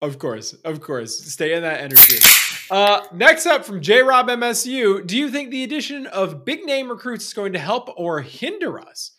Of 0.00 0.20
course, 0.20 0.52
of 0.52 0.80
course. 0.80 1.18
Stay 1.18 1.52
in 1.52 1.62
that 1.62 1.80
energy. 1.80 2.24
Uh, 2.70 3.04
next 3.12 3.44
up 3.46 3.64
from 3.64 3.82
J 3.82 4.02
Rob 4.02 4.28
MSU, 4.28 5.04
do 5.04 5.18
you 5.18 5.30
think 5.30 5.50
the 5.50 5.64
addition 5.64 6.06
of 6.06 6.44
big 6.44 6.64
name 6.64 6.90
recruits 6.90 7.26
is 7.26 7.34
going 7.34 7.54
to 7.54 7.58
help 7.58 7.90
or 7.96 8.20
hinder 8.20 8.78
us? 8.78 9.17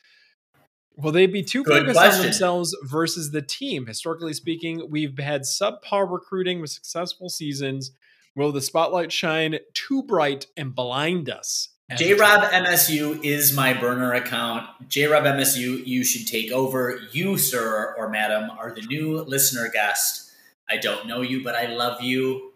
Will 1.02 1.12
they 1.12 1.28
be 1.28 1.44
too 1.44 1.64
Good 1.64 1.82
focused 1.82 2.00
question. 2.00 2.20
on 2.20 2.26
themselves 2.26 2.76
versus 2.84 3.32
the 3.32 3.42
team? 3.42 3.88
Historically 3.88 4.34
speaking, 4.34 4.90
we've 4.90 5.18
had 5.18 5.42
subpar 5.42 6.10
recruiting 6.12 6.62
with 6.62 6.70
successful 6.72 7.30
seasons. 7.30 7.92
Will 8.36 8.52
the 8.52 8.62
spotlight 8.62 9.12
shine 9.12 9.60
too 9.74 10.04
bright 10.04 10.48
and 10.58 10.76
blind 10.76 11.30
us? 11.30 11.70
J 11.96 12.14
Rob 12.14 12.42
MSU 12.42 13.24
is 13.24 13.52
my 13.52 13.74
burner 13.74 14.14
account. 14.14 14.68
J 14.88 15.08
Rob 15.08 15.24
MSU, 15.24 15.86
you 15.88 16.04
should 16.04 16.28
take 16.28 16.52
over. 16.52 17.00
You, 17.12 17.38
sir 17.38 17.96
or 17.98 18.10
madam, 18.10 18.52
are 18.52 18.72
the 18.72 18.84
new 18.84 19.22
listener 19.22 19.70
guest 19.70 20.30
I 20.70 20.78
don't 20.78 21.08
know 21.08 21.22
you, 21.22 21.44
but 21.44 21.56
I 21.56 21.66
love 21.66 22.02
you. 22.02 22.52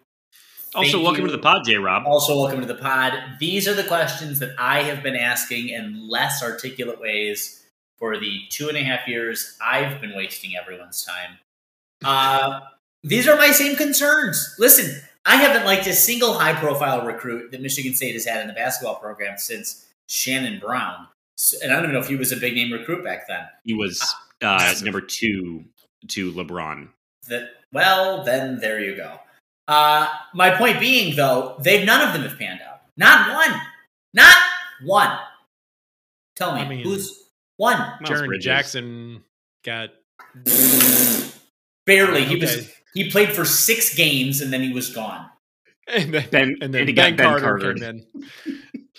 Thank 0.72 0.86
also, 0.86 1.02
welcome 1.02 1.22
you. 1.22 1.32
to 1.32 1.38
the 1.38 1.42
pod, 1.42 1.64
J 1.66 1.78
Rob. 1.78 2.04
Also, 2.06 2.38
welcome 2.38 2.62
to 2.62 2.68
the 2.68 2.76
pod. 2.76 3.14
These 3.40 3.68
are 3.68 3.74
the 3.74 3.84
questions 3.84 4.40
that 4.40 4.54
I 4.60 4.84
have 4.84 5.02
been 5.02 5.16
asking 5.16 5.70
in 5.70 6.08
less 6.08 6.44
articulate 6.44 7.00
ways 7.00 7.63
for 8.04 8.20
the 8.20 8.42
two 8.50 8.68
and 8.68 8.78
a 8.78 8.84
half 8.84 9.08
years 9.08 9.58
I've 9.66 10.02
been 10.02 10.14
wasting 10.14 10.58
everyone's 10.58 11.06
time. 11.06 11.38
Uh, 12.04 12.60
these 13.02 13.30
are 13.30 13.38
my 13.38 13.52
same 13.52 13.78
concerns. 13.78 14.58
Listen, 14.60 15.02
I 15.26 15.38
haven't 15.38 15.64
liked 15.64 15.88
a 15.88 15.94
single 15.94 16.34
high 16.34 16.54
profile 16.54 17.06
recruit 17.06 17.52
that 17.52 17.62
Michigan 17.62 17.94
State 17.94 18.12
has 18.12 18.26
had 18.26 18.42
in 18.42 18.48
the 18.48 18.54
basketball 18.54 18.96
program 18.96 19.38
since 19.38 19.86
Shannon 20.08 20.60
Brown. 20.60 21.08
And 21.62 21.72
I 21.72 21.76
don't 21.76 21.86
even 21.86 21.94
know 21.94 22.02
if 22.02 22.10
he 22.10 22.18
was 22.18 22.34
a 22.34 22.36
big 22.36 22.56
name 22.56 22.74
recruit 22.74 23.06
back 23.06 23.26
then. 23.30 23.48
He 23.64 23.74
was 23.74 24.04
uh, 24.42 24.76
number 24.84 25.00
two 25.00 25.64
to 26.10 26.34
LeBron. 26.34 26.90
That 27.30 27.52
well, 27.72 28.26
then 28.26 28.60
there 28.60 28.82
you 28.82 28.98
go. 28.98 29.18
Uh, 29.70 30.10
my 30.34 30.50
point 30.50 30.82
being, 30.82 31.16
though, 31.16 31.56
they've 31.62 31.86
none 31.86 32.06
of 32.06 32.12
them 32.12 32.24
have 32.24 32.38
panned 32.38 32.60
out. 32.70 32.82
Not 32.98 33.34
one. 33.34 33.62
Not 34.14 34.36
one. 34.84 35.18
Tell 36.36 36.54
me, 36.54 36.62
I 36.64 36.68
mean, 36.68 36.84
who's 36.84 37.23
one? 37.58 37.78
Jaren 38.04 38.40
Jackson 38.40 39.24
got 39.64 39.90
Barely. 41.86 42.24
He 42.26 42.36
Okay. 42.38 42.40
was 42.46 42.72
he 42.94 43.10
played 43.10 43.32
for 43.34 43.44
six 43.46 43.94
games 43.96 44.40
and 44.42 44.52
then 44.54 44.62
he 44.62 44.72
was 44.74 44.94
gone. 44.94 45.28
And 45.86 46.14
then, 46.14 46.30
Ben- 46.32 46.56
and 46.62 46.74
then 46.74 46.82
and 46.82 46.90
he 46.90 46.96
Ben, 46.96 47.16
got 47.16 47.18
Ben 47.18 47.28
Carter 47.42 47.60
Cartered. 47.60 47.80
came 47.82 47.90
in. 48.46 48.56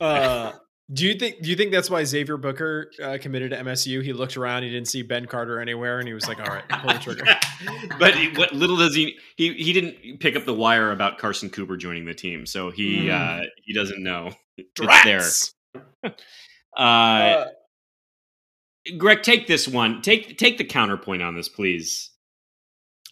Uh, 0.00 0.52
do 0.92 1.06
you 1.06 1.14
think? 1.14 1.42
Do 1.42 1.50
you 1.50 1.56
think 1.56 1.72
that's 1.72 1.90
why 1.90 2.04
Xavier 2.04 2.36
Booker 2.36 2.88
uh, 3.02 3.18
committed 3.20 3.50
to 3.50 3.56
MSU? 3.56 4.00
He 4.02 4.12
looked 4.12 4.36
around, 4.36 4.62
he 4.62 4.70
didn't 4.70 4.86
see 4.86 5.02
Ben 5.02 5.26
Carter 5.26 5.58
anywhere, 5.58 5.98
and 5.98 6.06
he 6.06 6.14
was 6.14 6.28
like, 6.28 6.38
"All 6.38 6.46
right, 6.46 6.62
pull 6.68 6.92
the 6.92 6.98
trigger." 7.00 7.24
but 7.98 8.14
he- 8.14 8.28
what 8.38 8.52
little 8.52 8.76
does 8.76 8.94
he 8.94 9.16
he 9.36 9.54
he 9.54 9.72
didn't 9.72 10.20
pick 10.20 10.36
up 10.36 10.44
the 10.44 10.54
wire 10.54 10.92
about 10.92 11.18
Carson 11.18 11.50
Cooper 11.50 11.76
joining 11.76 12.04
the 12.04 12.14
team, 12.14 12.46
so 12.46 12.70
he 12.70 13.06
Mm. 13.08 13.40
uh 13.42 13.46
he 13.64 13.74
doesn't 13.74 14.00
know. 14.00 14.30
It's 14.56 15.04
there. 15.04 15.22
Uh, 16.04 16.10
Uh, 16.80 17.46
Greg, 18.96 19.22
take 19.22 19.46
this 19.46 19.68
one. 19.68 20.02
Take 20.02 20.38
take 20.38 20.58
the 20.58 20.64
counterpoint 20.64 21.22
on 21.22 21.34
this, 21.34 21.48
please. 21.48 22.10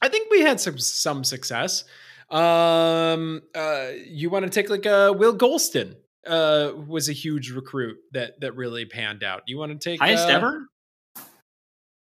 I 0.02 0.08
think 0.08 0.30
we 0.30 0.40
had 0.40 0.60
some 0.60 0.78
some 0.78 1.24
success. 1.24 1.84
Um, 2.30 3.42
uh, 3.54 3.90
you 4.06 4.30
want 4.30 4.44
to 4.44 4.50
take 4.50 4.70
like 4.70 4.86
uh, 4.86 5.12
Will 5.16 5.36
Gholston? 5.36 5.96
Uh, 6.26 6.72
was 6.88 7.08
a 7.08 7.12
huge 7.12 7.52
recruit 7.52 7.98
that 8.12 8.40
that 8.40 8.56
really 8.56 8.84
panned 8.84 9.22
out. 9.22 9.42
You 9.46 9.58
want 9.58 9.72
to 9.72 9.90
take 9.90 10.00
Highest 10.00 10.28
uh, 10.28 10.32
ever? 10.32 10.66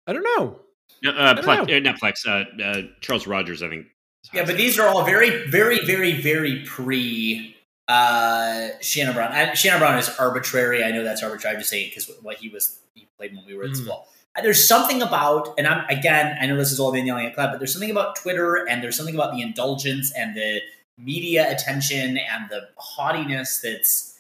I 0.07 0.13
don't 0.13 0.23
know. 0.23 0.59
Uh, 1.05 1.09
uh, 1.09 1.33
don't 1.33 1.45
Plex, 1.45 1.67
know. 1.67 1.75
uh, 1.75 1.79
not 1.79 1.99
Plex. 1.99 2.27
Uh, 2.27 2.63
uh, 2.63 2.81
Charles 3.01 3.27
Rogers, 3.27 3.61
I 3.61 3.69
think. 3.69 3.87
Yeah, 4.33 4.45
but 4.45 4.57
these 4.57 4.79
are 4.79 4.87
all 4.87 5.03
very, 5.05 5.47
very, 5.47 5.85
very, 5.85 6.19
very 6.19 6.63
pre 6.65 7.54
uh, 7.87 8.69
Shannon 8.81 9.13
Brown. 9.13 9.31
I, 9.31 9.53
Shannon 9.53 9.79
Brown 9.79 9.97
is 9.97 10.09
arbitrary. 10.17 10.83
I 10.83 10.91
know 10.91 11.03
that's 11.03 11.21
arbitrary. 11.23 11.55
I'm 11.55 11.59
just 11.61 11.69
saying 11.69 11.89
because 11.89 12.09
what 12.21 12.37
he 12.37 12.49
was, 12.49 12.79
he 12.93 13.07
played 13.17 13.35
when 13.35 13.45
we 13.45 13.55
were 13.55 13.63
at 13.65 13.71
Mhm. 13.71 13.83
school. 13.83 14.07
There's 14.41 14.67
something 14.67 15.01
about, 15.01 15.53
and 15.57 15.65
I'm 15.65 15.85
again, 15.87 16.37
I 16.41 16.45
know 16.45 16.57
this 16.57 16.71
is 16.71 16.79
all 16.79 16.91
been 16.91 17.05
yelling 17.05 17.25
at 17.25 17.35
Cloud, 17.35 17.51
but 17.51 17.59
there's 17.59 17.71
something 17.71 17.91
about 17.91 18.17
Twitter, 18.17 18.67
and 18.67 18.83
there's 18.83 18.97
something 18.97 19.15
about 19.15 19.33
the 19.33 19.41
indulgence 19.41 20.11
and 20.11 20.35
the 20.35 20.59
media 20.97 21.49
attention 21.49 22.17
and 22.17 22.49
the 22.49 22.67
haughtiness 22.75 23.59
that's 23.61 24.19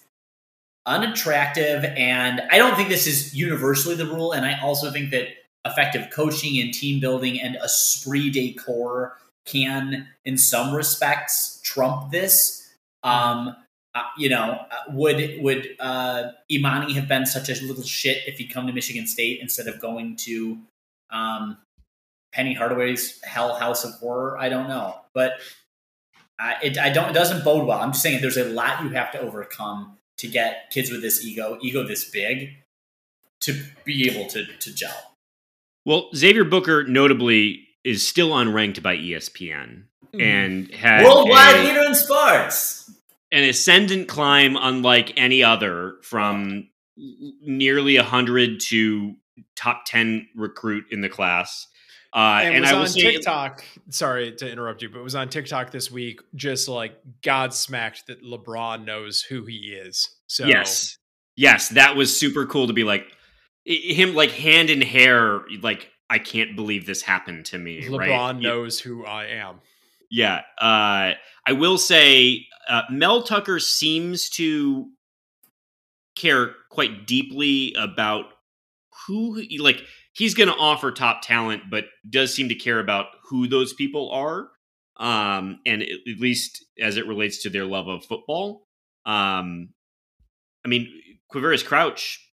unattractive. 0.85 1.83
And 1.83 2.41
I 2.51 2.57
don't 2.57 2.75
think 2.75 2.89
this 2.89 3.07
is 3.07 3.33
universally 3.33 3.95
the 3.95 4.05
rule. 4.05 4.31
And 4.31 4.45
I 4.45 4.59
also 4.61 4.91
think 4.91 5.11
that 5.11 5.27
effective 5.65 6.09
coaching 6.11 6.59
and 6.61 6.73
team 6.73 6.99
building 6.99 7.41
and 7.41 7.57
esprit 7.63 8.29
de 8.29 8.53
corps 8.53 9.17
can, 9.45 10.07
in 10.23 10.37
some 10.37 10.73
respects, 10.75 11.59
trump 11.63 12.11
this. 12.11 12.64
Um, 13.05 13.55
uh, 13.93 14.01
you 14.17 14.27
know, 14.27 14.59
uh, 14.69 14.75
would 14.89 15.37
would 15.41 15.69
uh, 15.79 16.31
Emoni 16.51 16.93
have 16.95 17.07
been 17.07 17.25
such 17.25 17.49
a 17.49 17.65
little 17.65 17.83
shit 17.83 18.23
if 18.27 18.37
he'd 18.37 18.47
come 18.53 18.67
to 18.67 18.73
Michigan 18.73 19.07
State 19.07 19.39
instead 19.41 19.67
of 19.67 19.79
going 19.79 20.17
to 20.17 20.57
um, 21.11 21.57
Penny 22.33 22.53
Hardaway's 22.53 23.21
Hell 23.23 23.55
House 23.55 23.85
of 23.85 23.93
Horror? 23.93 24.37
I 24.37 24.49
don't 24.49 24.67
know, 24.67 24.95
but 25.13 25.33
I, 26.37 26.55
it 26.61 26.77
I 26.77 26.89
don't 26.89 27.09
it 27.09 27.13
doesn't 27.13 27.45
bode 27.45 27.65
well. 27.67 27.79
I'm 27.79 27.91
just 27.91 28.03
saying 28.03 28.19
there's 28.21 28.35
a 28.37 28.43
lot 28.49 28.83
you 28.83 28.89
have 28.89 29.11
to 29.13 29.19
overcome 29.21 29.97
to 30.17 30.27
get 30.27 30.69
kids 30.71 30.91
with 30.91 31.01
this 31.01 31.23
ego, 31.25 31.57
ego 31.61 31.83
this 31.87 32.09
big, 32.09 32.49
to 33.41 33.63
be 33.85 34.09
able 34.09 34.27
to 34.31 34.45
to 34.45 34.73
gel. 34.73 35.13
Well, 35.85 36.09
Xavier 36.13 36.43
Booker 36.43 36.83
notably 36.85 37.67
is 37.85 38.05
still 38.05 38.31
unranked 38.31 38.81
by 38.81 38.97
ESPN 38.97 39.83
Mhm. 40.13 40.21
and 40.21 40.71
had 40.73 41.05
Worldwide 41.05 41.55
a- 41.55 41.63
leader 41.63 41.83
in 41.83 41.95
sports. 41.95 42.91
An 43.35 43.43
ascendant 43.43 44.07
climb 44.07 44.55
unlike 44.55 45.11
any 45.17 45.43
other 45.43 45.95
from 46.01 46.69
nearly 46.95 47.97
100 47.97 48.61
to 48.61 49.13
top 49.57 49.83
10 49.85 50.29
recruit 50.35 50.85
in 50.89 51.01
the 51.01 51.09
class. 51.09 51.67
Uh, 52.13 52.39
and, 52.43 52.55
and, 52.55 52.61
was 52.63 52.71
I 52.71 52.73
will 52.75 53.07
on 53.07 53.11
TikTok. 53.13 53.65
Sorry 53.89 54.31
to 54.31 54.49
interrupt 54.49 54.81
you, 54.81 54.89
but 54.89 54.99
it 54.99 55.03
was 55.03 55.15
on 55.15 55.27
TikTok 55.27 55.71
this 55.71 55.91
week, 55.91 56.21
just 56.33 56.69
like 56.69 56.97
God 57.21 57.53
smacked 57.53 58.07
that 58.07 58.23
LeBron 58.23 58.85
knows 58.85 59.21
who 59.21 59.43
he 59.45 59.77
is. 59.77 60.15
So 60.27 60.45
yes, 60.45 60.97
yes, 61.35 61.67
that 61.69 61.97
was 61.97 62.17
super 62.17 62.45
cool 62.45 62.67
to 62.67 62.73
be 62.73 62.85
like 62.85 63.05
him, 63.65 64.15
like 64.15 64.31
hand 64.31 64.69
in 64.69 64.79
hair, 64.79 65.41
like 65.61 65.89
I 66.09 66.19
can't 66.19 66.55
believe 66.55 66.85
this 66.85 67.01
happened 67.01 67.47
to 67.47 67.57
me. 67.57 67.81
LeBron 67.83 67.99
right? 67.99 68.35
knows 68.37 68.79
who 68.79 69.05
I 69.05 69.25
am. 69.25 69.59
Yeah. 70.09 70.41
Uh, 70.59 71.13
I 71.47 71.53
will 71.53 71.77
say 71.77 72.45
uh, 72.67 72.83
Mel 72.89 73.23
Tucker 73.23 73.59
seems 73.59 74.29
to 74.31 74.87
care 76.15 76.53
quite 76.69 77.05
deeply 77.05 77.75
about 77.77 78.25
who, 79.07 79.41
like, 79.59 79.83
he's 80.13 80.33
going 80.33 80.49
to 80.49 80.55
offer 80.55 80.91
top 80.91 81.21
talent, 81.21 81.63
but 81.69 81.85
does 82.09 82.33
seem 82.33 82.49
to 82.49 82.55
care 82.55 82.79
about 82.79 83.07
who 83.29 83.47
those 83.47 83.73
people 83.73 84.09
are. 84.11 84.49
Um, 84.97 85.59
and 85.65 85.81
at 85.81 86.19
least 86.19 86.63
as 86.79 86.95
it 86.95 87.05
relates 87.05 87.43
to 87.43 87.49
their 87.49 87.65
love 87.65 87.89
of 87.89 88.05
football. 88.05 88.65
Um, 89.05 89.69
I 90.65 90.69
mean, 90.69 90.87
Quavaris 91.33 91.65
Crouch, 91.65 92.25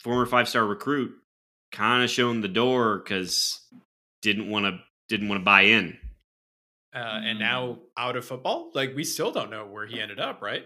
former 0.00 0.24
five 0.24 0.48
star 0.48 0.64
recruit, 0.64 1.12
kind 1.72 2.02
of 2.02 2.08
shown 2.08 2.40
the 2.40 2.48
door 2.48 2.98
because 2.98 3.60
didn't 4.22 4.48
want 4.48 4.64
to 4.64 4.78
didn't 5.08 5.28
want 5.28 5.40
to 5.40 5.44
buy 5.44 5.62
in. 5.62 5.98
Uh, 6.94 7.20
and 7.24 7.38
now 7.40 7.78
out 7.96 8.16
of 8.16 8.24
football, 8.24 8.70
like 8.74 8.94
we 8.94 9.02
still 9.02 9.32
don't 9.32 9.50
know 9.50 9.66
where 9.66 9.86
he 9.86 10.00
ended 10.00 10.20
up. 10.20 10.40
Right, 10.40 10.64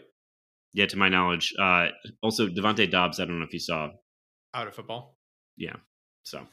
Yeah, 0.74 0.86
to 0.86 0.96
my 0.96 1.09
knowledge. 1.09 1.55
Uh, 1.59 1.88
also, 2.22 2.48
Devonte 2.48 2.90
Dobbs. 2.90 3.18
I 3.18 3.24
don't 3.24 3.38
know 3.38 3.46
if 3.46 3.52
you 3.52 3.60
saw. 3.60 3.90
out 4.55 4.68
of 4.68 4.74
football. 4.74 5.16
Yeah. 5.56 5.76
So 6.24 6.46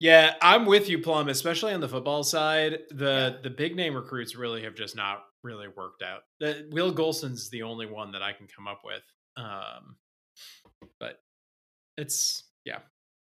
Yeah, 0.00 0.34
I'm 0.42 0.66
with 0.66 0.88
you, 0.88 0.98
Plum. 0.98 1.28
Especially 1.28 1.72
on 1.72 1.80
the 1.80 1.88
football 1.88 2.24
side, 2.24 2.80
the 2.90 3.38
the 3.42 3.50
big 3.50 3.76
name 3.76 3.94
recruits 3.94 4.34
really 4.34 4.62
have 4.64 4.74
just 4.74 4.96
not 4.96 5.22
really 5.42 5.68
worked 5.68 6.02
out. 6.02 6.22
The, 6.40 6.68
Will 6.72 6.92
Gholston's 6.92 7.50
the 7.50 7.62
only 7.62 7.86
one 7.86 8.12
that 8.12 8.22
I 8.22 8.32
can 8.32 8.46
come 8.54 8.66
up 8.66 8.82
with. 8.84 9.02
Um, 9.36 9.96
but 10.98 11.20
it's 11.96 12.44
yeah. 12.64 12.78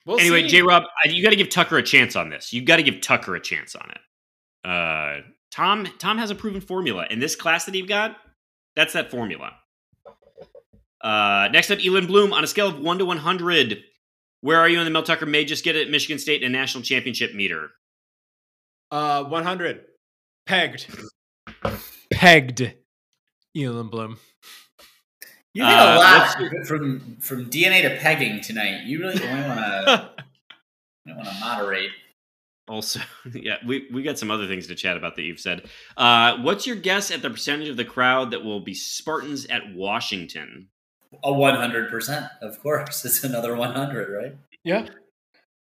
We'll 0.06 0.20
anyway. 0.20 0.48
J. 0.48 0.62
Rob, 0.62 0.84
you 1.06 1.22
got 1.22 1.30
to 1.30 1.36
give 1.36 1.50
Tucker 1.50 1.78
a 1.78 1.84
chance 1.84 2.16
on 2.16 2.30
this. 2.30 2.54
You 2.54 2.64
got 2.64 2.78
to 2.78 2.84
give 2.84 3.02
Tucker 3.02 3.36
a 3.36 3.42
chance 3.42 3.76
on 3.76 3.90
it. 3.92 4.00
Uh, 4.64 5.18
Tom 5.52 5.88
Tom 6.00 6.18
has 6.18 6.30
a 6.30 6.36
proven 6.36 6.62
formula, 6.62 7.06
and 7.10 7.22
this 7.22 7.36
class 7.36 7.66
that 7.66 7.74
he 7.76 7.82
got, 7.82 8.18
that's 8.76 8.94
that 8.94 9.12
formula. 9.12 9.52
Uh, 11.02 11.50
next 11.52 11.72
up, 11.72 11.80
Elin 11.86 12.06
Bloom 12.08 12.32
on 12.32 12.44
a 12.44 12.48
scale 12.48 12.68
of 12.68 12.80
one 12.80 12.98
to 13.00 13.06
one 13.06 13.18
hundred. 13.18 13.84
Where 14.42 14.60
are 14.60 14.70
you 14.70 14.80
in 14.80 14.86
the 14.86 14.92
Mel 14.92 15.04
Tucker 15.04 15.26
may 15.26 15.46
just 15.46 15.64
get 15.64 15.76
it 15.76 15.86
at 15.88 15.92
Michigan 15.92 16.18
State 16.20 16.44
and 16.44 16.52
national 16.52 16.84
championship 16.84 17.34
meter? 17.36 17.70
Uh, 18.90 19.24
100. 19.24 19.82
Pegged. 20.48 20.88
Pegged. 22.12 22.74
Elon 23.56 23.88
Bloom. 23.90 24.18
You 25.54 25.64
did 25.64 25.72
Uh, 25.74 25.96
a 25.96 25.98
lot 25.98 26.66
from 26.66 27.18
from 27.20 27.50
DNA 27.50 27.82
to 27.84 27.98
pegging 28.02 28.42
tonight. 28.42 28.84
You 28.86 29.00
really 29.00 29.20
might 29.20 29.48
want 29.48 29.60
to 29.60 30.12
might 31.06 31.16
want 31.18 31.28
to 31.30 31.40
moderate. 31.40 31.92
Also, 32.72 33.02
yeah, 33.34 33.58
we, 33.66 33.88
we 33.92 34.02
got 34.02 34.18
some 34.18 34.32
other 34.32 34.48
things 34.48 34.66
to 34.68 34.76
chat 34.76 34.96
about 34.96 35.18
that 35.18 35.24
you've 35.24 35.42
said. 35.42 35.68
Uh, 35.98 36.38
what's 36.38 36.66
your 36.66 36.78
guess 36.78 37.12
at 37.12 37.22
the 37.22 37.30
percentage 37.30 37.68
of 37.68 37.76
the 37.76 37.84
crowd 37.84 38.32
that 38.32 38.46
will 38.46 38.62
be 38.62 38.74
Spartans 38.74 39.46
at 39.48 39.76
Washington? 39.76 40.70
A 41.22 41.34
one 41.34 41.56
hundred 41.56 41.92
percent, 41.92 42.28
of 42.42 42.62
course. 42.64 43.04
It's 43.06 43.26
another 43.26 43.58
one 43.58 43.74
hundred, 43.74 44.10
right? 44.10 44.36
yeah. 44.64 44.88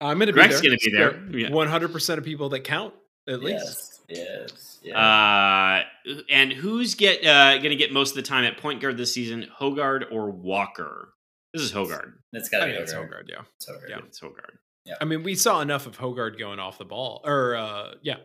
I'm 0.01 0.19
going 0.19 0.27
to 0.29 0.33
be 0.33 0.39
Greg's 0.39 0.61
there. 0.61 0.71
gonna 0.71 0.79
be 0.79 0.91
there. 0.93 1.39
Yeah. 1.39 1.49
100% 1.49 2.19
of 2.19 2.25
people 2.25 2.51
that 2.51 2.61
count, 2.61 2.95
at 3.29 3.43
least. 3.43 4.03
Yes, 4.09 4.45
yes, 4.45 4.79
yes. 4.83 4.97
Uh, 4.97 5.83
and 6.29 6.53
who's 6.53 6.95
get 6.95 7.25
uh, 7.25 7.57
going 7.59 7.71
to 7.71 7.77
get 7.77 7.93
most 7.93 8.11
of 8.11 8.16
the 8.16 8.23
time 8.23 8.45
at 8.45 8.59
point 8.59 8.81
guard 8.83 8.97
this 8.99 9.15
season? 9.15 9.47
Hoggard 9.59 10.12
or 10.12 10.31
Walker? 10.31 11.15
This 11.55 11.62
is 11.62 11.73
Hoggard. 11.73 12.12
That's 12.33 12.49
I 12.53 12.59
got 12.59 12.66
to 12.66 12.73
think 12.73 12.77
be 12.79 12.83
it's 12.83 12.93
Hoggard. 12.93 13.11
Hoggard, 13.11 13.29
yeah. 13.29 13.43
It's 13.57 13.69
Hoggard. 13.69 13.89
Yeah. 13.89 13.99
It's 14.07 14.21
Hoggard. 14.21 14.59
I 15.01 15.05
mean, 15.05 15.23
we 15.23 15.35
saw 15.35 15.61
enough 15.61 15.86
of 15.86 15.97
Hoggard 15.98 16.39
going 16.39 16.59
off 16.59 16.78
the 16.78 16.85
ball, 16.85 17.23
or 17.24 17.55
uh, 17.56 17.93
yeah, 18.02 18.16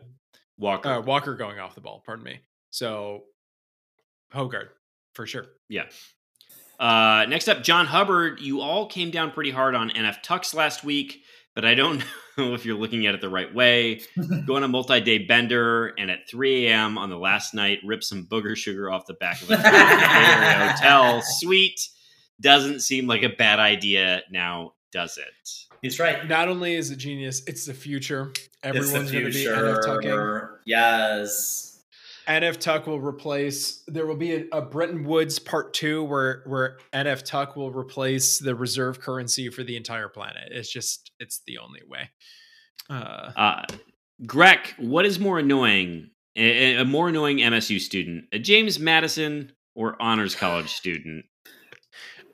Walker. 0.58 0.88
uh, 0.88 1.00
Walker 1.00 1.34
going 1.34 1.58
off 1.58 1.74
the 1.74 1.80
ball. 1.80 2.02
Pardon 2.04 2.24
me. 2.24 2.40
So 2.70 3.24
Hoggard 4.34 4.68
for 5.14 5.26
sure. 5.26 5.46
yeah. 5.68 5.84
Uh, 6.78 7.26
next 7.28 7.48
up, 7.48 7.62
John 7.62 7.86
Hubbard. 7.86 8.40
You 8.40 8.60
all 8.62 8.86
came 8.86 9.10
down 9.10 9.32
pretty 9.32 9.50
hard 9.50 9.74
on 9.74 9.90
NF 9.90 10.22
Tux 10.24 10.54
last 10.54 10.82
week, 10.82 11.22
but 11.54 11.62
I 11.64 11.74
don't 11.74 12.02
know 12.38 12.54
if 12.54 12.64
you're 12.64 12.78
looking 12.78 13.06
at 13.06 13.14
it 13.14 13.20
the 13.20 13.28
right 13.28 13.52
way. 13.54 14.00
Go 14.46 14.56
on 14.56 14.62
a 14.62 14.68
multi-day 14.68 15.18
bender, 15.26 15.88
and 15.98 16.10
at 16.10 16.26
3 16.28 16.66
a.m. 16.68 16.96
on 16.96 17.10
the 17.10 17.18
last 17.18 17.52
night, 17.52 17.80
rip 17.84 18.02
some 18.02 18.24
booger 18.26 18.56
sugar 18.56 18.90
off 18.90 19.04
the 19.06 19.12
back 19.14 19.42
of 19.42 19.50
a 19.50 19.56
hotel 19.58 21.20
suite. 21.22 21.80
Doesn't 22.40 22.80
seem 22.80 23.06
like 23.06 23.22
a 23.24 23.28
bad 23.28 23.58
idea 23.58 24.22
now, 24.30 24.72
does 24.90 25.18
it? 25.18 25.69
He's 25.82 25.98
right. 25.98 26.26
Not 26.28 26.48
only 26.48 26.74
is 26.74 26.90
it 26.90 26.96
genius, 26.96 27.42
it's 27.46 27.64
the 27.66 27.74
future. 27.74 28.32
Everyone's 28.62 29.10
going 29.10 29.24
to 29.24 29.30
be 29.30 29.44
NF 29.44 29.84
tucking. 29.84 30.02
future. 30.02 30.60
Yes. 30.66 31.82
NF 32.28 32.58
Tuck 32.58 32.86
will 32.86 33.00
replace. 33.00 33.82
There 33.88 34.06
will 34.06 34.16
be 34.16 34.34
a, 34.34 34.44
a 34.52 34.62
Bretton 34.62 35.04
Woods 35.04 35.38
part 35.38 35.72
two 35.72 36.04
where 36.04 36.42
where 36.46 36.78
NF 36.92 37.24
Tuck 37.24 37.56
will 37.56 37.72
replace 37.72 38.38
the 38.38 38.54
reserve 38.54 39.00
currency 39.00 39.48
for 39.48 39.64
the 39.64 39.76
entire 39.76 40.08
planet. 40.08 40.48
It's 40.52 40.70
just 40.72 41.10
it's 41.18 41.40
the 41.46 41.58
only 41.58 41.80
way. 41.88 42.10
Uh, 42.88 43.32
Uh, 43.36 43.62
Greg, 44.26 44.60
what 44.78 45.06
is 45.06 45.18
more 45.18 45.38
annoying? 45.38 46.10
A, 46.36 46.76
a 46.76 46.84
more 46.84 47.08
annoying 47.08 47.38
MSU 47.38 47.80
student, 47.80 48.26
a 48.32 48.38
James 48.38 48.78
Madison 48.78 49.52
or 49.74 49.96
honors 50.00 50.34
college 50.36 50.68
student? 50.74 51.24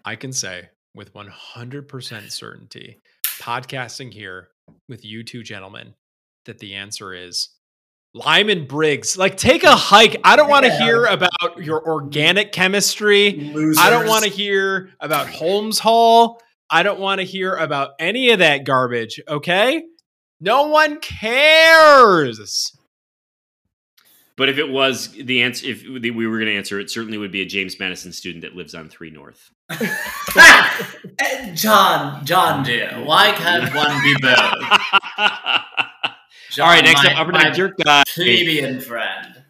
I 0.05 0.17
can 0.17 0.33
say 0.33 0.69
with 0.95 1.15
100% 1.15 2.31
certainty, 2.31 3.01
podcasting 3.41 4.13
here 4.13 4.49
with 4.89 5.05
you 5.05 5.23
two 5.23 5.43
gentlemen, 5.43 5.95
that 6.45 6.59
the 6.59 6.75
answer 6.75 7.15
is 7.15 7.51
Lyman 8.15 8.67
Briggs. 8.67 9.17
Like, 9.19 9.37
take 9.37 9.63
a 9.65 9.77
hike. 9.77 10.19
I 10.25 10.37
don't 10.37 10.49
want 10.49 10.65
to 10.65 10.71
Yeah. 10.71 10.79
hear 10.85 11.05
about 11.05 11.31
your 11.59 11.87
organic 11.87 12.53
chemistry. 12.53 13.33
Losers. 13.33 13.79
I 13.79 13.91
don't 13.91 14.07
want 14.07 14.25
to 14.25 14.31
hear 14.31 14.91
about 15.01 15.29
Holmes 15.29 15.79
Hall. 15.79 16.41
I 16.71 16.83
don't 16.83 16.99
want 16.99 17.21
to 17.21 17.25
hear 17.27 17.55
about 17.55 17.91
any 17.99 18.31
of 18.31 18.39
that 18.41 18.65
garbage. 18.65 19.21
Okay. 19.29 19.83
No 20.41 20.69
one 20.69 20.99
cares. 21.01 22.76
But 24.37 24.49
if 24.51 24.59
it 24.59 24.69
was 24.69 25.13
the 25.13 25.43
answer, 25.43 25.67
if 25.67 25.83
we 25.85 26.27
were 26.27 26.37
going 26.39 26.51
to 26.51 26.57
answer, 26.57 26.79
it 26.79 26.91
certainly 26.91 27.17
would 27.17 27.33
be 27.33 27.41
a 27.41 27.47
James 27.47 27.79
Madison 27.81 28.13
student 28.13 28.43
that 28.43 28.55
lives 28.55 28.75
on 28.75 28.89
Three 28.89 29.11
North. 29.11 29.51
Eh, 31.19 31.55
John, 31.55 32.25
John, 32.27 32.63
dear, 32.63 32.91
why 33.03 33.33
can't 33.33 33.75
one 33.75 34.03
be 34.03 34.15
both? 34.21 34.37
All 36.61 36.67
right, 36.67 36.85
next 36.85 37.05
my- 37.05 37.13
up, 37.13 37.21
Upper 37.21 37.33
my 37.33 37.45
Deck 37.45 37.55
Jerk 37.55 37.77
Guy. 37.79 38.03
plebeian 38.07 38.81
friend. 38.81 39.43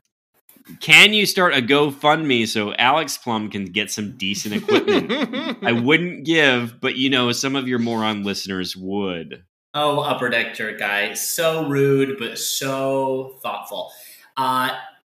Can 0.80 1.12
you 1.12 1.26
start 1.26 1.54
a 1.54 1.62
GoFundMe 1.62 2.46
so 2.46 2.72
Alex 2.74 3.16
Plum 3.18 3.50
can 3.50 3.66
get 3.66 3.90
some 3.90 4.16
decent 4.16 4.54
equipment? 4.54 5.58
I 5.62 5.72
wouldn't 5.72 6.24
give, 6.24 6.80
but 6.80 6.96
you 6.96 7.10
know, 7.10 7.32
some 7.32 7.56
of 7.56 7.66
your 7.68 7.78
moron 7.80 8.22
listeners 8.24 8.76
would. 8.76 9.44
Oh, 9.74 10.00
upper 10.00 10.28
deck 10.28 10.54
jerk 10.54 10.78
guy, 10.78 11.14
so 11.14 11.68
rude 11.68 12.16
but 12.18 12.38
so 12.38 13.38
thoughtful. 13.42 13.90
Uh, 14.36 14.70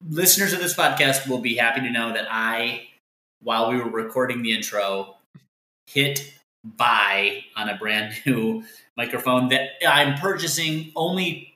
listeners 0.08 0.54
of 0.54 0.60
this 0.60 0.74
podcast 0.74 1.28
will 1.28 1.40
be 1.40 1.56
happy 1.56 1.82
to 1.82 1.90
know 1.90 2.14
that 2.14 2.28
I, 2.30 2.88
while 3.42 3.70
we 3.70 3.78
were 3.78 3.90
recording 3.90 4.42
the 4.44 4.54
intro, 4.54 5.16
hit 5.88 6.34
buy 6.64 7.44
on 7.56 7.70
a 7.70 7.78
brand 7.78 8.14
new 8.26 8.64
microphone 8.98 9.50
that 9.50 9.70
I'm 9.88 10.18
purchasing 10.20 10.92
only 10.96 11.54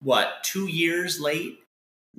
what 0.00 0.42
two 0.42 0.66
years 0.68 1.20
late. 1.20 1.58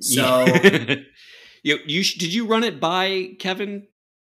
So 0.00 0.44
you, 1.62 1.78
you 1.86 2.02
sh- 2.02 2.14
did 2.14 2.34
you 2.34 2.46
run 2.46 2.64
it 2.64 2.80
by 2.80 3.34
Kevin? 3.38 3.86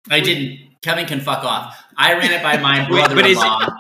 I 0.09 0.21
didn't. 0.21 0.59
Kevin 0.83 1.05
can 1.07 1.21
fuck 1.21 1.45
off. 1.45 1.77
I 1.97 2.15
ran 2.15 2.33
it 2.33 2.43
by 2.43 2.57
my 2.57 2.91
Wait, 2.91 3.07
but 3.09 3.27
is 3.27 3.37
it- 3.37 3.41
brother-in-law. 3.41 3.77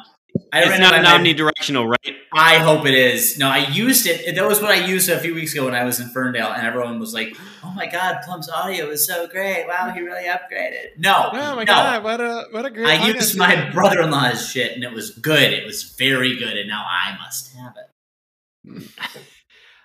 I 0.52 0.62
it's 0.62 0.78
not 0.78 0.94
it 0.94 1.02
by 1.04 1.18
my 1.18 1.24
omnidirectional, 1.24 1.88
right? 1.88 2.16
I 2.32 2.58
hope 2.58 2.86
it 2.86 2.94
is. 2.94 3.38
No, 3.38 3.48
I 3.48 3.66
used 3.68 4.06
it. 4.06 4.34
That 4.34 4.46
was 4.46 4.60
what 4.60 4.70
I 4.70 4.84
used 4.86 5.08
a 5.08 5.18
few 5.18 5.34
weeks 5.34 5.52
ago 5.52 5.64
when 5.64 5.74
I 5.74 5.84
was 5.84 6.00
in 6.00 6.08
Ferndale, 6.08 6.52
and 6.52 6.66
everyone 6.66 6.98
was 6.98 7.12
like, 7.14 7.36
"Oh 7.64 7.72
my 7.74 7.86
god, 7.86 8.18
Plum's 8.24 8.48
audio 8.50 8.88
is 8.90 9.06
so 9.06 9.26
great! 9.26 9.66
Wow, 9.66 9.90
he 9.94 10.00
really 10.00 10.24
upgraded." 10.24 10.98
No, 10.98 11.30
Oh 11.32 11.56
my 11.56 11.64
no. 11.64 11.72
god, 11.72 12.04
what 12.04 12.20
a 12.20 12.46
what 12.50 12.66
a 12.66 12.70
great 12.70 12.86
I 12.86 12.96
podcast. 12.98 13.14
used 13.14 13.38
my 13.38 13.70
brother-in-law's 13.70 14.48
shit, 14.50 14.72
and 14.72 14.84
it 14.84 14.92
was 14.92 15.10
good. 15.10 15.52
It 15.52 15.64
was 15.66 15.82
very 15.98 16.36
good, 16.36 16.56
and 16.56 16.68
now 16.68 16.84
I 16.88 17.16
must 17.18 17.54
have 17.56 17.74
it. 17.76 18.88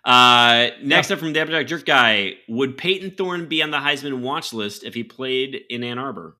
Uh, 0.06 0.70
next 0.84 1.10
up 1.10 1.18
from 1.18 1.34
the 1.34 1.42
Upper 1.42 1.64
Jerk 1.64 1.84
Guy, 1.84 2.36
would 2.48 2.78
Payton 2.78 3.16
Thorne 3.18 3.48
be 3.48 3.64
on 3.64 3.72
the 3.72 3.80
Heisman 3.80 4.20
watch 4.22 4.54
list 4.54 4.84
if 4.84 4.94
he 4.94 5.04
played 5.04 5.62
in 5.68 5.84
Ann 5.84 5.98
Arbor? 5.98 6.38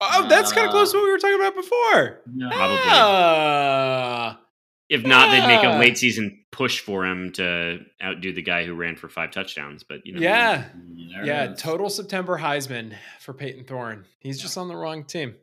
Oh, 0.00 0.28
that's 0.28 0.52
kind 0.52 0.66
of 0.66 0.72
close 0.72 0.92
to 0.92 0.98
what 0.98 1.04
we 1.04 1.10
were 1.10 1.18
talking 1.18 1.36
about 1.36 1.54
before. 1.54 2.20
No. 2.26 2.50
Probably. 2.50 2.78
Ah. 2.84 4.40
If 4.88 5.04
not, 5.04 5.30
they'd 5.30 5.46
make 5.48 5.64
a 5.64 5.78
late 5.78 5.98
season 5.98 6.44
push 6.52 6.78
for 6.80 7.04
him 7.04 7.32
to 7.32 7.80
outdo 8.02 8.32
the 8.32 8.42
guy 8.42 8.64
who 8.64 8.74
ran 8.74 8.94
for 8.96 9.08
five 9.08 9.32
touchdowns. 9.32 9.82
But 9.82 10.06
you 10.06 10.14
know, 10.14 10.20
yeah. 10.20 10.64
There 11.12 11.24
Yeah, 11.24 11.54
total 11.54 11.88
September 11.90 12.38
Heisman 12.38 12.94
for 13.20 13.32
Payton 13.32 13.64
Thorne. 13.64 14.04
He's 14.20 14.40
just 14.40 14.56
on 14.56 14.68
the 14.68 14.76
wrong 14.76 15.02
team. 15.04 15.34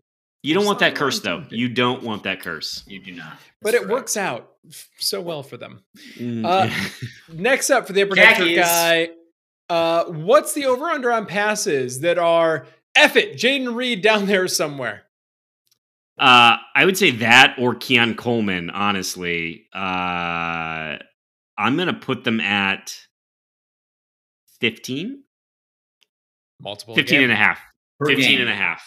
you 0.44 0.54
don't 0.54 0.62
Just 0.64 0.68
want 0.68 0.80
that 0.80 0.96
curse 0.96 1.20
though. 1.20 1.42
team. 1.42 1.48
You 1.52 1.70
don't 1.70 2.04
want 2.04 2.24
that 2.24 2.40
curse. 2.42 2.84
You 2.88 3.00
do 3.04 3.12
not. 3.12 3.38
But 3.62 3.72
That's 3.72 3.76
it 3.76 3.80
correct. 3.88 3.92
works 3.92 4.18
out 4.18 4.52
f- 4.70 4.88
so 5.00 5.20
well 5.20 5.44
for 5.44 5.58
them. 5.58 5.84
Mm. 6.18 6.46
Uh, 6.46 6.70
Next 7.34 7.70
up 7.70 7.86
for 7.88 7.94
the 7.94 8.04
upper 8.04 8.16
guy, 8.16 9.10
uh, 9.70 10.06
what's 10.06 10.54
the 10.54 10.68
over 10.68 10.86
under 10.86 11.12
on 11.12 11.26
passes 11.26 12.00
that 12.02 12.18
are 12.18 12.66
F 12.96 13.16
it, 13.16 13.36
Jayden 13.36 13.76
Reed 13.76 14.02
down 14.02 14.26
there 14.26 14.48
somewhere? 14.48 15.04
Uh, 16.18 16.58
I 16.76 16.86
would 16.86 16.98
say 16.98 17.12
that 17.12 17.56
or 17.58 17.76
Keon 17.76 18.16
Coleman, 18.16 18.70
honestly. 18.70 19.66
Uh, 19.74 20.98
I'm 21.58 21.76
going 21.76 21.88
to 21.88 21.94
put 21.94 22.24
them 22.24 22.40
at 22.40 22.96
15? 24.62 25.24
Multiple 26.62 26.96
15 26.96 27.16
game. 27.16 27.24
and 27.24 27.32
a 27.32 27.36
half. 27.36 27.60
Per 28.00 28.08
15 28.08 28.24
game. 28.24 28.42
and 28.42 28.50
a 28.50 28.56
half. 28.56 28.84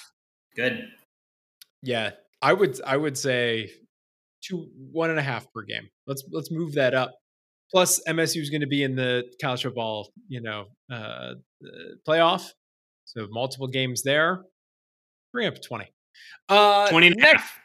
Good. 0.55 0.89
Yeah, 1.83 2.13
I 2.41 2.53
would 2.53 2.81
I 2.83 2.97
would 2.97 3.19
say 3.19 3.71
two 4.43 4.69
one 4.93 5.11
and 5.11 5.19
a 5.19 5.23
half 5.23 5.53
per 5.53 5.63
game. 5.63 5.89
Let's 6.07 6.25
let's 6.33 6.51
move 6.51 6.73
that 6.75 6.95
up. 6.95 7.15
Plus, 7.71 8.01
MSU 8.09 8.41
is 8.41 8.49
going 8.51 8.61
to 8.63 8.67
be 8.67 8.83
in 8.83 8.95
the 8.97 9.25
college 9.41 9.63
football, 9.63 10.11
you 10.29 10.41
know, 10.41 10.67
uh, 10.91 10.95
uh, 10.95 11.35
playoff. 12.09 12.49
So 13.07 13.27
multiple 13.31 13.69
games 13.69 14.03
there. 14.03 14.43
Bring 15.33 15.47
up 15.47 15.55
to 15.55 15.61
twenty. 15.61 15.93
Uh, 16.49 16.89
20 16.91 17.09
and 17.09 17.17
a 17.17 17.19
next, 17.19 17.43
half. 17.43 17.61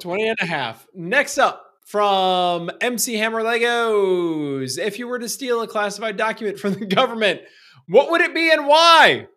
20 0.00 0.28
and 0.28 0.38
a 0.40 0.46
half. 0.46 0.86
Next 0.94 1.38
up 1.38 1.64
from 1.86 2.70
MC 2.80 3.14
Hammer 3.14 3.42
Legos. 3.42 4.78
If 4.78 4.98
you 4.98 5.06
were 5.06 5.18
to 5.18 5.28
steal 5.28 5.62
a 5.62 5.68
classified 5.68 6.16
document 6.16 6.58
from 6.58 6.74
the 6.74 6.86
government, 6.94 7.42
what 7.88 8.10
would 8.10 8.20
it 8.20 8.34
be 8.34 8.50
and 8.50 8.66
why? 8.66 9.28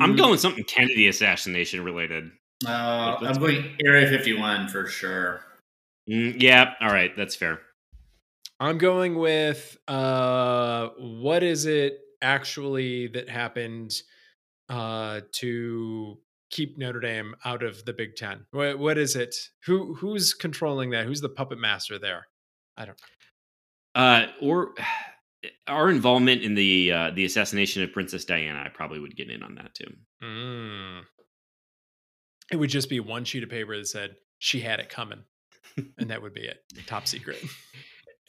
I'm 0.00 0.16
going 0.16 0.38
something 0.38 0.64
Kennedy 0.64 1.06
assassination 1.08 1.84
related. 1.84 2.30
Uh, 2.66 3.16
let's 3.20 3.38
I'm 3.38 3.44
going 3.44 3.76
Area 3.84 4.08
51 4.08 4.68
for 4.68 4.86
sure. 4.86 5.40
Mm, 6.10 6.40
yeah, 6.40 6.74
all 6.80 6.88
right, 6.88 7.16
that's 7.16 7.36
fair. 7.36 7.60
I'm 8.58 8.78
going 8.78 9.14
with 9.14 9.76
uh 9.86 10.88
what 10.98 11.44
is 11.44 11.66
it 11.66 12.00
actually 12.22 13.08
that 13.08 13.28
happened 13.28 13.94
uh 14.68 15.20
to 15.32 16.18
keep 16.50 16.78
Notre 16.78 17.00
Dame 17.00 17.34
out 17.44 17.62
of 17.62 17.84
the 17.84 17.92
Big 17.92 18.16
10? 18.16 18.46
What 18.50 18.78
what 18.78 18.98
is 18.98 19.16
it? 19.16 19.34
Who 19.66 19.94
who's 19.94 20.34
controlling 20.34 20.90
that? 20.90 21.06
Who's 21.06 21.20
the 21.20 21.28
puppet 21.28 21.58
master 21.58 21.98
there? 21.98 22.26
I 22.76 22.86
don't 22.86 23.00
Uh, 23.94 24.26
or 24.40 24.74
our 25.66 25.90
involvement 25.90 26.42
in 26.42 26.54
the 26.54 26.92
uh, 26.92 27.10
the 27.10 27.24
assassination 27.24 27.82
of 27.82 27.92
Princess 27.92 28.24
Diana, 28.24 28.62
I 28.64 28.68
probably 28.68 28.98
would 28.98 29.16
get 29.16 29.30
in 29.30 29.42
on 29.42 29.54
that 29.56 29.74
too. 29.74 29.92
Mm. 30.22 31.02
It 32.50 32.56
would 32.56 32.70
just 32.70 32.88
be 32.88 33.00
one 33.00 33.24
sheet 33.24 33.42
of 33.42 33.50
paper 33.50 33.76
that 33.76 33.86
said 33.86 34.16
she 34.38 34.60
had 34.60 34.80
it 34.80 34.88
coming. 34.88 35.22
and 35.98 36.10
that 36.10 36.22
would 36.22 36.34
be 36.34 36.42
it. 36.42 36.58
Top 36.86 37.06
secret. 37.06 37.42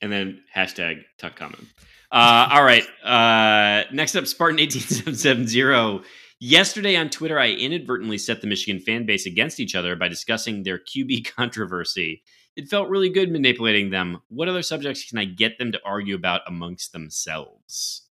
and 0.00 0.10
then 0.12 0.42
hashtag 0.54 1.02
Tuck 1.18 1.36
Common. 1.36 1.66
Uh, 2.10 2.48
all 2.52 2.64
right. 2.64 2.84
Uh, 3.04 3.84
next 3.92 4.16
up, 4.16 4.26
Spartan 4.26 4.58
eighteen 4.58 4.82
seven 4.82 5.14
seven 5.14 5.46
zero. 5.46 6.02
Yesterday 6.40 6.96
on 6.96 7.10
Twitter, 7.10 7.38
I 7.38 7.50
inadvertently 7.50 8.16
set 8.16 8.40
the 8.40 8.46
Michigan 8.46 8.80
fan 8.80 9.06
base 9.06 9.26
against 9.26 9.58
each 9.58 9.74
other 9.74 9.96
by 9.96 10.08
discussing 10.08 10.62
their 10.62 10.78
QB 10.78 11.26
controversy. 11.36 12.22
It 12.56 12.68
felt 12.68 12.88
really 12.88 13.08
good 13.10 13.30
manipulating 13.30 13.90
them. 13.90 14.18
What 14.28 14.48
other 14.48 14.62
subjects 14.62 15.08
can 15.08 15.18
I 15.18 15.24
get 15.24 15.58
them 15.58 15.72
to 15.72 15.80
argue 15.84 16.14
about 16.14 16.40
amongst 16.46 16.92
themselves? 16.92 18.02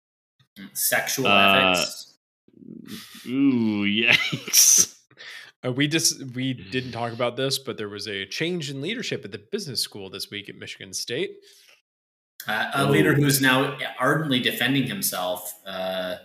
Sexual 0.73 1.27
Uh, 1.27 1.71
ethics. 1.73 2.17
Ooh, 3.27 3.83
yikes. 3.85 4.95
Uh, 5.65 5.71
we 5.71 5.87
just 5.87 6.23
we 6.35 6.53
didn't 6.53 6.91
talk 6.91 7.13
about 7.13 7.35
this, 7.35 7.57
but 7.57 7.77
there 7.77 7.89
was 7.89 8.07
a 8.07 8.25
change 8.25 8.69
in 8.69 8.81
leadership 8.81 9.25
at 9.25 9.31
the 9.31 9.41
business 9.51 9.81
school 9.81 10.09
this 10.09 10.29
week 10.29 10.49
at 10.49 10.55
Michigan 10.55 10.93
State. 10.93 11.31
Uh, 12.47 12.71
a 12.75 12.89
leader 12.89 13.13
who's 13.13 13.41
now 13.41 13.77
ardently 13.99 14.39
defending 14.39 14.83
himself 14.83 15.53
uh, 15.65 16.15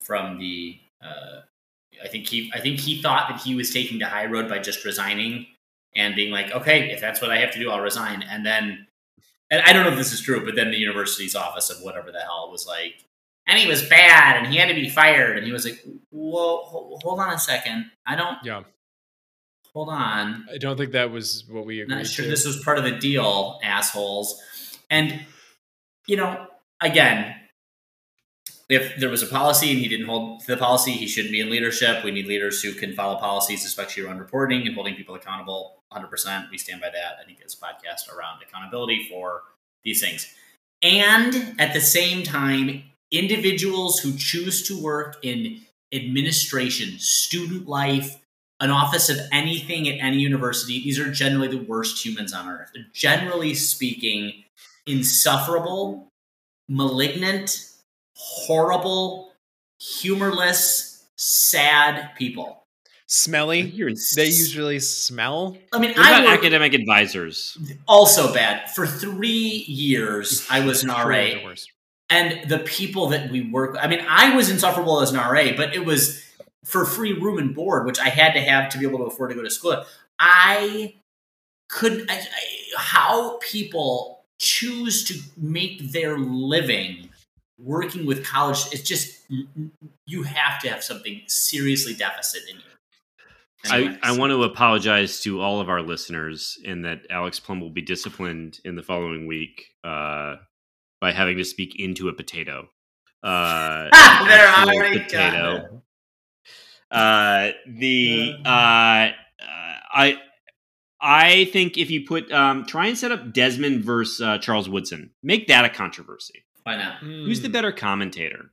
from 0.00 0.38
the. 0.38 0.78
Uh, 1.02 1.40
I 2.02 2.08
think 2.08 2.28
he. 2.28 2.50
I 2.54 2.60
think 2.60 2.78
he 2.78 3.02
thought 3.02 3.28
that 3.28 3.40
he 3.40 3.54
was 3.54 3.72
taking 3.72 3.98
the 3.98 4.06
high 4.06 4.26
road 4.26 4.48
by 4.48 4.60
just 4.60 4.84
resigning 4.84 5.46
and 5.96 6.14
being 6.14 6.30
like, 6.30 6.52
"Okay, 6.52 6.90
if 6.90 7.00
that's 7.00 7.20
what 7.20 7.30
I 7.30 7.38
have 7.38 7.50
to 7.52 7.58
do, 7.58 7.70
I'll 7.70 7.80
resign." 7.80 8.22
And 8.22 8.46
then, 8.46 8.86
and 9.50 9.62
I 9.62 9.72
don't 9.72 9.84
know 9.84 9.90
if 9.90 9.98
this 9.98 10.12
is 10.12 10.20
true, 10.20 10.44
but 10.44 10.54
then 10.54 10.70
the 10.70 10.78
university's 10.78 11.34
office 11.34 11.70
of 11.70 11.82
whatever 11.82 12.12
the 12.12 12.20
hell 12.20 12.50
was 12.52 12.66
like, 12.66 13.04
and 13.48 13.58
he 13.58 13.66
was 13.66 13.88
bad, 13.88 14.36
and 14.36 14.46
he 14.46 14.58
had 14.58 14.68
to 14.68 14.74
be 14.74 14.88
fired, 14.88 15.36
and 15.36 15.44
he 15.44 15.52
was 15.52 15.64
like, 15.64 15.84
"Whoa, 16.10 16.62
hold 17.02 17.18
on 17.18 17.32
a 17.32 17.38
second, 17.38 17.90
I 18.06 18.14
don't. 18.14 18.38
Yeah, 18.44 18.62
Hold 19.74 19.90
on, 19.90 20.46
I 20.52 20.58
don't 20.58 20.76
think 20.76 20.92
that 20.92 21.10
was 21.10 21.44
what 21.48 21.66
we 21.66 21.80
agreed 21.80 21.96
not 21.96 22.06
sure 22.06 22.24
to. 22.24 22.30
this 22.30 22.46
was 22.46 22.62
part 22.64 22.78
of 22.78 22.84
the 22.84 22.92
deal, 22.92 23.60
assholes. 23.62 24.42
And 24.90 25.20
you 26.08 26.16
know, 26.16 26.48
again, 26.80 27.36
if 28.68 28.96
there 28.96 29.08
was 29.08 29.22
a 29.22 29.26
policy 29.26 29.70
and 29.70 29.78
he 29.78 29.88
didn't 29.88 30.06
hold 30.06 30.40
to 30.40 30.46
the 30.46 30.56
policy, 30.56 30.92
he 30.92 31.06
shouldn't 31.06 31.32
be 31.32 31.40
in 31.40 31.48
leadership. 31.48 32.02
We 32.02 32.10
need 32.10 32.26
leaders 32.26 32.62
who 32.62 32.72
can 32.72 32.94
follow 32.94 33.16
policies, 33.18 33.64
especially 33.64 34.02
around 34.02 34.18
reporting 34.18 34.66
and 34.66 34.74
holding 34.74 34.94
people 34.94 35.14
accountable. 35.14 35.76
100%. 35.92 36.50
We 36.50 36.58
stand 36.58 36.80
by 36.80 36.90
that. 36.90 37.18
I 37.20 37.24
think 37.24 37.38
it's 37.40 37.54
a 37.54 37.58
podcast 37.58 38.14
around 38.14 38.42
accountability 38.42 39.06
for 39.10 39.42
these 39.84 40.02
things. 40.02 40.34
And 40.82 41.54
at 41.58 41.72
the 41.72 41.80
same 41.80 42.22
time, 42.22 42.84
individuals 43.10 44.00
who 44.00 44.16
choose 44.16 44.66
to 44.68 44.82
work 44.82 45.16
in 45.22 45.62
administration, 45.92 46.98
student 46.98 47.66
life, 47.66 48.18
an 48.60 48.70
office 48.70 49.08
of 49.08 49.18
anything 49.32 49.88
at 49.88 49.98
any 50.04 50.18
university, 50.18 50.82
these 50.82 50.98
are 50.98 51.10
generally 51.10 51.48
the 51.48 51.64
worst 51.64 52.04
humans 52.04 52.34
on 52.34 52.48
earth. 52.48 52.70
Generally 52.92 53.54
speaking 53.54 54.44
insufferable, 54.88 56.08
malignant, 56.68 57.70
horrible, 58.14 59.32
humorless, 59.78 61.04
sad 61.16 62.10
people. 62.16 62.66
Smelly. 63.06 63.60
You're 63.60 63.92
They 64.16 64.26
usually 64.26 64.80
smell. 64.80 65.56
I 65.72 65.78
mean, 65.78 65.90
What 65.92 65.98
about 65.98 66.12
I 66.12 66.24
work 66.26 66.38
academic 66.40 66.74
advisors? 66.74 67.56
also 67.86 68.34
bad. 68.34 68.70
For 68.70 68.86
three 68.86 69.64
years, 69.66 70.46
I 70.50 70.60
was 70.60 70.82
an 70.82 70.90
RA, 70.90 71.54
and 72.10 72.48
the 72.50 72.58
people 72.58 73.08
that 73.08 73.30
we 73.30 73.48
work 73.50 73.76
I 73.80 73.86
mean, 73.86 74.04
I 74.06 74.36
was 74.36 74.50
insufferable 74.50 75.00
as 75.00 75.10
an 75.10 75.16
RA, 75.16 75.52
but 75.56 75.74
it 75.74 75.86
was 75.86 76.22
for 76.66 76.84
free 76.84 77.14
room 77.14 77.38
and 77.38 77.54
board, 77.54 77.86
which 77.86 77.98
I 77.98 78.10
had 78.10 78.34
to 78.34 78.40
have 78.42 78.68
to 78.70 78.78
be 78.78 78.86
able 78.86 78.98
to 78.98 79.04
afford 79.04 79.30
to 79.30 79.36
go 79.36 79.42
to 79.42 79.50
school. 79.50 79.86
I 80.18 80.94
couldn't, 81.68 82.10
I, 82.10 82.16
I, 82.16 82.22
how 82.76 83.38
people 83.38 84.17
choose 84.38 85.04
to 85.04 85.18
make 85.36 85.92
their 85.92 86.18
living 86.18 87.10
working 87.58 88.06
with 88.06 88.24
college, 88.24 88.58
it's 88.72 88.82
just, 88.82 89.24
you 90.06 90.22
have 90.22 90.60
to 90.60 90.68
have 90.68 90.82
something 90.82 91.22
seriously 91.26 91.94
deficit 91.94 92.42
in 92.48 92.56
you. 92.56 92.62
I, 93.70 93.76
Anyways. 93.78 93.98
I 94.02 94.16
want 94.16 94.30
to 94.30 94.44
apologize 94.44 95.20
to 95.22 95.40
all 95.40 95.60
of 95.60 95.68
our 95.68 95.82
listeners 95.82 96.56
in 96.64 96.82
that 96.82 97.00
Alex 97.10 97.40
Plum 97.40 97.60
will 97.60 97.70
be 97.70 97.82
disciplined 97.82 98.60
in 98.64 98.76
the 98.76 98.82
following 98.82 99.26
week 99.26 99.66
uh, 99.82 100.36
by 101.00 101.10
having 101.12 101.36
to 101.38 101.44
speak 101.44 101.78
into 101.78 102.08
a 102.08 102.12
potato. 102.12 102.68
Uh, 103.22 103.90
Ah, 103.92 104.18
an 104.22 104.28
there, 104.28 104.46
actual 104.46 104.70
I 104.70 104.76
already 104.76 105.00
potato. 105.00 105.82
Uh, 106.90 107.50
the 107.66 108.34
uh, 108.44 108.48
uh, 108.48 109.12
I 109.40 110.18
I 111.00 111.44
think 111.46 111.78
if 111.78 111.90
you 111.90 112.04
put 112.06 112.30
um, 112.32 112.66
try 112.66 112.86
and 112.88 112.98
set 112.98 113.12
up 113.12 113.32
Desmond 113.32 113.84
versus 113.84 114.20
uh, 114.20 114.38
Charles 114.38 114.68
Woodson, 114.68 115.10
make 115.22 115.46
that 115.48 115.64
a 115.64 115.68
controversy. 115.68 116.44
Why 116.64 116.76
not? 116.76 116.96
Who's 116.98 117.40
the 117.40 117.48
Hmm. 117.48 117.52
better 117.52 117.72
commentator, 117.72 118.50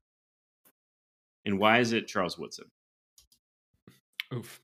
and 1.44 1.58
why 1.60 1.80
is 1.80 1.92
it 1.92 2.08
Charles 2.08 2.38
Woodson? 2.38 2.66
Oof. 4.34 4.62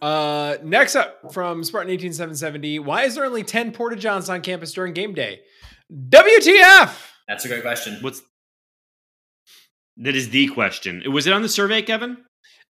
Uh, 0.00 0.58
next 0.62 0.94
up 0.94 1.32
from 1.32 1.64
Spartan 1.64 1.90
18770, 1.90 2.78
why 2.80 3.04
is 3.04 3.14
there 3.14 3.24
only 3.24 3.42
10 3.42 3.72
Porta 3.72 3.96
Johns 3.96 4.28
on 4.28 4.42
campus 4.42 4.72
during 4.72 4.92
game 4.92 5.14
day? 5.14 5.40
WTF? 5.90 7.12
That's 7.26 7.44
a 7.44 7.48
great 7.48 7.62
question. 7.62 7.96
What's 8.02 8.20
that 9.98 10.14
is 10.14 10.28
the 10.28 10.48
question. 10.48 11.02
Was 11.10 11.26
it 11.26 11.32
on 11.32 11.40
the 11.40 11.48
survey, 11.48 11.80
Kevin? 11.80 12.18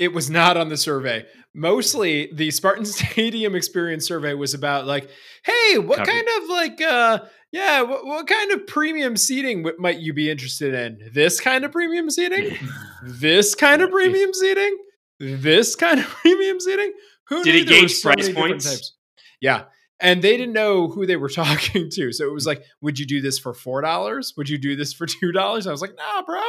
It 0.00 0.14
was 0.14 0.30
not 0.30 0.56
on 0.56 0.70
the 0.70 0.78
survey. 0.78 1.26
Mostly 1.54 2.30
the 2.32 2.50
Spartan 2.50 2.84
Stadium 2.86 3.54
experience 3.54 4.08
survey 4.08 4.32
was 4.32 4.54
about 4.54 4.86
like, 4.86 5.10
hey, 5.44 5.78
what 5.78 5.98
Copy. 5.98 6.10
kind 6.10 6.26
of 6.38 6.48
like 6.48 6.80
uh 6.80 7.18
yeah, 7.52 7.82
what, 7.82 8.06
what 8.06 8.26
kind 8.26 8.52
of 8.52 8.66
premium 8.66 9.16
seating 9.16 9.62
w- 9.64 9.80
might 9.80 9.98
you 9.98 10.14
be 10.14 10.30
interested 10.30 10.72
in? 10.72 11.10
This 11.12 11.40
kind 11.40 11.64
of 11.64 11.72
premium 11.72 12.08
seating? 12.08 12.56
this 13.04 13.54
kind 13.54 13.82
of 13.82 13.90
premium 13.90 14.32
seating? 14.32 14.78
This 15.18 15.74
kind 15.74 16.00
of 16.00 16.06
premium 16.22 16.60
seating? 16.60 16.92
Who 17.28 17.44
Did 17.44 17.56
it 17.56 17.68
gauge 17.68 17.92
so 17.92 18.12
price 18.12 18.32
points? 18.32 18.94
Yeah. 19.40 19.64
And 20.00 20.22
they 20.22 20.36
didn't 20.36 20.54
know 20.54 20.88
who 20.88 21.06
they 21.06 21.16
were 21.16 21.28
talking 21.28 21.90
to. 21.90 22.12
So 22.12 22.24
it 22.26 22.32
was 22.32 22.46
like, 22.46 22.62
would 22.80 22.98
you 22.98 23.06
do 23.06 23.20
this 23.20 23.38
for 23.38 23.52
four 23.52 23.82
dollars? 23.82 24.32
Would 24.36 24.48
you 24.48 24.56
do 24.56 24.76
this 24.76 24.92
for 24.94 25.06
two 25.06 25.32
dollars? 25.32 25.66
I 25.66 25.72
was 25.72 25.82
like, 25.82 25.94
nah, 25.96 26.22
bro. 26.22 26.40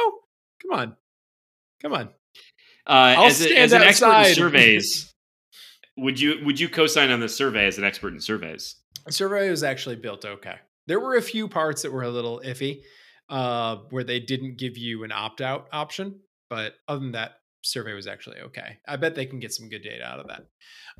Come 0.62 0.78
on. 0.78 0.96
Come 1.82 1.92
on. 1.92 2.10
Uh, 2.86 3.14
I'll 3.16 3.24
as, 3.26 3.40
a, 3.40 3.44
stand 3.44 3.58
as 3.58 3.72
an 3.72 3.82
expert 3.82 4.28
in 4.28 4.34
surveys, 4.34 5.12
would 5.96 6.20
you 6.20 6.44
would 6.44 6.58
you 6.58 6.68
co-sign 6.68 7.10
on 7.10 7.20
the 7.20 7.28
survey 7.28 7.66
as 7.66 7.78
an 7.78 7.84
expert 7.84 8.12
in 8.12 8.20
surveys? 8.20 8.76
The 9.06 9.12
survey 9.12 9.50
was 9.50 9.62
actually 9.62 9.96
built 9.96 10.24
okay. 10.24 10.56
There 10.86 11.00
were 11.00 11.16
a 11.16 11.22
few 11.22 11.48
parts 11.48 11.82
that 11.82 11.92
were 11.92 12.02
a 12.02 12.10
little 12.10 12.42
iffy, 12.44 12.82
uh, 13.28 13.76
where 13.90 14.04
they 14.04 14.20
didn't 14.20 14.58
give 14.58 14.76
you 14.76 15.04
an 15.04 15.12
opt 15.12 15.40
out 15.40 15.68
option, 15.72 16.20
but 16.50 16.74
other 16.88 17.00
than 17.00 17.12
that, 17.12 17.32
survey 17.62 17.94
was 17.94 18.06
actually 18.06 18.38
okay. 18.40 18.78
I 18.86 18.96
bet 18.96 19.14
they 19.14 19.26
can 19.26 19.40
get 19.40 19.52
some 19.52 19.68
good 19.68 19.82
data 19.82 20.04
out 20.04 20.20
of 20.20 20.28
that. 20.28 20.46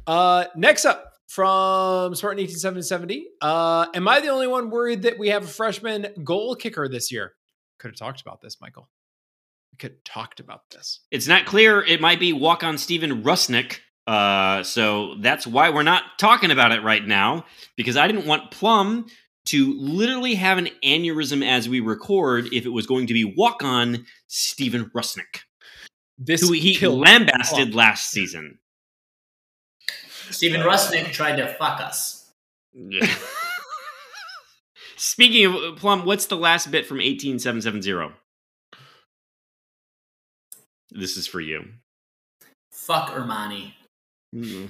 Uh, 0.06 0.44
next 0.56 0.84
up 0.84 1.12
from 1.28 2.14
Spartan 2.14 2.40
18770, 2.40 3.26
uh, 3.40 3.86
am 3.94 4.08
I 4.08 4.20
the 4.20 4.28
only 4.28 4.46
one 4.46 4.70
worried 4.70 5.02
that 5.02 5.18
we 5.18 5.28
have 5.28 5.44
a 5.44 5.48
freshman 5.48 6.06
goal 6.24 6.54
kicker 6.54 6.88
this 6.88 7.10
year? 7.10 7.34
Could 7.78 7.88
have 7.88 7.96
talked 7.96 8.20
about 8.20 8.40
this, 8.40 8.58
Michael. 8.60 8.88
We 9.72 9.78
could 9.78 10.04
talked 10.04 10.40
about 10.40 10.68
this. 10.70 11.00
It's 11.10 11.26
not 11.26 11.46
clear. 11.46 11.82
It 11.82 12.00
might 12.00 12.20
be 12.20 12.32
walk 12.32 12.62
on 12.62 12.78
Steven 12.78 13.22
Rusnick. 13.22 13.78
Uh, 14.06 14.62
so 14.62 15.14
that's 15.20 15.46
why 15.46 15.70
we're 15.70 15.82
not 15.82 16.02
talking 16.18 16.50
about 16.50 16.72
it 16.72 16.82
right 16.82 17.06
now 17.06 17.44
because 17.76 17.96
I 17.96 18.06
didn't 18.06 18.26
want 18.26 18.50
Plum 18.50 19.06
to 19.46 19.74
literally 19.78 20.34
have 20.34 20.58
an 20.58 20.68
aneurysm 20.84 21.46
as 21.46 21.68
we 21.68 21.80
record 21.80 22.52
if 22.52 22.66
it 22.66 22.70
was 22.70 22.86
going 22.86 23.06
to 23.08 23.14
be 23.14 23.24
walk 23.24 23.62
on 23.62 24.06
Steven 24.28 24.90
Rusnick, 24.94 25.40
This 26.18 26.40
who 26.40 26.52
he 26.52 26.78
lambasted 26.86 27.68
Plum. 27.68 27.76
last 27.76 28.10
season. 28.10 28.58
Stephen 30.30 30.60
Rusnick 30.60 31.12
tried 31.12 31.36
to 31.36 31.48
fuck 31.54 31.80
us. 31.80 32.30
Speaking 34.96 35.46
of 35.46 35.76
Plum, 35.76 36.04
what's 36.04 36.26
the 36.26 36.36
last 36.36 36.70
bit 36.70 36.86
from 36.86 37.00
18770? 37.00 38.14
This 40.94 41.16
is 41.16 41.26
for 41.26 41.40
you. 41.40 41.64
Fuck 42.70 43.10
Ermani. 43.10 43.72
Mm. 44.34 44.68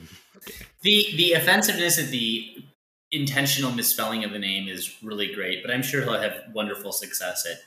The 0.82 1.06
the 1.16 1.32
offensiveness 1.34 1.98
of 1.98 2.10
the 2.10 2.64
intentional 3.12 3.70
misspelling 3.70 4.24
of 4.24 4.32
the 4.32 4.38
name 4.38 4.68
is 4.68 4.96
really 5.02 5.32
great, 5.34 5.62
but 5.62 5.72
I'm 5.72 5.82
sure 5.82 6.02
he'll 6.02 6.20
have 6.20 6.34
wonderful 6.52 6.92
success 6.92 7.46
at 7.46 7.58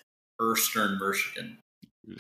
Erstern 0.42 0.98
Michigan. 1.00 1.60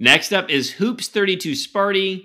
Next 0.00 0.32
up 0.32 0.48
is 0.48 0.70
Hoops 0.72 1.08
32 1.08 1.52
Sparty. 1.52 2.24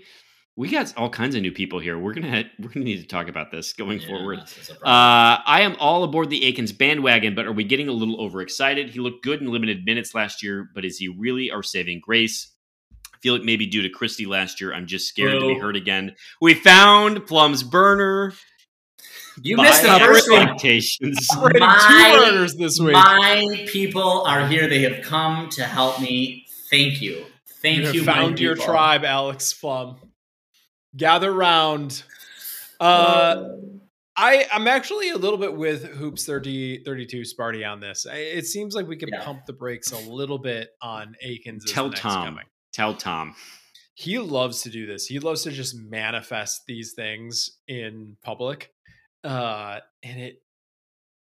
We 0.56 0.70
got 0.70 0.94
all 0.96 1.10
kinds 1.10 1.36
of 1.36 1.42
new 1.42 1.52
people 1.52 1.80
here. 1.80 2.00
We're 2.00 2.14
gonna 2.14 2.46
we're 2.60 2.70
gonna 2.70 2.86
need 2.86 3.02
to 3.02 3.08
talk 3.08 3.28
about 3.28 3.52
this 3.52 3.74
going 3.74 4.00
forward. 4.00 4.40
that's. 4.40 4.70
Uh, 4.70 4.76
I 4.84 5.62
am 5.62 5.76
all 5.80 6.06
aboard 6.06 6.30
the 6.30 6.46
Akins 6.46 6.72
bandwagon, 6.72 7.36
but 7.36 7.46
are 7.46 7.52
we 7.52 7.66
getting 7.66 7.90
a 7.90 7.92
little 7.92 8.22
overexcited? 8.22 8.90
He 8.90 9.00
looked 9.00 9.24
good 9.24 9.42
in 9.42 9.52
limited 9.52 9.84
minutes 9.86 10.16
last 10.16 10.42
year, 10.42 10.70
but 10.74 10.86
is 10.86 10.98
he 10.98 11.10
really 11.10 11.52
our 11.52 11.64
saving 11.64 12.00
grace? 12.02 12.55
I 13.26 13.28
feel 13.28 13.34
like 13.34 13.44
maybe 13.44 13.66
due 13.66 13.82
to 13.82 13.90
Christie 13.90 14.28
last 14.28 14.62
year, 14.62 14.72
I'm 14.72 14.86
just 14.86 15.08
scared 15.08 15.40
to 15.42 15.48
be 15.48 15.58
hurt 15.58 15.76
again. 15.76 16.16
We 16.42 16.54
found 16.54 17.26
Plum's 17.26 17.64
burner. 17.64 18.34
you 19.42 19.58
by 19.58 19.64
missed 19.64 19.82
the 19.82 19.90
our 19.90 20.00
first 20.00 20.30
one. 20.30 20.44
expectations. 20.44 21.28
Operating 21.36 21.62
two 21.62 21.66
My- 21.66 22.24
burners 22.30 22.54
this 22.56 22.80
week. 22.80 22.94
My 22.94 23.66
people 23.68 24.22
are 24.28 24.48
here. 24.48 24.68
They 24.70 24.82
have 24.84 25.04
come 25.04 25.50
to 25.54 25.64
help 25.64 26.00
me. 26.00 26.46
Thank 26.70 27.02
you. 27.02 27.26
Thank 27.64 27.80
you 27.80 27.92
you. 27.94 28.04
have 28.04 28.16
found 28.16 28.40
your 28.40 28.54
people. 28.56 28.72
tribe, 28.74 29.04
Alex 29.04 29.52
Plum. 29.56 29.96
Gather 30.96 31.32
round. 31.34 32.04
Uh, 32.80 33.44
I 34.16 34.46
I'm 34.54 34.68
actually 34.68 35.10
a 35.10 35.18
little 35.18 35.40
bit 35.40 35.56
with 35.56 35.84
Hoops 35.84 36.26
30, 36.28 36.84
32 36.84 37.22
Sparty 37.22 37.68
on 37.68 37.80
this. 37.80 38.06
I- 38.06 38.18
It 38.18 38.46
seems 38.46 38.76
like 38.76 38.88
we 38.88 38.98
can 38.98 39.10
Yeah. 39.12 39.24
pump 39.24 39.48
the 39.48 39.54
brakes 39.54 39.92
a 39.94 39.98
little 39.98 40.38
bit 40.38 40.70
on 40.80 41.16
Akins. 41.24 41.66
Tell 41.66 41.86
the 41.86 41.90
next 41.92 42.02
Tom. 42.02 42.26
coming. 42.26 42.46
Tell 42.76 42.94
Tom. 42.94 43.34
He 43.94 44.20
loves 44.20 44.62
to 44.64 44.70
do 44.70 44.86
this. 44.86 45.06
He 45.08 45.20
loves 45.20 45.44
to 45.44 45.52
just 45.52 45.76
manifest 45.76 46.64
these 46.68 46.92
things 46.94 47.50
in 47.70 48.18
public, 48.22 48.74
uh, 49.24 49.80
and 50.04 50.20
it 50.20 50.42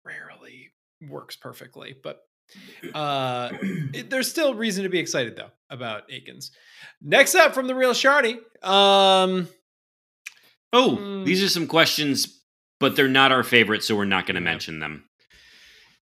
rarely 0.06 0.72
works 1.10 1.36
perfectly. 1.36 1.96
But 2.02 2.22
uh, 2.94 3.50
it- 3.62 4.10
there's 4.10 4.30
still 4.30 4.56
reason 4.56 4.84
to 4.84 4.90
be 4.90 5.00
excited 5.00 5.36
though 5.36 5.52
about 5.70 6.04
Akins. 6.10 6.52
Next 7.02 7.36
up 7.36 7.54
from 7.54 7.68
the 7.68 7.76
real 7.76 7.92
Shardy, 7.94 8.36
um, 8.66 9.50
Oh, 10.72 10.98
Mm. 11.00 11.26
these 11.26 11.44
are 11.44 11.50
some 11.50 11.68
questions, 11.68 12.42
but 12.80 12.96
they're 12.96 13.08
not 13.10 13.32
our 13.34 13.44
favorite, 13.44 13.84
so 13.84 13.96
we're 13.96 14.06
not 14.06 14.26
going 14.26 14.36
to 14.36 14.42
mention 14.42 14.80
them. 14.80 15.08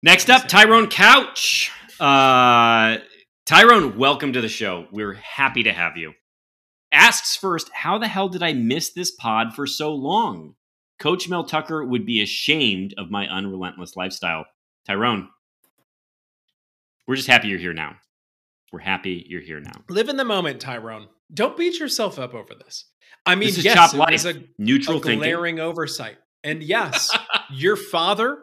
Next 0.03 0.29
up, 0.31 0.47
Tyrone 0.47 0.89
Couch. 0.89 1.73
Uh, 1.99 2.99
Tyrone, 3.47 3.97
welcome 3.99 4.33
to 4.33 4.41
the 4.41 4.49
show. 4.49 4.87
We're 4.93 5.15
happy 5.15 5.63
to 5.65 5.73
have 5.73 5.97
you. 5.97 6.13
Asks 6.93 7.37
first, 7.37 7.71
how 7.73 7.99
the 7.99 8.09
hell 8.09 8.29
did 8.29 8.43
I 8.43 8.53
miss 8.53 8.93
this 8.93 9.11
pod 9.11 9.55
for 9.55 9.67
so 9.67 9.93
long? 9.95 10.55
Coach 10.99 11.29
Mel 11.29 11.45
Tucker 11.45 11.85
would 11.85 12.05
be 12.05 12.23
ashamed 12.23 12.95
of 12.99 13.11
my 13.11 13.27
unrelentless 13.27 13.97
lifestyle. 13.97 14.45
Tyrone, 14.87 15.29
we're 17.07 17.17
just 17.17 17.29
happy 17.29 17.49
you're 17.49 17.59
here 17.59 17.73
now. 17.73 17.97
We're 18.73 18.81
happy 18.81 19.25
you're 19.29 19.41
here 19.41 19.61
now. 19.61 19.83
Live 19.89 20.09
in 20.09 20.17
the 20.17 20.25
moment, 20.25 20.61
Tyrone. 20.61 21.09
Don't 21.33 21.57
beat 21.57 21.79
yourself 21.79 22.19
up 22.19 22.35
over 22.35 22.55
this. 22.55 22.85
I 23.27 23.35
mean, 23.35 23.49
This 23.49 23.59
is 23.59 23.65
yes, 23.65 23.95
it 23.95 23.99
was 23.99 24.25
a, 24.27 24.43
Neutral 24.59 24.99
a 24.99 25.01
thinking. 25.01 25.19
glaring 25.21 25.59
oversight. 25.61 26.17
And 26.45 26.63
yes, 26.63 27.17
your 27.51 27.77
father 27.77 28.39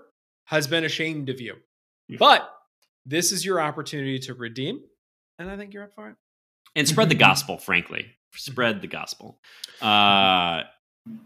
has 0.45 0.67
been 0.67 0.83
ashamed 0.83 1.29
of 1.29 1.39
you. 1.41 1.55
But 2.19 2.49
this 3.07 3.31
is 3.31 3.43
your 3.45 3.59
opportunity 3.61 4.19
to 4.19 4.33
redeem. 4.35 4.81
And 5.39 5.49
I 5.49 5.55
think 5.57 5.73
you're 5.73 5.83
up 5.83 5.93
for 5.95 6.09
it. 6.09 6.15
and 6.75 6.87
spread 6.87 7.09
the 7.09 7.15
gospel, 7.29 7.57
frankly. 7.57 8.07
Spread 8.35 8.81
the 8.81 8.87
gospel. 8.87 9.39
Uh, 9.81 10.63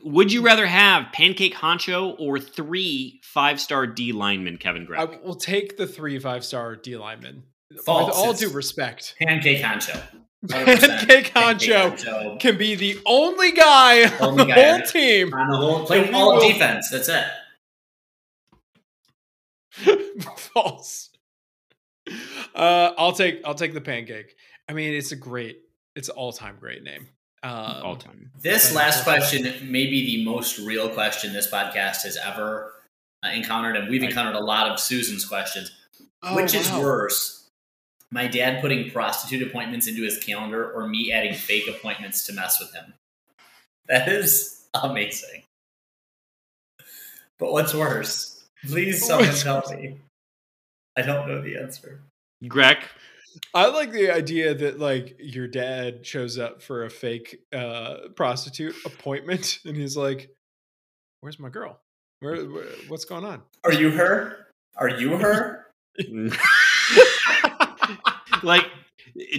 would 0.04 0.32
you 0.32 0.42
rather 0.42 0.68
have 0.68 1.12
Pancake 1.14 1.56
Honcho 1.56 2.16
or 2.20 2.38
three 2.38 3.22
five 3.24 3.60
star 3.62 3.88
D 3.88 4.12
linemen, 4.12 4.58
Kevin 4.58 4.82
I 4.84 5.06
Gregg? 5.06 5.20
will 5.24 5.36
take 5.36 5.78
the 5.78 5.88
three 5.88 6.20
five 6.20 6.44
star 6.44 6.76
D 6.76 6.98
linemen. 6.98 7.44
False. 7.86 8.08
With 8.08 8.16
all 8.18 8.34
due 8.34 8.50
respect. 8.50 9.16
Pancake 9.20 9.62
honcho. 9.64 9.98
100%. 10.46 10.78
Pancake 11.08 11.26
Honcho 11.34 11.92
honcho. 11.98 12.40
can 12.42 12.58
be 12.58 12.76
the 12.76 13.00
only 13.06 13.54
guy 13.54 14.04
on 14.20 14.36
the 14.36 14.44
guy 14.44 14.54
whole 14.54 14.74
on- 14.74 14.84
team. 14.86 15.34
On 15.34 15.50
the 15.50 15.56
whole, 15.58 15.86
play 15.86 16.12
all 16.12 16.40
defense. 16.42 16.90
That's 16.92 17.08
it. 17.08 17.26
False. 20.38 21.10
Uh, 22.56 22.94
I'll 22.98 23.14
take 23.14 23.42
I'll 23.46 23.56
take 23.56 23.74
the 23.74 23.82
pancake. 23.82 24.36
I 24.68 24.74
mean, 24.74 24.94
it's 24.94 25.12
a 25.12 25.16
great, 25.16 25.60
it's 25.96 26.10
all 26.10 26.32
time 26.32 26.58
great 26.60 26.84
name. 26.84 27.08
Um, 27.44 27.82
All 27.84 27.96
time. 27.96 28.30
This 28.40 28.76
last 28.76 29.04
question 29.04 29.44
may 29.72 29.88
be 29.88 30.06
the 30.06 30.26
most 30.26 30.60
real 30.60 30.90
question 30.90 31.34
this 31.34 31.50
podcast 31.50 32.04
has 32.04 32.16
ever 32.24 32.74
uh, 33.26 33.30
encountered, 33.30 33.76
and 33.78 33.90
we've 33.90 34.04
encountered 34.04 34.36
a 34.36 34.44
lot 34.44 34.70
of 34.70 34.80
Susan's 34.80 35.26
questions. 35.26 35.72
oh, 36.22 36.36
Which 36.36 36.54
is 36.54 36.70
wow. 36.70 36.82
worse? 36.82 37.50
My 38.12 38.28
dad 38.28 38.62
putting 38.62 38.92
prostitute 38.92 39.48
appointments 39.48 39.88
into 39.88 40.04
his 40.04 40.20
calendar 40.20 40.72
or 40.72 40.88
me 40.88 41.12
adding 41.12 41.34
fake 41.34 41.68
appointments 41.68 42.26
to 42.28 42.34
mess 42.34 42.60
with 42.60 42.74
him? 42.74 42.94
That 43.88 44.08
is 44.08 44.68
amazing. 44.76 45.44
But 47.40 47.54
what's 47.54 47.74
worse? 47.74 48.44
Please 48.68 49.04
someone 49.04 49.30
What's 49.30 49.42
tell 49.42 49.64
me. 49.72 49.98
I 50.98 51.02
don't 51.02 51.28
know 51.28 51.42
the 51.42 51.58
answer. 51.58 52.02
Greg, 52.48 52.78
I 53.54 53.68
like 53.68 53.92
the 53.92 54.12
idea 54.12 54.54
that 54.54 54.80
like 54.80 55.16
your 55.20 55.48
dad 55.48 56.06
shows 56.06 56.38
up 56.38 56.62
for 56.62 56.86
a 56.86 56.90
fake 56.90 57.40
uh, 57.54 58.10
prostitute 58.16 58.76
appointment, 58.86 59.60
and 59.66 59.76
he's 59.76 59.96
like, 59.96 60.30
"Where's 61.22 61.40
my 61.40 61.50
girl? 61.50 61.80
Where, 62.20 62.46
where 62.46 62.66
what's 62.88 63.06
going 63.06 63.26
on?" 63.26 63.42
Are 63.64 63.74
you 63.74 63.92
her? 63.92 64.48
Are 64.76 64.90
you 64.90 65.18
her? 65.18 65.68
like, 68.44 68.66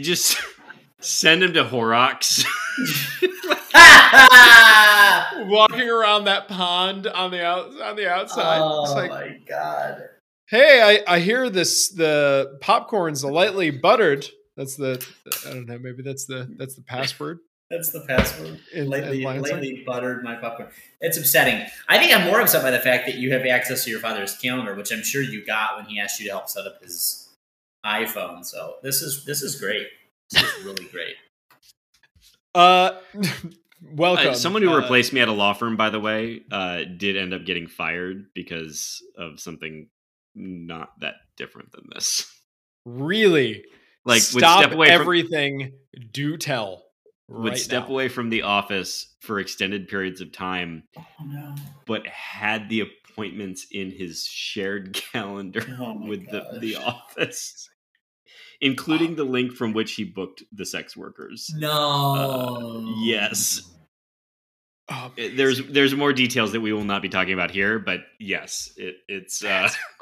just 0.00 0.40
send 1.00 1.42
him 1.42 1.52
to 1.54 1.64
Horrocks. 1.64 2.44
Walking 5.44 5.88
around 5.88 6.24
that 6.24 6.46
pond 6.48 7.06
on 7.06 7.30
the 7.30 7.44
out 7.44 7.80
on 7.80 7.96
the 7.96 8.10
outside. 8.10 8.60
oh 8.60 8.84
it's 8.84 8.92
like, 8.94 9.10
my 9.10 9.38
god. 9.48 10.02
Hey, 10.52 11.02
I, 11.08 11.16
I 11.16 11.18
hear 11.18 11.50
this. 11.50 11.88
The 11.88 12.58
popcorn's 12.60 13.24
lightly 13.24 13.70
buttered. 13.70 14.26
That's 14.56 14.76
the 14.76 15.04
I 15.46 15.50
don't 15.54 15.66
know. 15.66 15.78
Maybe 15.78 16.02
that's 16.02 16.26
the 16.26 16.48
that's 16.56 16.76
the 16.76 16.82
password. 16.82 17.40
That's 17.70 17.90
the 17.90 18.02
password. 18.06 18.60
In- 18.74 18.88
lightly, 18.90 19.22
in 19.22 19.24
Lansing? 19.24 19.54
lightly 19.54 19.82
buttered 19.86 20.22
my 20.22 20.36
popcorn. 20.36 20.68
It's 21.00 21.16
upsetting. 21.16 21.66
I 21.88 21.98
think 21.98 22.14
I'm 22.14 22.26
more 22.26 22.40
upset 22.40 22.62
by 22.62 22.70
the 22.70 22.78
fact 22.78 23.06
that 23.06 23.16
you 23.16 23.32
have 23.32 23.46
access 23.46 23.84
to 23.84 23.90
your 23.90 23.98
father's 23.98 24.36
calendar, 24.36 24.74
which 24.74 24.92
I'm 24.92 25.02
sure 25.02 25.22
you 25.22 25.44
got 25.44 25.76
when 25.76 25.86
he 25.86 25.98
asked 25.98 26.20
you 26.20 26.26
to 26.26 26.32
help 26.32 26.50
set 26.50 26.66
up 26.66 26.82
his 26.82 27.30
iPhone. 27.84 28.44
So 28.44 28.74
this 28.82 29.00
is 29.00 29.24
this 29.24 29.42
is 29.42 29.58
great. 29.58 29.86
This 30.30 30.42
is 30.42 30.64
really 30.64 30.86
great. 30.86 31.14
Uh, 32.54 33.00
welcome. 33.80 34.28
Uh, 34.28 34.34
someone 34.34 34.60
who 34.60 34.70
Uh, 34.70 34.76
replaced 34.76 35.14
me 35.14 35.22
at 35.22 35.28
a 35.28 35.32
law 35.32 35.54
firm, 35.54 35.74
by 35.74 35.88
the 35.88 35.98
way, 35.98 36.42
uh, 36.50 36.80
did 36.98 37.16
end 37.16 37.32
up 37.32 37.46
getting 37.46 37.66
fired 37.66 38.26
because 38.34 39.02
of 39.16 39.40
something 39.40 39.88
not 40.34 40.90
that 41.00 41.14
different 41.36 41.72
than 41.72 41.84
this. 41.94 42.26
really 42.84 43.64
Like, 44.04 44.22
stop 44.22 44.62
step 44.62 44.72
away 44.72 44.88
from 44.88 45.00
everything. 45.00 45.72
Do 46.12 46.36
tell. 46.36 46.84
would 47.28 47.56
step 47.58 47.84
now. 47.84 47.90
away 47.90 48.08
from 48.08 48.28
the 48.30 48.42
office 48.42 49.14
for 49.20 49.38
extended 49.38 49.88
periods 49.88 50.20
of 50.20 50.32
time, 50.32 50.82
Oh 50.98 51.04
no. 51.24 51.54
but 51.86 52.06
had 52.06 52.68
the 52.68 52.80
appointments 52.80 53.66
in 53.70 53.90
his 53.90 54.24
shared 54.24 54.94
calendar 55.12 55.64
Oh 55.80 56.06
with 56.06 56.26
the, 56.30 56.40
gosh. 56.40 56.60
the 56.60 56.76
office, 56.76 57.68
including 58.60 59.14
the 59.16 59.24
link 59.24 59.52
from 59.54 59.72
which 59.72 59.92
he 59.94 60.04
booked 60.04 60.42
the 60.52 60.66
sex 60.66 60.96
workers. 60.96 61.48
No. 61.56 61.70
Uh, 62.88 62.94
yes. 63.04 63.62
Oh, 64.90 65.12
there's 65.16 65.64
there's 65.68 65.94
more 65.94 66.12
details 66.12 66.52
that 66.52 66.60
we 66.60 66.72
will 66.72 66.84
not 66.84 67.00
be 67.02 67.08
talking 67.08 67.32
about 67.34 67.50
here, 67.52 67.78
but 67.78 68.00
yes, 68.18 68.72
it, 68.76 68.96
it's 69.08 69.42
uh, 69.42 69.48
that's 69.48 69.76
incredible. 69.76 69.98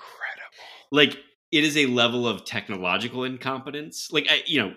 like 0.90 1.18
it 1.52 1.64
is 1.64 1.76
a 1.76 1.86
level 1.86 2.26
of 2.28 2.44
technological 2.44 3.24
incompetence. 3.24 4.08
Like 4.12 4.26
I, 4.30 4.42
you 4.46 4.60
know, 4.60 4.74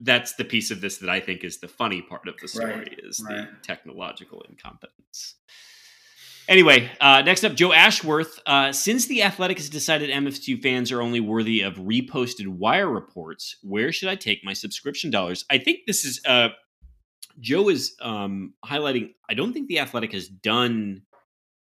that's 0.00 0.34
the 0.34 0.44
piece 0.44 0.70
of 0.70 0.80
this 0.80 0.98
that 0.98 1.10
I 1.10 1.20
think 1.20 1.44
is 1.44 1.58
the 1.58 1.68
funny 1.68 2.02
part 2.02 2.26
of 2.26 2.34
the 2.40 2.48
story 2.48 2.72
Right, 2.72 3.00
is 3.02 3.22
right. 3.28 3.48
the 3.48 3.48
technological 3.62 4.42
incompetence. 4.48 5.36
Anyway, 6.48 6.90
uh, 7.00 7.22
next 7.22 7.44
up, 7.44 7.54
Joe 7.54 7.72
Ashworth. 7.72 8.40
Uh, 8.44 8.72
since 8.72 9.06
the 9.06 9.22
Athletic 9.22 9.58
has 9.58 9.68
decided 9.68 10.10
MFSU 10.10 10.60
fans 10.60 10.90
are 10.90 11.00
only 11.00 11.20
worthy 11.20 11.60
of 11.60 11.74
reposted 11.74 12.48
wire 12.48 12.88
reports, 12.88 13.56
where 13.62 13.92
should 13.92 14.08
I 14.08 14.16
take 14.16 14.42
my 14.42 14.52
subscription 14.52 15.10
dollars? 15.10 15.44
I 15.48 15.58
think 15.58 15.80
this 15.86 16.04
is 16.04 16.20
uh, 16.26 16.48
Joe 17.38 17.68
is 17.68 17.94
um, 18.00 18.54
highlighting. 18.64 19.14
I 19.28 19.34
don't 19.34 19.52
think 19.52 19.68
the 19.68 19.78
Athletic 19.78 20.12
has 20.12 20.26
done 20.26 21.02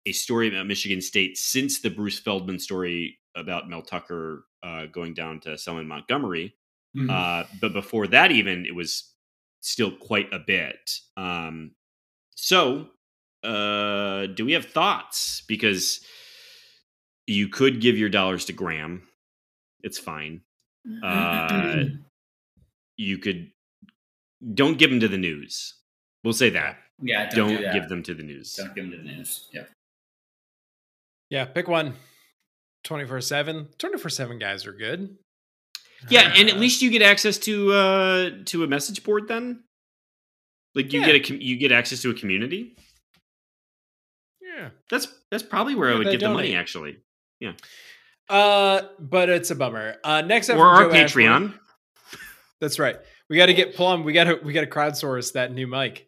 a 0.06 0.12
story 0.12 0.50
about 0.50 0.68
Michigan 0.68 1.00
State 1.02 1.38
since 1.38 1.80
the 1.80 1.90
Bruce 1.90 2.20
Feldman 2.20 2.60
story 2.60 3.20
about 3.36 3.70
Mel 3.70 3.82
Tucker 3.82 4.46
uh, 4.64 4.86
going 4.88 5.14
down 5.14 5.40
to 5.42 5.58
Selma 5.58 5.84
Montgomery. 5.84 6.56
Mhm. 6.96 7.10
Uh, 7.10 7.48
but 7.60 7.74
before 7.74 8.08
that, 8.08 8.32
even 8.32 8.66
it 8.66 8.76
was 8.76 9.14
still 9.62 9.92
quite 9.92 10.32
a 10.34 10.40
bit. 10.40 11.00
Um, 11.18 11.72
so, 12.36 12.90
uh, 13.44 14.28
do 14.28 14.46
we 14.46 14.52
have 14.54 14.66
thoughts? 14.66 15.42
Because 15.48 16.06
you 17.28 17.48
could 17.48 17.82
give 17.82 17.98
your 17.98 18.10
dollars 18.10 18.46
to 18.46 18.54
Graham. 18.54 19.08
It's 19.82 19.98
fine. 20.00 20.42
Uh, 21.02 21.86
you 22.98 23.18
could 23.18 23.52
don't 24.54 24.78
give 24.78 24.90
them 24.90 25.00
to 25.00 25.08
the 25.08 25.18
news. 25.18 25.76
We'll 26.24 26.34
say 26.34 26.50
that. 26.52 26.78
yeah, 27.02 27.30
don't, 27.30 27.48
Don't, 27.50 27.58
do 27.58 27.64
that. 27.64 27.74
give 27.74 27.90
them 27.90 28.04
to 28.04 28.14
the 28.14 28.24
news. 28.24 28.54
Don't 28.56 28.76
give 28.76 28.84
them 28.90 28.92
to 28.92 28.98
the 28.98 29.04
news. 29.04 29.48
Yeah. 29.54 29.64
Yeah, 31.30 31.46
pick 31.46 31.68
one. 31.68 31.96
24 32.84 33.22
7. 33.22 33.70
24 33.78 34.10
7 34.10 34.40
guys 34.40 34.66
are 34.66 34.74
good. 34.74 35.18
Yeah, 36.10 36.34
and 36.36 36.50
at 36.50 36.56
Uh, 36.56 36.60
least 36.60 36.82
you 36.82 36.90
get 36.92 37.02
access 37.02 37.38
to 37.40 37.72
uh 37.72 38.30
to 38.46 38.64
a 38.64 38.68
message 38.68 39.04
board 39.04 39.28
then. 39.28 39.64
Like 40.76 40.92
you 40.92 41.00
Yeah. 41.00 41.06
get 41.08 41.16
a 41.16 41.20
com- 41.22 41.42
you 41.42 41.56
get 41.58 41.72
access 41.72 42.02
to 42.02 42.10
a 42.10 42.14
community. 42.14 42.76
Yeah. 44.42 44.70
That's 44.90 45.08
that's 45.32 45.44
probably 45.44 45.76
where 45.76 45.92
I 45.92 45.96
would 45.98 46.08
get 46.10 46.20
the 46.20 46.30
money 46.30 46.56
actually. 46.56 46.98
Yeah 47.40 47.54
uh, 48.30 48.84
but 49.00 49.30
it's 49.30 49.52
a 49.52 49.56
bummer. 49.56 49.98
Uh, 50.04 50.22
next 50.22 50.50
up, 50.50 50.58
Or 50.58 50.66
our 50.68 50.84
Joe 50.86 50.90
Patreon. 50.92 51.54
That's 52.62 52.80
right. 52.80 52.96
We 53.30 53.36
got 53.38 53.48
to 53.48 53.54
get 53.54 53.76
Plum. 53.76 54.04
We 54.06 54.14
got 54.14 54.24
to 54.26 54.36
we 54.44 54.54
got 54.54 54.62
to 54.62 54.68
crowdsource 54.68 55.34
that 55.34 55.52
new 55.54 55.68
mic. 55.68 56.08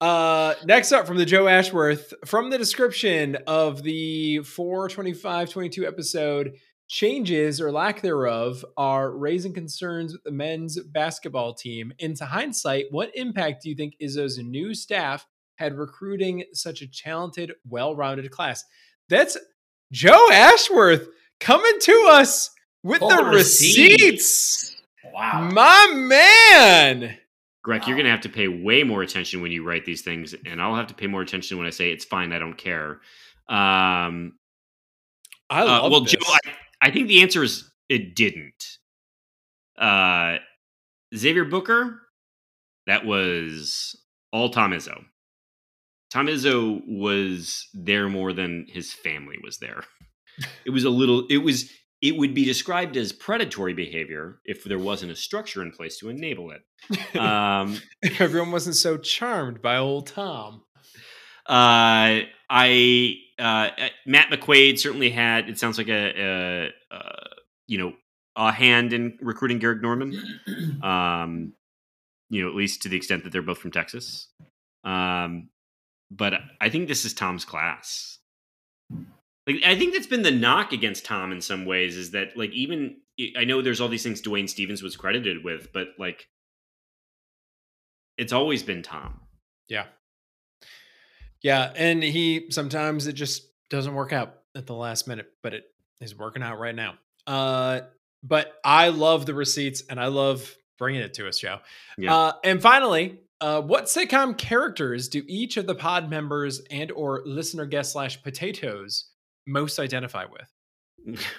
Uh, 0.00 0.54
next 0.64 0.92
up 0.92 1.06
from 1.06 1.16
the 1.16 1.24
Joe 1.24 1.48
Ashworth 1.48 2.14
from 2.24 2.50
the 2.50 2.58
description 2.58 3.36
of 3.46 3.82
the 3.82 4.38
425-22 4.42 5.84
episode, 5.84 6.54
changes 6.88 7.60
or 7.60 7.70
lack 7.70 8.00
thereof 8.00 8.64
are 8.76 9.10
raising 9.10 9.52
concerns 9.52 10.12
with 10.12 10.22
the 10.24 10.30
men's 10.30 10.80
basketball 10.80 11.54
team. 11.54 11.92
Into 11.98 12.24
hindsight, 12.24 12.86
what 12.90 13.10
impact 13.14 13.62
do 13.62 13.70
you 13.70 13.74
think 13.74 13.94
Izzo's 14.00 14.38
new 14.38 14.74
staff 14.74 15.26
had 15.56 15.76
recruiting 15.76 16.44
such 16.52 16.80
a 16.80 16.86
talented, 16.86 17.52
well-rounded 17.68 18.30
class? 18.30 18.64
That's 19.08 19.36
Joe 19.92 20.28
Ashworth 20.32 21.08
coming 21.40 21.78
to 21.80 22.08
us 22.10 22.50
with 22.82 23.00
the 23.00 23.30
receipts. 23.32 23.98
receipts. 23.98 24.76
Wow. 25.12 25.50
My 25.52 25.92
man. 25.94 27.18
Greg, 27.62 27.86
you're 27.86 27.96
gonna 27.96 28.10
have 28.10 28.22
to 28.22 28.28
pay 28.28 28.48
way 28.48 28.82
more 28.82 29.02
attention 29.02 29.42
when 29.42 29.52
you 29.52 29.64
write 29.64 29.84
these 29.84 30.02
things, 30.02 30.34
and 30.46 30.62
I'll 30.62 30.76
have 30.76 30.86
to 30.88 30.94
pay 30.94 31.06
more 31.06 31.22
attention 31.22 31.58
when 31.58 31.66
I 31.66 31.70
say 31.70 31.90
it's 31.90 32.04
fine. 32.04 32.32
I 32.32 32.38
don't 32.38 32.56
care. 32.56 33.00
Um, 33.48 34.38
I 35.50 35.62
uh, 35.62 35.64
love 35.64 35.90
well, 35.90 36.00
this. 36.02 36.12
Joe, 36.12 36.18
I, 36.26 36.38
I 36.82 36.90
think 36.90 37.08
the 37.08 37.22
answer 37.22 37.42
is 37.42 37.70
it 37.88 38.14
didn't. 38.14 38.78
Uh, 39.76 40.38
Xavier 41.14 41.44
Booker, 41.44 42.00
that 42.86 43.04
was 43.04 43.96
all 44.32 44.50
Tom 44.50 44.72
Izzo. 44.72 45.04
Tom 46.10 46.26
Izzo 46.26 46.82
was 46.86 47.68
there 47.74 48.08
more 48.08 48.32
than 48.32 48.66
his 48.68 48.92
family 48.92 49.36
was 49.42 49.58
there. 49.58 49.84
It 50.64 50.70
was 50.70 50.84
a 50.84 50.90
little. 50.90 51.26
It 51.28 51.38
was 51.38 51.70
it 52.00 52.16
would 52.16 52.34
be 52.34 52.44
described 52.44 52.96
as 52.96 53.12
predatory 53.12 53.74
behavior 53.74 54.40
if 54.44 54.64
there 54.64 54.78
wasn't 54.78 55.10
a 55.10 55.16
structure 55.16 55.62
in 55.62 55.72
place 55.72 55.98
to 55.98 56.08
enable 56.08 56.52
it. 56.52 57.16
Um, 57.16 57.80
Everyone 58.18 58.52
wasn't 58.52 58.76
so 58.76 58.96
charmed 58.98 59.60
by 59.60 59.76
old 59.78 60.06
Tom. 60.06 60.62
uh, 61.46 62.20
I 62.50 63.14
uh, 63.38 63.70
Matt 64.06 64.30
McQuaid 64.30 64.78
certainly 64.78 65.10
had. 65.10 65.48
It 65.48 65.58
sounds 65.58 65.78
like 65.78 65.88
a, 65.88 66.20
a, 66.20 66.94
a 66.94 67.00
you 67.66 67.78
know 67.78 67.92
a 68.36 68.52
hand 68.52 68.92
in 68.92 69.18
recruiting 69.20 69.60
Gehrig 69.60 69.82
Normand. 69.82 70.14
Um, 70.82 71.54
you 72.30 72.42
know, 72.42 72.48
at 72.48 72.54
least 72.54 72.82
to 72.82 72.88
the 72.88 72.96
extent 72.96 73.24
that 73.24 73.32
they're 73.32 73.42
both 73.42 73.58
from 73.58 73.70
Texas. 73.70 74.28
Um, 74.84 75.48
but 76.10 76.34
I 76.60 76.68
think 76.68 76.88
this 76.88 77.04
is 77.04 77.14
Tom's 77.14 77.44
class. 77.44 78.18
Like 79.48 79.62
I 79.64 79.78
think 79.78 79.94
that's 79.94 80.06
been 80.06 80.22
the 80.22 80.30
knock 80.30 80.72
against 80.72 81.06
Tom 81.06 81.32
in 81.32 81.40
some 81.40 81.64
ways 81.64 81.96
is 81.96 82.10
that 82.10 82.36
like 82.36 82.50
even 82.50 82.98
I 83.34 83.44
know 83.44 83.62
there's 83.62 83.80
all 83.80 83.88
these 83.88 84.02
things 84.02 84.20
Dwayne 84.20 84.48
Stephens 84.48 84.82
was 84.82 84.94
credited 84.94 85.42
with, 85.42 85.72
but 85.72 85.88
like 85.98 86.28
it's 88.18 88.32
always 88.32 88.62
been 88.62 88.82
Tom. 88.82 89.20
Yeah. 89.68 89.86
Yeah, 91.40 91.72
and 91.76 92.02
he 92.02 92.48
sometimes 92.50 93.06
it 93.06 93.14
just 93.14 93.48
doesn't 93.70 93.94
work 93.94 94.12
out 94.12 94.34
at 94.54 94.66
the 94.66 94.74
last 94.74 95.08
minute, 95.08 95.30
but 95.42 95.54
it 95.54 95.64
is 96.00 96.14
working 96.16 96.42
out 96.42 96.58
right 96.58 96.74
now. 96.74 96.94
Uh 97.26 97.80
but 98.22 98.52
I 98.62 98.88
love 98.88 99.24
the 99.24 99.34
receipts 99.34 99.82
and 99.88 99.98
I 99.98 100.08
love 100.08 100.54
bringing 100.78 101.00
it 101.00 101.14
to 101.14 101.26
us, 101.26 101.38
Joe. 101.38 101.60
Yeah. 101.96 102.14
Uh 102.14 102.32
and 102.44 102.60
finally, 102.60 103.20
uh, 103.40 103.62
what 103.62 103.84
sitcom 103.84 104.36
characters 104.36 105.08
do 105.08 105.22
each 105.26 105.56
of 105.56 105.66
the 105.66 105.74
pod 105.74 106.10
members 106.10 106.60
and 106.70 106.90
or 106.90 107.22
listener 107.24 107.64
guest 107.64 107.92
slash 107.92 108.22
potatoes 108.22 109.06
most 109.48 109.78
identify 109.78 110.24
with? 110.26 111.18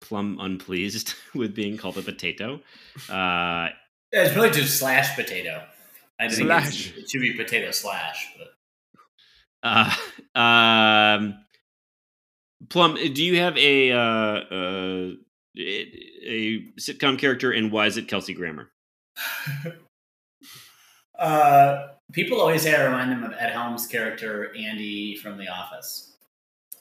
Plum 0.00 0.38
unpleased 0.40 1.14
with 1.34 1.54
being 1.54 1.76
called 1.76 1.96
a 1.98 2.02
potato. 2.02 2.60
Uh, 3.08 3.68
It's 4.12 4.34
really 4.34 4.50
just 4.50 4.78
slash 4.78 5.14
potato. 5.16 5.62
I 6.20 6.28
think 6.28 6.42
it's- 6.50 6.74
Slash. 6.74 6.96
it 6.96 7.10
should 7.10 7.20
be 7.20 7.32
potato 7.34 7.70
slash, 7.70 8.28
but 8.38 8.54
uh, 9.62 9.94
um, 10.38 11.44
Plum, 12.68 12.94
do 13.12 13.24
you 13.24 13.38
have 13.40 13.56
a 13.58 13.92
uh, 13.92 13.98
uh, 13.98 15.10
a 15.56 16.62
sitcom 16.78 17.18
character, 17.18 17.50
and 17.50 17.72
why 17.72 17.86
is 17.86 17.96
it 17.96 18.06
Kelsey 18.08 18.34
Grammer? 18.34 18.70
uh, 21.18 21.88
people 22.12 22.40
always 22.40 22.62
say 22.62 22.74
I 22.74 22.84
remind 22.84 23.10
them 23.10 23.24
of 23.24 23.32
Ed 23.38 23.50
Helms' 23.52 23.86
character 23.86 24.54
Andy 24.56 25.16
from 25.16 25.36
The 25.38 25.48
Office, 25.48 26.13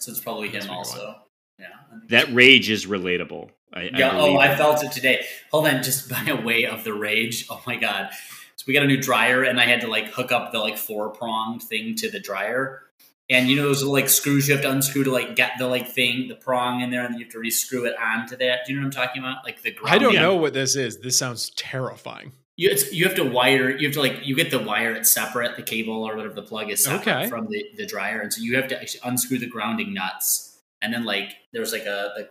so 0.04 0.12
it's 0.12 0.20
probably 0.20 0.50
him 0.50 0.58
a 0.58 0.60
good 0.62 0.70
also. 0.70 1.16
Yeah, 1.60 1.68
I 1.68 2.00
think 2.00 2.10
That 2.10 2.34
rage 2.34 2.70
is 2.70 2.86
relatable. 2.86 3.50
I, 3.74 3.84
Yeah. 3.84 4.10
I 4.10 4.16
oh, 4.16 4.26
believe. 4.26 4.40
I 4.40 4.56
felt 4.56 4.84
it 4.84 4.92
today. 4.92 5.26
Hold 5.52 5.68
on, 5.68 5.82
just 5.82 6.10
by 6.10 6.24
a 6.28 6.36
way 6.36 6.66
of 6.66 6.84
the 6.84 6.94
rage. 6.94 7.48
Oh 7.50 7.62
my 7.66 7.78
god. 7.78 8.10
So 8.56 8.66
we 8.68 8.74
got 8.74 8.84
a 8.84 8.88
new 8.88 9.02
dryer, 9.02 9.44
and 9.44 9.60
I 9.60 9.66
had 9.66 9.82
to 9.82 9.88
like 9.88 10.10
hook 10.10 10.32
up 10.32 10.52
the 10.52 10.60
like 10.60 10.78
four 10.78 11.10
pronged 11.10 11.64
thing 11.64 11.96
to 11.96 12.12
the 12.12 12.20
dryer. 12.20 12.84
And 13.30 13.50
you 13.50 13.56
know 13.56 13.64
those 13.64 13.80
little 13.80 13.94
like 13.94 14.10
screws 14.10 14.48
you 14.48 14.54
have 14.54 14.64
to 14.64 14.70
unscrew 14.70 15.06
to 15.06 15.12
like 15.12 15.36
get 15.36 15.54
the 15.58 15.68
like 15.68 15.88
thing, 15.88 16.28
the 16.28 16.36
prong 16.36 16.82
in 16.82 16.92
there, 16.92 17.04
and 17.06 17.14
then 17.14 17.20
you 17.20 17.26
have 17.26 17.34
to 17.34 17.40
rescrew 17.40 17.88
it 17.88 17.96
onto 17.98 18.36
that. 18.36 18.66
Do 18.66 18.74
you 18.74 18.80
know 18.80 18.86
what 18.86 18.98
I'm 18.98 19.06
talking 19.06 19.24
about? 19.24 19.46
Like 19.46 19.62
the 19.62 19.70
I 19.86 19.98
don't 19.98 20.12
grounding. 20.12 20.22
know 20.22 20.36
what 20.36 20.54
this 20.54 20.76
is. 20.76 21.00
This 21.00 21.18
sounds 21.18 21.50
terrifying. 21.52 22.34
You, 22.64 22.70
it's, 22.70 22.94
you 22.94 23.04
have 23.06 23.16
to 23.16 23.26
wire. 23.26 23.70
You 23.72 23.88
have 23.88 23.94
to 23.96 24.00
like 24.02 24.26
you 24.26 24.36
get 24.38 24.50
the 24.52 24.60
wire. 24.60 24.94
It's 24.94 25.12
separate. 25.12 25.58
The 25.58 25.64
cable 25.64 26.04
or 26.08 26.16
whatever 26.16 26.34
the 26.34 26.44
plug 26.44 26.70
is 26.72 26.84
separate 26.84 27.02
Okay. 27.02 27.30
from 27.30 27.48
the, 27.50 27.66
the 27.76 27.86
dryer, 27.86 28.22
and 28.22 28.32
so 28.32 28.42
you 28.42 28.56
have 28.56 28.70
to 28.70 28.80
actually 28.82 29.02
unscrew 29.04 29.38
the 29.38 29.48
grounding 29.48 29.94
nuts. 29.94 30.60
And 30.82 30.94
then 30.94 31.04
like 31.04 31.36
there's 31.52 31.74
like 31.74 31.84
a 31.84 32.14
the, 32.16 32.30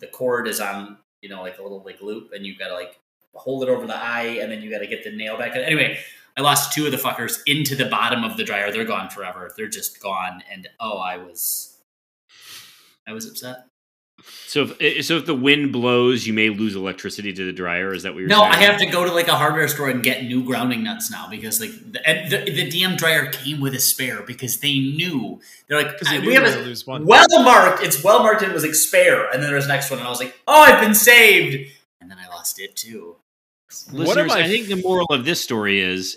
the 0.00 0.06
cord 0.08 0.48
is 0.48 0.60
on 0.60 0.98
you 1.22 1.30
know 1.30 1.40
like 1.40 1.58
a 1.58 1.62
little 1.62 1.82
like 1.82 2.02
loop, 2.02 2.32
and 2.34 2.44
you've 2.44 2.58
got 2.58 2.68
to 2.68 2.74
like 2.74 2.98
hold 3.34 3.62
it 3.62 3.70
over 3.70 3.86
the 3.86 3.96
eye, 3.96 4.38
and 4.42 4.52
then 4.52 4.60
you 4.60 4.70
got 4.70 4.80
to 4.80 4.86
get 4.86 5.02
the 5.02 5.10
nail 5.16 5.38
back. 5.38 5.56
Anyway, 5.56 5.98
I 6.36 6.42
lost 6.42 6.72
two 6.74 6.84
of 6.84 6.92
the 6.92 6.98
fuckers 6.98 7.40
into 7.46 7.74
the 7.74 7.86
bottom 7.86 8.22
of 8.22 8.36
the 8.36 8.44
dryer. 8.44 8.70
They're 8.70 8.84
gone 8.84 9.08
forever. 9.08 9.50
They're 9.56 9.66
just 9.68 10.02
gone. 10.02 10.42
And 10.52 10.68
oh, 10.78 10.98
I 10.98 11.16
was 11.16 11.78
I 13.08 13.12
was 13.14 13.26
upset. 13.26 13.64
So 14.46 14.68
if 14.80 15.04
so, 15.04 15.16
if 15.16 15.26
the 15.26 15.34
wind 15.34 15.72
blows, 15.72 16.26
you 16.26 16.32
may 16.32 16.48
lose 16.48 16.76
electricity 16.76 17.32
to 17.32 17.44
the 17.44 17.52
dryer. 17.52 17.92
Is 17.92 18.04
that 18.04 18.14
what 18.14 18.20
you're 18.20 18.28
No, 18.28 18.40
saying? 18.40 18.52
I 18.52 18.56
have 18.58 18.78
to 18.78 18.86
go 18.86 19.04
to 19.04 19.12
like 19.12 19.28
a 19.28 19.34
hardware 19.34 19.66
store 19.68 19.90
and 19.90 20.02
get 20.02 20.24
new 20.24 20.44
grounding 20.44 20.82
nuts 20.84 21.10
now 21.10 21.28
because 21.28 21.60
like 21.60 21.72
the, 21.92 22.08
and 22.08 22.30
the, 22.30 22.50
the 22.50 22.70
damn 22.70 22.96
dryer 22.96 23.26
came 23.26 23.60
with 23.60 23.74
a 23.74 23.80
spare 23.80 24.22
because 24.22 24.60
they 24.60 24.74
knew 24.78 25.40
they're 25.68 25.82
like 25.82 25.92
Because 25.92 26.08
"I- 26.08 26.16
you 26.18 26.28
we 26.28 26.34
have 26.34 26.44
a 26.44 26.58
lose 26.60 26.86
one. 26.86 27.04
well 27.04 27.26
marked. 27.42 27.82
It's 27.82 28.02
well 28.04 28.22
marked 28.22 28.42
and 28.42 28.50
it 28.50 28.54
was 28.54 28.62
like 28.64 28.74
spare, 28.74 29.28
and 29.30 29.42
then 29.42 29.50
there's 29.50 29.66
next 29.68 29.90
one, 29.90 29.98
and 29.98 30.06
I 30.06 30.10
was 30.10 30.20
like, 30.20 30.34
oh, 30.46 30.62
I've 30.62 30.80
been 30.80 30.94
saved, 30.94 31.70
and 32.00 32.10
then 32.10 32.18
I 32.18 32.28
lost 32.28 32.60
it 32.60 32.76
too. 32.76 33.16
Listeners, 33.70 34.06
What 34.06 34.18
am 34.18 34.30
I 34.30 34.44
I 34.44 34.48
think 34.48 34.68
the 34.68 34.76
moral 34.80 35.06
of 35.10 35.24
this 35.24 35.40
story 35.42 35.80
is 35.80 36.16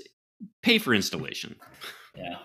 pay 0.61 0.77
for 0.77 0.93
installation. 0.93 1.55
Yeah, 2.15 2.35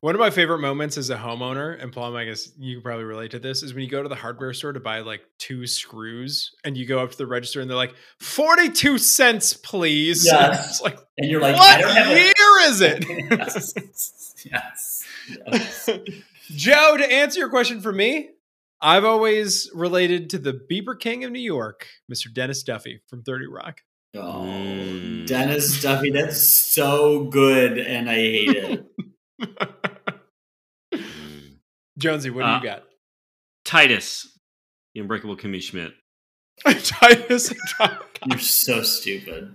One 0.00 0.14
of 0.14 0.20
my 0.20 0.30
favorite 0.30 0.58
moments 0.58 0.96
as 0.98 1.10
a 1.10 1.16
homeowner, 1.16 1.80
and 1.82 1.92
Plum, 1.92 2.14
I 2.14 2.24
guess 2.24 2.52
you 2.58 2.76
can 2.76 2.82
probably 2.82 3.04
relate 3.04 3.30
to 3.32 3.38
this, 3.38 3.62
is 3.62 3.74
when 3.74 3.82
you 3.84 3.90
go 3.90 4.02
to 4.02 4.08
the 4.08 4.14
hardware 4.14 4.52
store 4.52 4.72
to 4.72 4.80
buy 4.80 5.00
like 5.00 5.22
two 5.38 5.66
screws 5.66 6.54
and 6.64 6.76
you 6.76 6.86
go 6.86 6.98
up 7.00 7.10
to 7.12 7.16
the 7.18 7.26
register 7.26 7.60
and 7.60 7.68
they're 7.70 7.76
like, 7.76 7.94
42 8.20 8.98
cents, 8.98 9.52
please. 9.54 10.24
Yes. 10.30 10.68
it's 10.70 10.80
like, 10.82 10.98
and 11.18 11.30
you're 11.30 11.40
like, 11.40 11.54
I 11.54 11.58
what 11.58 11.80
don't 11.80 11.96
have 11.96 12.08
a 12.08 12.20
year 12.20 12.60
is 12.62 12.80
it? 12.80 13.04
yes. 13.30 13.74
yes. 14.44 15.04
yes. 15.46 15.90
Joe, 16.50 16.96
to 16.96 17.12
answer 17.12 17.40
your 17.40 17.48
question 17.48 17.80
for 17.80 17.92
me, 17.92 18.30
I've 18.80 19.04
always 19.04 19.70
related 19.74 20.28
to 20.30 20.38
the 20.38 20.52
Beaver 20.52 20.94
King 20.94 21.24
of 21.24 21.32
New 21.32 21.38
York, 21.40 21.86
Mr. 22.12 22.32
Dennis 22.32 22.62
Duffy 22.62 23.00
from 23.08 23.22
30 23.22 23.46
Rock. 23.46 23.80
Oh, 24.16 24.42
Mm. 24.44 25.26
Dennis 25.26 25.80
Duffy, 25.82 26.10
that's 26.10 26.40
so 26.54 27.24
good, 27.24 27.78
and 27.78 28.10
I 28.10 28.14
hate 28.16 28.48
it. 28.56 28.86
Jonesy, 31.98 32.30
what 32.30 32.42
do 32.42 32.46
Uh, 32.48 32.56
you 32.58 32.64
got? 32.64 32.82
Titus, 33.64 34.38
the 34.94 35.00
Unbreakable 35.00 35.36
Kimmy 35.36 35.62
Schmidt. 35.62 35.92
Titus 36.64 37.52
You're 38.26 38.38
so 38.38 38.82
stupid, 38.82 39.54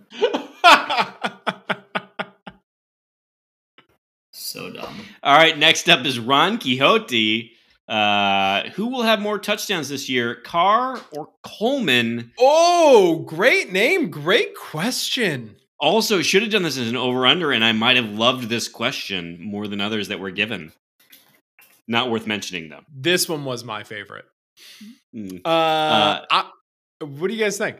so 4.31 4.71
dumb. 4.71 4.95
All 5.23 5.37
right, 5.37 5.57
next 5.57 5.89
up 5.89 6.05
is 6.05 6.19
Ron 6.19 6.57
Quixote. 6.59 7.51
Uh, 7.87 8.69
who 8.71 8.87
will 8.87 9.01
have 9.01 9.19
more 9.19 9.39
touchdowns 9.39 9.89
this 9.89 10.07
year, 10.09 10.35
Carr 10.35 10.99
or 11.13 11.29
Coleman? 11.43 12.31
oh, 12.39 13.23
great 13.25 13.71
name. 13.71 14.11
Great 14.11 14.55
question. 14.55 15.55
Also, 15.79 16.21
should 16.21 16.41
have 16.41 16.51
done 16.51 16.63
this 16.63 16.77
as 16.77 16.89
an 16.89 16.97
over 16.97 17.25
under, 17.25 17.51
and 17.51 17.63
I 17.63 17.71
might 17.71 17.95
have 17.95 18.09
loved 18.09 18.49
this 18.49 18.67
question 18.67 19.37
more 19.41 19.67
than 19.67 19.79
others 19.79 20.09
that 20.09 20.19
were 20.19 20.31
given. 20.31 20.73
Not 21.87 22.11
worth 22.11 22.27
mentioning, 22.27 22.69
though. 22.69 22.83
This 22.93 23.29
one 23.29 23.45
was 23.45 23.63
my 23.63 23.83
favorite. 23.83 24.25
Mm. 25.15 25.37
Uh, 25.45 26.21
I, 26.29 26.49
what 26.99 27.29
do 27.29 27.33
you 27.33 27.39
guys 27.39 27.57
think? 27.57 27.77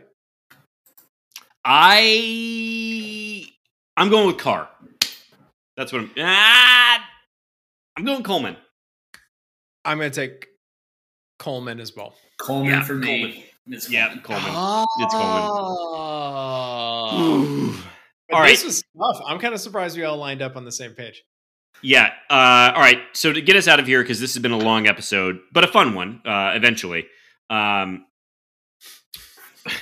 I 1.66 3.46
I'm 3.98 4.10
going 4.10 4.28
with 4.28 4.38
Carr. 4.38 4.70
That's 5.76 5.92
what 5.92 6.04
I'm. 6.04 6.12
Ah, 6.18 7.06
I'm 7.98 8.06
going 8.06 8.24
Coleman. 8.24 8.56
I'm 9.84 9.98
going 9.98 10.10
to 10.10 10.16
take 10.28 10.48
Coleman 11.38 11.80
as 11.82 11.96
well. 11.96 12.16
Coleman 12.38 12.72
Yeah, 12.72 12.84
for 12.84 12.96
me. 12.96 13.06
Coleman. 13.22 13.44
It's 13.68 13.92
Yeah, 13.92 14.08
Coleman. 14.24 14.24
Coleman. 14.24 14.88
It's 15.00 15.14
Coleman. 15.14 15.42
Oh. 17.12 17.86
All 18.32 18.44
This 18.44 18.60
right. 18.60 18.66
was 18.66 18.84
tough. 18.98 19.24
I'm 19.28 19.40
kind 19.40 19.54
of 19.54 19.60
surprised 19.60 19.98
we 19.98 20.04
all 20.04 20.18
lined 20.18 20.42
up 20.42 20.56
on 20.56 20.66
the 20.66 20.72
same 20.72 20.92
page. 20.92 21.24
Yeah. 21.82 22.12
Uh, 22.30 22.74
all 22.76 22.82
right. 22.82 23.00
So 23.14 23.32
to 23.34 23.42
get 23.42 23.56
us 23.56 23.68
out 23.68 23.80
of 23.80 23.88
here, 23.88 24.02
because 24.02 24.20
this 24.20 24.34
has 24.34 24.42
been 24.42 24.52
a 24.52 24.58
long 24.58 24.88
episode, 24.88 25.40
but 25.54 25.64
a 25.64 25.68
fun 25.68 25.94
one. 25.96 26.22
Uh, 26.26 26.52
eventually, 26.54 27.06
um, 27.50 28.06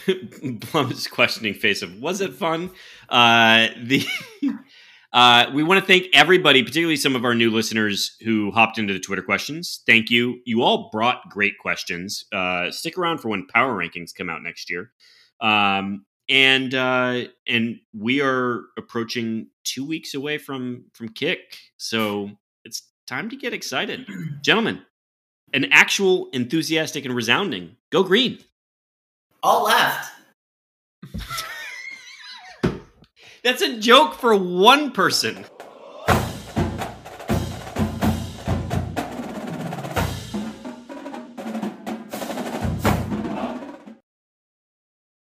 Plum's 0.62 1.08
questioning 1.08 1.54
face 1.54 1.82
of 1.82 2.00
was 2.00 2.22
it 2.22 2.34
fun? 2.34 2.72
Uh, 3.10 3.68
the 3.84 4.06
uh, 5.14 5.46
we 5.54 5.64
want 5.64 5.80
to 5.80 5.86
thank 5.86 6.08
everybody, 6.14 6.62
particularly 6.64 6.96
some 6.98 7.16
of 7.16 7.26
our 7.26 7.36
new 7.36 7.50
listeners 7.52 8.16
who 8.24 8.52
hopped 8.52 8.78
into 8.78 8.94
the 8.94 9.00
Twitter 9.00 9.22
questions. 9.22 9.82
Thank 9.86 10.10
you. 10.10 10.40
You 10.46 10.62
all 10.62 10.90
brought 10.92 11.30
great 11.30 11.58
questions. 11.60 12.26
Uh, 12.32 12.72
stick 12.72 12.98
around 12.98 13.20
for 13.20 13.30
when 13.30 13.48
power 13.48 13.76
rankings 13.76 14.14
come 14.16 14.30
out 14.30 14.44
next 14.44 14.70
year. 14.70 14.92
Um, 15.42 16.06
and 16.30 16.74
uh, 16.74 17.24
and 17.48 17.80
we 17.94 18.22
are 18.22 18.64
approaching 18.78 19.48
two 19.64 19.86
weeks 19.86 20.14
away 20.14 20.38
from 20.38 20.86
from 20.94 21.10
kick, 21.10 21.58
so 21.78 22.32
it's 22.66 22.84
time 23.06 23.30
to 23.30 23.36
get 23.36 23.54
excited, 23.54 24.06
gentlemen. 24.42 24.82
An 25.54 25.66
actual 25.72 26.28
enthusiastic 26.34 27.06
and 27.06 27.16
resounding 27.16 27.78
go 27.90 28.04
green. 28.04 28.40
All 29.42 29.64
left. 29.66 30.12
That's 33.44 33.62
a 33.62 33.80
joke 33.80 34.16
for 34.16 34.36
one 34.36 34.92
person. 34.92 35.46